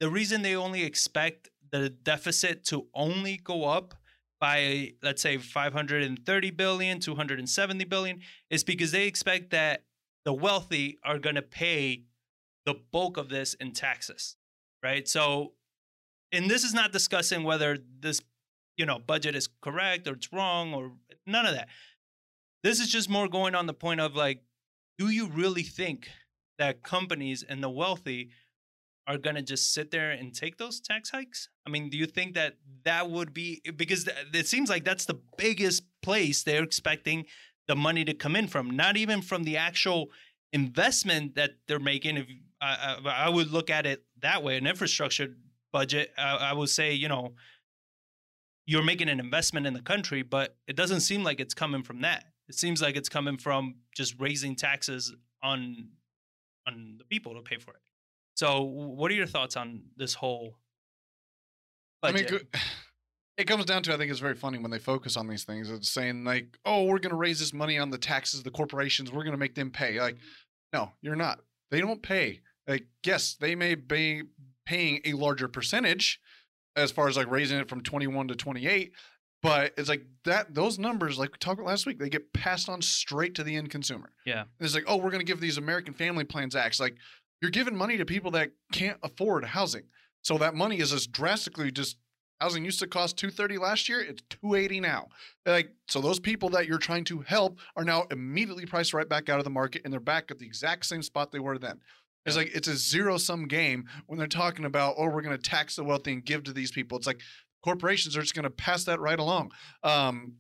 the 0.01 0.09
reason 0.09 0.43
they 0.43 0.55
only 0.55 0.85
expect 0.85 1.51
the 1.73 1.89
deficit 1.89 2.65
to 2.67 2.87
only 2.95 3.39
go 3.39 3.65
up 3.65 3.95
by 4.45 4.93
let's 5.03 5.23
say 5.23 5.39
530 5.39 6.51
billion 6.51 7.01
270 7.01 7.85
billion 7.85 8.21
is 8.51 8.63
because 8.63 8.93
they 8.93 9.07
expect 9.07 9.51
that 9.51 9.85
the 10.25 10.33
wealthy 10.33 10.99
are 11.05 11.19
going 11.19 11.37
to 11.37 11.43
pay 11.43 12.05
the 12.67 12.75
bulk 12.93 13.17
of 13.17 13.29
this 13.29 13.55
in 13.55 13.73
taxes 13.73 14.37
right? 14.85 15.09
So 15.09 15.55
and 16.31 16.49
this 16.51 16.63
is 16.63 16.75
not 16.75 16.93
discussing 16.93 17.43
whether 17.43 17.79
this 18.01 18.21
you 18.77 18.87
know 18.87 18.99
budget 18.99 19.35
is 19.35 19.49
correct 19.63 20.07
or 20.07 20.13
it's 20.13 20.33
wrong 20.33 20.75
or 20.75 20.93
none 21.27 21.47
of 21.47 21.55
that. 21.55 21.69
This 22.63 22.79
is 22.79 22.89
just 22.89 23.11
more 23.11 23.29
going 23.29 23.55
on 23.55 23.67
the 23.67 23.75
point 23.75 24.01
of 24.01 24.15
like 24.15 24.43
do 24.99 25.09
you 25.09 25.27
really 25.27 25.63
think 25.63 26.09
that 26.59 26.85
companies 26.85 27.43
and 27.49 27.63
the 27.63 27.71
wealthy 27.71 28.31
are 29.07 29.19
going 29.19 29.37
to 29.37 29.43
just 29.43 29.73
sit 29.75 29.91
there 29.91 30.11
and 30.11 30.35
take 30.35 30.57
those 30.57 30.81
tax 30.81 31.11
hikes? 31.11 31.49
I 31.67 31.71
mean, 31.71 31.91
do 31.91 31.99
you 31.99 32.07
think 32.07 32.35
that 32.35 32.55
that 32.85 33.11
would 33.11 33.35
be 33.35 33.61
eh, 33.67 33.71
because 33.71 34.09
eh, 34.09 34.13
it 34.33 34.47
seems 34.47 34.71
like 34.71 34.85
that's 34.85 35.05
the 35.05 35.21
biggest 35.37 35.85
place 36.03 36.43
they're 36.43 36.63
expecting 36.63 37.27
the 37.67 37.77
money 37.77 38.05
to 38.05 38.15
come 38.15 38.37
in 38.37 38.47
from, 38.47 38.71
not 38.71 38.97
even 38.97 39.23
from 39.23 39.45
the 39.45 39.57
actual 39.57 40.11
investment 40.53 41.35
that 41.35 41.53
they're 41.67 41.81
making. 41.81 42.17
If 42.19 42.27
I, 42.61 42.99
I, 43.05 43.29
would 43.29 43.51
look 43.51 43.71
at 43.71 43.87
it 43.87 44.05
that 44.21 44.43
way, 44.43 44.57
an 44.57 44.67
infrastructure 44.67 45.35
budget, 45.73 46.13
I 46.17 46.53
would 46.53 46.69
say, 46.69 46.93
you 46.93 47.09
know, 47.09 47.35
you're 48.67 48.85
making 48.85 49.09
an 49.09 49.21
investment 49.21 49.67
in 49.67 49.75
the 49.75 49.83
country, 49.83 50.23
but 50.23 50.57
it 50.67 50.77
doesn't 50.77 51.01
seem 51.01 51.25
like 51.25 51.41
it's 51.41 51.55
coming 51.55 51.83
from 51.83 52.03
that. 52.03 52.25
It 52.49 52.55
seems 52.55 52.81
like 52.81 52.97
it's 52.97 53.09
coming 53.09 53.37
from 53.37 53.77
just 53.95 54.15
raising 54.19 54.55
taxes 54.55 55.15
on 55.43 55.89
on 56.67 56.95
the 56.97 57.05
people 57.05 57.35
to 57.35 57.43
pay 57.43 57.59
for 57.59 57.73
it. 57.73 57.81
So, 58.35 58.63
what 58.63 59.11
are 59.11 59.15
your 59.15 59.27
thoughts 59.27 59.57
on 59.57 59.83
this 59.97 60.15
whole? 60.15 60.57
Budget? 62.03 62.31
I 62.31 62.35
mean, 62.35 62.41
it 63.37 63.45
comes 63.47 63.65
down 63.65 63.83
to 63.85 63.95
I 63.95 63.97
think 63.97 64.11
it's 64.11 64.21
very 64.21 64.35
funny 64.35 64.59
when 64.59 64.71
they 64.71 64.79
focus 64.79 65.17
on 65.17 65.29
these 65.29 65.45
things. 65.45 65.71
It's 65.71 65.89
saying 65.89 66.25
like, 66.25 66.59
"Oh, 66.65 66.85
we're 66.85 66.99
going 66.99 67.11
to 67.11 67.17
raise 67.17 67.39
this 67.39 67.53
money 67.53 67.79
on 67.79 67.91
the 67.91 67.99
taxes, 67.99 68.43
the 68.43 68.51
corporations. 68.51 69.13
We're 69.13 69.25
going 69.25 69.33
to 69.33 69.39
make 69.39 69.55
them 69.55 69.71
pay." 69.71 70.01
Like, 70.01 70.17
mm-hmm. 70.17 70.79
no, 70.79 70.93
you're 71.01 71.17
not. 71.17 71.41
They 71.71 71.81
don't 71.81 72.03
pay. 72.03 72.41
Like, 72.67 72.87
yes, 73.05 73.37
they 73.39 73.55
may 73.55 73.75
be 73.75 74.23
paying 74.67 75.01
a 75.05 75.13
larger 75.13 75.49
percentage 75.49 76.21
as 76.77 76.91
far 76.91 77.09
as 77.09 77.17
like 77.17 77.31
raising 77.31 77.59
it 77.59 77.69
from 77.69 77.83
21 77.83 78.29
to 78.29 78.35
28, 78.35 78.93
but 79.45 79.73
it's 79.77 79.89
like 79.89 80.05
that 80.25 80.55
those 80.55 80.79
numbers 80.79 81.19
like 81.19 81.31
we 81.31 81.39
talked 81.39 81.61
about 81.61 81.69
last 81.69 81.87
week 81.87 81.99
they 81.99 82.09
get 82.09 82.33
passed 82.33 82.69
on 82.69 82.81
straight 82.81 83.35
to 83.35 83.45
the 83.45 83.55
end 83.55 83.71
consumer 83.71 84.11
yeah 84.25 84.41
and 84.41 84.49
it's 84.61 84.75
like 84.75 84.85
oh 84.89 84.97
we're 84.97 85.11
going 85.11 85.21
to 85.21 85.25
give 85.25 85.41
these 85.41 85.59
american 85.59 85.93
family 85.93 86.25
plans 86.25 86.57
acts 86.57 86.81
like 86.81 86.97
you're 87.45 87.51
giving 87.51 87.77
money 87.77 87.99
to 87.99 88.07
people 88.07 88.31
that 88.31 88.53
can't 88.73 88.97
afford 89.03 89.45
housing 89.45 89.83
so 90.23 90.39
that 90.39 90.55
money 90.55 90.79
is 90.79 90.93
just 90.93 91.13
drastically 91.13 91.71
just 91.71 91.99
housing 92.41 92.65
used 92.65 92.79
to 92.79 92.87
cost 92.87 93.19
230 93.19 93.59
last 93.59 93.87
year 93.87 94.01
it's 94.01 94.23
280 94.31 94.81
now 94.81 95.09
like 95.45 95.71
so 95.87 96.01
those 96.01 96.19
people 96.19 96.49
that 96.49 96.67
you're 96.67 96.79
trying 96.79 97.05
to 97.05 97.21
help 97.21 97.59
are 97.77 97.85
now 97.85 98.07
immediately 98.11 98.65
priced 98.65 98.95
right 98.95 99.11
back 99.11 99.29
out 99.29 99.37
of 99.37 99.45
the 99.45 99.51
market 99.51 99.83
and 99.85 99.93
they're 99.93 100.01
back 100.01 100.31
at 100.31 100.39
the 100.39 100.47
exact 100.47 100.87
same 100.87 101.03
spot 101.03 101.31
they 101.31 101.39
were 101.39 101.59
then 101.59 101.79
it's 102.25 102.37
like 102.37 102.55
it's 102.55 102.69
a 102.69 102.77
zero 102.77 103.19
sum 103.19 103.47
game 103.49 103.85
when 104.07 104.19
they're 104.19 104.27
talking 104.27 104.65
about, 104.65 104.95
oh, 104.97 105.11
we're 105.11 105.21
going 105.21 105.37
to 105.37 105.51
tax 105.51 105.77
the 105.77 105.85
wealthy 105.85 106.15
and 106.15 106.25
give 106.25 106.45
to 106.45 106.55
these 106.55 106.71
people. 106.71 106.97
It's 106.97 107.07
like 107.07 107.21
corporations 107.63 108.17
are 108.17 108.23
just 108.23 108.35
going 108.35 108.45
to 108.45 108.51
pass 108.51 108.85
that 108.85 108.99
right 108.99 109.19
along. 109.19 109.53
Um, 109.83 110.37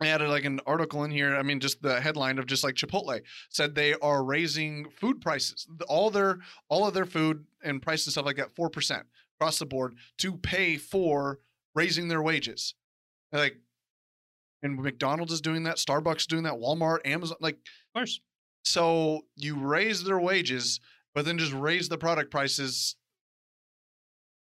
I 0.00 0.08
added 0.08 0.28
like 0.28 0.44
an 0.44 0.60
article 0.66 1.04
in 1.04 1.10
here. 1.10 1.34
I 1.34 1.42
mean, 1.42 1.58
just 1.58 1.80
the 1.80 2.00
headline 2.00 2.38
of 2.38 2.46
just 2.46 2.62
like 2.62 2.74
Chipotle 2.74 3.20
said 3.48 3.74
they 3.74 3.94
are 3.94 4.22
raising 4.22 4.90
food 4.90 5.20
prices, 5.20 5.66
all 5.88 6.10
their 6.10 6.38
all 6.68 6.86
of 6.86 6.92
their 6.92 7.06
food 7.06 7.46
and 7.62 7.80
price 7.80 8.04
and 8.04 8.12
stuff 8.12 8.26
like 8.26 8.36
that, 8.36 8.54
four 8.54 8.68
percent 8.68 9.04
across 9.38 9.58
the 9.58 9.66
board 9.66 9.94
to 10.18 10.32
pay 10.32 10.76
for 10.76 11.38
raising 11.74 12.08
their 12.08 12.22
wages. 12.22 12.74
Like, 13.32 13.58
and 14.62 14.78
McDonald's 14.78 15.32
is 15.32 15.40
doing 15.40 15.62
that, 15.64 15.76
Starbucks 15.76 16.20
is 16.20 16.26
doing 16.26 16.44
that, 16.44 16.54
Walmart, 16.54 17.06
Amazon, 17.06 17.36
like, 17.40 17.54
of 17.54 18.00
course. 18.00 18.20
So 18.64 19.22
you 19.36 19.56
raise 19.56 20.02
their 20.04 20.18
wages, 20.18 20.80
but 21.14 21.24
then 21.24 21.38
just 21.38 21.52
raise 21.52 21.88
the 21.88 21.98
product 21.98 22.30
prices 22.30 22.96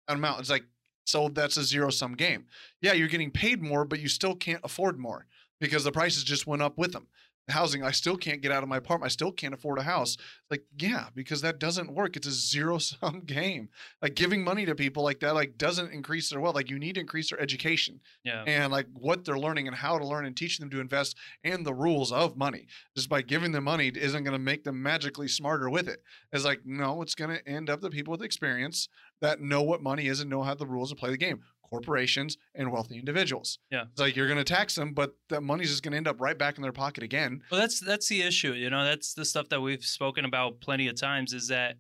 an 0.07 0.15
amount. 0.15 0.41
It's 0.41 0.49
like 0.49 0.65
so 1.05 1.29
that's 1.29 1.57
a 1.57 1.63
zero 1.63 1.89
sum 1.89 2.13
game. 2.13 2.45
Yeah, 2.81 2.93
you're 2.93 3.07
getting 3.07 3.31
paid 3.31 3.61
more, 3.61 3.85
but 3.85 3.99
you 3.99 4.07
still 4.07 4.35
can't 4.35 4.61
afford 4.63 4.97
more 4.97 5.27
because 5.63 5.85
the 5.85 5.93
prices 5.93 6.25
just 6.25 6.45
went 6.45 6.61
up 6.61 6.77
with 6.77 6.91
them. 6.91 7.07
Housing, 7.47 7.83
I 7.83 7.91
still 7.91 8.17
can't 8.17 8.41
get 8.41 8.51
out 8.51 8.63
of 8.63 8.69
my 8.69 8.77
apartment. 8.77 9.09
I 9.09 9.13
still 9.13 9.31
can't 9.31 9.53
afford 9.53 9.79
a 9.79 9.83
house. 9.83 10.17
Like, 10.51 10.65
yeah, 10.77 11.07
because 11.15 11.41
that 11.41 11.57
doesn't 11.57 11.93
work. 11.93 12.17
It's 12.17 12.27
a 12.27 12.31
zero 12.31 12.77
sum 12.79 13.21
game. 13.25 13.69
Like 14.01 14.15
giving 14.15 14.43
money 14.43 14.65
to 14.65 14.75
people 14.75 15.03
like 15.03 15.21
that, 15.21 15.35
like 15.35 15.57
doesn't 15.57 15.93
increase 15.93 16.29
their 16.29 16.41
wealth. 16.41 16.55
Like 16.55 16.69
you 16.69 16.79
need 16.79 16.95
to 16.95 17.01
increase 17.01 17.29
their 17.29 17.39
education. 17.39 18.01
Yeah. 18.25 18.43
And 18.45 18.73
like 18.73 18.87
what 18.93 19.23
they're 19.23 19.39
learning 19.39 19.67
and 19.67 19.75
how 19.75 19.97
to 19.97 20.05
learn 20.05 20.25
and 20.25 20.35
teaching 20.35 20.63
them 20.63 20.69
to 20.71 20.81
invest 20.81 21.17
and 21.45 21.65
the 21.65 21.73
rules 21.73 22.11
of 22.11 22.35
money. 22.35 22.67
Just 22.93 23.07
by 23.07 23.21
giving 23.21 23.53
them 23.53 23.63
money 23.63 23.89
isn't 23.93 24.23
going 24.23 24.33
to 24.33 24.39
make 24.39 24.65
them 24.65 24.83
magically 24.83 25.29
smarter 25.29 25.69
with 25.69 25.87
it. 25.87 26.03
It's 26.33 26.45
like, 26.45 26.65
no, 26.65 27.01
it's 27.01 27.15
going 27.15 27.37
to 27.37 27.47
end 27.47 27.69
up 27.69 27.79
the 27.79 27.89
people 27.89 28.11
with 28.11 28.21
experience 28.21 28.89
that 29.21 29.39
know 29.39 29.61
what 29.63 29.81
money 29.81 30.07
is 30.07 30.19
and 30.19 30.29
know 30.29 30.43
how 30.43 30.55
the 30.55 30.67
rules 30.67 30.89
to 30.89 30.95
play 30.95 31.09
the 31.09 31.17
game 31.17 31.41
corporations 31.73 32.37
and 32.53 32.71
wealthy 32.71 32.99
individuals. 32.99 33.57
Yeah. 33.71 33.85
It's 33.91 33.99
like 33.99 34.15
you're 34.15 34.27
going 34.27 34.37
to 34.37 34.43
tax 34.43 34.75
them, 34.75 34.93
but 34.93 35.15
that 35.29 35.41
money's 35.41 35.71
just 35.71 35.81
going 35.81 35.93
to 35.93 35.97
end 35.97 36.07
up 36.07 36.21
right 36.21 36.37
back 36.37 36.57
in 36.57 36.61
their 36.61 36.71
pocket 36.71 37.03
again. 37.03 37.41
Well, 37.51 37.59
that's 37.59 37.79
that's 37.79 38.07
the 38.07 38.21
issue. 38.21 38.53
You 38.53 38.69
know, 38.69 38.85
that's 38.85 39.15
the 39.15 39.25
stuff 39.25 39.49
that 39.49 39.61
we've 39.61 39.83
spoken 39.83 40.23
about 40.23 40.61
plenty 40.61 40.87
of 40.87 40.95
times 40.95 41.33
is 41.33 41.47
that 41.47 41.77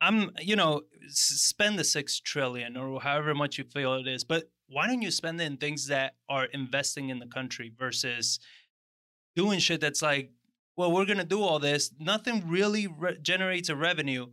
I'm, 0.00 0.32
you 0.40 0.56
know, 0.56 0.82
spend 1.08 1.78
the 1.78 1.84
6 1.84 2.20
trillion 2.20 2.76
or 2.76 3.00
however 3.00 3.34
much 3.34 3.56
you 3.58 3.64
feel 3.64 3.94
it 3.94 4.08
is, 4.08 4.24
but 4.24 4.50
why 4.68 4.86
don't 4.86 5.02
you 5.02 5.10
spend 5.10 5.40
it 5.40 5.44
in 5.44 5.56
things 5.56 5.86
that 5.86 6.14
are 6.28 6.46
investing 6.46 7.08
in 7.08 7.20
the 7.20 7.26
country 7.26 7.72
versus 7.78 8.38
doing 9.34 9.60
shit 9.60 9.80
that's 9.80 10.02
like, 10.02 10.30
well, 10.76 10.92
we're 10.92 11.06
going 11.06 11.18
to 11.18 11.24
do 11.24 11.42
all 11.42 11.58
this, 11.58 11.92
nothing 11.98 12.48
really 12.48 12.86
re- 12.86 13.18
generates 13.20 13.68
a 13.68 13.76
revenue 13.76 14.26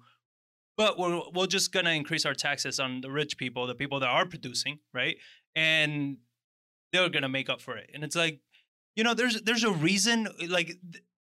but 0.77 0.99
we're 0.99 1.21
we're 1.33 1.47
just 1.47 1.71
gonna 1.71 1.91
increase 1.91 2.25
our 2.25 2.33
taxes 2.33 2.79
on 2.79 3.01
the 3.01 3.11
rich 3.11 3.37
people, 3.37 3.67
the 3.67 3.75
people 3.75 3.99
that 3.99 4.09
are 4.09 4.25
producing, 4.25 4.79
right? 4.93 5.17
And 5.55 6.17
they're 6.91 7.09
gonna 7.09 7.29
make 7.29 7.49
up 7.49 7.61
for 7.61 7.77
it. 7.77 7.89
And 7.93 8.03
it's 8.03 8.15
like, 8.15 8.39
you 8.95 9.03
know, 9.03 9.13
there's 9.13 9.41
there's 9.41 9.63
a 9.63 9.71
reason. 9.71 10.27
Like, 10.47 10.71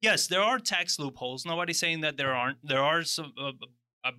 yes, 0.01 0.27
there 0.27 0.43
are 0.43 0.59
tax 0.59 0.99
loopholes. 0.99 1.45
Nobody's 1.45 1.79
saying 1.79 2.03
that 2.03 2.17
there 2.17 2.35
aren't. 2.35 2.59
There 2.63 2.83
are 2.83 3.03
some. 3.03 3.33
Uh, 3.41 3.53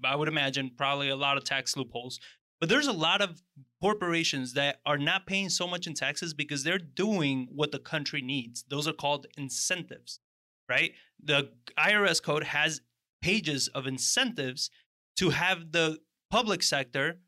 I 0.03 0.15
would 0.15 0.29
imagine 0.29 0.71
probably 0.77 1.09
a 1.09 1.15
lot 1.15 1.37
of 1.37 1.43
tax 1.43 1.75
loopholes. 1.75 2.19
But 2.59 2.69
there's 2.69 2.87
a 2.87 2.93
lot 2.93 3.21
of 3.21 3.41
corporations 3.81 4.53
that 4.53 4.79
are 4.85 4.97
not 4.97 5.27
paying 5.27 5.49
so 5.49 5.67
much 5.67 5.85
in 5.85 5.93
taxes 5.93 6.33
because 6.33 6.63
they're 6.63 6.77
doing 6.77 7.49
what 7.51 7.73
the 7.73 7.79
country 7.79 8.21
needs. 8.21 8.63
Those 8.69 8.87
are 8.87 8.93
called 8.93 9.27
incentives, 9.37 10.21
right? 10.69 10.93
The 11.21 11.49
IRS 11.77 12.23
code 12.23 12.45
has 12.45 12.79
pages 13.21 13.67
of 13.69 13.85
incentives 13.85 14.69
to 15.17 15.29
have 15.29 15.71
the 15.71 15.99
public 16.29 16.63
sector 16.63 17.19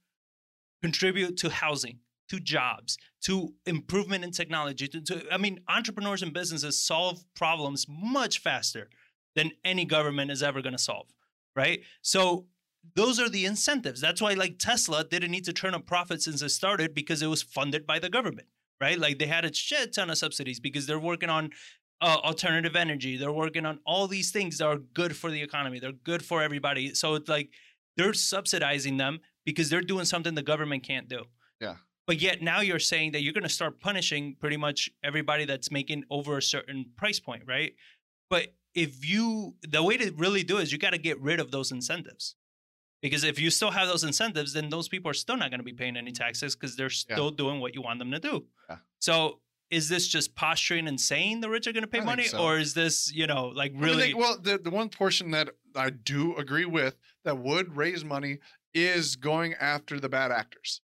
contribute 0.81 1.37
to 1.37 1.49
housing, 1.49 1.99
to 2.29 2.39
jobs, 2.39 2.97
to 3.23 3.53
improvement 3.65 4.23
in 4.23 4.31
technology. 4.31 4.87
To, 4.87 5.01
to, 5.01 5.25
I 5.31 5.37
mean, 5.37 5.61
entrepreneurs 5.67 6.21
and 6.21 6.33
businesses 6.33 6.79
solve 6.79 7.23
problems 7.35 7.85
much 7.89 8.39
faster 8.39 8.89
than 9.35 9.51
any 9.63 9.85
government 9.85 10.31
is 10.31 10.41
ever 10.41 10.61
going 10.61 10.75
to 10.75 10.81
solve, 10.81 11.07
right? 11.55 11.81
So 12.01 12.45
those 12.95 13.19
are 13.19 13.29
the 13.29 13.45
incentives. 13.45 13.99
That's 13.99 14.21
why, 14.21 14.33
like 14.33 14.59
Tesla, 14.59 15.03
didn't 15.03 15.31
need 15.31 15.45
to 15.45 15.53
turn 15.53 15.73
a 15.73 15.79
profit 15.79 16.21
since 16.21 16.41
it 16.41 16.49
started 16.49 16.93
because 16.93 17.21
it 17.21 17.27
was 17.27 17.41
funded 17.41 17.87
by 17.87 17.99
the 17.99 18.09
government, 18.09 18.47
right? 18.79 18.99
Like 18.99 19.19
they 19.19 19.27
had 19.27 19.45
a 19.45 19.53
shit 19.53 19.93
ton 19.93 20.09
of 20.09 20.17
subsidies 20.17 20.59
because 20.59 20.85
they're 20.85 20.99
working 20.99 21.29
on 21.29 21.49
uh, 22.01 22.17
alternative 22.23 22.75
energy. 22.75 23.17
They're 23.17 23.31
working 23.31 23.65
on 23.65 23.79
all 23.85 24.07
these 24.07 24.31
things 24.31 24.57
that 24.59 24.67
are 24.67 24.77
good 24.77 25.15
for 25.15 25.31
the 25.31 25.41
economy. 25.41 25.79
They're 25.79 25.91
good 25.91 26.23
for 26.23 26.41
everybody. 26.41 26.93
So 26.93 27.15
it's 27.15 27.29
like 27.29 27.49
they're 27.97 28.13
subsidizing 28.13 28.97
them 28.97 29.19
because 29.45 29.69
they're 29.69 29.81
doing 29.81 30.05
something 30.05 30.35
the 30.35 30.43
government 30.43 30.83
can't 30.83 31.07
do. 31.07 31.23
Yeah. 31.59 31.75
But 32.07 32.21
yet 32.21 32.41
now 32.41 32.61
you're 32.61 32.79
saying 32.79 33.13
that 33.13 33.21
you're 33.21 33.33
going 33.33 33.43
to 33.43 33.49
start 33.49 33.79
punishing 33.79 34.35
pretty 34.39 34.57
much 34.57 34.89
everybody 35.03 35.45
that's 35.45 35.71
making 35.71 36.03
over 36.09 36.37
a 36.37 36.41
certain 36.41 36.85
price 36.97 37.19
point, 37.19 37.43
right? 37.47 37.73
But 38.29 38.53
if 38.73 39.07
you, 39.07 39.55
the 39.61 39.81
way 39.81 39.97
to 39.97 40.11
really 40.17 40.43
do 40.43 40.57
it 40.57 40.63
is 40.63 40.71
you 40.71 40.77
got 40.77 40.91
to 40.91 40.97
get 40.97 41.19
rid 41.21 41.39
of 41.39 41.51
those 41.51 41.71
incentives. 41.71 42.35
Because 43.01 43.23
if 43.23 43.39
you 43.39 43.49
still 43.49 43.71
have 43.71 43.87
those 43.87 44.03
incentives, 44.03 44.53
then 44.53 44.69
those 44.69 44.87
people 44.87 45.11
are 45.11 45.15
still 45.15 45.37
not 45.37 45.51
going 45.51 45.59
to 45.59 45.65
be 45.65 45.73
paying 45.73 45.95
any 45.95 46.11
taxes 46.11 46.55
because 46.55 46.75
they're 46.75 46.89
still 46.89 47.29
yeah. 47.29 47.37
doing 47.37 47.59
what 47.59 47.75
you 47.75 47.81
want 47.81 47.99
them 47.99 48.11
to 48.11 48.19
do. 48.19 48.45
Yeah. 48.69 48.77
So 48.99 49.39
is 49.69 49.89
this 49.89 50.07
just 50.07 50.35
posturing 50.35 50.87
and 50.87 50.99
saying 50.99 51.41
the 51.41 51.49
rich 51.49 51.67
are 51.67 51.73
going 51.73 51.83
to 51.83 51.89
pay 51.89 51.99
I 51.99 52.03
money, 52.03 52.25
so. 52.25 52.39
or 52.39 52.57
is 52.57 52.73
this 52.73 53.13
you 53.13 53.27
know 53.27 53.47
like 53.47 53.73
really? 53.75 53.95
I 53.95 54.05
think, 54.07 54.17
well, 54.17 54.37
the 54.39 54.57
the 54.57 54.69
one 54.69 54.89
portion 54.89 55.31
that 55.31 55.49
I 55.75 55.89
do 55.89 56.35
agree 56.35 56.65
with 56.65 56.97
that 57.23 57.37
would 57.37 57.75
raise 57.75 58.03
money 58.05 58.39
is 58.73 59.15
going 59.15 59.53
after 59.55 59.99
the 59.99 60.09
bad 60.09 60.31
actors. 60.31 60.81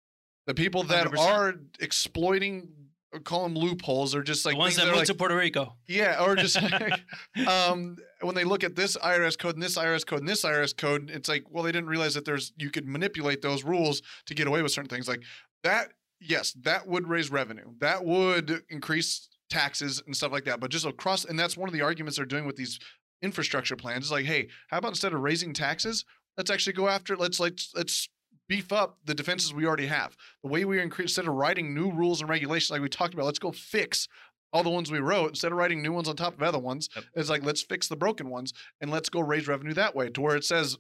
The 0.46 0.54
people 0.54 0.84
that 0.84 1.08
100%. 1.08 1.20
are 1.20 1.56
exploiting, 1.80 2.70
uh, 3.14 3.20
call 3.20 3.44
them 3.44 3.56
loopholes, 3.56 4.16
or 4.16 4.24
just 4.24 4.46
like 4.46 4.56
the 4.56 4.60
ones 4.60 4.76
that 4.78 4.86
moved 4.86 4.98
like, 4.98 5.08
to 5.08 5.14
Puerto 5.14 5.36
Rico. 5.36 5.76
yeah, 5.88 6.24
or 6.24 6.36
just 6.36 6.62
like, 6.72 7.02
um, 7.48 7.98
when 8.22 8.36
they 8.36 8.46
look 8.46 8.64
at 8.64 8.76
this 8.76 8.96
IRS 8.98 9.38
code 9.38 9.56
and 9.56 9.64
this 9.64 9.78
IRS 9.78 10.06
code 10.06 10.20
and 10.20 10.30
this 10.30 10.44
IRS 10.44 10.76
code, 10.76 11.10
it's 11.10 11.28
like, 11.28 11.44
well, 11.50 11.64
they 11.64 11.72
didn't 11.72 11.90
realize 11.90 12.14
that 12.14 12.26
there's 12.26 12.54
you 12.58 12.70
could 12.70 12.88
manipulate 12.88 13.42
those 13.42 13.64
rules 13.64 14.02
to 14.26 14.34
get 14.34 14.48
away 14.48 14.62
with 14.62 14.72
certain 14.72 14.90
things 14.90 15.08
like 15.08 15.22
that. 15.64 15.92
Yes, 16.20 16.54
that 16.62 16.88
would 16.88 17.08
raise 17.08 17.30
revenue. 17.30 17.74
That 17.80 18.04
would 18.04 18.64
increase 18.70 19.30
taxes 19.50 20.02
and 20.06 20.16
stuff 20.16 20.32
like 20.32 20.46
that. 20.46 20.60
But 20.60 20.72
just 20.72 20.86
across, 20.86 21.26
and 21.26 21.38
that's 21.38 21.58
one 21.58 21.70
of 21.70 21.74
the 21.74 21.82
arguments 21.82 22.18
they're 22.18 22.26
doing 22.26 22.46
with 22.46 22.56
these 22.56 22.80
infrastructure 23.22 23.76
plans. 23.76 24.06
Is 24.06 24.12
like, 24.12 24.26
hey, 24.26 24.48
how 24.70 24.78
about 24.78 24.90
instead 24.90 25.14
of 25.14 25.22
raising 25.22 25.54
taxes, 25.54 26.06
let's 26.38 26.52
actually 26.52 26.74
go 26.74 26.88
after 26.88 27.16
let's 27.16 27.40
let's 27.40 27.72
let's 27.76 28.10
beef 28.48 28.72
up 28.72 28.98
the 29.06 29.14
defenses 29.14 29.54
we 29.54 29.66
already 29.66 29.88
have. 29.88 30.16
The 30.44 30.50
way 30.50 30.66
we 30.66 30.80
increase 30.82 31.12
instead 31.12 31.28
of 31.28 31.34
writing 31.34 31.74
new 31.74 31.92
rules 31.92 32.22
and 32.22 32.30
regulations 32.30 32.72
like 32.72 32.82
we 32.82 32.90
talked 32.90 33.14
about, 33.14 33.26
let's 33.26 33.40
go 33.40 33.52
fix 33.52 34.08
all 34.54 34.64
the 34.64 34.70
ones 34.70 34.90
we 34.90 35.00
wrote 35.00 35.30
instead 35.30 35.52
of 35.52 35.58
writing 35.58 35.82
new 35.82 35.92
ones 35.92 36.08
on 36.08 36.16
top 36.16 36.34
of 36.34 36.42
other 36.42 36.60
ones. 36.60 36.90
Yep. 36.96 37.06
It's 37.16 37.30
like 37.30 37.44
let's 37.44 37.62
fix 37.62 37.88
the 37.88 37.96
broken 37.96 38.30
ones 38.30 38.54
and 38.82 38.90
let's 38.90 39.10
go 39.10 39.20
raise 39.20 39.48
revenue 39.48 39.74
that 39.74 39.96
way 39.96 40.10
to 40.10 40.22
where 40.22 40.36
it 40.36 40.46
says 40.46 40.78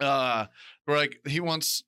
uh 0.00 0.46
where 0.84 0.96
like 0.96 1.20
he 1.26 1.40
wants 1.40 1.82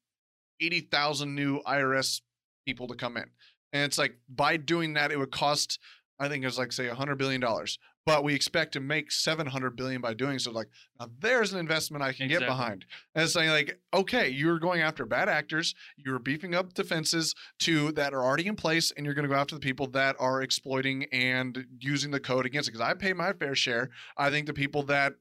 80,000 0.61 1.35
new 1.35 1.61
IRS 1.63 2.21
people 2.67 2.89
to 2.89 2.95
come 2.95 3.17
in. 3.17 3.31
And 3.73 3.85
it's 3.85 3.99
like 3.99 4.19
by 4.29 4.57
doing 4.57 4.95
that 4.95 5.13
it 5.13 5.19
would 5.19 5.31
cost 5.31 5.79
I 6.19 6.29
think 6.29 6.45
it's 6.45 6.59
like 6.59 6.73
say 6.73 6.89
100 6.89 7.17
billion 7.17 7.41
dollars. 7.41 7.79
But 8.05 8.25
we 8.25 8.35
expect 8.35 8.73
to 8.73 8.81
make 8.81 9.13
700 9.13 9.77
billion 9.77 10.01
by 10.01 10.15
doing 10.15 10.39
so 10.39 10.51
like 10.51 10.69
now 10.99 11.09
there's 11.21 11.53
an 11.53 11.61
investment 11.61 12.03
I 12.03 12.13
can 12.13 12.29
get 12.29 12.41
behind. 12.41 12.85
And 13.15 13.25
it's 13.25 13.33
saying 13.33 13.51
like 13.51 13.79
okay, 13.95 14.29
you're 14.29 14.59
going 14.59 14.81
after 14.81 15.07
bad 15.07 15.29
actors, 15.29 15.75
you're 15.97 16.19
beefing 16.19 16.55
up 16.55 16.75
defenses 16.75 17.35
to 17.61 17.93
that 17.93 18.13
are 18.13 18.25
already 18.25 18.47
in 18.47 18.57
place 18.57 18.93
and 18.97 19.07
you're 19.07 19.15
going 19.15 19.29
to 19.29 19.33
go 19.33 19.41
after 19.41 19.55
the 19.55 19.61
people 19.61 19.87
that 19.89 20.17
are 20.19 20.43
exploiting 20.43 21.05
and 21.13 21.67
using 21.79 22.11
the 22.11 22.21
code 22.21 22.47
against 22.47 22.69
it 22.69 22.73
because 22.73 22.87
I 22.87 22.95
pay 22.95 23.13
my 23.13 23.33
fair 23.33 23.55
share. 23.55 23.91
I 24.17 24.31
think 24.31 24.47
the 24.47 24.53
people 24.53 24.83
that 24.85 25.15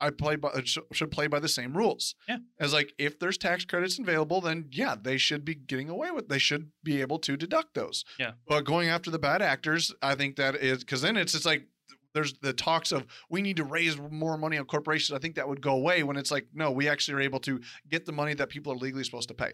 I 0.00 0.10
play 0.10 0.36
by 0.36 0.48
uh, 0.48 0.62
should 0.92 1.10
play 1.10 1.26
by 1.26 1.38
the 1.38 1.48
same 1.48 1.76
rules. 1.76 2.14
Yeah. 2.28 2.38
As 2.60 2.72
like 2.72 2.92
if 2.98 3.18
there's 3.18 3.38
tax 3.38 3.64
credits 3.64 3.98
available, 3.98 4.40
then 4.40 4.66
yeah, 4.70 4.94
they 5.00 5.18
should 5.18 5.44
be 5.44 5.54
getting 5.54 5.88
away 5.88 6.10
with. 6.10 6.28
They 6.28 6.38
should 6.38 6.70
be 6.82 7.00
able 7.00 7.18
to 7.20 7.36
deduct 7.36 7.74
those. 7.74 8.04
Yeah. 8.18 8.32
But 8.46 8.64
going 8.64 8.88
after 8.88 9.10
the 9.10 9.18
bad 9.18 9.42
actors, 9.42 9.92
I 10.02 10.14
think 10.14 10.36
that 10.36 10.56
is 10.56 10.78
because 10.78 11.02
then 11.02 11.16
it's 11.16 11.34
it's 11.34 11.46
like 11.46 11.66
there's 12.14 12.34
the 12.40 12.52
talks 12.52 12.92
of 12.92 13.06
we 13.30 13.42
need 13.42 13.56
to 13.56 13.64
raise 13.64 13.98
more 13.98 14.36
money 14.38 14.58
on 14.58 14.64
corporations. 14.64 15.16
I 15.16 15.20
think 15.20 15.34
that 15.36 15.48
would 15.48 15.60
go 15.60 15.74
away 15.74 16.02
when 16.02 16.16
it's 16.16 16.30
like 16.30 16.46
no, 16.54 16.70
we 16.70 16.88
actually 16.88 17.14
are 17.14 17.20
able 17.20 17.40
to 17.40 17.60
get 17.88 18.06
the 18.06 18.12
money 18.12 18.34
that 18.34 18.48
people 18.48 18.72
are 18.72 18.76
legally 18.76 19.04
supposed 19.04 19.28
to 19.28 19.34
pay. 19.34 19.52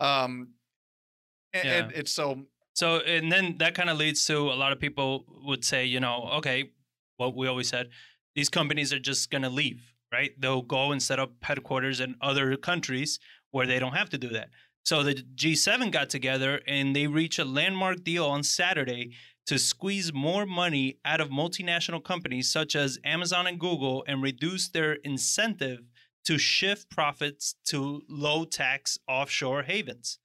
Um, 0.00 0.50
and, 1.52 1.68
and 1.68 1.92
it's 1.92 2.12
so 2.12 2.46
So, 2.74 2.98
and 2.98 3.30
then 3.30 3.56
that 3.58 3.74
kind 3.74 3.88
of 3.88 3.96
leads 3.96 4.24
to 4.26 4.36
a 4.36 4.56
lot 4.56 4.72
of 4.72 4.80
people 4.80 5.24
would 5.44 5.64
say, 5.64 5.84
you 5.84 6.00
know, 6.00 6.28
okay, 6.34 6.72
what 7.16 7.36
we 7.36 7.46
always 7.46 7.68
said, 7.68 7.90
these 8.34 8.48
companies 8.48 8.92
are 8.92 8.98
just 8.98 9.30
going 9.30 9.42
to 9.42 9.48
leave, 9.48 9.80
right? 10.12 10.32
They'll 10.38 10.62
go 10.62 10.90
and 10.90 11.00
set 11.00 11.20
up 11.20 11.32
headquarters 11.42 12.00
in 12.00 12.16
other 12.20 12.56
countries 12.56 13.20
where 13.52 13.66
they 13.66 13.78
don't 13.78 13.94
have 13.94 14.10
to 14.10 14.18
do 14.18 14.28
that. 14.30 14.48
So 14.84 15.02
the 15.04 15.14
G7 15.14 15.92
got 15.92 16.10
together 16.10 16.60
and 16.66 16.94
they 16.94 17.06
reached 17.06 17.38
a 17.38 17.44
landmark 17.44 18.02
deal 18.02 18.26
on 18.26 18.42
Saturday 18.42 19.14
to 19.46 19.58
squeeze 19.58 20.12
more 20.12 20.46
money 20.46 20.98
out 21.04 21.20
of 21.20 21.28
multinational 21.28 22.02
companies 22.02 22.50
such 22.50 22.74
as 22.74 22.98
Amazon 23.04 23.46
and 23.46 23.60
Google 23.60 24.04
and 24.06 24.22
reduce 24.22 24.68
their 24.68 24.94
incentive 24.94 25.80
to 26.24 26.38
shift 26.38 26.90
profits 26.90 27.54
to 27.66 28.02
low 28.08 28.44
tax 28.44 28.98
offshore 29.06 29.64
havens. 29.64 30.18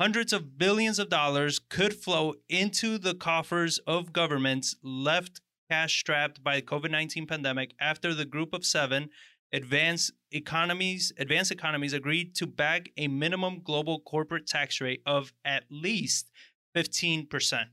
Hundreds 0.00 0.32
of 0.32 0.58
billions 0.58 0.98
of 0.98 1.08
dollars 1.08 1.58
could 1.58 1.94
flow 1.94 2.34
into 2.48 2.98
the 2.98 3.14
coffers 3.14 3.78
of 3.86 4.12
governments 4.12 4.76
left 4.82 5.40
cash 5.70 5.98
strapped 5.98 6.42
by 6.42 6.56
the 6.56 6.62
COVID 6.62 6.90
19 6.90 7.26
pandemic 7.26 7.74
after 7.80 8.14
the 8.14 8.24
group 8.24 8.54
of 8.54 8.64
seven 8.64 9.10
advanced 9.52 10.12
economies 10.30 11.12
advanced 11.18 11.50
economies 11.50 11.92
agreed 11.92 12.34
to 12.34 12.46
bag 12.46 12.90
a 12.96 13.08
minimum 13.08 13.60
global 13.62 14.00
corporate 14.00 14.46
tax 14.46 14.80
rate 14.80 15.02
of 15.06 15.32
at 15.44 15.64
least 15.70 16.30
15%. 16.76 17.64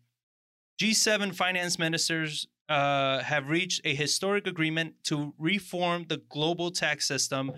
G7 0.79 1.33
finance 1.33 1.79
ministers 1.79 2.47
uh, 2.67 3.19
have 3.19 3.49
reached 3.49 3.81
a 3.85 3.95
historic 3.95 4.47
agreement 4.47 4.95
to 5.03 5.33
reform 5.37 6.05
the 6.07 6.17
global 6.29 6.71
tax 6.71 7.07
system 7.07 7.51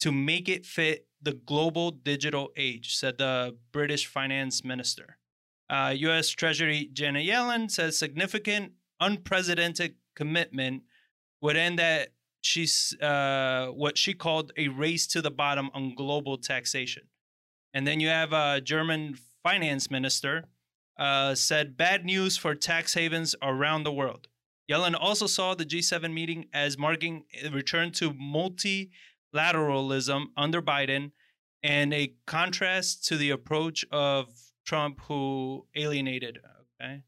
to 0.00 0.12
make 0.12 0.48
it 0.48 0.64
fit 0.64 1.06
the 1.20 1.32
global 1.32 1.90
digital 1.90 2.50
age, 2.56 2.96
said 2.96 3.18
the 3.18 3.56
British 3.72 4.06
finance 4.06 4.64
minister. 4.64 5.18
Uh, 5.70 5.94
U.S. 5.96 6.28
Treasury 6.28 6.90
Janet 6.92 7.26
Yellen 7.26 7.70
says 7.70 7.98
significant, 7.98 8.72
unprecedented 9.00 9.94
commitment 10.14 10.82
would 11.40 11.56
end 11.56 11.78
that 11.78 12.10
she's 12.40 12.94
uh, 13.00 13.68
what 13.68 13.96
she 13.96 14.14
called 14.14 14.52
a 14.56 14.68
race 14.68 15.06
to 15.08 15.22
the 15.22 15.30
bottom 15.30 15.70
on 15.74 15.94
global 15.94 16.36
taxation. 16.36 17.04
And 17.74 17.86
then 17.86 18.00
you 18.00 18.08
have 18.08 18.32
a 18.32 18.60
German 18.60 19.16
finance 19.42 19.90
minister 19.90 20.44
uh, 20.98 21.34
said 21.34 21.76
bad 21.76 22.04
news 22.04 22.36
for 22.36 22.54
tax 22.54 22.94
havens 22.94 23.34
around 23.42 23.82
the 23.84 23.92
world. 23.92 24.28
Yellen 24.70 24.94
also 24.98 25.26
saw 25.26 25.54
the 25.54 25.66
G7 25.66 26.12
meeting 26.12 26.46
as 26.52 26.78
marking 26.78 27.24
a 27.44 27.50
return 27.50 27.90
to 27.92 28.12
multilateralism 28.12 30.26
under 30.36 30.62
Biden 30.62 31.10
and 31.62 31.92
a 31.92 32.14
contrast 32.26 33.04
to 33.06 33.16
the 33.16 33.30
approach 33.30 33.84
of 33.90 34.28
Trump, 34.64 35.00
who 35.08 35.66
alienated. 35.74 36.38
Okay, 36.80 37.02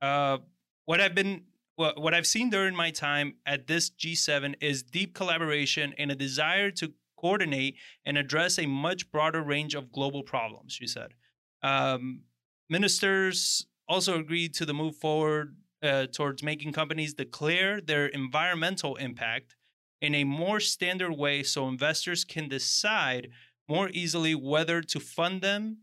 uh, 0.00 0.38
what 0.84 1.00
I've 1.00 1.14
been 1.14 1.44
what, 1.76 2.00
what 2.00 2.14
I've 2.14 2.26
seen 2.26 2.50
during 2.50 2.76
my 2.76 2.90
time 2.90 3.36
at 3.46 3.66
this 3.66 3.90
G7 3.90 4.54
is 4.60 4.82
deep 4.82 5.14
collaboration 5.14 5.94
and 5.96 6.10
a 6.10 6.14
desire 6.14 6.70
to 6.72 6.92
coordinate 7.16 7.76
and 8.04 8.18
address 8.18 8.58
a 8.58 8.66
much 8.66 9.10
broader 9.10 9.42
range 9.42 9.74
of 9.74 9.92
global 9.92 10.22
problems. 10.22 10.72
She 10.72 10.86
said. 10.86 11.14
Um, 11.62 12.22
ministers 12.70 13.66
also 13.88 14.18
agreed 14.18 14.54
to 14.54 14.64
the 14.64 14.72
move 14.72 14.96
forward 14.96 15.56
uh, 15.82 16.06
towards 16.06 16.42
making 16.42 16.72
companies 16.72 17.14
declare 17.14 17.80
their 17.80 18.06
environmental 18.06 18.96
impact 18.96 19.56
in 20.00 20.14
a 20.14 20.24
more 20.24 20.60
standard 20.60 21.12
way 21.12 21.42
so 21.42 21.68
investors 21.68 22.24
can 22.24 22.48
decide 22.48 23.28
more 23.68 23.90
easily 23.92 24.34
whether 24.34 24.80
to 24.80 25.00
fund 25.00 25.42
them 25.42 25.78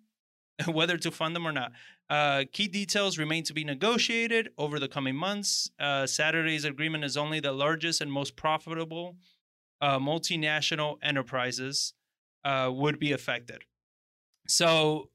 whether 0.67 0.97
to 0.97 1.11
fund 1.11 1.35
them 1.35 1.47
or 1.47 1.51
not. 1.51 1.71
Uh, 2.09 2.43
key 2.51 2.67
details 2.67 3.17
remain 3.17 3.43
to 3.43 3.53
be 3.53 3.63
negotiated 3.63 4.49
over 4.57 4.79
the 4.79 4.87
coming 4.87 5.15
months. 5.15 5.69
Uh, 5.79 6.05
saturday's 6.07 6.65
agreement 6.65 7.03
is 7.03 7.17
only 7.17 7.39
the 7.39 7.51
largest 7.51 8.01
and 8.01 8.11
most 8.11 8.35
profitable 8.35 9.17
uh, 9.81 9.99
multinational 9.99 10.97
enterprises 11.03 11.93
uh, 12.43 12.71
would 12.73 12.97
be 12.97 13.11
affected. 13.11 13.63
So 14.47 15.09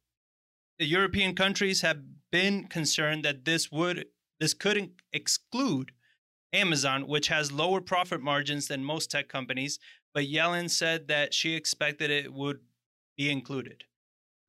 the 0.78 0.86
European 0.86 1.34
countries 1.34 1.80
have 1.82 1.98
been 2.30 2.64
concerned 2.68 3.24
that 3.24 3.44
this 3.44 3.70
would 3.70 4.06
this 4.40 4.54
could 4.54 4.90
exclude 5.12 5.92
Amazon, 6.52 7.06
which 7.06 7.28
has 7.28 7.52
lower 7.52 7.80
profit 7.80 8.20
margins 8.20 8.66
than 8.68 8.84
most 8.84 9.10
tech 9.10 9.28
companies. 9.28 9.78
But 10.14 10.24
Yellen 10.24 10.68
said 10.68 11.08
that 11.08 11.32
she 11.32 11.54
expected 11.54 12.10
it 12.10 12.32
would 12.32 12.60
be 13.16 13.30
included. 13.30 13.84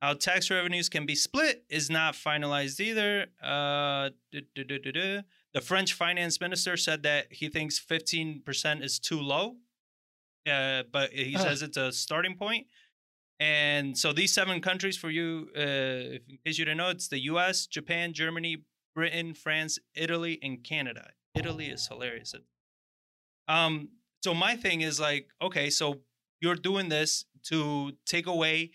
How 0.02 0.14
tax 0.14 0.50
revenues 0.50 0.88
can 0.90 1.06
be 1.06 1.14
split 1.14 1.64
is 1.70 1.88
not 1.88 2.14
finalized 2.14 2.80
either. 2.80 3.28
Uh, 3.42 4.10
duh, 4.32 4.40
duh, 4.54 4.64
duh, 4.64 4.78
duh, 4.84 4.92
duh. 4.92 5.22
The 5.54 5.60
French 5.62 5.92
finance 5.94 6.40
minister 6.40 6.76
said 6.76 7.04
that 7.04 7.32
he 7.32 7.48
thinks 7.48 7.78
15% 7.80 8.82
is 8.82 8.98
too 8.98 9.20
low, 9.20 9.56
uh, 10.50 10.82
but 10.92 11.12
he 11.12 11.32
Huh. 11.34 11.44
says 11.44 11.62
it's 11.62 11.76
a 11.78 11.92
starting 11.92 12.36
point. 12.36 12.66
And 13.40 13.98
so 13.98 14.12
these 14.12 14.32
seven 14.32 14.60
countries 14.60 14.96
for 14.96 15.10
you, 15.10 15.48
uh, 15.56 15.60
in 15.60 16.38
case 16.44 16.58
you 16.58 16.64
didn't 16.64 16.78
know, 16.78 16.90
it's 16.90 17.08
the 17.08 17.18
U.S., 17.24 17.66
Japan, 17.66 18.12
Germany, 18.12 18.64
Britain, 18.94 19.34
France, 19.34 19.78
Italy, 19.94 20.38
and 20.42 20.62
Canada. 20.62 21.10
Italy 21.34 21.66
is 21.66 21.86
hilarious. 21.88 22.34
Um, 23.48 23.88
so 24.22 24.34
my 24.34 24.56
thing 24.56 24.82
is 24.82 25.00
like, 25.00 25.28
okay, 25.42 25.68
so 25.68 26.00
you're 26.40 26.54
doing 26.54 26.88
this 26.88 27.24
to 27.44 27.92
take 28.06 28.26
away 28.26 28.70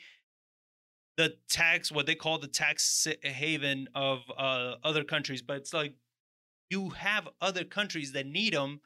the 1.18 1.36
tax, 1.50 1.92
what 1.92 2.06
they 2.06 2.16
call 2.16 2.38
the 2.38 2.48
tax 2.48 3.08
haven 3.24 3.88
of 3.96 4.20
uh, 4.38 4.76
other 4.84 5.04
countries, 5.04 5.42
but 5.42 5.58
it's 5.58 5.74
like 5.74 5.94
you 6.70 6.90
have 6.90 7.28
other 7.42 7.64
countries 7.64 8.14
that 8.14 8.26
need 8.26 8.54
them 8.54 8.80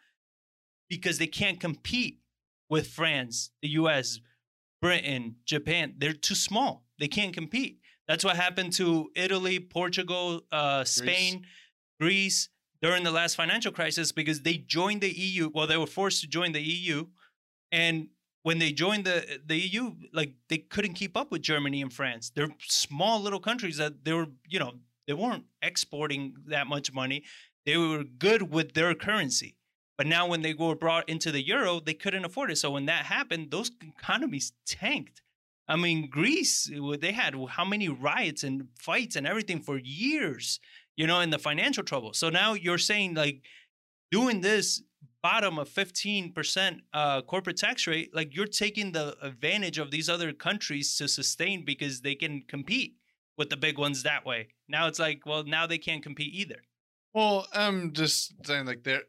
because 0.89 1.17
they 1.17 1.27
can't 1.27 1.59
compete 1.59 2.19
with 2.69 2.87
France, 2.87 3.51
the 3.61 3.69
U.S., 3.69 4.19
Britain, 4.83 5.37
Japan. 5.45 5.93
They're 5.97 6.11
too 6.11 6.35
small. 6.35 6.83
They 6.99 7.07
can't 7.07 7.33
compete. 7.33 7.79
That's 8.05 8.25
what 8.25 8.35
happened 8.35 8.73
to 8.73 9.11
Italy, 9.15 9.57
Portugal, 9.61 10.41
uh, 10.51 10.83
Spain, 10.83 11.45
Greece 12.01 12.49
during 12.81 13.05
the 13.05 13.11
last 13.11 13.35
financial 13.35 13.71
crisis 13.71 14.11
because 14.11 14.41
they 14.41 14.57
joined 14.57 14.99
the 14.99 15.09
EU. 15.17 15.49
Well, 15.53 15.67
they 15.67 15.77
were 15.77 15.87
forced 15.87 16.19
to 16.19 16.27
join 16.27 16.51
the 16.51 16.61
EU, 16.61 17.05
and 17.71 18.09
when 18.41 18.59
they 18.59 18.73
joined 18.73 19.05
the 19.05 19.39
the 19.45 19.57
EU, 19.57 19.95
like 20.11 20.33
they 20.49 20.57
couldn't 20.57 20.95
keep 20.95 21.15
up 21.15 21.31
with 21.31 21.41
Germany 21.41 21.81
and 21.81 21.93
France. 21.93 22.29
They're 22.35 22.53
small 22.59 23.21
little 23.21 23.39
countries 23.39 23.77
that 23.77 24.03
they 24.03 24.11
were, 24.11 24.27
you 24.49 24.59
know, 24.59 24.73
they 25.07 25.13
weren't 25.13 25.45
exporting 25.61 26.35
that 26.47 26.67
much 26.67 26.91
money. 26.91 27.23
They 27.65 27.77
were 27.77 28.03
good 28.03 28.51
with 28.51 28.73
their 28.73 28.93
currency. 28.95 29.55
But 29.97 30.07
now 30.07 30.27
when 30.27 30.41
they 30.41 30.53
were 30.53 30.75
brought 30.75 31.07
into 31.07 31.31
the 31.31 31.45
euro, 31.45 31.79
they 31.79 31.93
couldn't 31.93 32.25
afford 32.25 32.51
it. 32.51 32.57
So 32.57 32.71
when 32.71 32.85
that 32.85 33.05
happened, 33.05 33.51
those 33.51 33.71
economies 33.81 34.53
tanked. 34.65 35.21
I 35.67 35.75
mean, 35.75 36.09
Greece, 36.09 36.69
they 36.99 37.11
had 37.11 37.35
how 37.49 37.63
many 37.63 37.87
riots 37.87 38.43
and 38.43 38.67
fights 38.77 39.15
and 39.15 39.25
everything 39.25 39.61
for 39.61 39.77
years, 39.77 40.59
you 40.95 41.07
know, 41.07 41.19
in 41.21 41.29
the 41.29 41.39
financial 41.39 41.83
trouble. 41.83 42.13
So 42.13 42.29
now 42.29 42.53
you're 42.53 42.77
saying 42.77 43.13
like 43.13 43.43
doing 44.11 44.41
this 44.41 44.81
bottom 45.21 45.57
of 45.57 45.69
15% 45.69 46.79
uh, 46.93 47.21
corporate 47.21 47.57
tax 47.57 47.87
rate, 47.87 48.13
like 48.13 48.35
you're 48.35 48.45
taking 48.45 48.91
the 48.91 49.15
advantage 49.21 49.77
of 49.77 49.89
these 49.89 50.09
other 50.09 50.33
countries 50.33 50.97
to 50.97 51.07
sustain 51.07 51.63
because 51.63 52.01
they 52.01 52.13
can 52.13 52.43
compete 52.47 52.97
with 53.37 53.49
the 53.49 53.57
big 53.57 53.77
ones 53.77 54.03
that 54.03 54.25
way. 54.25 54.49
Now 54.67 54.87
it's 54.87 54.99
like, 54.99 55.25
well, 55.25 55.43
now 55.43 55.65
they 55.65 55.77
can't 55.77 56.03
compete 56.03 56.33
either. 56.33 56.61
Well, 57.13 57.47
I'm 57.53 57.93
just 57.93 58.33
saying, 58.43 58.65
like, 58.65 58.83
they're 58.83 59.03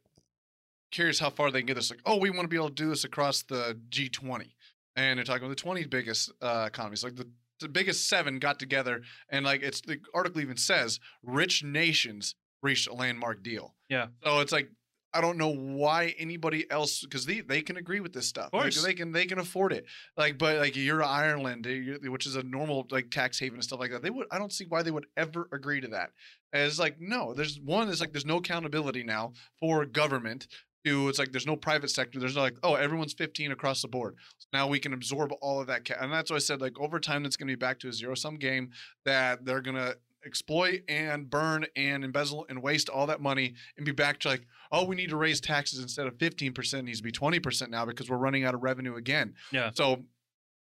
curious 0.94 1.18
how 1.18 1.30
far 1.30 1.50
they 1.50 1.60
can 1.60 1.66
get 1.66 1.74
this. 1.74 1.90
Like, 1.90 2.00
oh, 2.06 2.16
we 2.16 2.30
want 2.30 2.42
to 2.42 2.48
be 2.48 2.56
able 2.56 2.68
to 2.68 2.74
do 2.74 2.88
this 2.88 3.04
across 3.04 3.42
the 3.42 3.78
G20. 3.90 4.52
And 4.96 5.18
they're 5.18 5.24
talking 5.24 5.44
about 5.44 5.56
the 5.56 5.62
20 5.62 5.84
biggest 5.86 6.32
uh, 6.40 6.64
economies. 6.68 7.02
Like, 7.02 7.16
the, 7.16 7.28
the 7.60 7.68
biggest 7.68 8.08
seven 8.08 8.38
got 8.38 8.58
together. 8.58 9.02
And, 9.28 9.44
like, 9.44 9.62
it's 9.62 9.80
the 9.80 9.98
article 10.14 10.40
even 10.40 10.56
says 10.56 11.00
rich 11.22 11.64
nations 11.64 12.36
reached 12.62 12.88
a 12.88 12.94
landmark 12.94 13.42
deal. 13.42 13.74
Yeah. 13.88 14.06
So 14.22 14.38
it's 14.38 14.52
like, 14.52 14.70
I 15.12 15.20
don't 15.20 15.38
know 15.38 15.54
why 15.54 16.14
anybody 16.18 16.68
else 16.70 17.02
because 17.02 17.24
they, 17.24 17.40
they 17.40 17.62
can 17.62 17.76
agree 17.76 18.00
with 18.00 18.12
this 18.12 18.26
stuff. 18.26 18.46
Of 18.46 18.52
course. 18.52 18.76
Like, 18.76 18.86
they 18.86 18.94
can 18.94 19.12
they 19.12 19.26
can 19.26 19.38
afford 19.38 19.72
it. 19.72 19.84
Like, 20.16 20.38
but 20.38 20.58
like 20.58 20.74
you're 20.74 21.04
Ireland, 21.04 21.68
eh, 21.68 22.08
which 22.08 22.26
is 22.26 22.34
a 22.34 22.42
normal 22.42 22.84
like 22.90 23.12
tax 23.12 23.38
haven 23.38 23.54
and 23.54 23.62
stuff 23.62 23.78
like 23.78 23.92
that. 23.92 24.02
They 24.02 24.10
would 24.10 24.26
I 24.32 24.38
don't 24.38 24.52
see 24.52 24.66
why 24.68 24.82
they 24.82 24.90
would 24.90 25.06
ever 25.16 25.48
agree 25.52 25.80
to 25.82 25.88
that. 25.88 26.10
And 26.52 26.64
it's 26.64 26.80
like 26.80 27.00
no, 27.00 27.32
there's 27.32 27.60
one. 27.60 27.88
It's 27.88 28.00
like 28.00 28.12
there's 28.12 28.26
no 28.26 28.38
accountability 28.38 29.04
now 29.04 29.34
for 29.60 29.86
government. 29.86 30.48
To 30.84 31.08
it's 31.08 31.18
like 31.18 31.32
there's 31.32 31.46
no 31.46 31.56
private 31.56 31.90
sector. 31.90 32.20
There's 32.20 32.36
no 32.36 32.42
like 32.42 32.56
oh 32.62 32.74
everyone's 32.74 33.14
15 33.14 33.52
across 33.52 33.80
the 33.80 33.88
board. 33.88 34.16
So 34.38 34.46
now 34.52 34.66
we 34.66 34.78
can 34.78 34.92
absorb 34.92 35.32
all 35.40 35.60
of 35.60 35.66
that, 35.68 35.86
ca- 35.86 35.96
and 36.00 36.12
that's 36.12 36.30
why 36.30 36.36
I 36.36 36.40
said 36.40 36.60
like 36.60 36.78
over 36.78 37.00
time 37.00 37.24
it's 37.24 37.36
going 37.36 37.48
to 37.48 37.52
be 37.52 37.58
back 37.58 37.78
to 37.80 37.88
a 37.88 37.92
zero 37.92 38.14
sum 38.14 38.36
game 38.36 38.70
that 39.06 39.44
they're 39.46 39.62
gonna 39.62 39.94
exploit 40.26 40.82
and 40.88 41.28
burn 41.30 41.64
and 41.76 42.04
embezzle 42.04 42.44
and 42.48 42.62
waste 42.62 42.88
all 42.88 43.06
that 43.06 43.20
money 43.20 43.54
and 43.76 43.84
be 43.86 43.92
back 43.92 44.18
to 44.20 44.28
like, 44.28 44.46
oh, 44.72 44.84
we 44.84 44.96
need 44.96 45.08
to 45.10 45.16
raise 45.16 45.38
taxes 45.40 45.80
instead 45.80 46.06
of 46.06 46.16
15%, 46.16 46.74
it 46.74 46.82
needs 46.82 46.98
to 46.98 47.04
be 47.04 47.12
20% 47.12 47.68
now 47.68 47.84
because 47.84 48.08
we're 48.08 48.16
running 48.16 48.42
out 48.42 48.54
of 48.54 48.62
revenue 48.62 48.96
again. 48.96 49.34
Yeah. 49.52 49.70
So, 49.74 50.02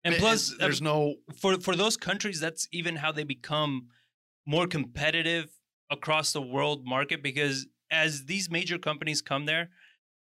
And 0.06 0.14
it- 0.14 0.20
plus, 0.22 0.48
it's- 0.52 0.62
uh, 0.62 0.66
there's 0.66 0.82
no, 0.82 1.16
for 1.42 1.60
for 1.60 1.76
those 1.76 1.98
countries, 1.98 2.40
that's 2.40 2.68
even 2.72 2.96
how 2.98 3.12
they 3.12 3.24
become 3.26 3.88
more 4.46 4.66
competitive 4.66 5.50
across 5.90 6.32
the 6.34 6.42
world 6.42 6.86
market 6.86 7.22
because 7.24 7.68
as 7.92 8.26
these 8.26 8.50
major 8.50 8.78
companies 8.78 9.22
come 9.22 9.46
there, 9.46 9.70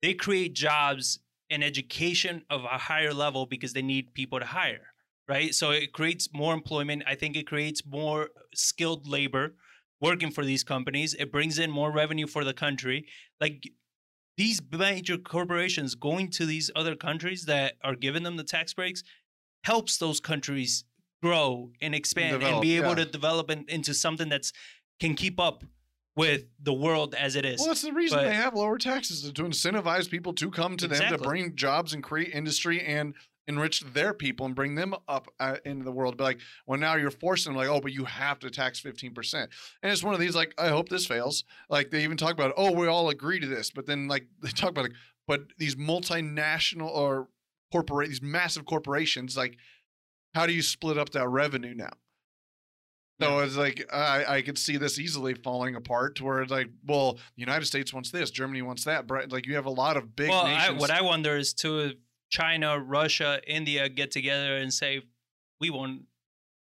they 0.03 0.13
create 0.13 0.53
jobs 0.53 1.19
and 1.49 1.63
education 1.63 2.43
of 2.49 2.65
a 2.65 2.77
higher 2.77 3.13
level 3.13 3.45
because 3.45 3.71
they 3.71 3.81
need 3.81 4.13
people 4.13 4.37
to 4.37 4.45
hire, 4.45 4.87
right? 5.29 5.55
So 5.55 5.71
it 5.71 5.93
creates 5.93 6.27
more 6.33 6.53
employment. 6.53 7.03
I 7.07 7.15
think 7.15 7.37
it 7.37 7.47
creates 7.47 7.85
more 7.85 8.29
skilled 8.53 9.07
labor 9.07 9.55
working 10.01 10.29
for 10.29 10.43
these 10.43 10.61
companies. 10.61 11.13
It 11.13 11.31
brings 11.31 11.57
in 11.57 11.71
more 11.71 11.89
revenue 11.89 12.27
for 12.27 12.43
the 12.43 12.53
country. 12.53 13.07
Like 13.39 13.63
these 14.35 14.61
major 14.77 15.17
corporations 15.17 15.95
going 15.95 16.29
to 16.31 16.45
these 16.45 16.69
other 16.75 16.97
countries 16.97 17.45
that 17.45 17.75
are 17.81 17.95
giving 17.95 18.23
them 18.23 18.35
the 18.35 18.43
tax 18.43 18.73
breaks 18.73 19.03
helps 19.63 19.97
those 19.97 20.19
countries 20.19 20.83
grow 21.21 21.71
and 21.81 21.95
expand 21.95 22.33
and 22.33 22.41
develop, 22.41 22.61
be 22.61 22.75
able 22.75 22.89
yeah. 22.89 22.95
to 22.95 23.05
develop 23.05 23.49
in, 23.49 23.63
into 23.69 23.93
something 23.93 24.27
that's 24.27 24.51
can 24.99 25.15
keep 25.15 25.39
up 25.39 25.63
with 26.15 26.45
the 26.61 26.73
world 26.73 27.15
as 27.15 27.35
it 27.35 27.45
is. 27.45 27.59
well, 27.59 27.69
that's 27.69 27.81
the 27.81 27.91
reason 27.91 28.19
but- 28.19 28.25
they 28.25 28.35
have 28.35 28.53
lower 28.53 28.77
taxes 28.77 29.21
to 29.21 29.43
incentivize 29.43 30.09
people 30.09 30.33
to 30.33 30.51
come 30.51 30.77
to 30.77 30.87
them 30.87 31.09
to 31.09 31.17
bring 31.17 31.55
jobs 31.55 31.93
and 31.93 32.03
create 32.03 32.33
industry 32.33 32.81
and 32.81 33.13
enrich 33.47 33.81
their 33.81 34.13
people 34.13 34.45
and 34.45 34.55
bring 34.55 34.75
them 34.75 34.93
up 35.07 35.27
uh, 35.39 35.57
into 35.65 35.83
the 35.83 35.91
world. 35.91 36.17
But 36.17 36.23
like, 36.23 36.39
well, 36.65 36.79
now 36.79 36.95
you're 36.95 37.11
forcing 37.11 37.51
them, 37.51 37.57
like, 37.57 37.67
oh, 37.67 37.81
but 37.81 37.91
you 37.91 38.05
have 38.05 38.39
to 38.39 38.49
tax 38.49 38.81
15%. 38.81 39.33
And 39.33 39.91
it's 39.91 40.03
one 40.03 40.13
of 40.13 40.19
these, 40.19 40.35
like, 40.35 40.53
I 40.57 40.69
hope 40.69 40.89
this 40.89 41.05
fails. 41.05 41.43
Like, 41.69 41.91
they 41.91 42.03
even 42.03 42.17
talk 42.17 42.31
about, 42.31 42.53
oh, 42.55 42.71
we 42.71 42.87
all 42.87 43.09
agree 43.09 43.39
to 43.39 43.47
this. 43.47 43.69
But 43.69 43.85
then, 43.85 44.07
like, 44.07 44.27
they 44.41 44.49
talk 44.49 44.69
about, 44.69 44.83
like, 44.83 44.93
but 45.27 45.41
these 45.57 45.75
multinational 45.75 46.89
or 46.89 47.27
corporate, 47.71 48.09
these 48.09 48.21
massive 48.21 48.65
corporations, 48.65 49.35
like, 49.35 49.57
how 50.33 50.45
do 50.45 50.53
you 50.53 50.61
split 50.61 50.97
up 50.97 51.09
that 51.11 51.27
revenue 51.27 51.73
now? 51.73 51.91
So 53.23 53.39
it's 53.39 53.55
like 53.55 53.85
I, 53.93 54.25
I 54.37 54.41
could 54.41 54.57
see 54.57 54.77
this 54.77 54.99
easily 54.99 55.33
falling 55.33 55.75
apart 55.75 56.15
to 56.17 56.23
where 56.23 56.41
it's 56.41 56.51
like, 56.51 56.69
well, 56.85 57.13
the 57.13 57.19
United 57.41 57.65
States 57.65 57.93
wants 57.93 58.11
this, 58.11 58.31
Germany 58.31 58.61
wants 58.61 58.83
that. 58.85 59.07
But 59.07 59.31
like 59.31 59.45
you 59.45 59.55
have 59.55 59.65
a 59.65 59.71
lot 59.71 59.97
of 59.97 60.15
big 60.15 60.29
well, 60.29 60.45
I, 60.45 60.71
what 60.71 60.91
I 60.91 61.01
wonder 61.01 61.37
is 61.37 61.53
too 61.53 61.79
if 61.79 61.93
China, 62.29 62.79
Russia, 62.79 63.39
India 63.47 63.89
get 63.89 64.11
together 64.11 64.57
and 64.57 64.73
say 64.73 65.01
we 65.59 65.69
won't 65.69 66.03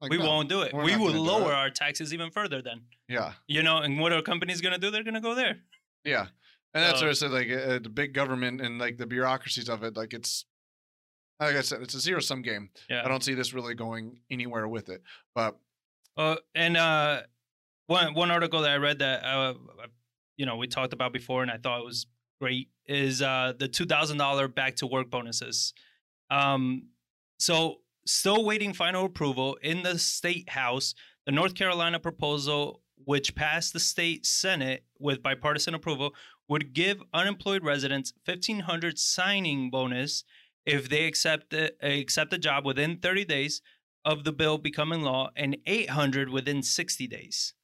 like, 0.00 0.10
we 0.10 0.18
no, 0.18 0.26
won't 0.26 0.48
do 0.48 0.62
it. 0.62 0.74
We 0.74 0.96
will 0.96 1.12
lower 1.12 1.52
our 1.52 1.70
taxes 1.70 2.12
even 2.12 2.30
further 2.30 2.60
then. 2.60 2.82
Yeah, 3.08 3.32
You 3.46 3.62
know, 3.62 3.78
and 3.78 3.98
what 4.00 4.12
are 4.12 4.20
companies 4.22 4.60
going 4.60 4.72
to 4.74 4.78
do? 4.80 4.90
They're 4.90 5.04
going 5.04 5.14
to 5.14 5.20
go 5.20 5.34
there. 5.34 5.58
yeah, 6.04 6.26
and 6.74 6.82
that's 6.84 7.00
So- 7.00 7.06
what 7.06 7.10
I 7.10 7.14
said. 7.14 7.30
Like 7.30 7.50
uh, 7.50 7.78
the 7.78 7.88
big 7.90 8.12
government 8.14 8.60
and 8.60 8.78
like 8.78 8.96
the 8.98 9.06
bureaucracies 9.06 9.68
of 9.68 9.82
it, 9.84 9.96
like 9.96 10.12
it's 10.12 10.44
like 11.40 11.56
I 11.56 11.60
said, 11.62 11.82
it's 11.82 11.94
a 11.94 12.00
zero 12.00 12.20
sum 12.20 12.42
game. 12.42 12.70
Yeah. 12.88 13.02
I 13.04 13.08
don't 13.08 13.22
see 13.22 13.34
this 13.34 13.52
really 13.52 13.74
going 13.74 14.20
anywhere 14.30 14.68
with 14.68 14.88
it. 14.88 15.02
But 15.34 15.56
Uh, 16.16 16.36
and 16.54 16.76
uh, 16.76 17.22
one 17.86 18.14
one 18.14 18.30
article 18.30 18.62
that 18.62 18.70
I 18.70 18.76
read 18.76 18.98
that 19.00 19.24
uh, 19.24 19.54
you 20.36 20.46
know 20.46 20.56
we 20.56 20.66
talked 20.66 20.92
about 20.92 21.12
before, 21.12 21.42
and 21.42 21.50
I 21.50 21.58
thought 21.58 21.80
it 21.80 21.84
was 21.84 22.06
great 22.40 22.68
is 22.86 23.22
uh, 23.22 23.52
the 23.58 23.68
two 23.68 23.86
thousand 23.86 24.18
dollar 24.18 24.48
back 24.48 24.76
to 24.76 24.86
work 24.86 25.10
bonuses. 25.10 25.72
Um, 26.30 26.88
so 27.38 27.76
still 28.06 28.44
waiting 28.44 28.72
final 28.72 29.06
approval 29.06 29.56
in 29.62 29.82
the 29.82 29.98
state 29.98 30.50
house. 30.50 30.94
The 31.26 31.32
North 31.32 31.54
Carolina 31.54 31.98
proposal, 31.98 32.82
which 33.04 33.34
passed 33.34 33.72
the 33.72 33.80
state 33.80 34.26
senate 34.26 34.84
with 34.98 35.22
bipartisan 35.22 35.74
approval, 35.74 36.14
would 36.48 36.74
give 36.74 37.02
unemployed 37.12 37.64
residents 37.64 38.12
fifteen 38.24 38.60
hundred 38.60 38.98
signing 38.98 39.70
bonus 39.70 40.24
if 40.66 40.88
they 40.88 41.06
accept 41.06 41.50
the, 41.50 41.74
accept 41.82 42.32
a 42.32 42.38
job 42.38 42.64
within 42.64 42.98
thirty 42.98 43.24
days 43.24 43.62
of 44.04 44.24
the 44.24 44.32
bill 44.32 44.58
becoming 44.58 45.02
law 45.02 45.30
and 45.36 45.56
800 45.66 46.28
within 46.28 46.62
60 46.62 47.06
days. 47.06 47.54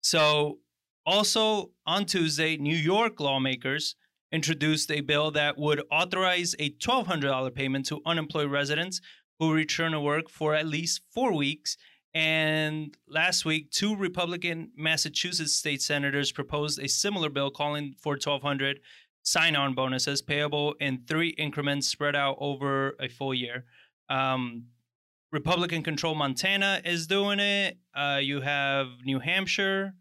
So, 0.00 0.58
also 1.06 1.70
on 1.86 2.04
Tuesday, 2.04 2.56
New 2.58 2.76
York 2.76 3.18
lawmakers 3.18 3.96
introduced 4.30 4.90
a 4.90 5.00
bill 5.00 5.30
that 5.30 5.56
would 5.56 5.82
authorize 5.90 6.54
a 6.58 6.70
$1,200 6.70 7.54
payment 7.54 7.86
to 7.86 8.00
unemployed 8.04 8.50
residents 8.50 9.00
who 9.38 9.52
return 9.52 9.92
to 9.92 10.00
work 10.00 10.28
for 10.28 10.54
at 10.54 10.66
least 10.66 11.00
four 11.14 11.34
weeks. 11.34 11.76
And 12.14 12.96
last 13.08 13.44
week, 13.44 13.70
two 13.70 13.96
Republican 13.96 14.70
Massachusetts 14.76 15.54
state 15.54 15.80
senators 15.80 16.32
proposed 16.32 16.78
a 16.78 16.88
similar 16.88 17.30
bill 17.30 17.50
calling 17.50 17.94
for 17.98 18.12
1,200 18.14 18.80
sign 19.22 19.56
on 19.56 19.74
bonuses 19.74 20.22
payable 20.22 20.74
in 20.80 21.04
three 21.06 21.28
increments 21.30 21.86
spread 21.86 22.16
out 22.16 22.36
over 22.40 22.96
a 22.98 23.08
full 23.08 23.34
year. 23.34 23.64
Um, 24.08 24.64
Republican 25.30 25.82
controlled 25.82 26.16
Montana 26.16 26.80
is 26.84 27.06
doing 27.06 27.38
it. 27.38 27.76
Uh, 27.94 28.18
you 28.22 28.40
have 28.40 28.86
New 29.04 29.18
Hampshire 29.18 29.94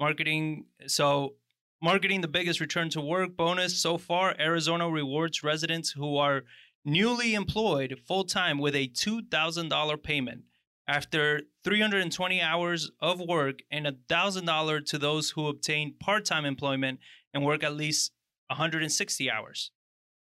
marketing. 0.00 0.66
So, 0.86 1.34
marketing 1.80 2.22
the 2.22 2.28
biggest 2.28 2.60
return 2.60 2.90
to 2.90 3.00
work 3.00 3.36
bonus 3.36 3.80
so 3.80 3.98
far. 3.98 4.34
Arizona 4.38 4.90
rewards 4.90 5.44
residents 5.44 5.90
who 5.92 6.16
are 6.16 6.42
newly 6.84 7.34
employed 7.34 8.00
full 8.06 8.24
time 8.24 8.58
with 8.58 8.74
a 8.74 8.88
$2,000 8.88 10.02
payment 10.02 10.42
after 10.88 11.42
320 11.62 12.40
hours 12.40 12.90
of 13.00 13.20
work 13.20 13.60
and 13.70 13.86
$1,000 13.86 14.86
to 14.86 14.98
those 14.98 15.30
who 15.30 15.46
obtain 15.46 15.94
part 16.00 16.24
time 16.24 16.44
employment 16.44 16.98
and 17.32 17.44
work 17.44 17.62
at 17.62 17.76
least 17.76 18.10
160 18.48 19.30
hours. 19.30 19.70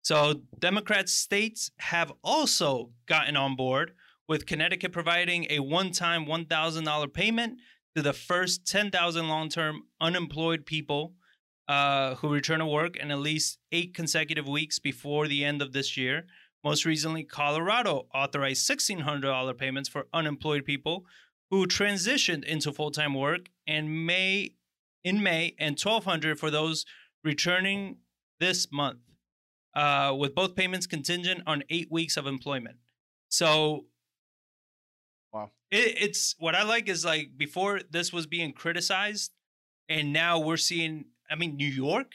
So, 0.03 0.43
Democrat 0.59 1.09
states 1.09 1.71
have 1.79 2.13
also 2.23 2.91
gotten 3.07 3.35
on 3.35 3.57
board 3.57 3.93
with 4.29 4.47
Connecticut 4.47 4.93
providing 4.93 5.47
a 5.51 5.61
one 5.61 5.91
time 5.93 6.27
$1,000 6.27 7.13
payment 7.15 7.59
to 7.97 8.03
the 8.03 8.13
first 8.13 8.67
10,000 8.67 9.29
long 9.29 9.49
term 9.49 9.85
unemployed 10.01 10.67
people 10.67 11.15
uh, 11.69 12.15
who 12.17 12.29
return 12.29 12.61
to 12.61 12.67
work 12.67 12.97
in 12.97 13.11
at 13.11 13.19
least 13.19 13.59
eight 13.73 13.95
consecutive 13.95 14.47
weeks 14.49 14.79
before 14.79 15.27
the 15.29 15.45
end 15.45 15.63
of 15.63 15.73
this 15.73 15.97
year. 15.97 16.27
Most 16.65 16.85
recently, 16.85 17.25
Colorado 17.25 18.07
authorized 18.15 18.69
$1,600 18.69 19.57
payments 19.59 19.89
for 19.89 20.07
unemployed 20.13 20.65
people 20.65 21.05
who 21.51 21.67
transitioned 21.67 22.45
into 22.45 22.73
full 22.73 22.91
time 22.91 23.15
work 23.15 23.49
and 23.67 24.07
May 24.07 24.55
in 25.05 25.23
May 25.23 25.55
and 25.59 25.79
1,200 25.79 26.39
for 26.39 26.51
those 26.51 26.85
returning 27.25 27.99
this 28.41 28.69
month. 28.73 28.99
uh, 29.75 30.15
with 30.19 30.35
both 30.35 30.57
payments 30.57 30.87
contingent 30.87 31.43
on 31.47 31.63
eight 31.71 31.91
weeks 31.91 32.17
of 32.17 32.27
employment. 32.27 32.77
So. 33.29 33.87
It, 35.71 36.03
it's 36.03 36.35
what 36.39 36.55
I 36.55 36.63
like 36.65 36.89
is 36.89 37.05
like 37.05 37.37
before 37.37 37.81
this 37.91 38.13
was 38.13 38.27
being 38.27 38.53
criticized, 38.53 39.33
and 39.89 40.13
now 40.13 40.39
we're 40.39 40.57
seeing. 40.57 41.07
I 41.31 41.35
mean, 41.35 41.57
New 41.57 41.69
York. 41.69 42.13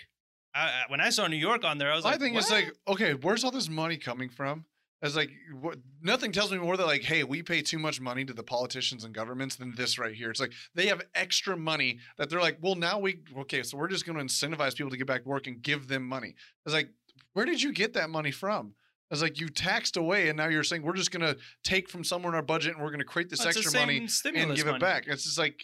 I, 0.55 0.84
when 0.88 1.01
I 1.01 1.09
saw 1.09 1.27
New 1.27 1.35
York 1.35 1.63
on 1.63 1.77
there, 1.80 1.91
I 1.91 1.95
was 1.95 2.05
like, 2.05 2.15
I 2.15 2.17
think 2.17 2.35
"What?" 2.35 2.49
like, 2.51 2.73
okay, 2.88 3.13
where's 3.13 3.43
all 3.43 3.51
this 3.51 3.69
money 3.69 3.97
coming 3.97 4.30
from? 4.30 4.65
As 5.01 5.17
like, 5.17 5.31
what, 5.59 5.80
nothing 6.01 6.31
tells 6.31 6.51
me 6.51 6.59
more 6.59 6.77
that 6.77 6.85
like, 6.85 7.01
hey, 7.01 7.25
we 7.25 7.43
pay 7.43 7.61
too 7.61 7.77
much 7.77 7.99
money 7.99 8.23
to 8.23 8.34
the 8.34 8.43
politicians 8.43 9.03
and 9.03 9.13
governments 9.13 9.57
than 9.57 9.75
this 9.75 9.99
right 9.99 10.13
here. 10.13 10.30
It's 10.30 10.39
like 10.39 10.53
they 10.75 10.88
have 10.88 11.01
extra 11.13 11.57
money 11.57 11.99
that 12.17 12.30
they're 12.30 12.39
like, 12.39 12.57
well, 12.61 12.75
now 12.75 12.99
we 12.99 13.19
okay, 13.39 13.63
so 13.63 13.77
we're 13.77 13.89
just 13.89 14.05
going 14.05 14.17
to 14.17 14.23
incentivize 14.23 14.75
people 14.75 14.91
to 14.91 14.97
get 14.97 15.07
back 15.07 15.23
to 15.23 15.30
work 15.30 15.47
and 15.47 15.61
give 15.61 15.88
them 15.88 16.07
money. 16.07 16.35
It's 16.65 16.73
like, 16.73 16.89
where 17.34 17.45
did 17.45 17.61
you 17.61 17.73
get 17.73 17.93
that 17.93 18.09
money 18.09 18.31
from? 18.31 18.75
It's 19.14 19.22
like 19.22 19.40
you 19.40 19.48
taxed 19.48 19.95
away, 19.95 20.30
and 20.30 20.35
now 20.38 20.48
you're 20.48 20.64
saying 20.64 20.81
we're 20.81 20.94
just 20.95 21.11
going 21.11 21.22
to 21.22 21.40
take 21.64 21.88
from 21.88 22.03
somewhere 22.03 22.31
in 22.31 22.35
our 22.35 22.41
budget 22.41 22.73
and 22.73 22.81
we're 22.84 22.90
going 22.90 22.99
to 22.99 23.06
create 23.06 23.30
this 23.30 23.40
Well, 23.40 23.49
extra 23.49 23.72
money 23.80 23.98
and 23.99 24.56
give 24.56 24.65
money. 24.65 24.77
it 24.77 24.81
back. 24.81 25.06
It's 25.07 25.23
just 25.23 25.38
like, 25.38 25.64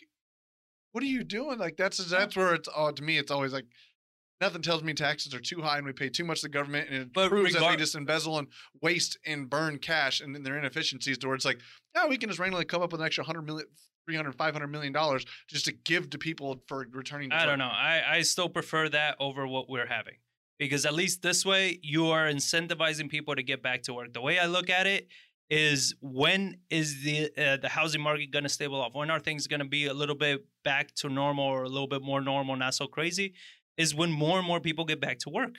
what 0.92 1.04
are 1.04 1.08
you 1.08 1.24
doing? 1.24 1.58
Like 1.58 1.76
that's 1.76 1.98
that's 1.98 2.36
where 2.36 2.54
it's 2.54 2.70
uh, 2.74 2.92
to 2.92 3.04
me, 3.04 3.18
it's 3.18 3.32
always 3.32 3.52
like 3.52 3.66
nothing 4.40 4.62
tells 4.62 4.84
me 4.84 4.94
taxes 4.94 5.34
are 5.34 5.40
too 5.40 5.62
high 5.62 5.78
and 5.78 5.86
we 5.86 5.92
pay 5.94 6.10
too 6.10 6.24
much 6.24 6.42
to 6.42 6.46
the 6.46 6.52
government 6.52 6.90
and 6.90 7.02
it 7.02 7.14
But 7.14 7.30
proves 7.30 7.54
that 7.54 7.60
they 7.68 7.76
just 7.76 7.96
embezzle 7.96 8.38
and 8.38 8.48
waste 8.82 9.18
and 9.26 9.50
burn 9.50 9.80
cash 9.80 10.22
and 10.22 10.34
then 10.34 10.44
their 10.44 10.58
inefficiencies 10.58 11.18
to 11.18 11.28
where 11.28 11.36
it's 11.36 11.44
like, 11.44 11.60
yeah, 11.96 12.08
we 12.08 12.18
can 12.18 12.30
just 12.30 12.40
randomly 12.40 12.66
come 12.66 12.82
up 12.82 12.92
with 12.92 13.02
an 13.02 13.06
extra 13.06 13.24
100 13.24 13.42
million, 13.42 13.68
300, 14.06 14.34
500 14.36 14.68
million 14.68 14.94
dollars 14.94 15.26
just 15.48 15.66
to 15.66 15.72
give 15.72 16.10
to 16.12 16.18
people 16.18 16.64
for 16.68 16.88
returning. 16.92 17.32
To 17.32 17.36
I 17.36 17.46
don't 17.46 17.60
know. 17.60 17.66
I, 17.66 18.02
I 18.08 18.22
still 18.22 18.48
prefer 18.50 18.90
that 18.90 19.16
over 19.20 19.46
what 19.48 19.70
we're 19.70 19.88
having 19.88 20.16
because 20.60 20.86
at 20.86 20.94
least 20.94 21.22
this 21.22 21.46
way 21.46 21.80
you 21.82 22.08
are 22.08 22.30
incentivizing 22.30 23.10
people 23.10 23.36
to 23.36 23.42
get 23.42 23.64
back 23.64 23.82
to 23.84 23.94
work. 23.94 24.14
The 24.14 24.22
way 24.22 24.38
I 24.38 24.46
look 24.46 24.70
at 24.70 24.86
it 24.86 25.08
is 25.50 25.96
when 26.02 26.60
is 26.70 27.02
the 27.04 27.32
uh, 27.36 27.58
the 27.58 27.70
housing 27.70 28.02
market 28.02 28.30
going 28.32 28.44
to 28.44 28.50
stable 28.50 28.80
off? 28.80 28.94
When 28.94 29.10
are 29.10 29.20
things 29.20 29.48
going 29.48 29.62
to 29.62 29.68
be 29.68 29.88
a 29.88 29.94
little 29.94 30.16
bit 30.16 30.46
back 30.64 30.94
to 30.96 31.10
normal 31.10 31.46
or 31.46 31.64
a 31.64 31.70
little 31.70 31.88
bit 31.88 32.04
more 32.04 32.22
normal, 32.22 32.56
not 32.56 32.76
so 32.76 32.86
crazy? 32.86 33.34
Is 33.78 33.96
when 33.96 34.12
more 34.12 34.38
and 34.38 34.46
more 34.46 34.60
people 34.60 34.86
get 34.86 35.02
back 35.02 35.20
to 35.20 35.30
work. 35.30 35.56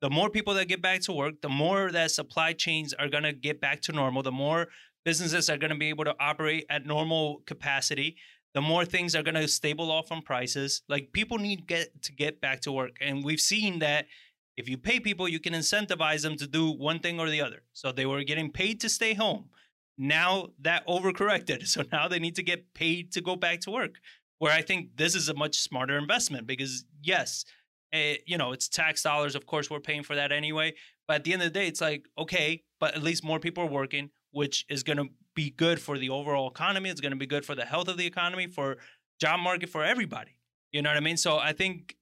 The 0.00 0.10
more 0.10 0.30
people 0.30 0.54
that 0.54 0.66
get 0.66 0.80
back 0.80 1.00
to 1.02 1.12
work, 1.12 1.42
the 1.42 1.48
more 1.48 1.90
that 1.90 2.10
supply 2.12 2.52
chains 2.52 2.94
are 2.94 3.08
going 3.08 3.24
to 3.24 3.32
get 3.32 3.60
back 3.60 3.80
to 3.82 3.92
normal, 3.92 4.22
the 4.22 4.32
more 4.32 4.68
businesses 5.04 5.50
are 5.50 5.58
going 5.58 5.72
to 5.72 5.76
be 5.76 5.88
able 5.88 6.04
to 6.04 6.14
operate 6.18 6.64
at 6.70 6.86
normal 6.86 7.42
capacity 7.46 8.16
the 8.54 8.60
more 8.62 8.84
things 8.84 9.14
are 9.14 9.22
going 9.22 9.34
to 9.34 9.46
stable 9.46 9.90
off 9.90 10.10
on 10.10 10.22
prices 10.22 10.82
like 10.88 11.12
people 11.12 11.38
need 11.38 11.66
get 11.66 12.02
to 12.02 12.12
get 12.12 12.40
back 12.40 12.60
to 12.60 12.72
work 12.72 12.96
and 13.00 13.24
we've 13.24 13.40
seen 13.40 13.78
that 13.78 14.06
if 14.58 14.68
you 14.68 14.76
pay 14.76 14.98
people 15.00 15.28
you 15.28 15.40
can 15.40 15.54
incentivize 15.54 16.22
them 16.22 16.36
to 16.36 16.46
do 16.46 16.70
one 16.70 16.98
thing 16.98 17.18
or 17.20 17.28
the 17.30 17.40
other. 17.40 17.62
So 17.72 17.92
they 17.92 18.06
were 18.06 18.22
getting 18.24 18.50
paid 18.50 18.80
to 18.82 18.88
stay 18.88 19.14
home. 19.14 19.50
Now 19.96 20.50
that 20.60 20.86
overcorrected 20.86 21.66
so 21.74 21.82
now 21.90 22.08
they 22.08 22.18
need 22.18 22.36
to 22.36 22.42
get 22.42 22.74
paid 22.74 23.12
to 23.12 23.20
go 23.20 23.36
back 23.36 23.60
to 23.60 23.70
work 23.70 23.94
where 24.38 24.52
i 24.52 24.62
think 24.62 24.96
this 24.96 25.14
is 25.14 25.28
a 25.28 25.34
much 25.34 25.58
smarter 25.58 25.98
investment 25.98 26.46
because 26.46 26.84
yes 27.02 27.44
eh, 27.92 28.16
you 28.26 28.38
know 28.38 28.52
it's 28.52 28.68
tax 28.68 29.02
dollars 29.02 29.34
of 29.34 29.46
course 29.46 29.70
we're 29.70 29.80
paying 29.80 30.02
for 30.02 30.16
that 30.16 30.32
anyway 30.32 30.72
but 31.06 31.16
at 31.16 31.24
the 31.24 31.32
end 31.32 31.42
of 31.42 31.52
the 31.52 31.58
day 31.58 31.66
it's 31.66 31.80
like 31.80 32.08
okay 32.16 32.62
but 32.80 32.94
at 32.94 33.02
least 33.02 33.24
more 33.24 33.38
people 33.38 33.64
are 33.64 33.74
working 33.82 34.10
which 34.30 34.64
is 34.68 34.82
going 34.82 34.96
to 34.96 35.06
be 35.34 35.50
good 35.50 35.80
for 35.80 35.98
the 35.98 36.08
overall 36.08 36.48
economy 36.48 36.88
it's 36.88 37.00
going 37.00 37.12
to 37.12 37.16
be 37.16 37.26
good 37.26 37.44
for 37.44 37.54
the 37.54 37.64
health 37.64 37.88
of 37.88 37.96
the 37.96 38.06
economy 38.06 38.46
for 38.46 38.78
job 39.20 39.40
market 39.40 39.68
for 39.68 39.84
everybody. 39.84 40.36
You 40.72 40.82
know 40.82 40.90
what 40.90 40.96
i 40.96 41.00
mean? 41.00 41.16
So 41.16 41.38
i 41.38 41.52
think 41.52 41.96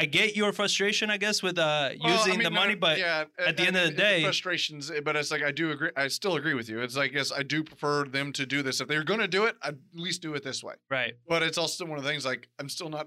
i 0.00 0.04
get 0.18 0.36
your 0.40 0.52
frustration 0.52 1.10
i 1.10 1.16
guess 1.24 1.42
with 1.42 1.58
uh 1.58 1.90
using 1.92 2.04
Well, 2.04 2.22
I 2.22 2.30
the 2.30 2.38
mean, 2.44 2.52
money 2.62 2.72
uh, 2.74 2.86
but 2.86 2.98
yeah, 2.98 3.24
at 3.38 3.56
the 3.56 3.64
I 3.64 3.66
end 3.66 3.76
of 3.76 3.82
the 3.82 3.88
mean, 3.90 3.96
day- 3.96 4.22
frustrations. 4.22 4.90
eh, 4.90 5.00
But 5.06 5.16
it's 5.16 5.30
like 5.34 5.42
I 5.42 5.52
do 5.60 5.70
agree. 5.74 5.90
I 5.96 6.06
still 6.08 6.36
agree 6.36 6.54
with 6.54 6.68
you. 6.70 6.80
It's 6.80 6.96
like 6.96 7.12
yes, 7.12 7.28
I 7.40 7.42
do 7.54 7.58
prefer 7.70 8.04
them 8.04 8.32
to 8.38 8.44
do 8.54 8.62
this. 8.62 8.80
If 8.80 8.86
they're 8.88 9.04
going 9.12 9.20
to 9.20 9.32
do 9.38 9.42
it, 9.48 9.54
I'd 9.62 9.74
at 9.74 10.00
least 10.06 10.22
do 10.22 10.34
it 10.36 10.42
this 10.44 10.62
way. 10.62 10.74
right 10.90 11.14
But 11.32 11.42
it's 11.42 11.58
also 11.58 11.84
one 11.84 11.98
of 11.98 12.04
the 12.04 12.10
things 12.10 12.24
like 12.32 12.48
I'm 12.60 12.68
still 12.68 12.90
not 12.98 13.06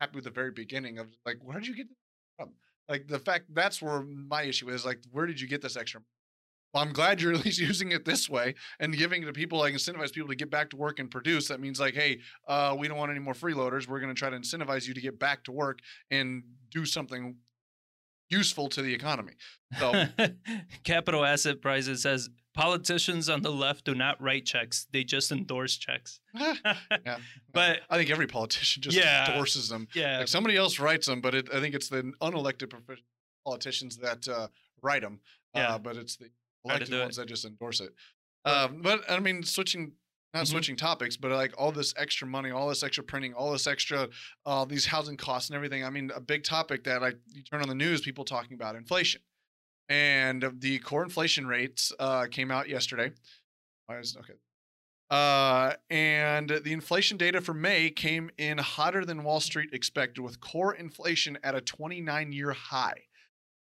happy 0.00 0.14
with 0.18 0.24
the 0.24 0.30
very 0.40 0.52
beginning 0.52 0.98
of 1.02 1.06
like 1.26 1.38
where 1.42 1.58
did 1.58 1.66
you 1.68 1.76
get 1.76 1.88
this 1.88 1.98
from? 2.38 2.50
Like 2.88 3.08
the 3.08 3.18
fact 3.28 3.44
that's 3.60 3.82
where 3.82 4.00
my 4.02 4.42
issue 4.44 4.68
is 4.70 4.84
like 4.90 5.00
where 5.14 5.26
did 5.26 5.40
you 5.40 5.48
get 5.48 5.60
this 5.62 5.76
extra? 5.76 6.00
Well, 6.74 6.82
I'm 6.82 6.92
glad 6.92 7.20
you're 7.20 7.32
at 7.32 7.44
least 7.44 7.58
using 7.70 7.92
it 7.92 8.04
this 8.04 8.28
way 8.28 8.54
and 8.80 8.96
giving 8.96 9.22
it 9.22 9.26
to 9.26 9.32
people 9.32 9.58
like 9.58 9.74
incentivize 9.74 10.12
people 10.12 10.28
to 10.28 10.34
get 10.36 10.50
back 10.50 10.70
to 10.70 10.76
work 10.76 10.98
and 10.98 11.10
produce. 11.10 11.48
That 11.48 11.60
means 11.60 11.80
like, 11.80 11.94
hey, 11.94 12.20
uh, 12.46 12.76
we 12.78 12.88
don't 12.88 12.98
want 12.98 13.10
any 13.10 13.20
more 13.20 13.34
freeloaders. 13.34 13.88
We're 13.88 14.00
going 14.00 14.14
to 14.14 14.18
try 14.18 14.30
to 14.30 14.36
incentivize 14.36 14.86
you 14.86 14.94
to 14.94 15.00
get 15.00 15.18
back 15.18 15.44
to 15.44 15.52
work 15.52 15.78
and 16.10 16.42
do 16.70 16.84
something 16.84 17.36
useful 18.30 18.68
to 18.68 18.82
the 18.82 18.92
economy. 18.92 19.32
So 19.78 20.04
capital 20.84 21.24
asset 21.24 21.62
prices 21.62 22.02
says 22.02 22.28
politicians 22.54 23.28
on 23.28 23.40
the 23.42 23.50
left 23.52 23.84
do 23.84 23.94
not 23.94 24.20
write 24.20 24.44
checks 24.44 24.86
they 24.92 25.04
just 25.04 25.30
endorse 25.30 25.76
checks 25.76 26.18
yeah, 26.34 27.18
but 27.52 27.80
I 27.88 27.96
think 27.96 28.10
every 28.10 28.26
politician 28.26 28.82
just 28.82 28.96
Yeah. 28.96 29.30
endorses 29.30 29.68
them. 29.68 29.86
yeah 29.94 30.18
Like 30.18 30.28
somebody 30.28 30.56
else 30.56 30.80
writes 30.80 31.06
them, 31.06 31.20
but 31.20 31.34
it, 31.36 31.48
I 31.54 31.60
think 31.60 31.74
it's 31.76 31.88
the 31.88 32.10
unelected 32.20 32.72
politicians 33.46 33.96
that 33.98 34.26
uh, 34.26 34.48
write 34.82 35.02
them. 35.02 35.20
Yeah. 35.54 35.74
Uh, 35.74 35.78
but 35.78 35.96
it's 35.96 36.16
the 36.16 36.30
To 36.64 36.70
elected 36.70 36.90
do 36.90 36.98
it. 36.98 37.02
ones 37.02 37.16
that 37.16 37.26
just 37.28 37.44
endorse 37.44 37.80
it. 37.80 37.94
Um, 38.44 38.82
but 38.82 39.02
I 39.10 39.20
mean, 39.20 39.42
switching, 39.42 39.92
not 40.34 40.44
Mhm. 40.44 40.48
switching 40.48 40.76
topics, 40.76 41.16
but 41.16 41.30
like 41.30 41.54
all 41.58 41.72
this 41.72 41.92
extra 41.96 42.26
money, 42.26 42.50
all 42.50 42.68
this 42.68 42.82
extra 42.82 43.02
printing, 43.04 43.34
all 43.34 43.52
this 43.52 43.66
extra, 43.66 44.08
uh, 44.46 44.64
these 44.64 44.86
housing 44.86 45.16
costs 45.16 45.50
and 45.50 45.56
everything. 45.56 45.84
I 45.84 45.90
mean, 45.90 46.10
a 46.14 46.20
big 46.20 46.44
topic 46.44 46.84
that 46.84 47.00
like 47.00 47.16
you 47.28 47.42
turn 47.42 47.62
on 47.62 47.68
the 47.68 47.74
news, 47.74 48.00
people 48.00 48.24
talking 48.24 48.54
about 48.54 48.76
inflation, 48.76 49.22
and 49.88 50.44
the 50.60 50.78
core 50.80 51.02
inflation 51.02 51.46
rates 51.46 51.92
uh, 51.98 52.26
came 52.30 52.50
out 52.50 52.68
yesterday. 52.68 53.12
Why 53.86 53.98
is 53.98 54.16
okay? 54.16 54.34
Uh, 55.10 55.74
and 55.88 56.50
the 56.50 56.72
inflation 56.72 57.16
data 57.16 57.40
for 57.40 57.54
May 57.54 57.88
came 57.90 58.30
in 58.36 58.58
hotter 58.58 59.06
than 59.06 59.24
Wall 59.24 59.40
Street 59.40 59.70
expected, 59.72 60.20
with 60.20 60.38
core 60.40 60.74
inflation 60.74 61.38
at 61.42 61.54
a 61.54 61.62
29 61.62 62.32
year 62.32 62.52
high. 62.52 63.07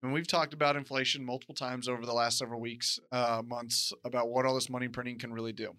And 0.08 0.14
we've 0.14 0.26
talked 0.26 0.54
about 0.54 0.78
inflation 0.78 1.26
multiple 1.26 1.54
times 1.54 1.90
over 1.90 2.06
the 2.06 2.14
last 2.14 2.38
several 2.38 2.62
weeks, 2.62 2.98
uh, 3.12 3.42
months, 3.46 3.92
about 4.06 4.30
what 4.30 4.46
all 4.46 4.56
this 4.56 4.70
money 4.70 4.88
printing 4.88 5.20
can 5.20 5.34
really 5.34 5.52
do. 5.52 5.76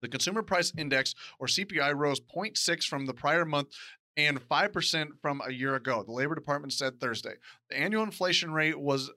The 0.00 0.08
Consumer 0.08 0.40
Price 0.40 0.72
Index, 0.78 1.14
or 1.38 1.46
CPI, 1.46 1.94
rose 1.94 2.20
0.6 2.20 2.84
from 2.84 3.04
the 3.04 3.12
prior 3.12 3.44
month 3.44 3.68
and 4.16 4.40
5% 4.40 5.08
from 5.20 5.42
a 5.46 5.52
year 5.52 5.74
ago, 5.74 6.02
the 6.02 6.10
Labor 6.10 6.34
Department 6.34 6.72
said 6.72 6.98
Thursday. 6.98 7.34
The 7.68 7.78
annual 7.78 8.02
inflation 8.02 8.50
rate 8.50 8.80
was 8.80 9.10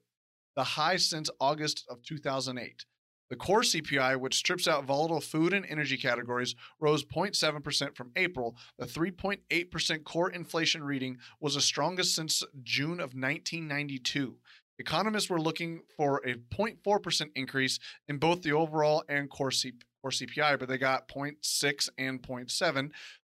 the 0.58 0.64
high 0.66 0.98
since 0.98 1.30
August 1.40 1.86
of 1.90 2.04
2008. 2.04 2.84
The 3.30 3.36
core 3.36 3.62
CPI, 3.62 4.20
which 4.20 4.36
strips 4.36 4.68
out 4.68 4.86
volatile 4.86 5.20
food 5.20 5.54
and 5.54 5.66
energy 5.66 5.98
categories, 5.98 6.56
rose 6.80 7.04
0.7% 7.04 7.96
from 7.96 8.12
April. 8.16 8.56
The 8.80 8.86
3.8% 8.86 10.04
core 10.04 10.30
inflation 10.30 10.84
reading 10.84 11.18
was 11.42 11.56
the 11.56 11.62
strongest 11.62 12.16
since 12.16 12.44
June 12.64 13.00
of 13.00 13.14
1992. 13.14 14.38
Economists 14.80 15.30
were 15.30 15.42
looking 15.42 15.82
for 15.96 16.22
a 16.26 16.36
0.4% 16.36 17.30
increase 17.36 17.80
in 18.08 18.18
both 18.18 18.44
the 18.44 18.52
overall 18.52 19.04
and 19.10 19.30
core, 19.30 19.52
C- 19.52 19.74
core 20.02 20.12
CPI, 20.12 20.60
but 20.60 20.70
they 20.70 20.78
got 20.78 21.08
0.6 21.08 21.90
and 21.98 22.22
0.7. 22.22 22.92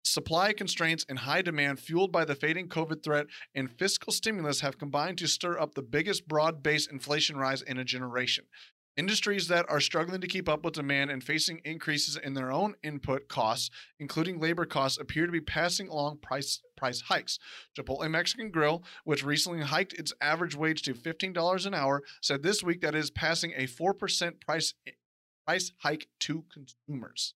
Supply 0.04 0.54
constraints 0.54 1.06
and 1.10 1.20
high 1.20 1.42
demand, 1.42 1.80
fueled 1.80 2.12
by 2.12 2.26
the 2.26 2.36
fading 2.36 2.68
COVID 2.68 3.04
threat 3.04 3.28
and 3.54 3.72
fiscal 3.72 4.12
stimulus, 4.14 4.62
have 4.62 4.78
combined 4.78 5.18
to 5.20 5.28
stir 5.28 5.60
up 5.60 5.76
the 5.76 5.82
biggest 5.82 6.28
broad 6.28 6.62
based 6.64 6.92
inflation 6.92 7.38
rise 7.38 7.62
in 7.62 7.78
a 7.78 7.84
generation. 7.84 8.46
Industries 8.98 9.48
that 9.48 9.66
are 9.70 9.80
struggling 9.80 10.20
to 10.20 10.28
keep 10.28 10.50
up 10.50 10.66
with 10.66 10.74
demand 10.74 11.10
and 11.10 11.24
facing 11.24 11.62
increases 11.64 12.18
in 12.18 12.34
their 12.34 12.52
own 12.52 12.76
input 12.84 13.30
costs, 13.30 13.70
including 14.00 14.40
labor 14.40 14.66
costs, 14.66 14.98
appear 14.98 15.26
to 15.26 15.32
be 15.32 15.40
passing 15.40 15.88
along 15.88 16.18
price 16.18 16.62
price 16.76 17.02
hikes. 17.02 17.40
Chipotle 17.78 18.10
Mexican 18.10 18.52
Grill, 18.52 18.84
which 19.04 19.24
recently 19.24 19.62
hiked 19.62 19.94
its 19.94 20.14
average 20.22 20.56
wage 20.56 20.82
to 20.84 20.94
$15 20.94 21.66
an 21.66 21.74
hour, 21.74 22.04
said 22.22 22.44
this 22.44 22.64
week 22.64 22.82
that 22.82 22.96
it 22.96 23.00
is 23.00 23.12
passing 23.12 23.54
a 23.56 23.68
4% 23.68 24.42
price 24.42 24.74
eh, 24.86 24.92
price 25.46 25.72
hike 25.78 26.08
to 26.22 26.44
consumers. 26.54 27.34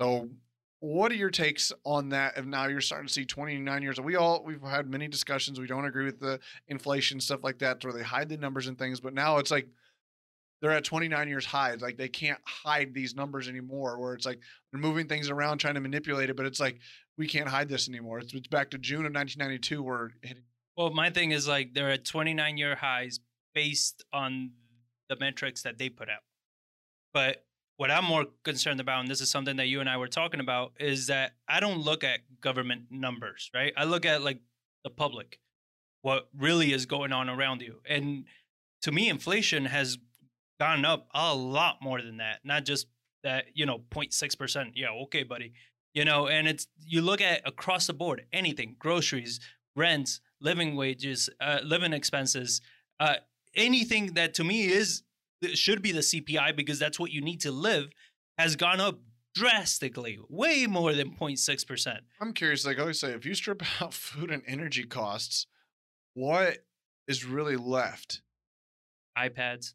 So 0.00 0.30
what 0.80 1.10
are 1.12 1.16
your 1.16 1.30
takes 1.30 1.72
on 1.84 2.10
that? 2.10 2.36
If 2.36 2.44
now 2.44 2.66
you're 2.66 2.82
starting 2.82 3.08
to 3.08 3.12
see 3.12 3.24
29 3.24 3.82
years, 3.82 3.98
we 4.00 4.16
all 4.16 4.44
we've 4.44 4.60
had 4.60 4.90
many 4.90 5.08
discussions. 5.08 5.58
We 5.58 5.66
don't 5.66 5.86
agree 5.86 6.04
with 6.04 6.20
the 6.20 6.40
inflation 6.68 7.20
stuff 7.20 7.42
like 7.42 7.58
that, 7.60 7.82
where 7.84 7.92
they 7.92 8.02
hide 8.02 8.28
the 8.28 8.36
numbers 8.36 8.66
and 8.66 8.78
things. 8.78 9.00
But 9.00 9.14
now 9.14 9.38
it's 9.38 9.50
like 9.50 9.66
they're 10.64 10.72
at 10.72 10.82
29 10.82 11.28
years 11.28 11.44
high. 11.44 11.74
Like 11.74 11.98
they 11.98 12.08
can't 12.08 12.40
hide 12.46 12.94
these 12.94 13.14
numbers 13.14 13.48
anymore. 13.50 13.98
Where 13.98 14.14
it's 14.14 14.24
like 14.24 14.40
they're 14.72 14.80
moving 14.80 15.06
things 15.06 15.28
around, 15.28 15.58
trying 15.58 15.74
to 15.74 15.80
manipulate 15.80 16.30
it. 16.30 16.38
But 16.38 16.46
it's 16.46 16.58
like 16.58 16.78
we 17.18 17.26
can't 17.26 17.50
hide 17.50 17.68
this 17.68 17.86
anymore. 17.86 18.20
It's, 18.20 18.32
it's 18.32 18.48
back 18.48 18.70
to 18.70 18.78
June 18.78 19.04
of 19.04 19.12
1992. 19.12 19.82
We're 19.82 20.08
hitting. 20.22 20.44
Well, 20.74 20.88
my 20.88 21.10
thing 21.10 21.32
is 21.32 21.46
like 21.46 21.74
they're 21.74 21.90
at 21.90 22.06
29 22.06 22.56
year 22.56 22.76
highs 22.76 23.20
based 23.54 24.06
on 24.10 24.52
the 25.10 25.16
metrics 25.16 25.64
that 25.64 25.76
they 25.76 25.90
put 25.90 26.08
out. 26.08 26.22
But 27.12 27.44
what 27.76 27.90
I'm 27.90 28.06
more 28.06 28.24
concerned 28.42 28.80
about, 28.80 29.00
and 29.00 29.10
this 29.10 29.20
is 29.20 29.30
something 29.30 29.56
that 29.56 29.68
you 29.68 29.80
and 29.80 29.88
I 29.90 29.98
were 29.98 30.08
talking 30.08 30.40
about, 30.40 30.72
is 30.80 31.08
that 31.08 31.32
I 31.46 31.60
don't 31.60 31.82
look 31.82 32.04
at 32.04 32.20
government 32.40 32.84
numbers, 32.90 33.50
right? 33.54 33.74
I 33.76 33.84
look 33.84 34.06
at 34.06 34.22
like 34.22 34.38
the 34.82 34.88
public. 34.88 35.40
what 36.00 36.28
really 36.38 36.72
is 36.72 36.86
going 36.86 37.12
on 37.12 37.28
around 37.28 37.60
you. 37.60 37.80
And 37.88 38.24
to 38.82 38.92
me, 38.92 39.08
inflation 39.08 39.66
has 39.66 39.98
gone 40.60 40.84
up 40.84 41.08
a 41.14 41.34
lot 41.34 41.76
more 41.82 42.00
than 42.00 42.18
that, 42.18 42.40
not 42.44 42.64
just 42.64 42.86
that, 43.22 43.46
you 43.54 43.66
know, 43.66 43.80
0.6%. 43.90 44.72
Yeah, 44.74 44.90
okay, 45.04 45.22
buddy. 45.22 45.52
You 45.92 46.04
know, 46.04 46.26
and 46.26 46.48
it's, 46.48 46.66
you 46.84 47.02
look 47.02 47.20
at 47.20 47.46
across 47.46 47.86
the 47.86 47.94
board, 47.94 48.26
anything, 48.32 48.76
groceries, 48.78 49.40
rents, 49.76 50.20
living 50.40 50.76
wages, 50.76 51.30
uh, 51.40 51.60
living 51.62 51.92
expenses, 51.92 52.60
uh, 53.00 53.16
anything 53.54 54.14
that 54.14 54.34
to 54.34 54.44
me 54.44 54.66
is, 54.66 55.02
should 55.52 55.82
be 55.82 55.92
the 55.92 56.00
CPI 56.00 56.56
because 56.56 56.78
that's 56.78 56.98
what 56.98 57.10
you 57.10 57.20
need 57.20 57.40
to 57.42 57.50
live 57.50 57.90
has 58.38 58.56
gone 58.56 58.80
up 58.80 58.98
drastically, 59.34 60.18
way 60.28 60.66
more 60.66 60.92
than 60.94 61.10
0.6%. 61.10 61.98
I'm 62.20 62.32
curious, 62.32 62.64
like 62.64 62.78
I 62.78 62.82
always 62.82 63.00
say, 63.00 63.12
if 63.12 63.26
you 63.26 63.34
strip 63.34 63.62
out 63.82 63.92
food 63.92 64.30
and 64.30 64.42
energy 64.46 64.84
costs, 64.84 65.46
what 66.14 66.58
is 67.08 67.24
really 67.24 67.56
left? 67.56 68.22
iPads. 69.16 69.74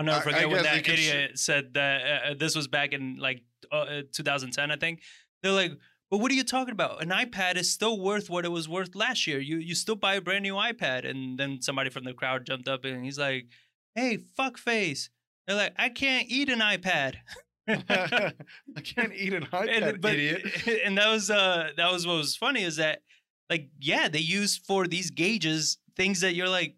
I'll 0.00 0.04
never 0.06 0.30
I- 0.30 0.32
I 0.32 0.34
forget 0.42 0.50
when 0.50 0.62
that 0.62 0.84
could 0.84 0.98
sh- 0.98 1.08
idiot 1.10 1.38
said 1.38 1.74
that 1.74 2.02
uh, 2.24 2.34
this 2.34 2.56
was 2.56 2.68
back 2.68 2.92
in 2.92 3.16
like 3.16 3.42
uh, 3.70 4.02
2010, 4.12 4.70
I 4.70 4.76
think. 4.76 5.02
They're 5.42 5.52
like, 5.52 5.72
but 6.10 6.18
what 6.18 6.32
are 6.32 6.34
you 6.34 6.42
talking 6.44 6.72
about? 6.72 7.02
An 7.02 7.10
iPad 7.10 7.56
is 7.56 7.70
still 7.70 8.00
worth 8.00 8.30
what 8.30 8.44
it 8.44 8.48
was 8.48 8.68
worth 8.68 8.94
last 8.94 9.26
year. 9.26 9.38
You 9.38 9.58
you 9.58 9.74
still 9.74 9.94
buy 9.96 10.14
a 10.14 10.20
brand 10.20 10.42
new 10.42 10.54
iPad. 10.54 11.08
And 11.08 11.38
then 11.38 11.60
somebody 11.60 11.90
from 11.90 12.04
the 12.04 12.14
crowd 12.14 12.46
jumped 12.46 12.66
up 12.68 12.84
and 12.84 13.04
he's 13.04 13.18
like, 13.18 13.46
hey, 13.94 14.16
fuck 14.36 14.56
face. 14.58 15.10
They're 15.46 15.56
like, 15.56 15.74
I 15.76 15.88
can't 15.90 16.26
eat 16.28 16.48
an 16.48 16.60
iPad. 16.60 17.16
I 17.68 18.80
can't 18.82 19.12
eat 19.14 19.32
an 19.32 19.44
iPad, 19.46 19.82
and, 19.82 20.00
but, 20.00 20.14
idiot. 20.14 20.42
and 20.84 20.98
that 20.98 21.08
was 21.08 21.30
uh 21.30 21.70
that 21.76 21.92
was 21.92 22.06
what 22.06 22.16
was 22.16 22.36
funny 22.36 22.64
is 22.64 22.76
that 22.76 23.02
like 23.48 23.68
yeah 23.78 24.08
they 24.08 24.18
use 24.18 24.56
for 24.56 24.86
these 24.88 25.10
gauges 25.10 25.78
things 25.96 26.20
that 26.22 26.34
you're 26.34 26.48
like 26.48 26.74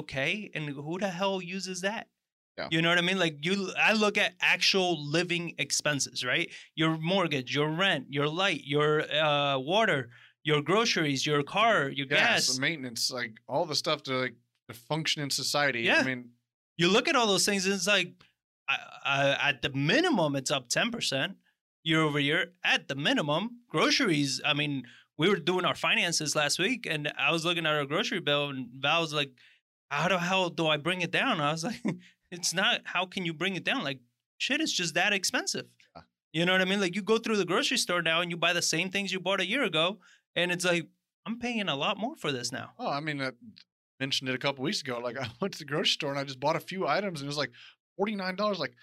okay 0.00 0.50
and 0.54 0.64
who 0.68 0.98
the 0.98 1.08
hell 1.20 1.40
uses 1.42 1.80
that 1.88 2.06
Yeah. 2.58 2.68
you 2.70 2.80
know 2.82 2.88
what 2.92 2.98
i 2.98 3.06
mean 3.10 3.18
like 3.26 3.36
you 3.46 3.54
i 3.88 3.92
look 4.04 4.16
at 4.24 4.30
actual 4.40 4.90
living 5.16 5.44
expenses 5.58 6.24
right 6.24 6.48
your 6.80 6.92
mortgage 7.12 7.50
your 7.58 7.70
rent 7.84 8.04
your 8.16 8.28
light 8.42 8.62
your 8.64 8.90
uh 9.24 9.58
water 9.72 10.00
your 10.48 10.60
groceries 10.70 11.20
your 11.30 11.42
car 11.42 11.76
your 11.98 12.06
Gas, 12.06 12.46
gas 12.48 12.58
maintenance, 12.58 13.02
like 13.18 13.32
all 13.48 13.64
the 13.66 13.74
stuff 13.82 13.98
to 14.04 14.12
like 14.24 14.36
to 14.68 14.74
function 14.74 15.22
in 15.22 15.30
society. 15.30 15.82
Yeah. 15.82 16.00
I 16.00 16.02
mean, 16.10 16.22
you 16.76 16.88
look 16.88 17.06
at 17.08 17.14
all 17.16 17.26
those 17.28 17.46
things 17.48 17.64
and 17.66 17.74
it's 17.74 17.86
like 17.96 18.10
I, 18.68 18.76
I, 19.14 19.48
at 19.50 19.62
the 19.62 19.70
minimum 19.70 20.34
it's 20.36 20.50
up 20.50 20.68
10% 20.68 21.34
year 21.84 22.00
over 22.00 22.18
year 22.18 22.40
at 22.64 22.88
the 22.88 22.96
minimum 23.08 23.42
groceries 23.68 24.40
i 24.44 24.52
mean 24.60 24.82
we 25.18 25.28
were 25.30 25.36
doing 25.50 25.64
our 25.64 25.74
finances 25.88 26.34
last 26.34 26.58
week 26.58 26.86
and 26.92 27.02
i 27.26 27.30
was 27.30 27.44
looking 27.44 27.64
at 27.66 27.74
our 27.78 27.86
grocery 27.86 28.18
bill 28.28 28.48
and 28.50 28.68
val 28.84 29.02
was 29.02 29.14
like 29.14 29.30
how 29.90 30.08
the 30.08 30.18
hell 30.18 30.50
do 30.50 30.66
i 30.66 30.76
bring 30.76 31.00
it 31.02 31.10
down 31.10 31.40
i 31.40 31.52
was 31.52 31.64
like 31.64 31.80
it's 32.30 32.52
not 32.54 32.80
how 32.84 33.04
can 33.06 33.24
you 33.24 33.32
bring 33.34 33.56
it 33.56 33.64
down 33.64 33.84
like 33.84 34.00
shit 34.38 34.60
it's 34.60 34.72
just 34.72 34.94
that 34.94 35.12
expensive 35.12 35.66
Yeah. 35.94 36.02
you 36.32 36.44
know 36.46 36.52
what 36.52 36.60
i 36.60 36.64
mean 36.64 36.80
like 36.80 36.94
you 36.94 37.02
go 37.02 37.18
through 37.18 37.36
the 37.36 37.44
grocery 37.44 37.76
store 37.78 38.02
now 38.02 38.20
and 38.20 38.30
you 38.30 38.36
buy 38.36 38.52
the 38.52 38.62
same 38.62 38.90
things 38.90 39.12
you 39.12 39.20
bought 39.20 39.40
a 39.40 39.46
year 39.46 39.62
ago 39.64 39.98
and 40.34 40.50
it's 40.52 40.64
like 40.64 40.86
i'm 41.26 41.38
paying 41.38 41.68
a 41.68 41.76
lot 41.76 41.98
more 41.98 42.16
for 42.16 42.32
this 42.32 42.52
now 42.52 42.70
oh, 42.78 42.90
I 42.90 43.00
mean, 43.00 43.20
I 43.22 43.30
mentioned 43.98 44.28
it 44.28 44.34
a 44.34 44.38
couple 44.38 44.62
weeks 44.62 44.82
ago. 44.82 44.98
Like 44.98 45.18
I 45.20 45.26
went 45.40 45.54
to 45.54 45.58
the 45.58 45.64
grocery 45.64 45.86
store 45.92 46.10
and 46.10 46.18
I 46.18 46.24
just 46.24 46.38
bought 46.38 46.56
a 46.56 46.60
few 46.60 46.86
items 46.86 47.20
and 47.20 47.26
it 47.26 47.28
was 47.28 47.38
like 47.38 47.50
forty 47.96 48.14
nine 48.14 48.36
dollars. 48.36 48.58
Like 48.58 48.74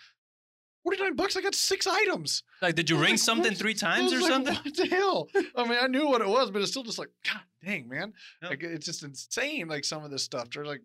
forty 0.83 1.01
nine 1.01 1.15
bucks. 1.15 1.37
I 1.37 1.41
got 1.41 1.53
six 1.55 1.85
items. 1.85 2.41
like 2.63 2.73
did 2.75 2.89
you 2.89 2.97
ring 2.97 3.11
like, 3.11 3.19
something 3.19 3.51
what? 3.51 3.57
three 3.57 3.75
times 3.75 4.11
or 4.11 4.19
like, 4.21 4.31
something 4.31 4.55
What 4.55 4.75
the 4.75 4.87
hell? 4.87 5.29
I 5.55 5.63
mean, 5.67 5.77
I 5.79 5.87
knew 5.87 6.07
what 6.07 6.21
it 6.21 6.27
was, 6.27 6.49
but 6.49 6.61
it's 6.63 6.71
still 6.71 6.83
just 6.83 6.97
like, 6.97 7.09
God 7.23 7.41
dang, 7.63 7.87
man. 7.87 8.13
Yeah. 8.41 8.49
Like 8.49 8.63
it's 8.63 8.85
just 8.85 9.03
insane. 9.03 9.67
Like 9.67 9.85
some 9.85 10.03
of 10.03 10.09
this 10.11 10.23
stuff. 10.23 10.49
They're 10.49 10.65
like, 10.65 10.81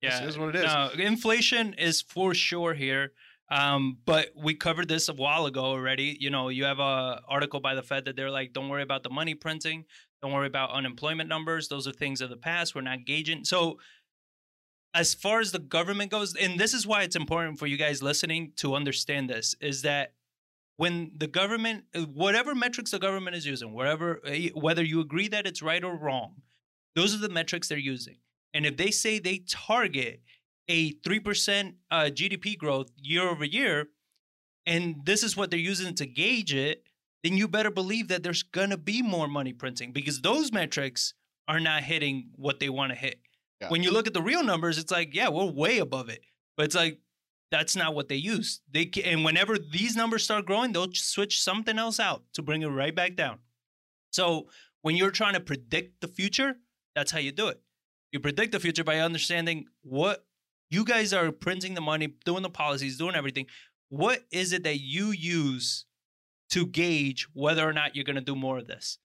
Yeah, 0.00 0.20
this 0.20 0.30
is 0.30 0.38
what 0.38 0.54
it 0.54 0.56
is. 0.56 0.64
No, 0.64 0.90
inflation 0.98 1.74
is 1.74 2.02
for 2.02 2.34
sure 2.34 2.74
here. 2.74 3.12
Um, 3.50 3.98
but 4.06 4.30
we 4.34 4.54
covered 4.54 4.88
this 4.88 5.08
a 5.08 5.12
while 5.12 5.46
ago 5.46 5.60
already. 5.60 6.16
You 6.18 6.30
know, 6.30 6.48
you 6.48 6.64
have 6.64 6.78
a 6.78 7.20
article 7.28 7.60
by 7.60 7.74
the 7.74 7.82
Fed 7.82 8.06
that 8.06 8.16
they're 8.16 8.30
like, 8.30 8.52
don't 8.52 8.68
worry 8.68 8.82
about 8.82 9.02
the 9.02 9.10
money 9.10 9.34
printing, 9.34 9.84
don't 10.22 10.32
worry 10.32 10.46
about 10.46 10.70
unemployment 10.70 11.28
numbers. 11.28 11.68
Those 11.68 11.86
are 11.86 11.92
things 11.92 12.20
of 12.20 12.30
the 12.30 12.36
past. 12.36 12.74
We're 12.74 12.80
not 12.80 13.04
gauging. 13.04 13.44
So 13.44 13.78
as 14.94 15.14
far 15.14 15.40
as 15.40 15.52
the 15.52 15.58
government 15.58 16.10
goes, 16.10 16.34
and 16.34 16.58
this 16.58 16.74
is 16.74 16.86
why 16.86 17.02
it's 17.02 17.16
important 17.16 17.58
for 17.58 17.66
you 17.66 17.76
guys 17.76 18.02
listening 18.02 18.52
to 18.56 18.74
understand 18.74 19.28
this, 19.28 19.54
is 19.60 19.82
that 19.82 20.14
when 20.76 21.12
the 21.16 21.26
government, 21.26 21.84
uh, 21.94 22.02
whatever 22.02 22.54
metrics 22.54 22.90
the 22.90 22.98
government 22.98 23.36
is 23.36 23.46
using, 23.46 23.74
wherever, 23.74 24.20
eh, 24.26 24.48
whether 24.54 24.82
you 24.82 25.00
agree 25.00 25.28
that 25.28 25.46
it's 25.46 25.62
right 25.62 25.84
or 25.84 25.96
wrong, 25.96 26.42
those 26.94 27.14
are 27.14 27.18
the 27.18 27.28
metrics 27.28 27.68
they're 27.68 27.78
using. 27.78 28.16
And 28.54 28.66
if 28.66 28.76
they 28.76 28.90
say 28.90 29.18
they 29.18 29.38
target 29.48 30.22
a 30.68 30.92
3% 30.94 31.74
uh, 31.90 31.96
GDP 32.04 32.56
growth 32.56 32.90
year 32.96 33.28
over 33.28 33.44
year, 33.44 33.88
and 34.66 34.96
this 35.04 35.22
is 35.22 35.36
what 35.36 35.50
they're 35.50 35.58
using 35.58 35.94
to 35.94 36.06
gauge 36.06 36.54
it, 36.54 36.84
then 37.22 37.36
you 37.36 37.48
better 37.48 37.70
believe 37.70 38.08
that 38.08 38.22
there's 38.22 38.42
going 38.42 38.70
to 38.70 38.76
be 38.76 39.02
more 39.02 39.28
money 39.28 39.52
printing 39.52 39.92
because 39.92 40.20
those 40.20 40.52
metrics 40.52 41.14
are 41.48 41.60
not 41.60 41.82
hitting 41.82 42.30
what 42.36 42.60
they 42.60 42.68
want 42.68 42.90
to 42.90 42.96
hit. 42.96 43.20
Yeah. 43.60 43.68
When 43.68 43.82
you 43.82 43.92
look 43.92 44.06
at 44.06 44.14
the 44.14 44.22
real 44.22 44.42
numbers, 44.42 44.78
it's 44.78 44.90
like, 44.90 45.14
yeah, 45.14 45.28
we're 45.28 45.44
way 45.44 45.78
above 45.78 46.08
it. 46.08 46.20
But 46.56 46.66
it's 46.66 46.74
like, 46.74 46.98
that's 47.50 47.76
not 47.76 47.94
what 47.94 48.08
they 48.08 48.16
use. 48.16 48.60
They 48.70 48.90
and 49.04 49.24
whenever 49.24 49.58
these 49.58 49.94
numbers 49.94 50.24
start 50.24 50.46
growing, 50.46 50.72
they'll 50.72 50.92
switch 50.94 51.40
something 51.42 51.78
else 51.78 52.00
out 52.00 52.22
to 52.32 52.42
bring 52.42 52.62
it 52.62 52.68
right 52.68 52.94
back 52.94 53.14
down. 53.14 53.38
So 54.10 54.48
when 54.80 54.96
you're 54.96 55.10
trying 55.10 55.34
to 55.34 55.40
predict 55.40 56.00
the 56.00 56.08
future, 56.08 56.56
that's 56.94 57.12
how 57.12 57.18
you 57.18 57.30
do 57.30 57.48
it. 57.48 57.60
You 58.12 58.20
predict 58.20 58.52
the 58.52 58.60
future 58.60 58.84
by 58.84 58.98
understanding 58.98 59.66
what 59.82 60.24
you 60.70 60.84
guys 60.84 61.12
are 61.12 61.32
printing 61.32 61.74
the 61.74 61.80
money, 61.80 62.14
doing 62.24 62.42
the 62.42 62.50
policies, 62.50 62.98
doing 62.98 63.14
everything. 63.14 63.46
What 63.88 64.20
is 64.30 64.52
it 64.52 64.64
that 64.64 64.80
you 64.80 65.10
use 65.10 65.86
to 66.50 66.66
gauge 66.66 67.26
whether 67.32 67.66
or 67.66 67.72
not 67.72 67.96
you're 67.96 68.04
going 68.04 68.16
to 68.16 68.22
do 68.22 68.36
more 68.36 68.58
of 68.58 68.66
this? 68.66 68.98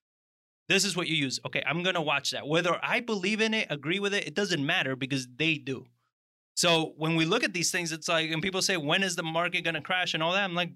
This 0.68 0.84
is 0.84 0.94
what 0.96 1.08
you 1.08 1.16
use. 1.16 1.40
Okay, 1.46 1.62
I'm 1.66 1.82
going 1.82 1.94
to 1.94 2.00
watch 2.02 2.30
that. 2.32 2.46
Whether 2.46 2.78
I 2.82 3.00
believe 3.00 3.40
in 3.40 3.54
it, 3.54 3.68
agree 3.70 3.98
with 3.98 4.12
it, 4.12 4.26
it 4.26 4.34
doesn't 4.34 4.64
matter 4.64 4.94
because 4.94 5.26
they 5.36 5.54
do. 5.56 5.86
So 6.54 6.92
when 6.96 7.16
we 7.16 7.24
look 7.24 7.44
at 7.44 7.54
these 7.54 7.70
things, 7.70 7.92
it's 7.92 8.08
like, 8.08 8.30
and 8.30 8.42
people 8.42 8.60
say, 8.60 8.76
when 8.76 9.02
is 9.02 9.16
the 9.16 9.22
market 9.22 9.64
going 9.64 9.74
to 9.74 9.80
crash 9.80 10.12
and 10.12 10.22
all 10.22 10.32
that? 10.32 10.44
I'm 10.44 10.54
like, 10.54 10.72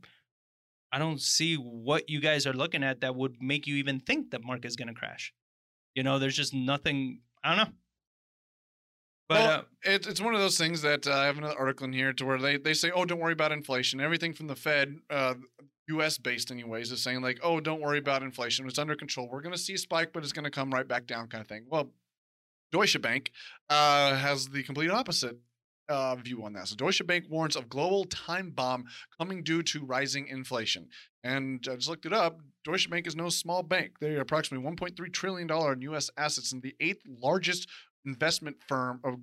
I 0.92 0.98
don't 0.98 1.20
see 1.20 1.56
what 1.56 2.09
you 2.09 2.20
guys 2.20 2.46
are 2.46 2.52
looking 2.52 2.84
at 2.84 3.00
that 3.00 3.16
would 3.16 3.42
make 3.42 3.66
you 3.66 3.76
even 3.76 4.00
think 4.00 4.30
the 4.30 4.38
market 4.38 4.66
is 4.66 4.76
going 4.76 4.88
to 4.88 4.94
crash. 4.94 5.32
You 5.94 6.02
know, 6.02 6.18
there's 6.18 6.36
just 6.36 6.54
nothing. 6.54 7.20
I 7.42 7.54
don't 7.54 7.66
know. 7.66 7.74
But 9.32 9.40
well, 9.40 9.59
uh, 9.60 9.62
it's 9.84 10.06
it's 10.06 10.20
one 10.20 10.34
of 10.34 10.40
those 10.40 10.59
things 10.59 10.82
that 10.82 11.06
uh, 11.06 11.12
I 11.12 11.24
have 11.26 11.38
another 11.38 11.59
article 11.59 11.86
in 11.86 11.92
here 11.92 12.12
to 12.12 12.24
where 12.24 12.38
they, 12.38 12.56
they 12.56 12.74
say, 12.74 12.90
oh, 12.90 13.04
don't 13.04 13.18
worry 13.20 13.32
about 13.32 13.52
inflation. 13.52 14.00
Everything 14.00 14.32
from 14.32 14.46
the 14.46 14.56
Fed, 14.56 14.96
uh, 15.10 15.34
U.S. 15.88 16.18
based 16.18 16.50
anyways, 16.50 16.92
is 16.92 17.02
saying 17.02 17.22
like, 17.22 17.40
oh, 17.42 17.60
don't 17.60 17.80
worry 17.80 17.98
about 17.98 18.22
inflation. 18.22 18.66
It's 18.66 18.78
under 18.78 18.94
control. 18.94 19.28
We're 19.30 19.42
going 19.42 19.54
to 19.54 19.60
see 19.60 19.74
a 19.74 19.78
spike, 19.78 20.12
but 20.12 20.22
it's 20.22 20.32
going 20.32 20.44
to 20.44 20.50
come 20.50 20.70
right 20.70 20.86
back 20.86 21.06
down, 21.06 21.28
kind 21.28 21.40
of 21.40 21.48
thing. 21.48 21.64
Well, 21.68 21.90
Deutsche 22.70 23.00
Bank 23.00 23.32
uh, 23.70 24.14
has 24.16 24.48
the 24.48 24.62
complete 24.62 24.90
opposite 24.90 25.38
uh, 25.88 26.16
view 26.16 26.44
on 26.44 26.54
that. 26.54 26.68
So 26.68 26.76
Deutsche 26.76 27.06
Bank 27.06 27.26
warns 27.28 27.56
of 27.56 27.68
global 27.68 28.04
time 28.04 28.50
bomb 28.50 28.84
coming 29.18 29.42
due 29.42 29.62
to 29.64 29.84
rising 29.84 30.26
inflation. 30.28 30.88
And 31.24 31.66
I 31.70 31.76
just 31.76 31.88
looked 31.88 32.06
it 32.06 32.12
up. 32.12 32.40
Deutsche 32.64 32.88
Bank 32.88 33.06
is 33.06 33.16
no 33.16 33.28
small 33.28 33.62
bank. 33.62 33.98
They're 34.00 34.20
approximately 34.20 34.68
1.3 34.68 35.12
trillion 35.12 35.46
dollar 35.46 35.72
in 35.72 35.82
U.S. 35.82 36.10
assets 36.16 36.52
and 36.52 36.62
the 36.62 36.74
eighth 36.80 37.02
largest 37.06 37.68
investment 38.04 38.56
firm 38.66 39.00
of 39.04 39.18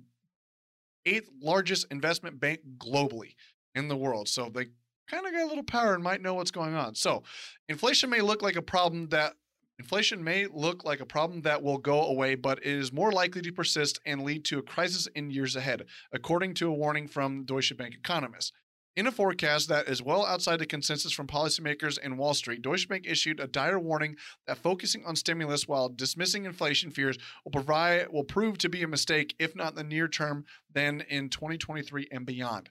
eighth 1.06 1.30
largest 1.40 1.86
investment 1.90 2.40
bank 2.40 2.60
globally 2.78 3.34
in 3.74 3.88
the 3.88 3.96
world. 3.96 4.28
So 4.28 4.50
they 4.52 4.66
kind 5.08 5.26
of 5.26 5.32
got 5.32 5.42
a 5.42 5.46
little 5.46 5.64
power 5.64 5.94
and 5.94 6.02
might 6.02 6.22
know 6.22 6.34
what's 6.34 6.50
going 6.50 6.74
on. 6.74 6.94
So 6.94 7.22
inflation 7.68 8.10
may 8.10 8.20
look 8.20 8.42
like 8.42 8.56
a 8.56 8.62
problem 8.62 9.08
that 9.08 9.34
inflation 9.78 10.22
may 10.22 10.46
look 10.46 10.84
like 10.84 11.00
a 11.00 11.06
problem 11.06 11.42
that 11.42 11.62
will 11.62 11.78
go 11.78 12.04
away, 12.04 12.34
but 12.34 12.58
it 12.58 12.66
is 12.66 12.92
more 12.92 13.12
likely 13.12 13.40
to 13.42 13.52
persist 13.52 13.98
and 14.04 14.22
lead 14.22 14.44
to 14.44 14.58
a 14.58 14.62
crisis 14.62 15.06
in 15.14 15.30
years 15.30 15.56
ahead, 15.56 15.86
according 16.12 16.54
to 16.54 16.68
a 16.68 16.72
warning 16.72 17.08
from 17.08 17.44
Deutsche 17.44 17.76
Bank 17.76 17.94
economists. 17.94 18.52
In 19.00 19.06
a 19.06 19.10
forecast 19.10 19.70
that 19.70 19.88
is 19.88 20.02
well 20.02 20.26
outside 20.26 20.58
the 20.58 20.66
consensus 20.66 21.10
from 21.10 21.26
policymakers 21.26 21.98
and 22.02 22.18
Wall 22.18 22.34
Street, 22.34 22.60
Deutsche 22.60 22.86
Bank 22.86 23.06
issued 23.08 23.40
a 23.40 23.46
dire 23.46 23.78
warning 23.78 24.16
that 24.46 24.58
focusing 24.58 25.06
on 25.06 25.16
stimulus 25.16 25.66
while 25.66 25.88
dismissing 25.88 26.44
inflation 26.44 26.90
fears 26.90 27.16
will 27.42 27.50
provide 27.50 28.12
will 28.12 28.24
prove 28.24 28.58
to 28.58 28.68
be 28.68 28.82
a 28.82 28.86
mistake, 28.86 29.34
if 29.38 29.56
not 29.56 29.70
in 29.70 29.76
the 29.76 29.84
near 29.84 30.06
term, 30.06 30.44
then 30.74 31.02
in 31.08 31.30
2023 31.30 32.08
and 32.12 32.26
beyond. 32.26 32.68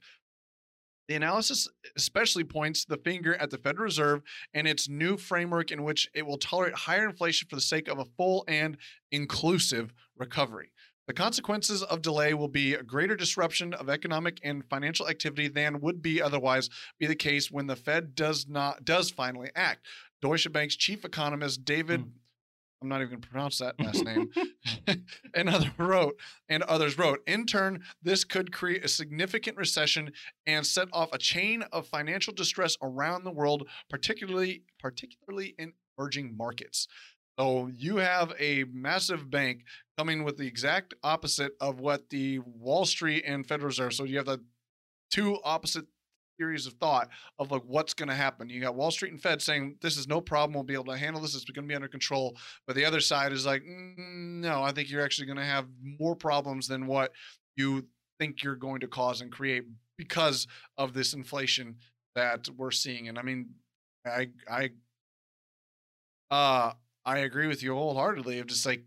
The 1.08 1.16
analysis 1.16 1.68
especially 1.98 2.44
points 2.44 2.86
the 2.86 2.98
finger 2.98 3.34
at 3.34 3.50
the 3.50 3.58
Federal 3.58 3.86
Reserve 3.86 4.22
and 4.54 4.68
its 4.68 4.88
new 4.88 5.18
framework 5.18 5.72
in 5.72 5.82
which 5.82 6.12
it 6.14 6.28
will 6.28 6.38
tolerate 6.38 6.76
higher 6.76 7.10
inflation 7.10 7.48
for 7.50 7.56
the 7.56 7.62
sake 7.62 7.88
of 7.88 7.98
a 7.98 8.06
full 8.06 8.46
and 8.48 8.78
inclusive 9.12 9.92
recovery. 10.16 10.70
The 11.10 11.14
consequences 11.14 11.82
of 11.82 12.04
delay 12.04 12.36
will 12.36 12.48
be 12.48 12.76
a 12.76 12.84
greater 12.84 13.16
disruption 13.16 13.74
of 13.74 13.90
economic 13.90 14.40
and 14.44 14.64
financial 14.70 15.10
activity 15.10 15.48
than 15.48 15.82
would 15.82 16.04
be 16.04 16.22
otherwise 16.22 16.70
be 17.00 17.08
the 17.08 17.16
case 17.16 17.50
when 17.50 17.66
the 17.66 17.76
Fed 17.76 18.14
does 18.14 18.48
not 18.48 18.86
does 18.86 19.10
finally 19.10 19.50
act. 19.56 19.88
Deutsche 20.22 20.52
Bank's 20.52 20.76
chief 20.76 21.04
economist 21.04 21.66
David 21.66 22.02
Hmm. 22.02 22.10
I'm 22.84 22.90
not 22.90 23.02
even 23.02 23.10
going 23.10 23.22
to 23.22 23.28
pronounce 23.28 23.58
that 23.58 23.80
last 23.84 24.06
name. 24.06 24.30
and 25.34 25.50
other 25.50 25.72
wrote, 25.80 26.20
and 26.48 26.62
others 26.64 26.98
wrote. 26.98 27.22
In 27.26 27.48
turn, 27.48 27.82
this 28.04 28.24
could 28.24 28.54
create 28.54 28.86
a 28.86 28.88
significant 28.88 29.58
recession 29.58 30.14
and 30.46 30.66
set 30.66 30.90
off 30.94 31.10
a 31.12 31.18
chain 31.18 31.64
of 31.72 31.88
financial 31.88 32.34
distress 32.34 32.78
around 32.84 33.24
the 33.24 33.32
world, 33.32 33.68
particularly 33.90 34.62
particularly 34.80 35.56
in 35.58 35.74
emerging 35.98 36.38
markets. 36.38 36.88
So 37.40 37.72
you 37.74 37.98
have 37.98 38.34
a 38.38 38.66
massive 38.66 39.32
bank 39.32 39.64
coming 40.00 40.24
with 40.24 40.38
the 40.38 40.48
exact 40.48 40.94
opposite 41.04 41.52
of 41.60 41.82
what 41.82 42.10
the 42.10 42.40
Wall 42.40 42.86
Street 42.86 43.26
and 43.28 43.46
Federal 43.46 43.68
Reserve. 43.68 43.94
So 43.94 44.06
you 44.06 44.16
have 44.16 44.28
the 44.28 44.42
two 45.12 45.38
opposite 45.44 45.84
theories 46.38 46.66
of 46.66 46.72
thought 46.76 47.10
of 47.38 47.52
like 47.52 47.64
what's 47.66 47.94
going 47.94 48.08
to 48.08 48.16
happen. 48.16 48.50
You 48.50 48.62
got 48.62 48.76
Wall 48.76 48.92
Street 48.92 49.12
and 49.12 49.22
Fed 49.22 49.42
saying 49.42 49.76
this 49.82 49.98
is 49.98 50.08
no 50.08 50.22
problem, 50.22 50.54
we'll 50.54 50.64
be 50.64 50.74
able 50.74 50.86
to 50.86 50.98
handle 50.98 51.22
this, 51.22 51.36
it's 51.36 51.44
going 51.44 51.66
to 51.66 51.70
be 51.70 51.76
under 51.76 51.90
control. 51.90 52.38
But 52.66 52.78
the 52.78 52.86
other 52.86 53.02
side 53.02 53.34
is 53.34 53.46
like, 53.46 53.62
mm, 53.62 53.98
no, 53.98 54.64
I 54.64 54.72
think 54.72 54.90
you're 54.90 55.04
actually 55.04 55.26
going 55.26 55.38
to 55.38 55.44
have 55.44 55.66
more 56.00 56.16
problems 56.16 56.70
than 56.70 56.88
what 56.88 57.12
you 57.58 57.86
think 58.20 58.42
you're 58.42 58.56
going 58.56 58.80
to 58.80 58.88
cause 58.88 59.20
and 59.20 59.30
create 59.30 59.66
because 59.98 60.48
of 60.78 60.94
this 60.94 61.14
inflation 61.14 61.76
that 62.16 62.48
we're 62.56 62.72
seeing. 62.72 63.10
And 63.10 63.20
I 63.20 63.22
mean, 63.22 63.50
I 64.06 64.30
I 64.50 64.70
uh 66.32 66.72
I 67.06 67.18
agree 67.18 67.48
with 67.48 67.62
you 67.62 67.74
wholeheartedly 67.74 68.40
of 68.40 68.48
just 68.48 68.66
like 68.66 68.86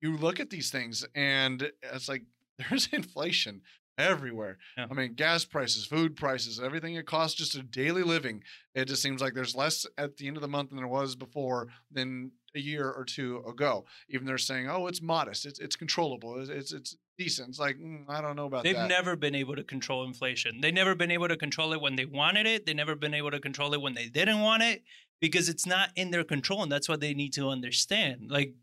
you 0.00 0.16
look 0.16 0.40
at 0.40 0.50
these 0.50 0.70
things 0.70 1.04
and 1.14 1.70
it's 1.82 2.08
like 2.08 2.22
there's 2.58 2.88
inflation 2.92 3.62
everywhere. 3.98 4.58
Yeah. 4.76 4.86
I 4.90 4.94
mean, 4.94 5.14
gas 5.14 5.44
prices, 5.44 5.84
food 5.84 6.16
prices, 6.16 6.60
everything 6.60 6.94
it 6.94 7.06
costs 7.06 7.36
just 7.36 7.56
a 7.56 7.62
daily 7.62 8.02
living. 8.02 8.42
It 8.74 8.86
just 8.86 9.02
seems 9.02 9.20
like 9.20 9.34
there's 9.34 9.56
less 9.56 9.86
at 9.98 10.16
the 10.16 10.28
end 10.28 10.36
of 10.36 10.40
the 10.42 10.48
month 10.48 10.70
than 10.70 10.78
there 10.78 10.86
was 10.86 11.16
before 11.16 11.68
than 11.90 12.30
a 12.54 12.60
year 12.60 12.88
or 12.88 13.04
two 13.04 13.42
ago. 13.46 13.84
Even 14.08 14.26
they're 14.26 14.38
saying, 14.38 14.70
"Oh, 14.70 14.86
it's 14.86 15.02
modest, 15.02 15.44
it's 15.44 15.58
it's 15.58 15.76
controllable, 15.76 16.40
it's 16.40 16.48
it's, 16.48 16.72
it's 16.72 16.96
decent." 17.18 17.50
It's 17.50 17.58
like 17.58 17.76
mm, 17.76 18.04
I 18.08 18.20
don't 18.20 18.36
know 18.36 18.46
about 18.46 18.64
They've 18.64 18.74
that. 18.74 18.88
never 18.88 19.16
been 19.16 19.34
able 19.34 19.56
to 19.56 19.64
control 19.64 20.04
inflation. 20.04 20.60
They've 20.60 20.72
never 20.72 20.94
been 20.94 21.10
able 21.10 21.28
to 21.28 21.36
control 21.36 21.72
it 21.72 21.80
when 21.80 21.96
they 21.96 22.06
wanted 22.06 22.46
it. 22.46 22.66
They've 22.66 22.76
never 22.76 22.94
been 22.94 23.14
able 23.14 23.32
to 23.32 23.40
control 23.40 23.74
it 23.74 23.80
when 23.82 23.94
they 23.94 24.08
didn't 24.08 24.40
want 24.40 24.62
it 24.62 24.82
because 25.20 25.48
it's 25.48 25.66
not 25.66 25.90
in 25.96 26.10
their 26.10 26.24
control. 26.24 26.62
And 26.62 26.70
that's 26.70 26.88
what 26.88 27.00
they 27.00 27.14
need 27.14 27.32
to 27.34 27.48
understand. 27.48 28.30
Like, 28.30 28.54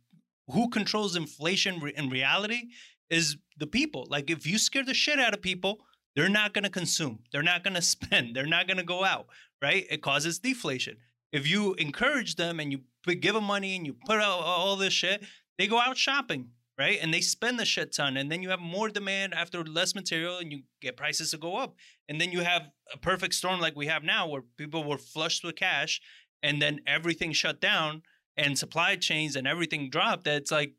who 0.49 0.69
controls 0.69 1.15
inflation 1.15 1.79
re- 1.79 1.93
in 1.95 2.09
reality 2.09 2.69
is 3.09 3.37
the 3.57 3.67
people. 3.67 4.07
Like, 4.09 4.29
if 4.29 4.45
you 4.45 4.57
scare 4.57 4.83
the 4.83 4.93
shit 4.93 5.19
out 5.19 5.33
of 5.33 5.41
people, 5.41 5.79
they're 6.15 6.29
not 6.29 6.53
going 6.53 6.63
to 6.63 6.69
consume, 6.69 7.19
they're 7.31 7.43
not 7.43 7.63
going 7.63 7.73
to 7.75 7.81
spend, 7.81 8.35
they're 8.35 8.45
not 8.45 8.67
going 8.67 8.77
to 8.77 8.83
go 8.83 9.03
out, 9.03 9.27
right? 9.61 9.85
It 9.89 10.01
causes 10.01 10.39
deflation. 10.39 10.97
If 11.31 11.47
you 11.47 11.73
encourage 11.75 12.35
them 12.35 12.59
and 12.59 12.71
you 12.71 12.79
give 13.15 13.33
them 13.33 13.43
money 13.43 13.75
and 13.75 13.85
you 13.85 13.93
put 13.93 14.17
out 14.17 14.39
all 14.39 14.77
this 14.77 14.93
shit, 14.93 15.23
they 15.57 15.67
go 15.67 15.79
out 15.79 15.97
shopping, 15.97 16.49
right? 16.77 16.97
And 17.01 17.13
they 17.13 17.21
spend 17.21 17.59
the 17.59 17.65
shit 17.65 17.93
ton. 17.93 18.15
And 18.15 18.31
then 18.31 18.41
you 18.41 18.49
have 18.49 18.59
more 18.59 18.89
demand 18.89 19.33
after 19.33 19.63
less 19.63 19.95
material 19.95 20.37
and 20.37 20.51
you 20.51 20.61
get 20.81 20.95
prices 20.95 21.31
to 21.31 21.37
go 21.37 21.57
up. 21.57 21.75
And 22.07 22.21
then 22.21 22.31
you 22.31 22.41
have 22.41 22.63
a 22.93 22.97
perfect 22.97 23.33
storm 23.33 23.59
like 23.59 23.75
we 23.75 23.87
have 23.87 24.03
now 24.03 24.29
where 24.29 24.43
people 24.57 24.83
were 24.83 24.97
flushed 24.97 25.43
with 25.43 25.55
cash 25.55 25.99
and 26.41 26.61
then 26.61 26.79
everything 26.87 27.33
shut 27.33 27.59
down 27.59 28.03
and 28.37 28.57
supply 28.57 28.95
chains 28.95 29.35
and 29.35 29.47
everything 29.47 29.89
dropped. 29.89 30.25
That's 30.25 30.51
like 30.51 30.73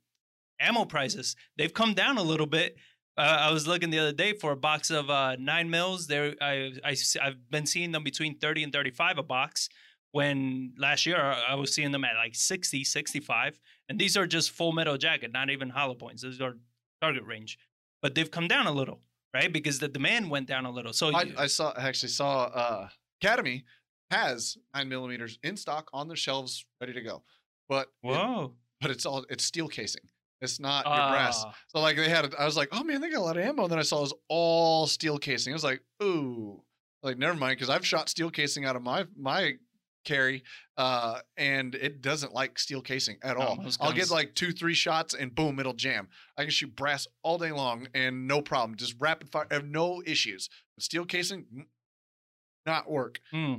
ammo 0.61 0.85
prices. 0.85 1.37
They've 1.57 1.73
come 1.73 1.95
down 1.95 2.19
a 2.19 2.23
little 2.23 2.47
bit. 2.47 2.77
Uh, 3.19 3.39
I 3.41 3.51
was 3.51 3.67
looking 3.67 3.91
the 3.91 3.99
other 3.99 4.13
day 4.13 4.35
for 4.35 4.53
a 4.53 4.57
box 4.57 4.91
of 4.91 5.09
uh, 5.09 5.37
nine 5.39 5.71
mils. 5.71 6.07
There, 6.07 6.35
I, 6.41 6.73
I, 6.85 6.97
have 7.23 7.51
been 7.51 7.65
seeing 7.65 7.93
them 7.93 8.05
between 8.05 8.39
30 8.39 8.65
and 8.65 8.73
35 8.73 9.19
a 9.19 9.23
box. 9.23 9.69
When 10.13 10.73
last 10.79 11.05
year 11.07 11.19
I 11.19 11.55
was 11.57 11.75
seeing 11.75 11.93
them 11.93 12.05
at 12.05 12.15
like 12.17 12.35
60, 12.35 12.85
65. 12.85 13.59
And 13.89 13.99
these 13.99 14.17
are 14.17 14.27
just 14.27 14.51
full 14.51 14.73
metal 14.73 14.97
jacket, 14.97 15.33
not 15.33 15.51
even 15.51 15.71
hollow 15.71 15.95
points. 15.95 16.23
These 16.23 16.41
are 16.41 16.55
target 17.01 17.25
range. 17.25 17.59
But 18.03 18.15
they've 18.15 18.31
come 18.31 18.49
down 18.49 18.67
a 18.67 18.73
little, 18.73 19.01
right? 19.35 19.53
Because 19.53 19.79
the 19.79 19.89
demand 19.89 20.31
went 20.31 20.47
down 20.47 20.65
a 20.67 20.71
little. 20.71 20.93
So 20.93 21.09
I, 21.15 21.23
you- 21.23 21.35
I 21.39 21.47
saw 21.47 21.73
I 21.77 21.89
actually 21.89 22.11
saw 22.11 22.45
uh 22.45 22.89
Academy 23.23 23.65
has 24.11 24.57
nine 24.75 24.89
millimeters 24.89 25.39
in 25.43 25.57
stock 25.57 25.89
on 25.93 26.07
their 26.09 26.17
shelves 26.17 26.65
ready 26.81 26.93
to 26.93 27.01
go. 27.01 27.23
But 27.69 27.89
it- 28.03 28.09
whoa. 28.09 28.55
but 28.81 28.91
it's 28.91 29.07
all 29.07 29.25
it's 29.31 29.45
steel 29.45 29.69
casing. 29.69 30.03
It's 30.41 30.61
not 30.61 30.85
your 30.85 30.95
brass. 30.95 31.43
Ah. 31.47 31.55
So 31.69 31.81
like 31.81 31.97
they 31.97 32.11
had, 32.11 32.27
it, 32.27 32.35
I 32.39 32.45
was 32.45 32.59
like, 32.59 32.69
oh 32.71 32.85
man, 32.85 33.01
they 33.01 33.09
got 33.11 33.21
a 33.21 33.25
lot 33.25 33.39
of 33.39 33.43
ammo. 33.43 33.63
And 33.63 33.73
then 33.73 33.79
I 33.79 33.83
saw 33.83 33.99
it 33.99 34.03
was 34.03 34.15
all 34.29 34.87
steel 34.87 35.17
casing. 35.19 35.53
I 35.53 35.57
was 35.57 35.65
like, 35.65 35.81
ooh, 36.03 36.63
like 37.03 37.17
never 37.17 37.35
mind, 37.35 37.57
because 37.57 37.71
I've 37.71 37.87
shot 37.87 38.11
steel 38.11 38.31
casing 38.31 38.65
out 38.67 38.77
of 38.77 38.83
my 38.83 39.07
my 39.19 39.55
carry, 40.05 40.45
uh, 40.77 41.19
and 41.37 41.75
it 41.75 42.01
doesn't 42.03 42.33
like 42.35 42.59
steel 42.59 42.81
casing 42.83 43.17
at 43.23 43.37
No, 43.39 43.43
all. 43.43 43.67
I'll 43.81 43.93
get 43.93 44.11
like 44.11 44.35
two, 44.35 44.53
three 44.53 44.75
shots, 44.75 45.15
and 45.15 45.35
boom, 45.35 45.59
it'll 45.59 45.73
jam. 45.73 46.07
I 46.37 46.43
can 46.43 46.51
shoot 46.51 46.77
brass 46.77 47.09
all 47.25 47.39
day 47.39 47.51
long 47.51 47.89
and 47.95 48.29
no 48.29 48.41
problem, 48.43 48.77
just 48.77 48.95
rapid 49.01 49.31
fire, 49.31 49.47
I 49.51 49.55
have 49.55 49.65
no 49.67 50.03
issues. 50.07 50.49
But 50.77 50.85
steel 50.85 51.07
casing, 51.07 51.47
mm, 51.53 51.65
not 52.67 52.91
work. 52.91 53.21
Hmm. 53.33 53.55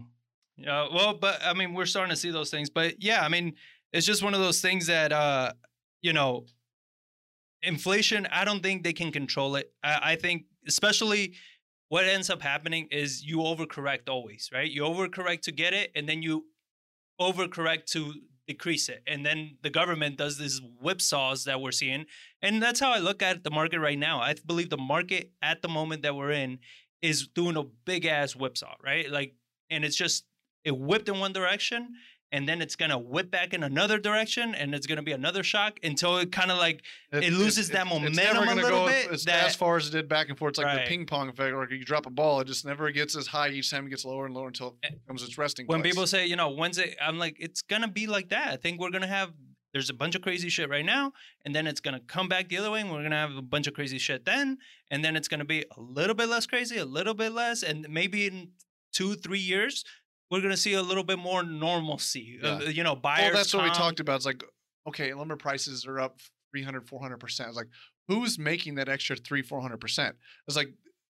Yeah. 0.58 0.88
Well, 0.94 1.14
but 1.16 1.42
I 1.44 1.54
mean, 1.54 1.74
we're 1.74 1.86
starting 1.86 2.12
to 2.12 2.16
see 2.16 2.32
those 2.32 2.50
things. 2.50 2.70
But 2.70 3.02
yeah, 3.04 3.24
I 3.24 3.30
mean, 3.30 3.56
it's 3.94 4.06
just 4.06 4.24
one 4.24 4.34
of 4.34 4.40
those 4.40 4.62
things 4.62 4.88
that 4.88 5.12
uh, 5.12 5.54
you 6.02 6.14
know, 6.14 6.46
inflation. 7.62 8.28
I 8.32 8.46
don't 8.46 8.62
think 8.62 8.84
they 8.84 8.94
can 8.94 9.12
control 9.12 9.56
it. 9.56 9.72
I, 9.84 10.00
I 10.12 10.16
think, 10.16 10.44
especially, 10.68 11.34
what 11.90 12.06
ends 12.06 12.30
up 12.30 12.42
happening 12.42 12.88
is 12.92 13.24
you 13.24 13.38
overcorrect 13.38 14.10
always, 14.10 14.50
right? 14.54 14.70
You 14.70 14.84
overcorrect 14.84 15.42
to 15.44 15.52
get 15.52 15.74
it, 15.74 15.92
and 15.96 16.08
then 16.08 16.22
you 16.22 16.46
overcorrect 17.20 17.86
to 17.88 18.14
decrease 18.48 18.88
it, 18.88 19.04
and 19.08 19.26
then 19.26 19.58
the 19.62 19.70
government 19.70 20.18
does 20.18 20.38
these 20.38 20.62
whipsaws 20.82 21.44
that 21.46 21.60
we're 21.60 21.72
seeing, 21.72 22.06
and 22.42 22.62
that's 22.62 22.80
how 22.80 22.92
I 22.92 23.00
look 23.00 23.22
at 23.22 23.44
the 23.44 23.52
market 23.52 23.80
right 23.80 24.00
now. 24.00 24.22
I 24.22 24.36
believe 24.46 24.70
the 24.70 24.78
market 24.78 25.32
at 25.42 25.62
the 25.62 25.68
moment 25.68 26.04
that 26.04 26.16
we're 26.16 26.32
in 26.32 26.60
is 27.02 27.28
doing 27.28 27.58
a 27.58 27.64
big 27.86 28.06
ass 28.06 28.36
whipsaw, 28.36 28.76
right? 28.84 29.10
Like, 29.12 29.36
and 29.70 29.84
it's 29.84 29.98
just 29.98 30.24
it 30.64 30.78
whipped 30.78 31.10
in 31.10 31.20
one 31.20 31.34
direction, 31.34 31.90
and 32.32 32.48
then 32.48 32.62
it's 32.62 32.76
gonna 32.76 32.98
whip 32.98 33.32
back 33.32 33.54
in 33.54 33.64
another 33.64 33.98
direction, 33.98 34.54
and 34.56 34.76
it's 34.76 34.86
gonna 34.88 35.02
be 35.04 35.12
another 35.14 35.44
shock 35.44 35.80
until 35.84 36.18
it 36.18 36.32
kind 36.32 36.52
of 36.52 36.58
like 36.58 36.84
It 37.12 37.32
loses 37.34 37.70
that 37.70 37.86
never 37.88 38.02
momentum 38.02 38.20
a 38.44 38.46
gonna 38.46 38.62
little 38.62 38.86
go 38.86 38.88
bit 38.88 39.12
as, 39.12 39.24
that- 39.26 39.46
as 39.48 39.56
far 39.56 39.78
as 39.78 39.88
it 39.88 39.92
did 39.92 40.10
back 40.10 40.30
and 40.30 40.38
forth. 40.38 40.52
It's 40.52 40.58
like 40.58 40.68
Right. 40.68 40.84
the 40.86 40.90
ping 40.90 41.06
pong 41.06 41.30
effect, 41.30 41.54
or 41.54 41.68
you 41.74 41.86
drop 41.86 42.06
a 42.06 42.10
ball, 42.10 42.42
it 42.42 42.46
just 42.48 42.66
never 42.66 42.92
gets 42.92 43.16
as 43.16 43.28
high 43.28 43.50
each 43.50 43.70
time. 43.72 43.88
It 43.88 43.92
gets 43.92 44.04
lower 44.06 44.26
and 44.26 44.36
lower 44.36 44.48
until 44.48 44.78
it 44.84 44.92
eh, 44.94 44.96
comes 45.08 45.24
its 45.24 45.38
resting 45.38 45.68
when 45.68 45.82
place. 45.82 45.94
people 45.94 46.08
say, 46.08 46.26
you 46.28 46.36
know, 46.36 46.50
when's 46.50 46.78
it? 46.78 46.96
I'm 47.02 47.18
like, 47.18 47.38
it's 47.40 47.62
gonna 47.62 47.88
be 47.88 48.08
like 48.08 48.30
that. 48.30 48.50
I 48.50 48.58
think 48.58 48.80
we're 48.80 48.92
gonna 48.92 49.08
have. 49.08 49.32
There's 49.74 49.90
a 49.90 49.94
bunch 49.94 50.16
of 50.16 50.22
crazy 50.22 50.50
shit 50.50 50.70
right 50.70 50.86
now, 50.86 51.12
and 51.46 51.54
then 51.54 51.68
it's 51.68 51.82
gonna 51.82 52.00
come 52.00 52.28
back 52.30 52.48
the 52.50 52.58
other 52.58 52.72
way, 52.72 52.82
and 52.82 52.90
we're 52.92 53.04
gonna 53.04 53.18
have 53.18 53.36
a 53.36 53.42
bunch 53.42 53.68
of 53.68 53.74
crazy 53.74 54.00
shit 54.00 54.26
then, 54.26 54.58
and 54.90 55.04
then 55.06 55.16
it's 55.16 55.28
gonna 55.28 55.46
be 55.46 55.66
a 55.76 55.80
little 55.80 56.16
bit 56.16 56.30
less 56.30 56.46
crazy, 56.48 56.78
a 56.78 56.86
little 56.86 57.14
bit 57.14 57.32
less, 57.34 57.64
and 57.64 57.88
maybe 57.90 58.26
in 58.28 58.52
two, 58.94 59.14
three 59.16 59.40
years, 59.40 59.84
we're 60.32 60.42
gonna 60.42 60.58
see 60.58 60.74
a 60.74 60.82
little 60.82 61.04
bit 61.04 61.20
more 61.20 61.44
normalcy. 61.44 62.40
Uh, 62.44 62.60
you 62.68 62.84
know, 62.84 62.96
buyers. 62.96 63.24
well, 63.26 63.34
that's 63.34 63.54
what 63.54 63.64
we 63.64 63.70
talked 63.72 64.00
about. 64.00 64.18
It's 64.18 64.26
like, 64.26 64.44
okay, 64.88 65.14
lumber 65.14 65.36
prices 65.36 65.86
are 65.86 66.00
up 66.00 66.20
300, 66.54 66.86
400%. 66.86 67.48
It's 67.48 67.56
like, 67.58 67.68
who's 68.08 68.38
making 68.40 68.76
that 68.76 68.90
extra 68.90 69.16
three, 69.16 69.44
400%? 69.44 70.14
It's 70.48 70.56
like, 70.58 70.70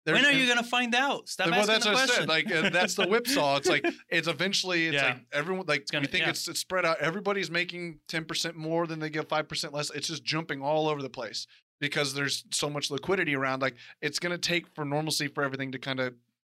When 0.06 0.24
are 0.24 0.32
you 0.32 0.46
gonna 0.48 0.62
find 0.62 0.94
out? 0.94 1.28
Stop 1.28 1.46
well, 1.50 1.60
asking 1.60 1.72
that's 1.72 1.84
the 1.84 1.90
what 1.92 1.96
I 1.98 2.04
question. 2.06 2.22
said. 2.22 2.28
Like 2.28 2.52
uh, 2.52 2.70
that's 2.70 2.94
the 2.94 3.06
whipsaw. 3.06 3.56
It's 3.56 3.68
like 3.68 3.86
it's 4.10 4.28
eventually 4.28 4.86
it's 4.88 4.94
Yeah. 4.96 5.04
like 5.06 5.26
everyone 5.32 5.64
like 5.66 5.86
gonna- 5.90 6.02
we 6.02 6.06
think 6.08 6.24
yeah. 6.24 6.30
it's 6.30 6.46
it's 6.48 6.60
spread 6.60 6.84
out. 6.84 6.98
Everybody's 7.00 7.50
making 7.50 8.00
ten 8.08 8.24
percent 8.24 8.56
more 8.56 8.86
than 8.86 8.98
they 9.00 9.10
get 9.10 9.28
five 9.28 9.48
percent 9.48 9.72
less. 9.72 9.90
It's 9.90 10.08
just 10.08 10.22
jumping 10.24 10.60
all 10.62 10.88
over 10.88 11.00
the 11.00 11.08
place 11.08 11.46
because 11.80 12.12
there's 12.14 12.44
so 12.50 12.68
much 12.68 12.90
liquidity 12.90 13.34
around. 13.34 13.62
Like 13.62 13.76
it's 14.02 14.18
gonna 14.18 14.36
take 14.38 14.66
for 14.74 14.84
normalcy 14.84 15.26
for 15.28 15.42
everything 15.42 15.72
to 15.72 15.78
kind 15.78 16.00
of 16.00 16.14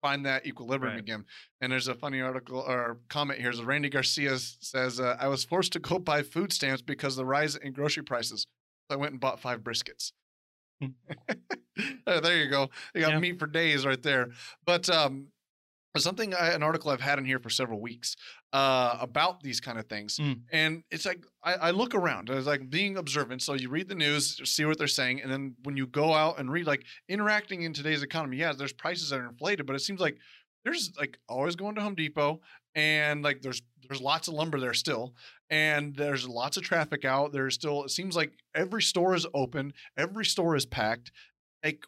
find 0.04 0.26
that 0.26 0.44
equilibrium 0.46 0.94
Right. 0.96 1.00
again. 1.00 1.24
And 1.62 1.72
there's 1.72 1.88
a 1.88 1.94
funny 1.94 2.20
article 2.20 2.58
or 2.60 2.98
comment 3.08 3.40
here. 3.40 3.52
So 3.54 3.64
Randy 3.64 3.88
Garcia 3.88 4.36
says, 4.38 5.00
uh, 5.00 5.16
"I 5.18 5.28
was 5.28 5.44
forced 5.44 5.72
to 5.72 5.78
go 5.78 5.98
buy 6.10 6.22
food 6.22 6.52
stamps 6.52 6.82
because 6.82 7.14
of 7.14 7.18
the 7.22 7.24
rise 7.24 7.56
in 7.56 7.72
grocery 7.72 8.02
prices. 8.04 8.46
So 8.90 8.96
I 8.96 8.96
went 8.96 9.12
and 9.12 9.20
bought 9.20 9.40
five 9.40 9.60
briskets." 9.60 10.12
Uh, 10.82 10.88
there 12.20 12.36
you 12.36 12.50
go. 12.50 12.68
You 12.94 13.00
got 13.00 13.12
Yeah. 13.12 13.18
meat 13.18 13.38
for 13.38 13.46
days 13.46 13.86
right 13.86 14.02
there. 14.02 14.28
But 14.66 14.90
um, 14.90 15.28
something 15.96 16.34
I, 16.34 16.48
an 16.50 16.62
article 16.62 16.90
I've 16.90 17.00
had 17.00 17.18
in 17.18 17.24
here 17.24 17.38
for 17.38 17.48
several 17.50 17.80
weeks 17.80 18.14
uh, 18.54 18.96
about 19.00 19.42
these 19.42 19.60
kind 19.60 19.78
of 19.78 19.86
things, 19.86 20.16
Mm. 20.18 20.40
and 20.52 20.82
it's 20.90 21.04
like 21.04 21.22
I, 21.42 21.54
I 21.54 21.70
look 21.72 21.94
around. 21.94 22.30
It's 22.30 22.46
like 22.46 22.70
being 22.70 22.96
observant. 22.96 23.42
So 23.42 23.54
you 23.54 23.68
read 23.68 23.88
the 23.88 23.94
news, 23.96 24.40
see 24.48 24.64
what 24.64 24.78
they're 24.78 24.86
saying, 24.86 25.20
and 25.22 25.30
then 25.32 25.56
when 25.64 25.76
you 25.76 25.86
go 25.88 26.14
out 26.14 26.38
and 26.38 26.50
read, 26.50 26.66
like 26.66 26.84
interacting 27.08 27.62
in 27.62 27.72
today's 27.72 28.02
economy, 28.02 28.36
yeah, 28.38 28.52
there's 28.56 28.72
prices 28.72 29.10
that 29.10 29.18
are 29.20 29.28
inflated, 29.28 29.66
but 29.66 29.74
it 29.76 29.80
seems 29.80 30.00
like 30.00 30.16
there's 30.64 30.92
like 30.96 31.18
always 31.28 31.56
going 31.56 31.74
to 31.74 31.80
Home 31.82 31.96
Depot, 31.96 32.40
and 32.76 33.22
like 33.24 33.42
there's 33.42 33.60
there's 33.88 34.00
lots 34.00 34.28
of 34.28 34.34
lumber 34.34 34.60
there 34.60 34.72
still, 34.72 35.14
and 35.50 35.94
there's 35.96 36.26
lots 36.28 36.56
of 36.56 36.62
traffic 36.62 37.04
out. 37.04 37.32
There's 37.32 37.54
still 37.54 37.82
it 37.84 37.90
seems 37.90 38.14
like 38.16 38.32
every 38.54 38.82
store 38.82 39.14
is 39.16 39.26
open, 39.34 39.72
every 39.98 40.24
store 40.24 40.54
is 40.56 40.64
packed. 40.64 41.10
Like 41.64 41.84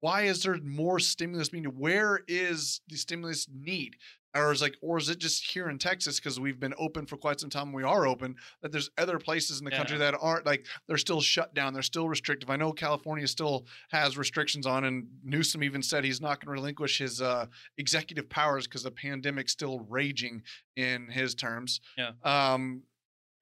why 0.00 0.22
is 0.22 0.42
there 0.42 0.58
more 0.62 0.98
stimulus 0.98 1.48
being 1.50 1.64
where 1.64 2.20
is 2.26 2.80
the 2.88 2.96
stimulus 2.96 3.46
need? 3.52 3.96
Or 4.32 4.52
is 4.52 4.62
like 4.62 4.76
or 4.80 4.96
is 4.96 5.08
it 5.08 5.18
just 5.18 5.44
here 5.44 5.68
in 5.68 5.76
texas 5.76 6.20
because 6.20 6.38
we've 6.38 6.60
been 6.60 6.74
open 6.78 7.04
for 7.04 7.16
quite 7.16 7.40
some 7.40 7.50
time 7.50 7.72
we 7.72 7.82
are 7.82 8.06
open 8.06 8.36
that 8.62 8.70
there's 8.70 8.88
other 8.96 9.18
places 9.18 9.58
in 9.58 9.64
the 9.64 9.72
country 9.72 9.98
that 9.98 10.14
aren't 10.20 10.46
like 10.46 10.66
they're 10.86 10.98
still 10.98 11.20
shut 11.20 11.52
down 11.52 11.72
they're 11.72 11.82
still 11.82 12.08
restrictive. 12.08 12.48
I 12.48 12.54
know 12.54 12.72
california 12.72 13.26
still 13.26 13.66
has 13.90 14.16
restrictions 14.16 14.66
on 14.68 14.84
and 14.84 15.08
newsom 15.24 15.64
even 15.64 15.82
said 15.82 16.04
he's 16.04 16.20
not 16.20 16.38
going 16.38 16.46
to 16.46 16.60
relinquish 16.60 16.98
his 16.98 17.20
uh, 17.20 17.46
executive 17.76 18.30
powers 18.30 18.68
because 18.68 18.84
the 18.84 18.92
pandemic's 18.92 19.50
still 19.50 19.80
raging 19.88 20.42
in 20.76 21.08
his 21.08 21.34
terms. 21.34 21.80
Yeah. 21.98 22.12
um 22.22 22.82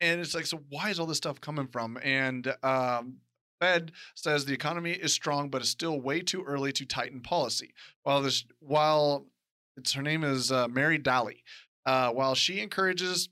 and 0.00 0.22
it's 0.22 0.34
like 0.34 0.46
so 0.46 0.62
why 0.70 0.88
is 0.88 0.98
all 0.98 1.06
this 1.06 1.18
stuff 1.18 1.38
coming 1.38 1.66
from? 1.66 1.98
And 2.02 2.46
um 2.62 3.16
Fed 3.60 3.92
says 4.14 4.44
the 4.44 4.54
economy 4.54 4.92
is 4.92 5.12
strong, 5.12 5.48
but 5.48 5.60
it's 5.60 5.70
still 5.70 6.00
way 6.00 6.20
too 6.20 6.44
early 6.44 6.72
to 6.72 6.84
tighten 6.84 7.20
policy. 7.20 7.72
While 8.02 8.22
this, 8.22 8.44
while 8.60 9.26
it's 9.76 9.92
her 9.92 10.02
name 10.02 10.24
is 10.24 10.52
uh, 10.52 10.68
Mary 10.68 10.98
Daly, 10.98 11.42
uh, 11.86 12.10
while 12.10 12.34
she 12.34 12.60
encourages, 12.60 13.28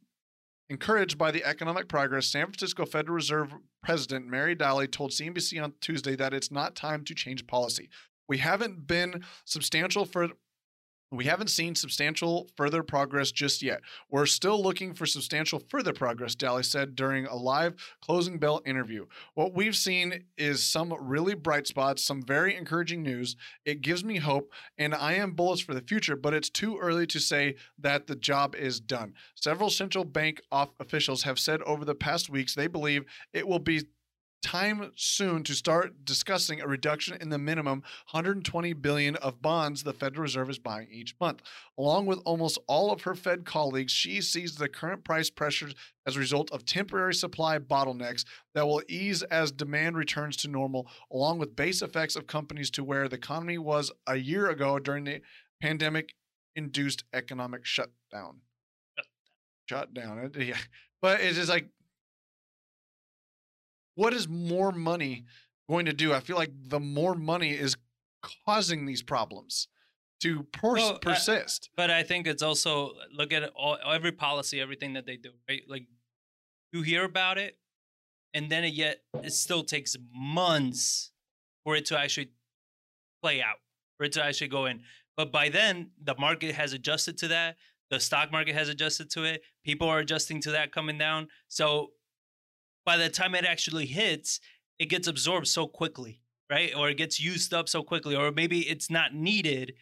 encouraged 0.70 1.18
by 1.18 1.30
the 1.30 1.44
economic 1.44 1.88
progress, 1.88 2.26
San 2.26 2.46
Francisco 2.46 2.86
Federal 2.86 3.14
Reserve 3.14 3.54
President 3.82 4.26
Mary 4.26 4.54
Daly 4.54 4.88
told 4.88 5.10
CNBC 5.10 5.62
on 5.62 5.74
Tuesday 5.80 6.16
that 6.16 6.34
it's 6.34 6.50
not 6.50 6.74
time 6.74 7.04
to 7.04 7.14
change 7.14 7.46
policy. 7.46 7.88
We 8.28 8.38
haven't 8.38 8.86
been 8.86 9.24
substantial 9.44 10.04
for. 10.04 10.28
We 11.12 11.26
haven't 11.26 11.50
seen 11.50 11.76
substantial 11.76 12.48
further 12.56 12.82
progress 12.82 13.30
just 13.30 13.62
yet. 13.62 13.80
We're 14.10 14.26
still 14.26 14.60
looking 14.60 14.92
for 14.92 15.06
substantial 15.06 15.62
further 15.68 15.92
progress, 15.92 16.34
Daly 16.34 16.64
said 16.64 16.96
during 16.96 17.26
a 17.26 17.36
live 17.36 17.74
closing 18.02 18.38
bell 18.38 18.60
interview. 18.66 19.06
What 19.34 19.54
we've 19.54 19.76
seen 19.76 20.24
is 20.36 20.66
some 20.66 20.92
really 21.00 21.34
bright 21.34 21.68
spots, 21.68 22.02
some 22.02 22.22
very 22.22 22.56
encouraging 22.56 23.04
news. 23.04 23.36
It 23.64 23.82
gives 23.82 24.04
me 24.04 24.16
hope, 24.16 24.50
and 24.78 24.96
I 24.96 25.14
am 25.14 25.32
bullish 25.32 25.64
for 25.64 25.74
the 25.74 25.80
future, 25.80 26.16
but 26.16 26.34
it's 26.34 26.50
too 26.50 26.76
early 26.78 27.06
to 27.06 27.20
say 27.20 27.54
that 27.78 28.08
the 28.08 28.16
job 28.16 28.56
is 28.56 28.80
done. 28.80 29.14
Several 29.36 29.70
central 29.70 30.04
bank 30.04 30.40
off 30.50 30.70
officials 30.80 31.22
have 31.22 31.38
said 31.38 31.62
over 31.62 31.84
the 31.84 31.94
past 31.94 32.28
weeks 32.28 32.54
they 32.54 32.66
believe 32.66 33.04
it 33.32 33.46
will 33.46 33.60
be 33.60 33.84
time 34.46 34.92
soon 34.94 35.42
to 35.42 35.54
start 35.54 36.04
discussing 36.04 36.60
a 36.60 36.68
reduction 36.68 37.18
in 37.20 37.30
the 37.30 37.38
minimum 37.38 37.82
120 38.12 38.72
billion 38.74 39.16
of 39.16 39.42
bonds 39.42 39.82
the 39.82 39.92
Federal 39.92 40.22
Reserve 40.22 40.48
is 40.48 40.60
buying 40.60 40.86
each 40.88 41.16
month. 41.20 41.42
Along 41.76 42.06
with 42.06 42.20
almost 42.24 42.56
all 42.68 42.92
of 42.92 43.02
her 43.02 43.16
Fed 43.16 43.44
colleagues, 43.44 43.90
she 43.90 44.20
sees 44.20 44.54
the 44.54 44.68
current 44.68 45.02
price 45.02 45.30
pressures 45.30 45.74
as 46.06 46.14
a 46.14 46.20
result 46.20 46.48
of 46.52 46.64
temporary 46.64 47.12
supply 47.12 47.58
bottlenecks 47.58 48.24
that 48.54 48.64
will 48.64 48.82
ease 48.88 49.24
as 49.24 49.50
demand 49.50 49.96
returns 49.96 50.36
to 50.36 50.48
normal, 50.48 50.88
along 51.12 51.38
with 51.38 51.56
base 51.56 51.82
effects 51.82 52.14
of 52.14 52.28
companies 52.28 52.70
to 52.70 52.84
where 52.84 53.08
the 53.08 53.16
economy 53.16 53.58
was 53.58 53.90
a 54.06 54.14
year 54.14 54.48
ago 54.48 54.78
during 54.78 55.02
the 55.02 55.20
pandemic 55.60 56.14
induced 56.54 57.02
economic 57.12 57.64
shutdown. 57.66 58.42
Shutdown. 59.68 60.18
It- 60.18 60.36
yeah. 60.36 60.58
But 61.02 61.20
it's 61.20 61.36
just 61.36 61.50
like, 61.50 61.68
what 63.96 64.14
is 64.14 64.28
more 64.28 64.70
money 64.72 65.24
going 65.68 65.86
to 65.86 65.92
do? 65.92 66.14
I 66.14 66.20
feel 66.20 66.36
like 66.36 66.52
the 66.68 66.78
more 66.80 67.14
money 67.16 67.50
is 67.50 67.76
causing 68.44 68.86
these 68.86 69.02
problems 69.02 69.68
to 70.20 70.44
pers- 70.44 70.74
Well, 70.80 70.94
I- 70.94 70.98
persist. 70.98 71.70
But 71.76 71.90
I 71.90 72.02
think 72.02 72.26
it's 72.26 72.42
also 72.42 72.90
uh, 72.90 72.92
look 73.12 73.32
at 73.32 73.42
all, 73.56 73.76
every 73.84 74.12
policy, 74.12 74.60
everything 74.60 74.92
that 74.94 75.06
they 75.06 75.16
do, 75.16 75.30
right? 75.48 75.62
Like 75.68 75.86
you 76.72 76.82
hear 76.82 77.04
about 77.04 77.38
it, 77.38 77.58
and 78.32 78.50
then 78.50 78.64
it 78.64 78.74
yet 78.74 79.02
it 79.22 79.32
still 79.32 79.64
takes 79.64 79.96
months 80.14 81.10
for 81.64 81.74
it 81.76 81.86
to 81.86 81.98
actually 81.98 82.30
play 83.22 83.42
out, 83.42 83.56
for 83.96 84.04
it 84.04 84.12
to 84.12 84.24
actually 84.24 84.48
go 84.48 84.66
in. 84.66 84.82
But 85.16 85.32
by 85.32 85.48
then, 85.48 85.90
the 86.02 86.14
market 86.18 86.54
has 86.54 86.72
adjusted 86.74 87.16
to 87.18 87.28
that. 87.28 87.56
The 87.90 87.98
stock 88.00 88.30
market 88.32 88.54
has 88.54 88.68
adjusted 88.68 89.10
to 89.10 89.24
it. 89.24 89.42
People 89.64 89.88
are 89.88 89.98
adjusting 90.00 90.40
to 90.42 90.50
that 90.52 90.72
coming 90.72 90.98
down. 90.98 91.28
So 91.48 91.92
by 92.86 92.96
the 92.96 93.10
time 93.10 93.34
it 93.34 93.44
actually 93.44 93.84
hits, 93.84 94.40
it 94.78 94.86
gets 94.86 95.08
absorbed 95.08 95.48
so 95.48 95.66
quickly, 95.66 96.22
right? 96.48 96.72
Or 96.74 96.88
it 96.88 96.96
gets 96.96 97.20
used 97.20 97.52
up 97.52 97.68
so 97.68 97.82
quickly, 97.82 98.16
or 98.16 98.32
maybe 98.32 98.60
it's 98.60 98.88
not 98.88 99.12
needed 99.12 99.74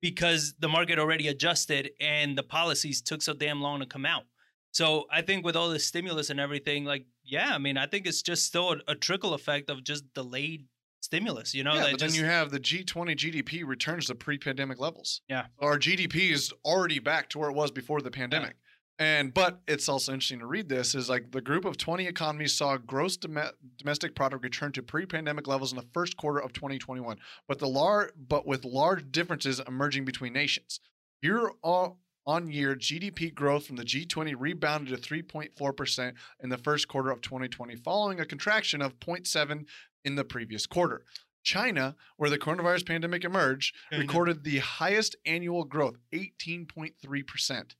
because 0.00 0.54
the 0.60 0.68
market 0.68 0.98
already 0.98 1.28
adjusted 1.28 1.90
and 1.98 2.36
the 2.36 2.42
policies 2.42 3.00
took 3.00 3.22
so 3.22 3.32
damn 3.32 3.62
long 3.62 3.80
to 3.80 3.86
come 3.86 4.04
out. 4.04 4.24
So 4.70 5.06
I 5.10 5.22
think 5.22 5.44
with 5.44 5.56
all 5.56 5.70
the 5.70 5.78
stimulus 5.78 6.30
and 6.30 6.38
everything, 6.38 6.84
like, 6.84 7.06
yeah, 7.24 7.54
I 7.54 7.58
mean, 7.58 7.78
I 7.78 7.86
think 7.86 8.06
it's 8.06 8.22
just 8.22 8.44
still 8.44 8.76
a, 8.86 8.94
trickle 8.94 9.32
effect 9.32 9.70
of 9.70 9.82
just 9.82 10.12
delayed 10.14 10.66
stimulus, 11.00 11.54
you 11.54 11.64
know? 11.64 11.74
yeah, 11.74 11.84
that 11.84 11.90
but 11.92 12.00
just, 12.00 12.14
then 12.14 12.22
you 12.22 12.28
have 12.28 12.50
the 12.50 12.60
G20 12.60 13.16
GDP 13.16 13.64
returns 13.64 14.06
to 14.06 14.14
pre-pandemic 14.14 14.78
levels. 14.80 15.22
Yeah. 15.28 15.46
our 15.60 15.78
GDP 15.78 16.32
is 16.32 16.52
already 16.64 16.98
back 16.98 17.30
to 17.30 17.38
where 17.38 17.48
it 17.48 17.54
was 17.54 17.70
before 17.70 18.02
the 18.02 18.10
pandemic. 18.10 18.56
And 18.98 19.34
but 19.34 19.60
it's 19.66 19.88
also 19.88 20.12
interesting 20.12 20.38
to 20.38 20.46
read 20.46 20.68
this 20.68 20.94
is 20.94 21.08
like 21.08 21.32
the 21.32 21.40
group 21.40 21.64
of 21.64 21.76
20 21.76 22.06
economies 22.06 22.54
saw 22.54 22.76
gross 22.76 23.16
dome- 23.16 23.50
domestic 23.76 24.14
product 24.14 24.44
return 24.44 24.70
to 24.72 24.82
pre-pandemic 24.82 25.48
levels 25.48 25.72
in 25.72 25.76
the 25.76 25.86
first 25.92 26.16
quarter 26.16 26.38
of 26.38 26.52
2021, 26.52 27.18
but 27.48 27.58
the 27.58 27.66
lar- 27.66 28.12
but 28.16 28.46
with 28.46 28.64
large 28.64 29.10
differences 29.10 29.60
emerging 29.66 30.04
between 30.04 30.32
nations. 30.32 30.78
Year 31.22 31.50
on 31.64 32.50
year 32.50 32.76
GDP 32.76 33.34
growth 33.34 33.66
from 33.66 33.76
the 33.76 33.84
G20 33.84 34.34
rebounded 34.38 35.02
to 35.02 35.08
3.4% 35.14 36.14
in 36.40 36.48
the 36.48 36.58
first 36.58 36.86
quarter 36.88 37.10
of 37.10 37.20
2020 37.20 37.76
following 37.76 38.20
a 38.20 38.24
contraction 38.24 38.80
of 38.80 38.98
0.7 39.00 39.66
in 40.04 40.14
the 40.14 40.24
previous 40.24 40.66
quarter. 40.66 41.04
China, 41.42 41.94
where 42.16 42.30
the 42.30 42.38
coronavirus 42.38 42.86
pandemic 42.86 43.24
emerged, 43.24 43.74
recorded 43.98 44.44
the 44.44 44.58
highest 44.58 45.16
annual 45.26 45.64
growth, 45.64 45.96
18.3%, 46.14 47.74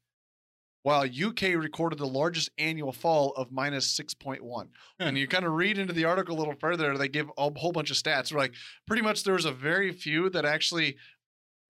while 0.85 1.02
UK 1.02 1.55
recorded 1.56 1.98
the 1.98 2.06
largest 2.06 2.51
annual 2.59 2.93
fall 2.93 3.32
of 3.36 3.51
minus 3.51 3.98
6.1. 3.98 4.69
And 5.01 5.16
you 5.16 5.27
kind 5.27 5.47
of 5.47 5.52
read 5.52 5.78
into 5.78 5.94
the 5.94 6.05
article 6.05 6.36
a 6.36 6.39
little 6.39 6.55
further, 6.61 6.97
they 6.98 7.09
give 7.09 7.31
a 7.39 7.51
whole 7.59 7.73
bunch 7.73 7.90
of 7.90 7.97
stats. 7.97 8.28
They're 8.28 8.39
like, 8.39 8.52
pretty 8.86 9.02
much 9.02 9.24
there 9.24 9.32
was 9.32 9.47
a 9.47 9.51
very 9.51 9.93
few 9.93 10.28
that 10.28 10.44
actually 10.44 10.97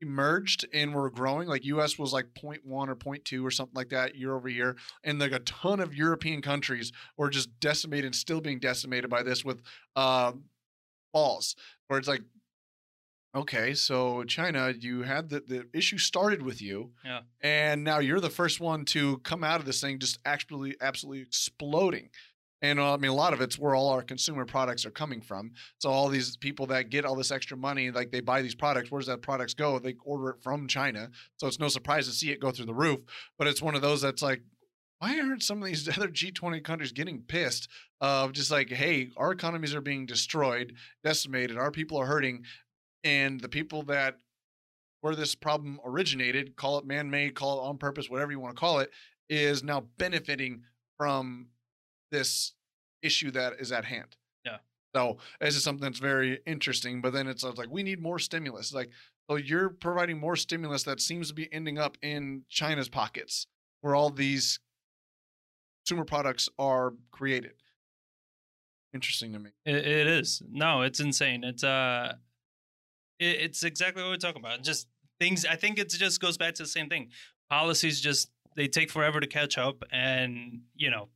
emerged 0.01 0.67
and 0.75 0.93
were 0.93 1.11
growing. 1.11 1.47
Like 1.47 1.65
US 1.65 1.97
was 1.97 2.13
like 2.13 2.27
0.1 2.35 2.59
or 2.67 2.97
0.2 2.97 3.45
or 3.45 3.53
something 3.53 3.77
like 3.77 3.91
that 3.91 4.17
year 4.17 4.35
over 4.35 4.49
year. 4.49 4.77
And 5.05 5.21
like 5.21 5.31
a 5.31 5.39
ton 5.39 5.79
of 5.79 5.95
European 5.95 6.43
countries 6.43 6.91
were 7.17 7.31
just 7.31 7.61
decimated, 7.61 8.07
and 8.07 8.17
still 8.17 8.41
being 8.41 8.59
decimated 8.59 9.11
by 9.11 9.23
this 9.23 9.45
with 9.45 9.63
uh, 9.95 10.33
falls, 11.13 11.55
where 11.87 12.01
it's 12.01 12.09
like, 12.09 12.23
okay, 13.35 13.75
so 13.75 14.25
China, 14.25 14.73
you 14.79 15.03
had 15.03 15.29
the, 15.29 15.41
the 15.41 15.67
issue 15.73 15.99
started 15.99 16.43
with 16.43 16.63
you. 16.63 16.93
Yeah. 17.05 17.21
And 17.41 17.85
now 17.85 17.99
you're 17.99 18.21
the 18.21 18.31
first 18.31 18.61
one 18.61 18.85
to 18.87 19.19
come 19.19 19.43
out 19.43 19.61
of 19.61 19.67
this 19.67 19.81
thing 19.81 19.99
just 19.99 20.19
actually 20.25 20.77
absolutely 20.81 21.23
exploding. 21.23 22.11
And 22.63 22.81
uh, 22.81 22.95
I 22.95 22.97
mean, 22.97 23.11
a 23.11 23.15
lot 23.15 23.35
of 23.35 23.43
it's 23.43 23.59
where 23.59 23.75
all 23.75 23.91
our 23.91 24.03
consumer 24.03 24.47
products 24.47 24.87
are 24.87 24.91
coming 24.91 25.21
from. 25.21 25.53
So 25.79 25.91
all 25.91 26.09
these 26.09 26.37
people 26.39 26.67
that 26.69 26.89
get 26.89 27.05
all 27.05 27.15
this 27.15 27.31
extra 27.31 27.57
money, 27.57 27.91
like 27.91 28.11
they 28.11 28.21
buy 28.21 28.41
these 28.41 28.55
products, 28.55 28.91
where 28.91 29.01
does 29.01 29.09
that 29.09 29.21
products 29.21 29.53
go? 29.53 29.79
They 29.79 29.97
order 30.05 30.31
it 30.31 30.43
from 30.43 30.67
China. 30.67 31.11
So 31.37 31.47
it's 31.47 31.61
no 31.61 31.69
surprise 31.69 32.07
to 32.07 32.13
see 32.15 32.31
it 32.31 32.41
go 32.41 32.53
through 32.53 32.67
the 32.67 32.75
roof. 32.75 33.01
But 33.37 33.49
it's 33.49 33.61
one 33.61 33.75
of 33.75 33.83
those 33.83 34.01
that's 34.01 34.23
like, 34.23 34.41
why 34.99 35.21
aren't 35.21 35.43
some 35.43 35.59
of 35.59 35.67
these 35.67 35.87
other 35.97 36.09
G20 36.09 36.65
countries 36.65 36.93
getting 36.93 37.21
pissed 37.21 37.69
of 38.01 38.33
just 38.33 38.51
like, 38.51 38.71
hey, 38.71 39.11
our 39.19 39.33
economies 39.33 39.75
are 39.75 39.83
being 39.83 40.07
destroyed, 40.07 40.75
decimated, 41.03 41.59
our 41.59 41.71
people 41.71 41.99
are 41.99 42.07
hurting, 42.07 42.45
and 43.05 43.41
the 43.41 43.49
people 43.49 43.85
that 43.85 44.19
where 45.03 45.15
this 45.15 45.35
problem 45.35 45.79
originated, 45.85 46.57
call 46.57 46.79
it 46.79 46.87
man-made, 46.87 47.35
call 47.35 47.61
it 47.61 47.69
on 47.69 47.77
purpose, 47.77 48.09
whatever 48.09 48.33
you 48.33 48.41
want 48.41 48.57
to 48.57 48.59
call 48.59 48.79
it, 48.79 48.91
is 49.29 49.63
now 49.63 49.85
benefiting 49.99 50.63
from 50.97 51.49
this 52.11 52.55
issue 53.03 53.31
that 53.31 53.53
is 53.61 53.71
at 53.71 53.85
hand. 53.85 54.17
Yeah. 54.47 54.57
So 54.95 55.19
this 55.41 55.57
is 55.57 55.63
something 55.63 55.83
that's 55.83 55.99
very 55.99 56.41
interesting. 56.47 57.03
But 57.03 57.13
then 57.13 57.27
it's, 57.27 57.45
like 57.45 57.71
we 57.71 57.83
need 57.83 58.01
more 58.01 58.19
stimulus. 58.19 58.73
Like, 58.73 58.91
so 59.29 59.37
you're 59.37 59.69
providing 59.69 60.19
more 60.19 60.37
stimulus 60.37 60.85
that 60.85 61.01
seems 61.01 61.29
to 61.29 61.35
be 61.35 61.53
ending 61.53 61.79
up 61.79 61.99
in 62.01 62.45
China's 62.49 62.89
pockets, 62.89 63.47
where 63.83 63.95
all 63.95 64.09
these 64.09 64.59
consumer 65.85 66.07
products 66.07 66.49
are 66.59 66.95
created. 67.11 67.53
Interesting 68.95 69.35
to 69.35 69.39
me. 69.39 69.51
It, 69.67 69.75
it 69.75 70.07
is. 70.07 70.43
No, 70.51 70.81
it's 70.81 71.01
insane. 71.01 71.45
It's 71.45 71.65
uh, 71.65 72.15
it, 73.19 73.41
it's 73.41 73.63
exactly 73.63 74.03
what 74.03 74.11
we're 74.11 74.17
talking 74.17 74.41
about. 74.41 74.63
Just 74.63 74.89
things. 75.19 75.45
I 75.45 75.57
think 75.57 75.79
it 75.79 75.91
just 75.91 76.21
goes 76.21 76.37
back 76.37 76.55
to 76.55 76.63
the 76.63 76.69
same 76.69 76.89
thing. 76.89 77.11
Policies 77.51 78.01
just 78.01 78.31
they 78.57 78.69
take 78.69 78.91
forever 78.91 79.21
to 79.21 79.27
catch 79.27 79.59
up, 79.59 79.83
and 79.93 80.63
you 80.75 80.91
know, 80.91 81.09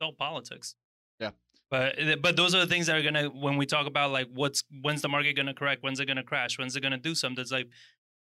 all 0.00 0.12
politics. 0.12 0.74
Yeah. 1.20 1.30
But 1.70 1.94
eh, 1.98 2.16
but 2.16 2.36
those 2.36 2.54
are 2.54 2.60
the 2.60 2.66
things 2.66 2.86
that 2.86 2.96
are 2.96 3.02
gonna 3.02 3.28
when 3.28 3.56
we 3.56 3.66
talk 3.66 3.86
about 3.86 4.10
like 4.10 4.28
what's 4.32 4.64
when's 4.82 5.02
the 5.02 5.08
market 5.08 5.34
gonna 5.34 5.54
correct, 5.54 5.82
when's 5.82 6.00
it 6.00 6.06
gonna 6.06 6.22
crash, 6.22 6.58
when's 6.58 6.76
it 6.76 6.80
gonna 6.80 6.98
do 6.98 7.14
something. 7.14 7.40
It's 7.40 7.52
like 7.52 7.68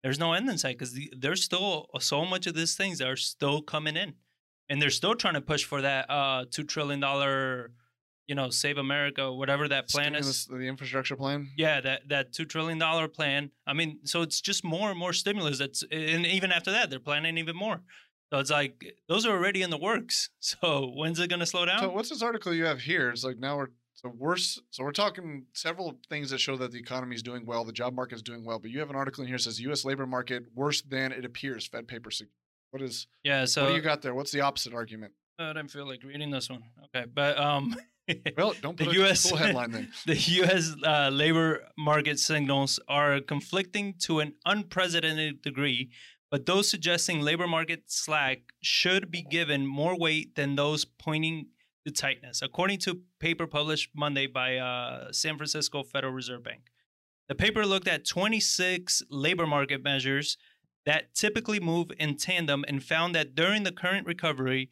there's 0.04 0.20
no 0.20 0.34
end 0.34 0.50
in 0.50 0.58
sight 0.58 0.78
because 0.78 0.94
the, 0.94 1.12
there's 1.18 1.44
still 1.44 1.88
so 2.00 2.26
much 2.26 2.48
of 2.48 2.56
these 2.56 2.76
things 2.76 3.00
that 3.00 3.08
are 3.08 3.16
still 3.16 3.62
coming 3.62 3.96
in, 3.96 4.14
and 4.70 4.82
they're 4.82 4.90
still 4.90 5.16
trying 5.16 5.36
to 5.36 5.42
push 5.42 5.64
for 5.64 5.82
that 5.82 6.10
uh 6.10 6.46
two 6.50 6.64
trillion 6.64 7.00
dollar 7.00 7.72
you 8.30 8.36
know, 8.36 8.52
Save 8.52 8.78
America, 8.78 9.34
whatever 9.34 9.68
that 9.68 9.90
plan 9.90 10.14
is 10.14 10.46
the 10.46 10.60
infrastructure 10.60 11.16
plan. 11.16 11.50
Yeah, 11.58 11.82
that 11.82 12.08
that 12.10 12.32
two 12.32 12.46
trillion 12.46 12.78
dollar 12.78 13.08
plan. 13.08 13.50
I 13.66 13.74
mean, 13.74 14.02
so 14.04 14.22
it's 14.22 14.40
just 14.40 14.64
more 14.64 14.92
and 14.92 15.00
more 15.00 15.14
stimulus. 15.14 15.58
That's 15.58 15.84
and 15.92 16.28
even 16.28 16.52
after 16.52 16.70
that, 16.72 16.92
they're 16.92 17.00
planning 17.00 17.40
even 17.40 17.56
more. 17.56 17.82
So 18.32 18.38
it's 18.38 18.52
like 18.52 18.96
those 19.08 19.26
are 19.26 19.32
already 19.32 19.64
in 19.64 19.72
the 19.72 19.80
works. 19.80 20.30
So 20.40 20.92
when's 20.96 21.20
it 21.20 21.30
gonna 21.30 21.48
slow 21.48 21.66
down? 21.66 21.80
So 21.80 21.90
what's 21.90 22.10
this 22.10 22.22
article 22.22 22.54
you 22.54 22.66
have 22.66 22.80
here? 22.82 23.10
It's 23.10 23.24
like 23.24 23.40
now 23.40 23.58
we're 23.58 23.70
so 23.96 24.10
worse. 24.16 24.62
So 24.70 24.84
we're 24.84 24.92
talking 24.92 25.48
several 25.54 26.00
things 26.08 26.30
that 26.30 26.40
show 26.40 26.56
that 26.58 26.72
the 26.72 26.80
economy 26.80 27.16
is 27.16 27.24
doing 27.24 27.48
well, 27.48 27.66
the 27.66 27.74
job 27.74 27.96
market 27.96 28.16
is 28.16 28.22
doing 28.22 28.46
well. 28.46 28.60
But 28.60 28.70
you 28.70 28.80
have 28.80 28.92
an 28.92 28.96
article 28.96 29.24
in 29.24 29.28
here 29.28 29.38
that 29.38 29.44
says 29.44 29.60
U.S. 29.62 29.84
labor 29.86 30.06
market 30.06 30.44
worse 30.54 30.84
than 30.84 31.12
it 31.12 31.26
appears. 31.26 31.68
Fed 31.68 31.88
paper. 31.88 32.12
What 32.70 32.84
is? 32.84 33.08
yeah. 33.24 33.46
So 33.46 33.64
what 33.64 33.70
do 33.70 33.76
you 33.76 33.82
got 33.82 34.04
there? 34.04 34.14
What's 34.14 34.32
the 34.32 34.42
opposite 34.42 34.76
argument? 34.76 35.14
I 35.40 35.54
didn't 35.54 35.72
feel 35.72 35.88
like 35.88 36.04
reading 36.04 36.32
this 36.32 36.50
one. 36.50 36.64
Okay, 36.86 37.06
but 37.12 37.40
um, 37.40 37.76
Well, 38.38 38.53
don't 38.61 38.77
The 38.77 38.86
put 38.86 38.95
a 38.95 39.06
US 39.06 39.30
cool 39.30 39.38
headline 39.38 39.72
then. 39.72 39.91
the 40.06 40.15
U.S. 40.15 40.76
Uh, 40.84 41.10
labor 41.10 41.68
market 41.77 42.19
signals 42.19 42.80
are 42.88 43.19
conflicting 43.22 43.95
to 43.99 44.19
an 44.19 44.34
unprecedented 44.45 45.41
degree, 45.41 45.90
but 46.31 46.45
those 46.45 46.69
suggesting 46.69 47.22
labor 47.22 47.48
market 47.48 47.84
slack 47.88 48.40
should 48.61 49.11
be 49.11 49.22
given 49.22 49.65
more 49.65 49.98
weight 49.98 50.36
than 50.36 50.56
those 50.56 50.86
pointing 50.86 51.48
to 51.86 51.94
tightness, 51.94 52.41
according 52.41 52.80
to 52.80 52.91
a 52.91 52.95
paper 53.19 53.48
published 53.48 53.90
Monday 53.95 54.27
by 54.27 54.57
uh, 54.57 55.11
San 55.11 55.38
Francisco 55.38 55.84
Federal 55.84 56.14
Reserve 56.14 56.44
Bank. 56.44 56.61
The 57.27 57.36
paper 57.36 57.65
looked 57.65 57.88
at 57.88 58.07
26 58.07 59.03
labor 59.10 59.45
market 59.45 59.84
measures 59.84 60.38
that 60.86 61.14
typically 61.14 61.60
move 61.60 61.91
in 61.99 62.15
tandem 62.15 62.65
and 62.68 62.84
found 62.84 63.14
that 63.14 63.36
during 63.36 63.64
the 63.64 63.72
current 63.72 64.07
recovery, 64.07 64.69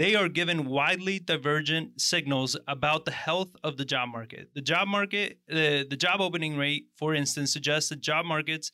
they 0.00 0.14
are 0.14 0.30
given 0.30 0.64
widely 0.64 1.18
divergent 1.18 2.00
signals 2.00 2.56
about 2.66 3.04
the 3.04 3.10
health 3.10 3.54
of 3.62 3.76
the 3.76 3.84
job 3.84 4.08
market. 4.08 4.48
The 4.54 4.62
job 4.62 4.88
market, 4.88 5.40
the, 5.46 5.86
the 5.90 5.96
job 5.96 6.22
opening 6.22 6.56
rate, 6.56 6.86
for 6.96 7.14
instance, 7.14 7.52
suggests 7.52 7.90
that 7.90 8.00
job 8.00 8.24
markets 8.24 8.72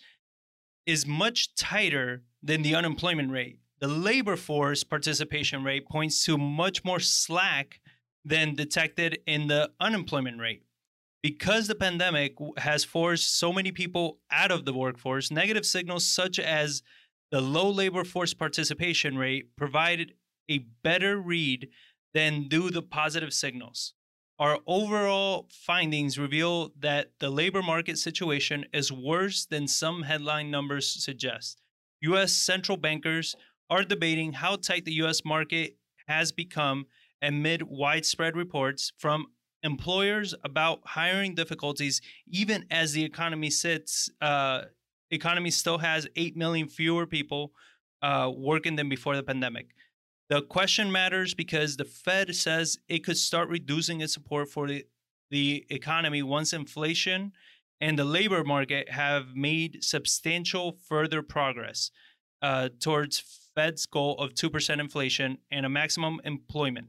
is 0.86 1.05
much 1.05 1.53
tighter 1.57 2.23
than 2.44 2.62
the 2.62 2.77
unemployment 2.77 3.32
rate. 3.32 3.59
The 3.81 3.89
labor 3.89 4.36
force 4.36 4.85
participation 4.85 5.65
rate 5.65 5.89
points 5.89 6.24
to 6.27 6.39
much 6.39 6.85
more 6.85 7.01
slack 7.01 7.81
than 8.24 8.55
detected 8.55 9.19
in 9.27 9.48
the 9.48 9.73
unemployment 9.81 10.39
rate. 10.39 10.62
Because 11.24 11.66
the 11.66 11.74
pandemic 11.74 12.36
has 12.59 12.85
forced 12.85 13.36
so 13.36 13.53
many 13.53 13.73
people 13.73 14.20
out 14.31 14.53
of 14.53 14.65
the 14.65 14.73
workforce, 14.73 15.32
negative 15.32 15.66
signals 15.66 16.07
such 16.07 16.39
as 16.39 16.85
the 17.32 17.40
low 17.40 17.69
labor 17.69 18.05
force 18.05 18.32
participation 18.32 19.19
rate 19.19 19.57
provided 19.57 20.12
a 20.51 20.59
better 20.82 21.18
read 21.18 21.68
than 22.14 22.48
do 22.48 22.70
the 22.70 22.82
positive 22.82 23.32
signals. 23.32 23.94
Our 24.39 24.59
overall 24.66 25.48
findings 25.51 26.18
reveal 26.18 26.73
that 26.78 27.12
the 27.20 27.31
labor 27.31 27.62
market 27.62 27.98
situation 27.98 28.66
is 28.73 28.93
worse 28.93 29.47
than 29.47 29.66
some 29.66 30.02
headline 30.02 30.51
numbers 30.51 31.02
suggest. 31.02 31.62
US 32.02 32.32
central 32.32 32.77
bankers 32.77 33.35
are 33.70 33.82
debating 33.82 34.35
how 34.35 34.56
tight 34.56 34.85
the 34.85 34.93
US 35.05 35.24
market 35.24 35.77
has 36.06 36.32
become 36.32 36.86
amid 37.23 37.62
widespread 37.62 38.36
reports 38.36 38.93
from 38.98 39.27
employers 39.62 40.35
about 40.44 40.81
hiring 40.85 41.35
difficulties 41.35 42.01
even 42.28 42.64
as 42.70 42.93
the 42.93 43.02
economy 43.02 43.51
sits 43.51 44.10
uh, 44.20 44.62
economy 45.10 45.51
still 45.51 45.78
has 45.78 46.06
8 46.14 46.36
million 46.36 46.68
fewer 46.68 47.06
people 47.06 47.52
uh, 48.02 48.31
working 48.36 48.77
than 48.77 48.89
before 48.89 49.16
the 49.16 49.23
pandemic 49.23 49.74
the 50.28 50.43
question 50.43 50.90
matters 50.90 51.35
because 51.35 51.77
the 51.77 51.85
Fed 51.85 52.35
says 52.35 52.78
it 52.89 53.05
could 53.05 53.16
start 53.16 53.48
reducing 53.48 54.01
its 54.01 54.12
support 54.12 54.48
for 54.48 54.66
the, 54.66 54.85
the 55.31 55.65
economy 55.70 56.23
once 56.23 56.53
inflation 56.53 57.32
and 57.81 57.98
the 57.98 58.05
labor 58.05 58.43
market 58.43 58.90
have 58.90 59.36
made 59.36 59.85
substantial 59.85 60.73
further 60.89 61.23
progress 61.23 61.90
uh, 62.43 62.69
towards 62.81 63.23
Fed's 63.55 63.86
goal 63.86 64.16
of 64.19 64.35
2% 64.35 64.81
inflation 64.81 65.39
and 65.51 65.65
a 65.66 65.69
maximum 65.69 66.20
employment 66.24 66.89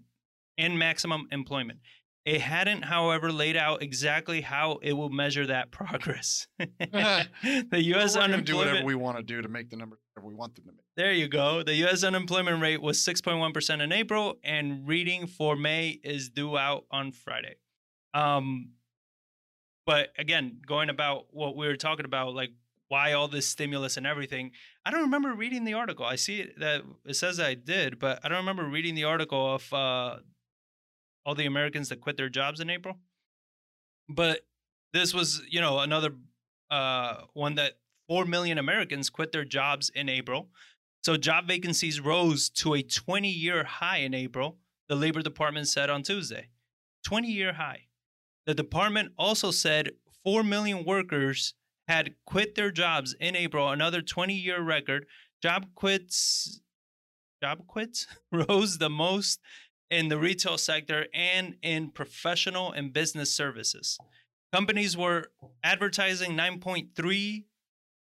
and 0.58 0.78
maximum 0.78 1.28
employment. 1.32 1.80
It 2.28 2.42
hadn't, 2.42 2.84
however, 2.84 3.32
laid 3.32 3.56
out 3.56 3.82
exactly 3.82 4.42
how 4.42 4.80
it 4.82 4.92
will 4.92 5.10
measure 5.10 5.48
that 5.48 5.72
progress. 5.72 6.46
the 6.60 7.26
U.S. 7.72 8.16
We're 8.18 8.22
gonna 8.22 8.42
do 8.42 8.58
whatever 8.58 8.84
we 8.84 8.96
want 8.96 9.16
to 9.16 9.24
do 9.24 9.42
to 9.42 9.48
make 9.48 9.70
the 9.70 9.78
numbers 9.78 10.00
whatever 10.14 10.28
we 10.28 10.36
want 10.36 10.54
them 10.56 10.66
to 10.66 10.72
make. 10.74 10.86
there 10.98 11.14
you 11.14 11.30
go. 11.30 11.64
The 11.64 11.74
U.S. 11.76 12.04
unemployment 12.04 12.62
rate 12.62 12.82
was 12.82 13.00
6.1% 13.00 13.82
in 13.82 13.94
April, 13.94 14.40
and 14.44 14.86
reading 14.86 15.26
for 15.26 15.56
May 15.56 16.02
is 16.04 16.28
due 16.28 16.58
out 16.58 16.84
on 16.92 17.14
Friday. 17.14 17.56
Um, 18.14 18.72
but 19.86 20.10
again, 20.18 20.60
going 20.68 20.90
about 20.90 21.28
what 21.32 21.56
we 21.56 21.66
were 21.66 21.78
talking 21.78 22.04
about, 22.06 22.36
like 22.36 22.52
why 22.90 23.14
all 23.14 23.30
this 23.30 23.48
stimulus 23.48 23.96
and 23.96 24.06
everything, 24.06 24.52
I 24.86 24.92
don't 24.92 25.04
remember 25.04 25.34
reading 25.34 25.64
the 25.64 25.76
article. 25.76 26.04
I 26.04 26.18
see 26.18 26.42
it, 26.42 26.60
that 26.60 26.82
it 27.06 27.14
says 27.14 27.40
I 27.40 27.54
did, 27.54 28.00
but 28.00 28.20
I 28.22 28.28
don't 28.28 28.40
remember 28.40 28.66
reading 28.66 28.96
the 28.96 29.06
article 29.06 29.56
of 29.56 29.74
uh, 29.74 30.18
all 31.28 31.36
the 31.36 31.46
Americans 31.46 31.90
that 31.90 32.00
quit 32.00 32.16
their 32.16 32.30
jobs 32.30 32.62
in 32.62 32.70
April. 32.70 32.98
But 34.08 34.48
this 34.94 35.14
was, 35.14 35.42
you 35.50 35.60
know, 35.60 35.80
another 35.80 36.12
uh, 36.72 37.24
one 37.34 37.56
that 37.56 37.74
4 38.08 38.26
million 38.26 38.58
Americans 38.58 39.10
quit 39.10 39.34
their 39.34 39.44
jobs 39.44 39.92
in 39.94 40.08
April. 40.08 40.48
So 41.04 41.18
job 41.18 41.46
vacancies 41.46 42.00
rose 42.00 42.50
to 42.52 42.76
a 42.76 42.82
20 42.82 43.30
year 43.30 43.66
high 43.66 43.98
in 43.98 44.14
April, 44.14 44.58
the 44.88 44.96
Labor 44.96 45.22
Department 45.22 45.68
said 45.68 45.90
on 45.90 46.02
Tuesday. 46.02 46.48
20 47.06 47.28
year 47.28 47.54
high. 47.54 47.88
The 48.46 48.54
department 48.54 49.12
also 49.18 49.52
said 49.52 49.92
4 50.24 50.44
million 50.44 50.86
workers 50.86 51.56
had 51.90 52.16
quit 52.26 52.56
their 52.56 52.72
jobs 52.72 53.14
in 53.20 53.36
April, 53.36 53.70
another 53.70 54.02
20 54.02 54.34
year 54.34 54.62
record. 54.62 55.06
Job 55.44 55.68
quits 55.76 56.62
job 57.44 57.68
quits 57.68 58.08
rose 58.32 58.78
the 58.78 58.90
most 58.90 59.40
in 59.90 60.10
the 60.10 60.18
retail 60.18 60.58
sector 60.58 61.08
and 61.14 61.56
in 61.62 61.90
professional 61.90 62.72
and 62.72 62.94
business 62.94 63.34
services. 63.34 63.98
Companies 64.54 64.96
were 64.96 65.28
advertising 65.64 66.32
9.3 66.32 67.44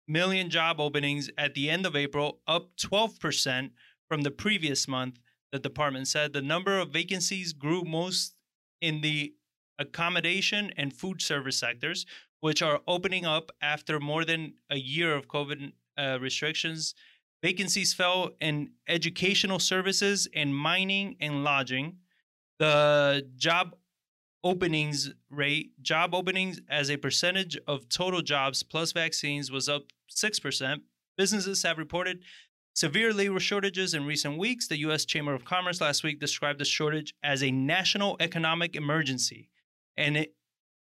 million 0.07 0.49
job 0.49 0.79
openings 0.79 1.29
at 1.37 1.53
the 1.53 1.69
end 1.69 1.85
of 1.85 1.95
April, 1.95 2.39
up 2.47 2.75
12% 2.77 3.71
from 4.07 4.21
the 4.21 4.31
previous 4.31 4.87
month. 4.87 5.19
The 5.51 5.59
department 5.59 6.07
said 6.07 6.33
the 6.33 6.41
number 6.41 6.79
of 6.79 6.89
vacancies 6.89 7.53
grew 7.53 7.83
most 7.83 8.35
in 8.81 9.01
the 9.01 9.33
accommodation 9.77 10.71
and 10.77 10.93
food 10.93 11.21
service 11.21 11.57
sectors, 11.57 12.05
which 12.41 12.61
are 12.61 12.81
opening 12.87 13.25
up 13.25 13.51
after 13.61 13.99
more 13.99 14.25
than 14.25 14.53
a 14.69 14.77
year 14.77 15.15
of 15.15 15.27
COVID 15.27 15.73
uh, 15.97 16.17
restrictions. 16.21 16.93
Vacancies 17.41 17.93
fell 17.93 18.31
in 18.41 18.71
educational 18.87 19.59
services 19.59 20.27
and 20.35 20.55
mining 20.55 21.15
and 21.21 21.43
lodging. 21.43 21.97
The 22.59 23.27
job 23.37 23.75
openings 24.43 25.11
rate, 25.29 25.71
job 25.81 26.13
openings 26.13 26.59
as 26.69 26.89
a 26.89 26.97
percentage 26.97 27.57
of 27.67 27.87
total 27.89 28.21
jobs 28.21 28.63
plus 28.63 28.91
vaccines 28.91 29.51
was 29.51 29.69
up 29.69 29.83
6%. 30.13 30.81
Businesses 31.17 31.63
have 31.63 31.77
reported 31.77 32.23
severe 32.73 33.13
labor 33.13 33.39
shortages 33.39 33.93
in 33.93 34.05
recent 34.05 34.37
weeks. 34.37 34.67
The 34.67 34.79
U.S. 34.79 35.05
Chamber 35.05 35.33
of 35.33 35.45
Commerce 35.45 35.81
last 35.81 36.03
week 36.03 36.19
described 36.19 36.59
the 36.59 36.65
shortage 36.65 37.13
as 37.23 37.43
a 37.43 37.51
national 37.51 38.17
economic 38.19 38.75
emergency 38.75 39.49
an 39.99 40.25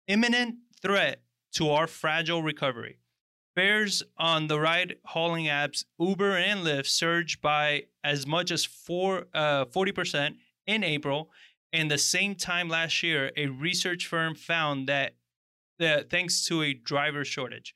imminent 0.08 0.56
threat 0.80 1.22
to 1.52 1.68
our 1.70 1.86
fragile 1.86 2.42
recovery. 2.42 2.98
Fares 3.54 4.02
on 4.16 4.46
the 4.46 4.58
ride 4.58 4.96
hauling 5.04 5.46
apps 5.46 5.84
Uber 5.98 6.36
and 6.36 6.60
Lyft 6.60 6.86
surged 6.86 7.40
by 7.40 7.84
as 8.02 8.26
much 8.26 8.50
as 8.50 8.64
four, 8.64 9.26
uh, 9.34 9.66
40% 9.66 10.36
in 10.66 10.82
April. 10.82 11.30
And 11.72 11.90
the 11.90 11.98
same 11.98 12.34
time 12.34 12.68
last 12.68 13.02
year, 13.02 13.30
a 13.36 13.46
research 13.46 14.06
firm 14.06 14.34
found 14.34 14.88
that, 14.88 15.14
thanks 15.78 16.44
to 16.46 16.62
a 16.62 16.74
driver 16.74 17.24
shortage. 17.24 17.74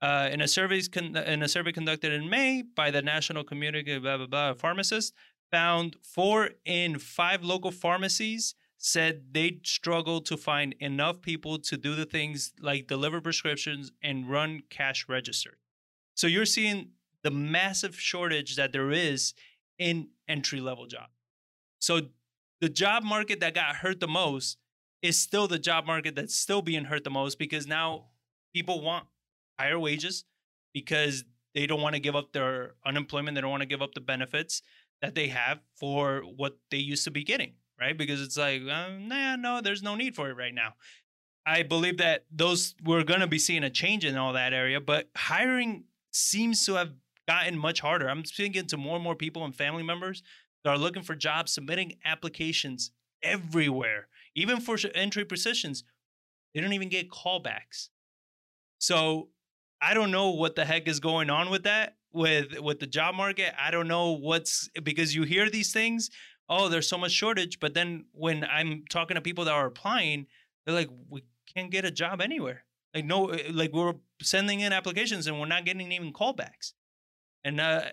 Uh, 0.00 0.28
in 0.32 0.40
a 0.40 0.48
con- 0.90 1.16
in 1.16 1.42
a 1.42 1.48
survey 1.48 1.70
conducted 1.70 2.12
in 2.12 2.28
May 2.28 2.62
by 2.62 2.90
the 2.90 3.02
National 3.02 3.44
Community 3.44 3.98
blah 3.98 4.16
blah 4.16 4.26
blah 4.26 4.54
pharmacists, 4.54 5.12
found 5.50 5.96
four 6.02 6.50
in 6.64 6.98
five 6.98 7.44
local 7.44 7.70
pharmacies 7.70 8.54
said 8.82 9.22
they'd 9.30 9.64
struggle 9.64 10.20
to 10.20 10.36
find 10.36 10.74
enough 10.80 11.22
people 11.22 11.56
to 11.56 11.76
do 11.76 11.94
the 11.94 12.04
things 12.04 12.52
like 12.60 12.88
deliver 12.88 13.20
prescriptions 13.20 13.92
and 14.02 14.28
run 14.28 14.60
cash 14.70 15.06
register. 15.08 15.56
So 16.16 16.26
you're 16.26 16.44
seeing 16.44 16.90
the 17.22 17.30
massive 17.30 17.98
shortage 17.98 18.56
that 18.56 18.72
there 18.72 18.90
is 18.90 19.34
in 19.78 20.08
entry 20.28 20.60
level 20.60 20.86
jobs. 20.86 21.12
So 21.78 22.00
the 22.60 22.68
job 22.68 23.04
market 23.04 23.38
that 23.38 23.54
got 23.54 23.76
hurt 23.76 24.00
the 24.00 24.08
most 24.08 24.58
is 25.00 25.16
still 25.16 25.46
the 25.46 25.60
job 25.60 25.86
market 25.86 26.16
that's 26.16 26.34
still 26.34 26.60
being 26.60 26.84
hurt 26.84 27.04
the 27.04 27.10
most 27.10 27.38
because 27.38 27.68
now 27.68 28.06
people 28.52 28.80
want 28.80 29.06
higher 29.60 29.78
wages 29.78 30.24
because 30.74 31.24
they 31.54 31.68
don't 31.68 31.80
want 31.80 31.94
to 31.94 32.00
give 32.00 32.16
up 32.16 32.32
their 32.32 32.72
unemployment, 32.84 33.36
they 33.36 33.40
don't 33.40 33.50
want 33.50 33.62
to 33.62 33.66
give 33.66 33.82
up 33.82 33.94
the 33.94 34.00
benefits 34.00 34.60
that 35.02 35.14
they 35.14 35.28
have 35.28 35.60
for 35.78 36.22
what 36.36 36.58
they 36.72 36.78
used 36.78 37.04
to 37.04 37.10
be 37.12 37.22
getting, 37.22 37.54
right? 37.82 37.98
Because 37.98 38.22
it's 38.22 38.36
like, 38.36 38.62
uh, 38.62 38.90
nah, 38.98 39.34
no, 39.34 39.60
there's 39.60 39.82
no 39.82 39.96
need 39.96 40.14
for 40.14 40.30
it 40.30 40.36
right 40.36 40.54
now. 40.54 40.74
I 41.44 41.64
believe 41.64 41.98
that 41.98 42.24
those 42.30 42.76
we're 42.84 43.02
going 43.02 43.20
to 43.20 43.26
be 43.26 43.38
seeing 43.38 43.64
a 43.64 43.70
change 43.70 44.04
in 44.04 44.16
all 44.16 44.32
that 44.34 44.52
area, 44.52 44.80
but 44.80 45.10
hiring 45.16 45.84
seems 46.12 46.64
to 46.66 46.74
have 46.74 46.92
gotten 47.26 47.58
much 47.58 47.80
harder. 47.80 48.08
I'm 48.08 48.24
speaking 48.24 48.66
to 48.68 48.76
more 48.76 48.94
and 48.94 49.02
more 49.02 49.16
people 49.16 49.44
and 49.44 49.54
family 49.54 49.82
members 49.82 50.22
that 50.62 50.70
are 50.70 50.78
looking 50.78 51.02
for 51.02 51.16
jobs, 51.16 51.52
submitting 51.52 51.98
applications 52.04 52.92
everywhere, 53.22 54.06
even 54.36 54.60
for 54.60 54.76
entry 54.94 55.24
positions. 55.24 55.82
They 56.54 56.60
don't 56.60 56.74
even 56.74 56.88
get 56.88 57.10
callbacks. 57.10 57.88
So 58.78 59.30
I 59.80 59.94
don't 59.94 60.12
know 60.12 60.30
what 60.30 60.54
the 60.54 60.64
heck 60.64 60.86
is 60.86 61.00
going 61.00 61.28
on 61.28 61.50
with 61.50 61.64
that 61.64 61.96
with 62.12 62.60
with 62.60 62.78
the 62.78 62.86
job 62.86 63.14
market. 63.14 63.54
I 63.58 63.70
don't 63.70 63.88
know 63.88 64.12
what's 64.12 64.68
because 64.82 65.14
you 65.14 65.24
hear 65.24 65.50
these 65.50 65.72
things. 65.72 66.10
Oh, 66.54 66.68
there's 66.68 66.86
so 66.86 66.98
much 66.98 67.12
shortage, 67.12 67.60
but 67.60 67.72
then 67.72 68.04
when 68.12 68.44
I'm 68.44 68.84
talking 68.90 69.14
to 69.14 69.22
people 69.22 69.46
that 69.46 69.54
are 69.54 69.66
applying, 69.66 70.26
they're 70.64 70.74
like, 70.74 70.90
we 71.08 71.22
can't 71.54 71.70
get 71.70 71.86
a 71.86 71.90
job 71.90 72.20
anywhere. 72.20 72.64
Like 72.94 73.06
no, 73.06 73.28
eh, 73.28 73.50
like 73.50 73.72
we're 73.72 73.94
sending 74.20 74.60
in 74.60 74.72
applications 74.72 75.26
and 75.26 75.40
we're 75.40 75.46
not 75.46 75.64
getting 75.64 75.90
even 75.92 76.12
callbacks. 76.12 76.74
And 77.42 77.60
uh, 77.60 77.84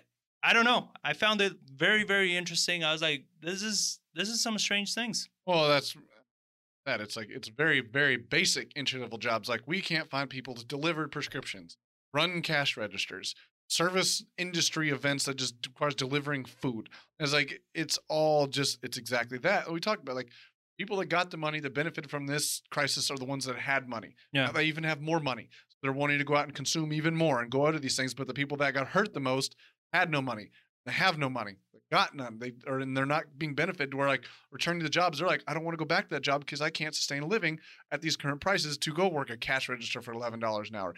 I 0.42 0.52
don't 0.52 0.64
know. 0.64 0.90
I 1.02 1.14
found 1.14 1.40
it 1.40 1.54
very 1.74 2.04
very 2.04 2.36
interesting. 2.36 2.84
I 2.84 2.92
was 2.92 3.02
like, 3.02 3.24
this 3.40 3.62
is 3.62 4.00
this 4.14 4.28
is 4.28 4.42
some 4.42 4.58
strange 4.58 4.94
things. 4.94 5.28
Well, 5.46 5.68
that's 5.68 5.96
that. 6.84 7.00
It's 7.00 7.16
like 7.16 7.28
it's 7.30 7.48
very 7.48 7.80
very 7.80 8.16
basic 8.16 8.72
entry 8.76 9.00
level 9.00 9.18
jobs. 9.18 9.48
Like 9.48 9.62
we 9.66 9.80
can't 9.80 10.10
find 10.10 10.28
people 10.28 10.54
to 10.54 10.64
deliver 10.66 11.08
prescriptions, 11.08 11.78
run 12.12 12.42
cash 12.42 12.76
registers, 12.76 13.34
service 13.70 14.24
industry 14.36 14.90
events 14.90 15.24
that 15.24 15.36
just 15.36 15.54
requires 15.64 15.94
delivering 15.94 16.44
food. 16.44 16.88
It's 17.20 17.32
like 17.32 17.62
it's 17.72 17.98
all 18.08 18.46
just 18.48 18.78
it's 18.82 18.98
exactly 18.98 19.38
that 19.38 19.70
we 19.70 19.78
talked 19.78 20.02
about. 20.02 20.16
Like 20.16 20.30
people 20.76 20.96
that 20.96 21.06
got 21.06 21.30
the 21.30 21.36
money 21.36 21.60
that 21.60 21.72
benefited 21.72 22.10
from 22.10 22.26
this 22.26 22.62
crisis 22.70 23.10
are 23.10 23.16
the 23.16 23.24
ones 23.24 23.44
that 23.44 23.56
had 23.56 23.88
money. 23.88 24.16
Yeah, 24.32 24.50
they 24.50 24.64
even 24.64 24.84
have 24.84 25.00
more 25.00 25.20
money. 25.20 25.48
So 25.68 25.76
they're 25.82 25.92
wanting 25.92 26.18
to 26.18 26.24
go 26.24 26.36
out 26.36 26.46
and 26.46 26.54
consume 26.54 26.92
even 26.92 27.14
more 27.14 27.40
and 27.40 27.50
go 27.50 27.66
out 27.66 27.76
of 27.76 27.80
these 27.80 27.96
things. 27.96 28.12
But 28.12 28.26
the 28.26 28.34
people 28.34 28.56
that 28.58 28.74
got 28.74 28.88
hurt 28.88 29.14
the 29.14 29.20
most 29.20 29.54
had 29.92 30.10
no 30.10 30.20
money. 30.20 30.50
They 30.84 30.92
have 30.92 31.16
no 31.16 31.30
money. 31.30 31.56
Got 31.90 32.14
none. 32.14 32.38
They 32.38 32.52
are 32.68 32.78
and 32.78 32.96
they're 32.96 33.04
not 33.04 33.24
being 33.36 33.54
benefited. 33.54 33.94
Where 33.94 34.06
like 34.06 34.22
returning 34.52 34.80
to 34.80 34.84
the 34.84 34.90
jobs, 34.90 35.18
they're 35.18 35.26
like, 35.26 35.42
I 35.48 35.54
don't 35.54 35.64
want 35.64 35.74
to 35.74 35.82
go 35.82 35.84
back 35.84 36.04
to 36.08 36.14
that 36.14 36.22
job 36.22 36.40
because 36.40 36.60
I 36.60 36.70
can't 36.70 36.94
sustain 36.94 37.24
a 37.24 37.26
living 37.26 37.58
at 37.90 38.00
these 38.00 38.16
current 38.16 38.40
prices 38.40 38.78
to 38.78 38.92
go 38.92 39.08
work 39.08 39.28
a 39.30 39.36
cash 39.36 39.68
register 39.68 40.00
for 40.00 40.12
eleven 40.12 40.38
dollars 40.38 40.70
an 40.70 40.76
hour. 40.76 40.94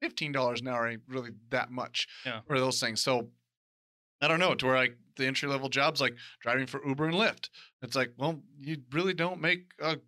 Fifteen 0.00 0.30
dollars 0.30 0.60
an 0.60 0.68
hour 0.68 0.86
ain't 0.88 1.02
really 1.08 1.30
that 1.50 1.72
much. 1.72 2.06
Yeah. 2.24 2.40
Or 2.48 2.60
those 2.60 2.78
things. 2.78 3.00
So 3.00 3.28
I 4.20 4.28
don't 4.28 4.38
know. 4.38 4.54
To 4.54 4.66
where 4.66 4.76
like 4.76 4.96
the 5.16 5.26
entry 5.26 5.48
level 5.48 5.68
jobs 5.68 6.00
like 6.00 6.14
driving 6.40 6.66
for 6.66 6.86
Uber 6.86 7.06
and 7.06 7.16
Lyft. 7.16 7.48
It's 7.82 7.96
like, 7.96 8.12
well, 8.16 8.40
you 8.60 8.76
really 8.92 9.14
don't 9.14 9.40
make 9.40 9.72
a 9.82 9.98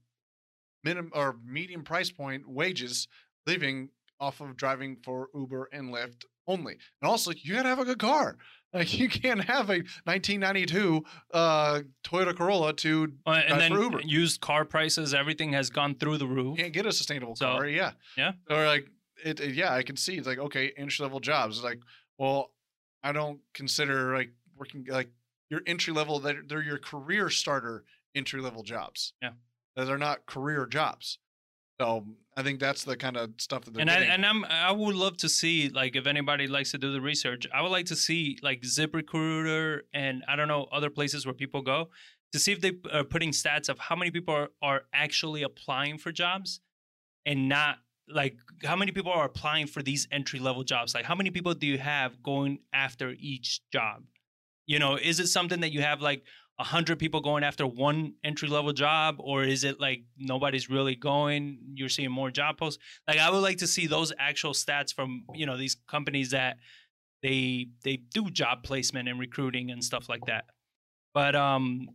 minimum 0.85 1.11
or 1.15 1.37
medium 1.45 1.83
price 1.83 2.11
point 2.13 2.49
wages 2.49 3.09
living 3.47 3.89
off 4.21 4.41
of 4.41 4.57
driving 4.57 4.97
for 5.03 5.29
Uber 5.35 5.69
and 5.73 5.93
Lyft 5.93 6.25
only. 6.47 6.79
And 7.03 7.11
also, 7.11 7.33
you 7.33 7.55
gotta 7.55 7.69
have 7.69 7.79
a 7.79 7.85
good 7.85 7.99
car. 7.99 8.37
Like 8.73 8.93
you 8.99 9.09
can't 9.09 9.43
have 9.45 9.71
a 9.71 9.79
1992 10.05 11.03
uh, 11.33 11.81
Toyota 12.05 12.37
Corolla 12.37 12.73
to 12.75 13.13
uh, 13.27 13.31
and 13.31 13.61
then 13.61 13.73
Uber. 13.73 14.01
used 14.03 14.41
car 14.41 14.65
prices, 14.65 15.15
everything 15.15 15.53
has 15.53 15.71
gone 15.71 15.95
through 15.95 16.19
the 16.19 16.27
roof. 16.27 16.59
You 16.59 16.65
can't 16.65 16.75
get 16.75 16.87
a 16.87 16.93
sustainable 16.93 17.35
So, 17.37 17.47
car. 17.47 17.67
Yeah. 17.67 17.93
yeah. 18.17 18.33
Or 18.51 18.67
like 18.67 18.89
it, 19.25 19.41
it- 19.41 19.55
Yeah, 19.55 19.73
I 19.73 19.83
can 19.83 19.97
see. 19.97 20.17
It's 20.17 20.27
like 20.27 20.39
okay, 20.39 20.73
entry 20.77 21.03
level 21.03 21.21
jobs. 21.21 21.57
It's 21.57 21.65
like, 21.65 21.81
well, 22.19 22.53
I 23.03 23.13
don't 23.13 23.41
consider 23.55 24.15
like 24.15 24.33
working 24.57 24.87
like 24.89 25.09
your 25.51 25.63
entry 25.67 25.93
level. 25.95 26.19
They're, 26.21 26.43
they're 26.47 26.63
your 26.63 26.79
career 26.79 27.31
starter 27.31 27.85
entry 28.15 28.41
level 28.41 28.63
jobs. 28.63 29.13
Yeah. 29.23 29.31
They're 29.77 29.97
not 29.99 30.27
career 30.27 30.67
jobs. 30.67 31.19
So 31.81 32.05
I 32.37 32.43
think 32.43 32.61
that's 32.61 32.85
the 32.85 32.97
kind 32.97 33.17
of 33.17 33.31
stuff 33.39 33.65
that 33.65 33.75
they're 33.75 33.83
and 33.83 33.91
I 33.91 34.01
and 34.01 34.27
I'm 34.27 34.45
I 34.45 34.73
would 34.73 34.95
love 34.95 35.17
to 35.19 35.29
see 35.29 35.69
like 35.69 35.97
if 35.97 36.07
anybody 36.07 36.47
likes 36.47 36.73
to 36.73 36.79
do 36.79 36.93
the 36.93 37.01
research, 37.01 37.47
I 37.55 37.63
would 37.63 37.71
like 37.71 37.87
to 37.87 37.97
see 37.97 38.39
like 38.43 38.63
ZipRecruiter 38.63 39.81
and 39.95 40.25
I 40.29 40.37
don't 40.37 40.49
know 40.49 40.67
other 40.73 40.91
places 40.91 41.25
where 41.25 41.35
people 41.35 41.63
go 41.63 41.91
to 42.33 42.39
see 42.39 42.53
if 42.53 42.61
they 42.61 42.73
are 42.93 43.05
putting 43.05 43.31
stats 43.31 43.69
of 43.69 43.79
how 43.79 43.97
many 43.97 44.11
people 44.11 44.35
are, 44.35 44.49
are 44.61 44.83
actually 44.93 45.43
applying 45.43 45.99
for 45.99 46.13
jobs 46.13 46.61
and 47.25 47.49
not 47.49 47.79
like 48.09 48.37
how 48.65 48.77
many 48.77 48.93
people 48.93 49.13
are 49.13 49.25
applying 49.25 49.67
for 49.67 49.83
these 49.83 50.09
entry 50.11 50.41
level 50.41 50.65
jobs. 50.65 50.95
Like 50.95 51.05
how 51.05 51.15
many 51.15 51.31
people 51.31 51.55
do 51.55 51.67
you 51.67 51.79
have 51.79 52.23
going 52.23 52.59
after 52.73 53.15
each 53.19 53.61
job? 53.73 54.03
You 54.67 54.79
know, 54.79 54.97
is 54.97 55.21
it 55.21 55.29
something 55.29 55.61
that 55.61 55.73
you 55.73 55.83
have 55.83 56.03
like 56.03 56.25
a 56.59 56.65
hundred 56.65 56.99
people 56.99 57.21
going 57.21 57.45
after 57.45 57.67
one 57.67 58.15
entry 58.25 58.49
level 58.49 58.73
job, 58.73 59.17
or 59.19 59.45
is 59.45 59.63
it 59.63 59.81
like 59.81 60.03
nobody's 60.17 60.69
really 60.69 60.97
going? 60.97 61.59
You're 61.75 61.89
seeing 61.89 62.11
more 62.11 62.31
job 62.31 62.59
posts. 62.59 62.83
Like 63.07 63.19
I 63.19 63.31
would 63.31 63.39
like 63.39 63.59
to 63.59 63.67
see 63.67 63.87
those 63.87 64.13
actual 64.19 64.53
stats 64.53 64.93
from 64.93 65.25
you 65.35 65.47
know 65.47 65.57
these 65.57 65.77
companies 65.87 66.31
that 66.31 66.57
they 67.23 67.69
they 67.85 67.97
do 67.97 68.31
job 68.31 68.65
placement 68.65 69.09
and 69.09 69.21
recruiting 69.21 69.71
and 69.71 69.83
stuff 69.83 70.09
like 70.09 70.27
that. 70.27 70.47
But 71.15 71.37
um, 71.37 71.89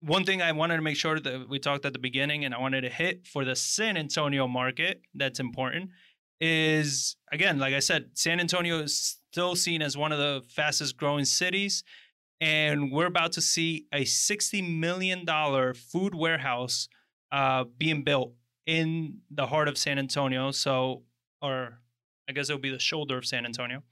one 0.00 0.24
thing 0.24 0.42
I 0.42 0.52
wanted 0.52 0.76
to 0.76 0.82
make 0.82 0.96
sure 0.96 1.18
that 1.18 1.48
we 1.48 1.58
talked 1.58 1.86
at 1.86 1.94
the 1.94 1.98
beginning, 1.98 2.44
and 2.44 2.54
I 2.54 2.60
wanted 2.60 2.82
to 2.82 2.90
hit 2.90 3.26
for 3.26 3.44
the 3.44 3.56
San 3.56 3.96
Antonio 3.96 4.46
market 4.46 5.00
that's 5.14 5.40
important 5.40 5.90
is 6.40 7.16
again, 7.32 7.58
like 7.58 7.72
I 7.72 7.78
said, 7.78 8.10
San 8.14 8.38
Antonio 8.38 8.80
is 8.80 9.18
still 9.32 9.56
seen 9.56 9.80
as 9.80 9.96
one 9.96 10.12
of 10.12 10.18
the 10.18 10.42
fastest 10.48 10.98
growing 10.98 11.24
cities 11.24 11.84
and 12.44 12.92
we're 12.92 13.06
about 13.06 13.32
to 13.32 13.40
see 13.40 13.86
a 13.90 14.02
$60 14.02 14.78
million 14.78 15.24
food 15.72 16.14
warehouse 16.14 16.90
uh, 17.32 17.64
being 17.78 18.04
built 18.04 18.34
in 18.66 19.20
the 19.30 19.46
heart 19.46 19.66
of 19.66 19.78
San 19.78 19.98
Antonio. 19.98 20.50
So, 20.50 21.04
or 21.40 21.78
I 22.28 22.32
guess 22.32 22.50
it'll 22.50 22.60
be 22.60 22.68
the 22.68 22.78
shoulder 22.78 23.16
of 23.16 23.24
San 23.24 23.46
Antonio. 23.46 23.82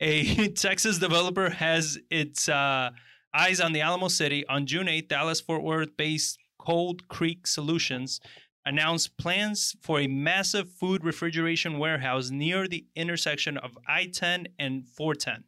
A 0.00 0.48
Texas 0.56 0.98
developer 0.98 1.48
has 1.48 1.98
its 2.10 2.50
uh, 2.50 2.90
eyes 3.32 3.60
on 3.60 3.72
the 3.72 3.80
Alamo 3.80 4.08
City. 4.08 4.46
On 4.46 4.66
June 4.66 4.88
8th, 4.88 5.08
Dallas 5.08 5.40
Fort 5.40 5.62
Worth 5.62 5.96
based 5.96 6.38
Cold 6.58 7.08
Creek 7.08 7.46
Solutions 7.46 8.20
announced 8.66 9.16
plans 9.16 9.74
for 9.80 10.00
a 10.00 10.06
massive 10.06 10.68
food 10.68 11.02
refrigeration 11.02 11.78
warehouse 11.78 12.28
near 12.28 12.68
the 12.68 12.84
intersection 12.94 13.56
of 13.56 13.78
I 13.88 14.04
10 14.04 14.48
and 14.58 14.86
410 14.86 15.44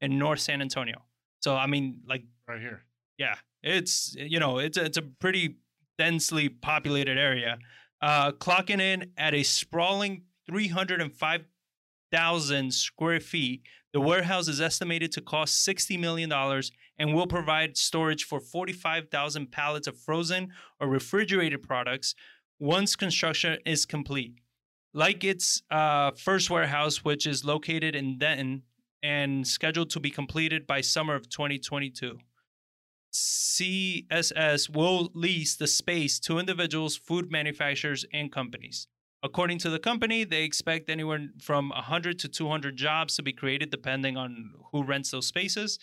in 0.00 0.18
North 0.18 0.40
San 0.40 0.60
Antonio. 0.60 1.05
So 1.46 1.54
I 1.54 1.68
mean, 1.68 2.00
like, 2.08 2.24
right 2.48 2.60
here. 2.60 2.82
yeah, 3.18 3.36
it's 3.62 4.16
you 4.18 4.40
know, 4.40 4.58
it's 4.58 4.76
a, 4.76 4.84
it's 4.84 4.96
a 4.96 5.02
pretty 5.02 5.58
densely 5.96 6.48
populated 6.48 7.18
area. 7.18 7.58
Uh, 8.02 8.32
clocking 8.32 8.80
in 8.80 9.12
at 9.16 9.32
a 9.32 9.44
sprawling 9.44 10.22
305,000 10.48 12.74
square 12.74 13.20
feet, 13.20 13.62
the 13.92 14.00
warehouse 14.00 14.48
is 14.48 14.60
estimated 14.60 15.12
to 15.12 15.20
cost 15.20 15.64
$60 15.64 16.00
million 16.00 16.32
and 16.98 17.14
will 17.14 17.28
provide 17.28 17.76
storage 17.76 18.24
for 18.24 18.40
45,000 18.40 19.52
pallets 19.52 19.86
of 19.86 19.96
frozen 19.96 20.52
or 20.80 20.88
refrigerated 20.88 21.62
products 21.62 22.16
once 22.58 22.96
construction 22.96 23.56
is 23.64 23.86
complete. 23.86 24.40
Like 24.92 25.22
its 25.22 25.62
uh, 25.70 26.10
first 26.10 26.50
warehouse, 26.50 27.04
which 27.04 27.24
is 27.24 27.44
located 27.44 27.94
in 27.94 28.18
Denton, 28.18 28.64
and 29.02 29.46
scheduled 29.46 29.90
to 29.90 30.00
be 30.00 30.10
completed 30.10 30.66
by 30.66 30.80
summer 30.80 31.14
of 31.14 31.28
2022. 31.28 32.18
CSS 33.12 34.68
will 34.68 35.10
lease 35.14 35.56
the 35.56 35.66
space 35.66 36.20
to 36.20 36.38
individuals, 36.38 36.96
food 36.96 37.30
manufacturers, 37.30 38.04
and 38.12 38.30
companies. 38.30 38.88
According 39.22 39.58
to 39.60 39.70
the 39.70 39.78
company, 39.78 40.24
they 40.24 40.42
expect 40.42 40.90
anywhere 40.90 41.28
from 41.40 41.70
100 41.70 42.18
to 42.20 42.28
200 42.28 42.76
jobs 42.76 43.16
to 43.16 43.22
be 43.22 43.32
created 43.32 43.70
depending 43.70 44.16
on 44.16 44.52
who 44.70 44.84
rents 44.84 45.10
those 45.10 45.26
spaces. 45.26 45.78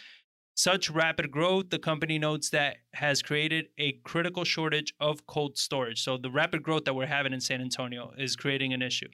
Such 0.55 0.91
rapid 0.91 1.31
growth, 1.31 1.71
the 1.71 1.79
company 1.79 2.19
notes 2.19 2.51
that 2.51 2.77
has 2.93 3.23
created 3.23 3.69
a 3.79 3.93
critical 4.03 4.43
shortage 4.43 4.93
of 4.99 5.25
cold 5.25 5.57
storage. 5.57 6.03
So 6.03 6.15
the 6.17 6.29
rapid 6.29 6.61
growth 6.61 6.85
that 6.85 6.93
we're 6.93 7.07
having 7.07 7.33
in 7.33 7.41
San 7.41 7.59
Antonio 7.59 8.13
is 8.17 8.35
creating 8.35 8.71
an 8.71 8.83
issue. 8.83 9.09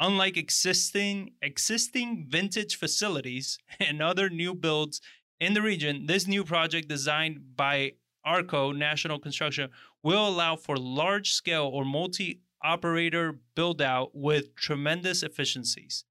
Unlike 0.00 0.36
existing 0.36 1.34
existing 1.42 2.26
vintage 2.28 2.76
facilities 2.76 3.58
and 3.80 4.02
other 4.02 4.28
new 4.28 4.54
builds 4.54 5.00
in 5.40 5.54
the 5.54 5.62
region, 5.62 6.06
this 6.06 6.26
new 6.26 6.44
project 6.44 6.88
designed 6.88 7.56
by 7.56 7.92
Arco 8.24 8.72
National 8.72 9.18
Construction 9.18 9.70
will 10.02 10.26
allow 10.28 10.56
for 10.56 10.76
large-scale 10.76 11.68
or 11.72 11.84
multi-operator 11.84 13.38
build-out 13.54 14.10
with 14.14 14.54
tremendous 14.54 15.22
efficiencies. 15.22 16.04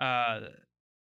Uh, 0.00 0.40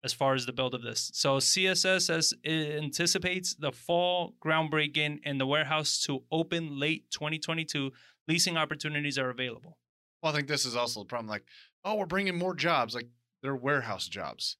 as 0.04 0.12
far 0.12 0.34
as 0.34 0.46
the 0.46 0.52
build 0.52 0.74
of 0.74 0.82
this, 0.82 1.10
so 1.12 1.38
CSS 1.38 2.32
anticipates 2.46 3.54
the 3.54 3.72
fall 3.72 4.34
groundbreaking 4.44 5.18
and 5.24 5.40
the 5.40 5.46
warehouse 5.46 6.00
to 6.06 6.22
open 6.30 6.78
late 6.78 7.10
2022. 7.10 7.90
Leasing 8.28 8.56
opportunities 8.56 9.18
are 9.18 9.28
available. 9.28 9.76
Well, 10.22 10.32
I 10.32 10.36
think 10.36 10.48
this 10.48 10.64
is 10.64 10.76
also 10.76 11.00
the 11.00 11.06
problem. 11.06 11.28
Like, 11.28 11.44
oh, 11.88 11.94
we're 11.94 12.06
bringing 12.06 12.36
more 12.36 12.54
jobs. 12.54 12.94
Like, 12.94 13.08
they're 13.42 13.56
warehouse 13.56 14.08
jobs. 14.08 14.56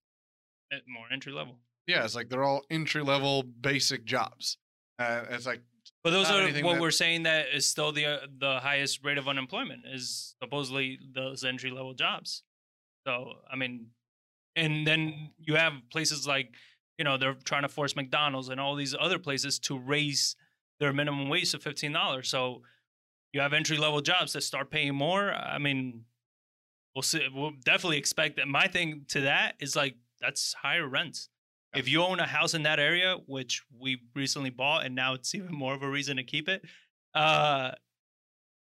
At 0.73 0.83
more 0.87 1.07
entry 1.13 1.33
level. 1.33 1.57
Yeah, 1.87 2.05
it's 2.05 2.15
like 2.15 2.29
they're 2.29 2.45
all 2.45 2.63
entry 2.71 3.03
level 3.03 3.43
basic 3.43 4.05
jobs. 4.05 4.59
Uh, 4.99 5.25
it's 5.31 5.47
like, 5.47 5.63
But 6.05 6.11
those 6.11 6.31
are 6.31 6.43
what 6.63 6.75
that- 6.75 6.81
we're 6.81 6.91
saying 6.91 7.23
that 7.23 7.49
is 7.55 7.67
still 7.67 7.93
the 7.93 8.05
uh, 8.07 8.27
the 8.39 8.61
highest 8.61 9.03
rate 9.05 9.17
of 9.17 9.27
unemployment 9.29 9.83
is 9.87 10.35
supposedly 10.43 10.99
those 11.15 11.45
entry 11.45 11.71
level 11.71 11.95
jobs. 11.95 12.43
So 13.07 13.35
I 13.51 13.57
mean, 13.57 13.87
and 14.57 14.87
then 14.87 15.31
you 15.39 15.55
have 15.55 15.73
places 15.91 16.27
like 16.27 16.51
you 16.99 17.05
know 17.05 17.17
they're 17.17 17.37
trying 17.45 17.63
to 17.63 17.69
force 17.69 17.97
McDonald's 17.97 18.51
and 18.51 18.61
all 18.61 18.75
these 18.75 18.95
other 18.99 19.19
places 19.19 19.59
to 19.61 19.79
raise 19.79 20.37
their 20.81 20.93
minimum 20.93 21.29
wage 21.31 21.53
to 21.53 21.59
fifteen 21.59 21.93
dollars. 21.93 22.29
So 22.29 22.63
you 23.33 23.41
have 23.41 23.55
entry 23.55 23.79
level 23.79 24.03
jobs 24.03 24.35
that 24.35 24.43
start 24.43 24.71
paying 24.71 24.95
more. 24.95 25.33
I 25.33 25.57
mean, 25.57 26.05
we'll 26.95 27.03
see. 27.03 27.27
We'll 27.33 27.53
definitely 27.65 27.99
expect 27.99 28.37
that. 28.37 28.49
My 28.49 28.67
thing 28.67 29.05
to 29.09 29.23
that 29.23 29.55
is 29.61 29.77
like 29.77 29.97
that's 30.21 30.55
higher 30.55 30.87
rents. 30.87 31.29
If 31.75 31.87
you 31.89 32.03
own 32.03 32.19
a 32.19 32.27
house 32.27 32.55
in 32.55 32.63
that 32.63 32.81
area, 32.81 33.17
which 33.27 33.63
we 33.79 33.99
recently 34.15 34.51
bought, 34.51 34.87
and 34.87 34.95
now 34.95 35.15
it's 35.15 35.35
even 35.35 35.55
more 35.55 35.75
of 35.75 35.83
a 35.83 35.89
reason 35.89 36.17
to 36.17 36.23
keep 36.23 36.49
it, 36.49 36.65
uh, 37.15 37.73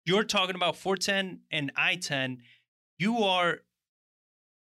you're 0.06 0.24
talking 0.24 0.56
about 0.56 0.78
410 0.78 1.42
and 1.52 1.72
I-10. 1.76 2.38
You 2.98 3.20
are 3.20 3.60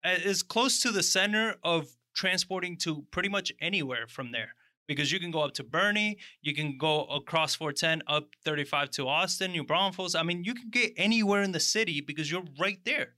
as 0.04 0.42
close 0.42 0.80
to 0.82 0.90
the 0.90 1.02
center 1.02 1.56
of 1.62 1.88
transporting 2.14 2.76
to 2.78 3.04
pretty 3.10 3.28
much 3.28 3.52
anywhere 3.60 4.06
from 4.06 4.32
there 4.32 4.54
because 4.86 5.10
you 5.10 5.18
can 5.18 5.30
go 5.30 5.40
up 5.40 5.52
to 5.54 5.64
Boerne, 5.64 6.16
you 6.42 6.54
can 6.54 6.78
go 6.78 7.04
across 7.04 7.54
410 7.54 8.02
up 8.06 8.28
35 8.44 8.90
to 8.92 9.08
Austin, 9.08 9.52
New 9.52 9.64
Braunfels. 9.64 10.14
I 10.14 10.22
mean, 10.22 10.44
you 10.44 10.54
can 10.54 10.70
get 10.70 10.92
anywhere 10.96 11.42
in 11.42 11.52
the 11.52 11.60
city 11.60 12.00
because 12.00 12.30
you're 12.30 12.44
right 12.58 12.78
there. 12.84 13.14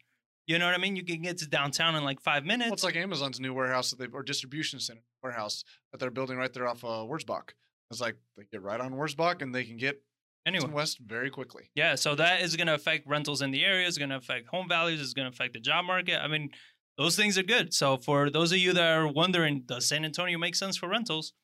You 0.48 0.58
know 0.58 0.64
what 0.64 0.74
I 0.74 0.78
mean? 0.78 0.96
You 0.96 1.04
can 1.04 1.20
get 1.20 1.36
to 1.38 1.46
downtown 1.46 1.94
in 1.94 2.04
like 2.04 2.22
five 2.22 2.46
minutes. 2.46 2.68
Well, 2.68 2.74
it's 2.74 2.82
like 2.82 2.96
Amazon's 2.96 3.38
new 3.38 3.52
warehouse 3.52 3.90
that 3.90 3.98
they 3.98 4.06
or 4.06 4.22
distribution 4.22 4.80
center 4.80 5.02
warehouse 5.22 5.62
that 5.92 6.00
they're 6.00 6.10
building 6.10 6.38
right 6.38 6.50
there 6.52 6.66
off 6.66 6.82
uh, 6.82 7.04
Wurzbach. 7.04 7.50
It's 7.90 8.00
like 8.00 8.16
they 8.34 8.44
get 8.50 8.62
right 8.62 8.80
on 8.80 8.94
Wurzbach 8.94 9.42
and 9.42 9.54
they 9.54 9.64
can 9.64 9.76
get 9.76 10.02
anyway. 10.46 10.66
to 10.66 10.72
West 10.72 11.00
very 11.06 11.28
quickly. 11.28 11.70
Yeah, 11.74 11.96
so 11.96 12.14
that 12.14 12.40
is 12.40 12.56
going 12.56 12.66
to 12.66 12.74
affect 12.74 13.06
rentals 13.06 13.42
in 13.42 13.50
the 13.50 13.62
area. 13.62 13.86
It's 13.86 13.98
going 13.98 14.08
to 14.08 14.16
affect 14.16 14.48
home 14.48 14.70
values. 14.70 15.02
It's 15.02 15.12
going 15.12 15.30
to 15.30 15.34
affect 15.34 15.52
the 15.52 15.60
job 15.60 15.84
market. 15.84 16.18
I 16.18 16.28
mean, 16.28 16.48
those 16.96 17.14
things 17.14 17.36
are 17.36 17.42
good. 17.42 17.74
So 17.74 17.98
for 17.98 18.30
those 18.30 18.50
of 18.50 18.58
you 18.58 18.72
that 18.72 18.90
are 18.90 19.06
wondering, 19.06 19.64
does 19.66 19.86
San 19.86 20.02
Antonio 20.02 20.38
make 20.38 20.54
sense 20.54 20.78
for 20.78 20.88
rentals? 20.88 21.34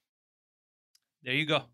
There 1.22 1.34
you 1.34 1.44
go. 1.44 1.64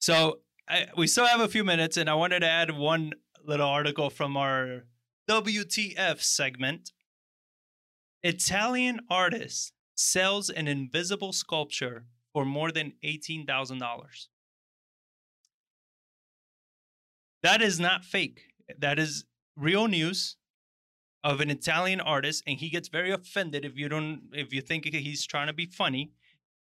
So 0.00 0.40
I, 0.68 0.88
we 0.98 1.06
still 1.06 1.26
have 1.26 1.40
a 1.40 1.48
few 1.48 1.64
minutes, 1.64 1.96
and 1.96 2.10
I 2.10 2.14
wanted 2.14 2.40
to 2.40 2.48
add 2.48 2.70
one 2.76 3.14
little 3.42 3.68
article 3.68 4.10
from 4.10 4.36
our 4.36 4.84
WTF 5.28 6.20
segment. 6.20 6.92
Italian 8.22 9.00
artist 9.10 9.72
sells 9.94 10.50
an 10.50 10.68
invisible 10.68 11.32
sculpture 11.32 12.06
for 12.32 12.44
more 12.44 12.72
than 12.72 12.94
eighteen 13.02 13.46
thousand 13.46 13.78
dollars. 13.78 14.28
That 17.42 17.60
is 17.60 17.80
not 17.80 18.04
fake. 18.04 18.42
That 18.78 18.98
is 18.98 19.24
real 19.56 19.88
news 19.88 20.36
of 21.24 21.40
an 21.40 21.50
Italian 21.50 22.00
artist, 22.00 22.42
and 22.46 22.58
he 22.58 22.68
gets 22.68 22.88
very 22.88 23.10
offended 23.10 23.64
if 23.64 23.76
you 23.76 23.88
don't 23.88 24.22
if 24.32 24.52
you 24.52 24.60
think 24.60 24.86
he's 24.86 25.26
trying 25.26 25.48
to 25.48 25.52
be 25.52 25.66
funny. 25.66 26.12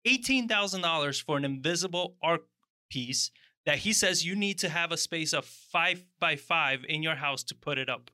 Eighteen 0.05 0.47
thousand 0.47 0.81
dollars 0.81 1.19
for 1.19 1.37
an 1.37 1.45
invisible 1.45 2.15
art 2.21 2.45
piece 2.89 3.31
that 3.65 3.79
he 3.79 3.93
says 3.93 4.25
you 4.25 4.35
need 4.35 4.59
to 4.59 4.69
have 4.69 4.91
a 4.91 4.97
space 4.97 5.33
of 5.33 5.45
five 5.45 6.05
by 6.19 6.35
five 6.35 6.85
in 6.87 7.01
your 7.01 7.15
house 7.15 7.43
to 7.45 7.55
put 7.55 7.77
it 7.77 7.89
up. 7.89 8.11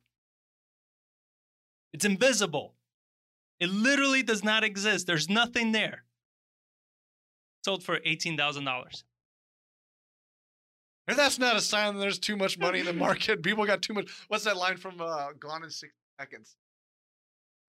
It's 1.93 2.05
invisible. 2.05 2.73
It 3.59 3.69
literally 3.69 4.23
does 4.23 4.43
not 4.43 4.63
exist. 4.63 5.07
There's 5.07 5.30
nothing 5.30 5.72
there. 5.72 6.03
Sold 7.63 7.84
for 7.84 7.99
eighteen 8.05 8.38
thousand 8.38 8.65
dollars. 8.65 9.03
And 11.07 11.18
that's 11.18 11.38
not 11.39 11.55
a 11.55 11.61
sign 11.61 11.93
that 11.95 11.99
there's 11.99 12.19
too 12.19 12.38
much 12.38 12.57
money 12.57 12.80
in 12.80 12.85
the 12.85 12.93
market. 13.07 13.43
People 13.43 13.65
got 13.65 13.81
too 13.81 13.93
much. 13.93 14.09
What's 14.30 14.45
that 14.45 14.55
line 14.57 14.77
from 14.77 15.01
uh, 15.01 15.34
Gone 15.39 15.63
in 15.63 15.69
Six 15.69 15.93
Seconds? 16.19 16.55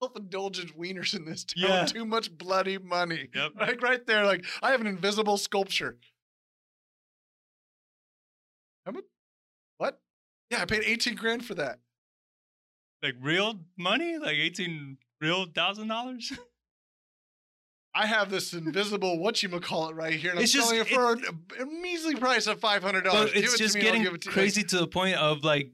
Self-indulgent 0.02 0.78
wieners 0.78 1.14
in 1.14 1.24
this 1.24 1.44
town. 1.44 1.64
Yeah. 1.68 1.84
Too 1.84 2.04
much 2.04 2.36
bloody 2.36 2.78
money. 2.78 3.28
Yep. 3.34 3.52
Like 3.60 3.82
right 3.82 4.04
there. 4.06 4.24
Like 4.24 4.44
I 4.62 4.70
have 4.70 4.80
an 4.80 4.86
invisible 4.86 5.36
sculpture. 5.36 5.96
How 8.86 8.92
much? 8.92 9.04
What? 9.78 10.00
Yeah, 10.50 10.62
I 10.62 10.64
paid 10.64 10.82
18 10.84 11.14
grand 11.14 11.44
for 11.44 11.54
that. 11.54 11.78
Like 13.02 13.14
real 13.20 13.60
money? 13.76 14.18
Like 14.18 14.36
eighteen 14.36 14.98
real 15.20 15.46
thousand 15.46 15.88
dollars? 15.88 16.32
I 17.94 18.06
have 18.06 18.30
this 18.30 18.54
invisible 18.54 19.18
what 19.18 19.42
you 19.42 19.48
call 19.60 19.90
it 19.90 19.94
right 19.96 20.14
here, 20.14 20.30
and 20.30 20.38
I'm 20.38 20.44
It's 20.44 20.52
just- 20.52 20.68
selling 20.68 20.80
it 20.82 20.88
for 20.88 21.12
a, 21.12 21.62
a 21.62 21.66
measly 21.66 22.14
price 22.14 22.46
of 22.46 22.58
five 22.60 22.82
hundred 22.82 23.04
dollars. 23.04 23.30
it's 23.34 23.58
just 23.58 23.78
getting 23.78 24.04
crazy 24.20 24.62
to 24.62 24.78
the 24.78 24.86
point 24.86 25.16
of 25.16 25.44
like 25.44 25.70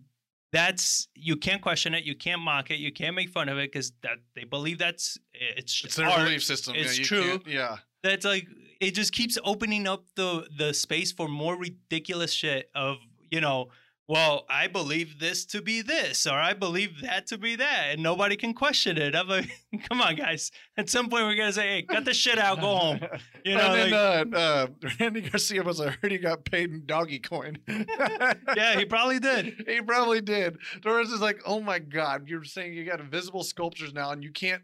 that's 0.51 1.09
you 1.15 1.37
can't 1.37 1.61
question 1.63 1.95
it, 1.95 2.05
you 2.05 2.17
can't 2.17 2.41
mock 2.41 2.71
it, 2.71 2.79
you 2.79 2.91
can't 2.93 3.15
make 3.15 3.29
fun 3.31 3.49
of 3.49 3.59
it 3.59 3.71
because 3.71 3.93
that 4.03 4.17
they 4.35 4.45
believe 4.45 4.79
that's 4.79 5.19
it's 5.33 5.85
It's 5.85 5.95
their 5.97 6.09
art. 6.09 6.25
belief 6.25 6.43
system. 6.43 6.75
It's 6.77 6.99
yeah, 6.99 7.05
true. 7.05 7.41
Yeah. 7.47 7.77
That's 8.03 8.25
like 8.25 8.49
it 8.81 8.93
just 8.95 9.13
keeps 9.13 9.39
opening 9.45 9.87
up 9.87 10.05
the 10.17 10.49
the 10.57 10.73
space 10.73 11.13
for 11.13 11.29
more 11.29 11.57
ridiculous 11.57 12.33
shit 12.33 12.71
of 12.75 12.97
you 13.31 13.41
know. 13.41 13.69
Well, 14.09 14.47
I 14.49 14.69
believe 14.69 15.19
this 15.19 15.45
to 15.47 15.61
be 15.61 15.83
this, 15.83 16.27
or 16.27 16.33
I 16.33 16.55
believe 16.55 17.03
that 17.03 17.27
to 17.27 17.37
be 17.37 17.57
that, 17.57 17.89
and 17.93 18.03
nobody 18.03 18.37
can 18.37 18.55
question 18.55 18.97
it. 18.97 19.15
I'm 19.15 19.29
like, 19.29 19.51
come 19.89 20.01
on, 20.01 20.17
guys. 20.17 20.51
At 20.79 20.89
some 20.89 21.11
point, 21.11 21.25
we're 21.27 21.35
gonna 21.37 21.53
say, 21.53 21.69
"Hey, 21.69 21.83
cut 21.83 22.07
the 22.07 22.15
shit 22.15 22.39
out, 22.39 22.59
go 22.61 22.75
home." 22.75 23.01
You 23.45 23.55
know, 23.55 23.75
and 23.75 23.91
like- 23.93 24.31
then 24.31 24.35
uh, 24.35 24.39
uh, 24.39 24.67
Randy 25.01 25.21
Garcia 25.23 25.63
was 25.63 25.81
I 25.81 25.91
heard 25.91 26.11
he 26.11 26.19
got 26.19 26.45
paid 26.45 26.71
in 26.71 26.85
doggy 26.87 27.19
coin. 27.19 27.59
yeah, 27.69 28.77
he 28.79 28.85
probably 28.85 29.19
did. 29.19 29.65
he 29.67 29.81
probably 29.83 30.21
did. 30.21 30.57
Doris 30.83 31.11
is 31.11 31.21
like, 31.21 31.41
oh 31.47 31.61
my 31.61 31.79
god, 31.79 32.29
you're 32.29 32.45
saying 32.45 32.75
you 32.75 32.85
got 32.85 33.01
invisible 33.01 33.45
sculptures 33.45 33.93
now, 33.95 34.11
and 34.11 34.23
you 34.25 34.33
can't 34.33 34.63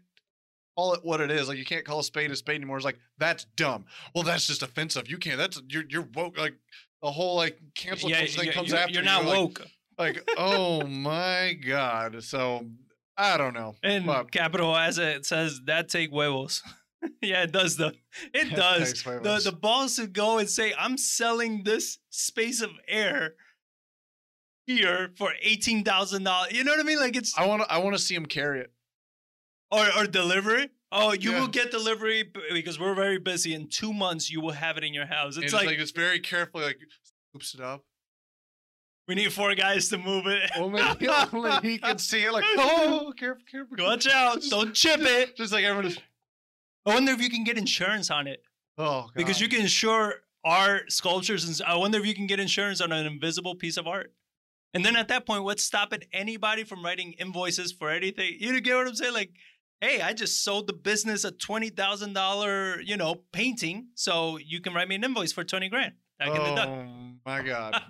call 0.75 0.93
it 0.93 0.99
what 1.03 1.21
it 1.21 1.31
is. 1.31 1.47
Like 1.47 1.57
you 1.57 1.65
can't 1.65 1.85
call 1.85 1.99
a 1.99 2.03
spade 2.03 2.31
a 2.31 2.35
spade 2.35 2.55
anymore. 2.57 2.77
It's 2.77 2.85
like 2.85 2.99
that's 3.17 3.45
dumb. 3.55 3.85
Well, 4.13 4.23
that's 4.23 4.47
just 4.47 4.61
offensive. 4.63 5.09
You 5.09 5.17
can't. 5.17 5.37
That's 5.37 5.61
you're 5.69 5.85
you're 5.89 6.07
woke. 6.13 6.37
Like 6.37 6.55
the 7.05 7.11
whole 7.11 7.35
like 7.35 7.59
cancel 7.75 8.09
Yeah, 8.09 8.17
culture 8.19 8.41
thing 8.41 8.51
comes 8.51 8.69
you're, 8.69 8.79
after. 8.79 8.93
you're 8.93 9.03
you. 9.03 9.09
not 9.09 9.25
woke. 9.25 9.61
Like, 9.97 10.27
oh 10.37 10.85
my 10.87 11.53
god. 11.65 12.23
So 12.23 12.65
I 13.15 13.37
don't 13.37 13.53
know. 13.53 13.75
And 13.83 14.05
But- 14.07 14.31
capital 14.31 14.75
as 14.75 14.97
it 14.97 15.25
says, 15.25 15.61
that 15.65 15.87
take 15.89 16.09
huevos. 16.09 16.63
yeah, 17.21 17.43
it 17.43 17.51
does 17.51 17.77
though. 17.77 17.91
It 18.33 18.55
does. 18.55 19.03
The 19.03 19.39
the 19.43 19.51
balls 19.51 19.97
to 19.97 20.07
go 20.07 20.39
and 20.39 20.49
say, 20.49 20.73
I'm 20.77 20.97
selling 20.97 21.63
this 21.63 21.99
space 22.09 22.61
of 22.61 22.71
air 22.87 23.35
here 24.65 25.11
for 25.17 25.31
eighteen 25.41 25.83
thousand 25.83 26.23
dollars. 26.23 26.53
You 26.53 26.63
know 26.63 26.71
what 26.71 26.79
I 26.79 26.83
mean? 26.83 26.99
Like 26.99 27.15
it's 27.15 27.37
I 27.37 27.45
want 27.45 27.61
to. 27.63 27.71
I 27.71 27.77
want 27.77 27.95
to 27.95 28.01
see 28.01 28.15
him 28.15 28.25
carry 28.25 28.61
it. 28.61 28.71
or 29.71 29.85
or 29.97 30.07
delivery. 30.07 30.69
Oh, 30.97 31.11
you 31.11 31.31
Yeah. 31.31 31.41
will 31.41 31.47
get 31.47 31.71
delivery 31.71 32.23
b- 32.23 32.39
because 32.53 32.79
we're 32.79 32.95
very 32.95 33.19
busy. 33.19 33.53
In 33.53 33.67
two 33.67 33.91
months, 33.93 34.29
you 34.29 34.39
will 34.41 34.53
have 34.53 34.77
it 34.77 34.83
in 34.83 34.93
your 34.93 35.05
house. 35.05 35.35
It's 35.35 35.45
it's 35.45 35.53
like, 35.53 35.65
like, 35.67 35.77
it's 35.79 35.91
very 35.91 36.19
carefully 36.19 36.63
like 36.63 36.79
scoops 37.31 37.53
it 37.53 37.59
up. 37.61 37.83
we 39.07 39.15
need 39.15 39.31
four 39.33 39.53
guys 39.55 39.89
to 39.89 39.97
move 39.97 40.25
it. 40.25 40.49
Only, 40.57 40.81
only 41.33 41.49
oh, 41.51 41.59
he 41.61 41.77
can 41.77 41.97
see 41.99 42.23
it. 42.23 42.31
Like, 42.31 42.45
oh, 42.57 43.13
careful, 43.17 43.43
careful. 43.49 43.77
Watch 43.79 44.07
out! 44.07 44.41
Don't 44.49 44.73
chip 44.73 45.01
it. 45.01 45.35
Just 45.35 45.51
like 45.53 45.65
everyone 45.65 45.91
is. 45.91 45.99
I 46.85 46.93
wonder 46.93 47.11
if 47.11 47.21
you 47.21 47.29
can 47.29 47.43
get 47.43 47.57
insurance 47.57 48.09
on 48.09 48.27
it. 48.27 48.41
Oh, 48.77 49.09
because 49.15 49.41
you 49.41 49.49
can 49.49 49.61
insure 49.61 50.15
art 50.45 50.91
sculptures 50.91 51.43
and 51.43 51.67
I 51.67 51.75
wonder 51.75 51.97
if 51.97 52.05
you 52.05 52.13
can 52.13 52.27
get 52.27 52.39
insurance 52.39 52.79
on 52.79 52.91
an 52.91 53.05
invisible 53.05 53.55
piece 53.55 53.77
of 53.77 53.87
art 53.87 54.13
and 54.75 54.85
then 54.85 54.95
at 54.95 55.07
that 55.07 55.25
point 55.25 55.43
what's 55.43 55.63
stopping 55.63 56.01
anybody 56.13 56.63
from 56.63 56.85
writing 56.85 57.13
invoices 57.13 57.71
for 57.71 57.89
anything 57.89 58.35
you 58.39 58.61
get 58.61 58.75
what 58.75 58.87
i'm 58.87 58.93
saying 58.93 59.13
like 59.13 59.31
hey 59.85 60.01
i 60.01 60.13
just 60.13 60.43
sold 60.43 60.67
the 60.67 60.73
business 60.73 61.23
a 61.23 61.31
$20000 61.31 62.85
you 62.85 62.97
know 62.97 63.15
painting 63.31 63.87
so 63.93 64.37
you 64.37 64.59
can 64.59 64.73
write 64.73 64.87
me 64.87 64.95
an 64.95 65.03
invoice 65.03 65.31
for 65.31 65.43
20 65.43 65.69
grand 65.69 65.93
the 66.19 66.55
day 66.55 66.85
Oh 67.25 67.31
my 67.31 67.41
God. 67.41 67.81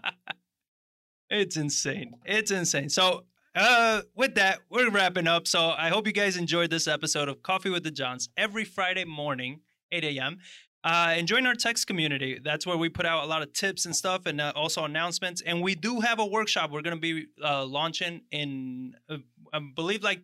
it's 1.29 1.57
insane. 1.57 2.13
It's 2.25 2.51
insane. 2.51 2.87
So, 2.87 3.25
uh, 3.53 4.01
with 4.15 4.35
that, 4.35 4.59
we're 4.69 4.89
wrapping 4.89 5.27
up. 5.27 5.45
So, 5.45 5.71
I 5.77 5.89
hope 5.89 6.07
you 6.07 6.13
guys 6.13 6.37
enjoyed 6.37 6.69
this 6.69 6.87
episode 6.87 7.27
of 7.27 7.43
Coffee 7.43 7.69
with 7.69 7.83
the 7.83 7.91
Johns 7.91 8.29
every 8.37 8.63
Friday 8.63 9.03
morning, 9.03 9.59
8 9.91 10.05
a.m. 10.05 10.37
Uh, 10.85 11.15
and 11.17 11.27
join 11.27 11.45
our 11.47 11.55
text 11.55 11.87
community. 11.87 12.39
That's 12.41 12.65
where 12.65 12.77
we 12.77 12.89
put 12.89 13.05
out 13.05 13.23
a 13.23 13.27
lot 13.27 13.41
of 13.41 13.51
tips 13.51 13.85
and 13.85 13.95
stuff, 13.95 14.25
and 14.25 14.39
uh, 14.39 14.53
also 14.55 14.85
announcements. 14.85 15.41
And 15.41 15.61
we 15.61 15.75
do 15.75 15.99
have 15.99 16.19
a 16.19 16.25
workshop 16.25 16.71
we're 16.71 16.81
going 16.81 16.95
to 16.95 17.01
be 17.01 17.25
uh, 17.43 17.65
launching 17.65 18.21
in, 18.31 18.93
uh, 19.09 19.17
I 19.51 19.59
believe, 19.75 20.01
like 20.03 20.21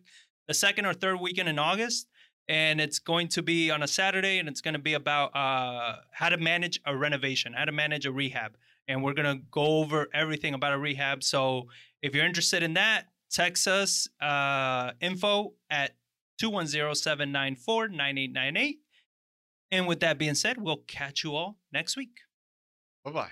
the 0.52 0.58
second 0.58 0.86
or 0.86 0.94
third 0.94 1.20
weekend 1.20 1.48
in 1.48 1.58
August. 1.58 2.08
And 2.48 2.80
it's 2.80 2.98
going 2.98 3.28
to 3.28 3.42
be 3.42 3.70
on 3.70 3.82
a 3.82 3.86
Saturday, 3.86 4.38
and 4.38 4.48
it's 4.48 4.60
going 4.60 4.74
to 4.74 4.80
be 4.80 4.94
about 4.94 5.34
uh, 5.34 5.96
how 6.10 6.28
to 6.28 6.36
manage 6.36 6.80
a 6.84 6.94
renovation, 6.94 7.52
how 7.52 7.64
to 7.64 7.72
manage 7.72 8.04
a 8.04 8.12
rehab 8.12 8.56
and 8.88 9.02
we're 9.02 9.14
gonna 9.14 9.38
go 9.50 9.78
over 9.78 10.08
everything 10.12 10.52
about 10.54 10.72
a 10.72 10.78
rehab. 10.78 11.22
So 11.22 11.68
if 12.02 12.14
you're 12.14 12.26
interested 12.26 12.62
in 12.62 12.74
that, 12.74 13.06
text 13.30 13.66
us 13.68 14.08
uh, 14.20 14.92
info 15.00 15.54
at 15.70 15.92
210-794-9898. 16.42 18.74
And 19.70 19.86
with 19.86 20.00
that 20.00 20.18
being 20.18 20.34
said, 20.34 20.60
we'll 20.60 20.82
catch 20.86 21.24
you 21.24 21.34
all 21.34 21.56
next 21.72 21.96
week. 21.96 22.18
bye 23.04 23.12
bye. 23.12 23.30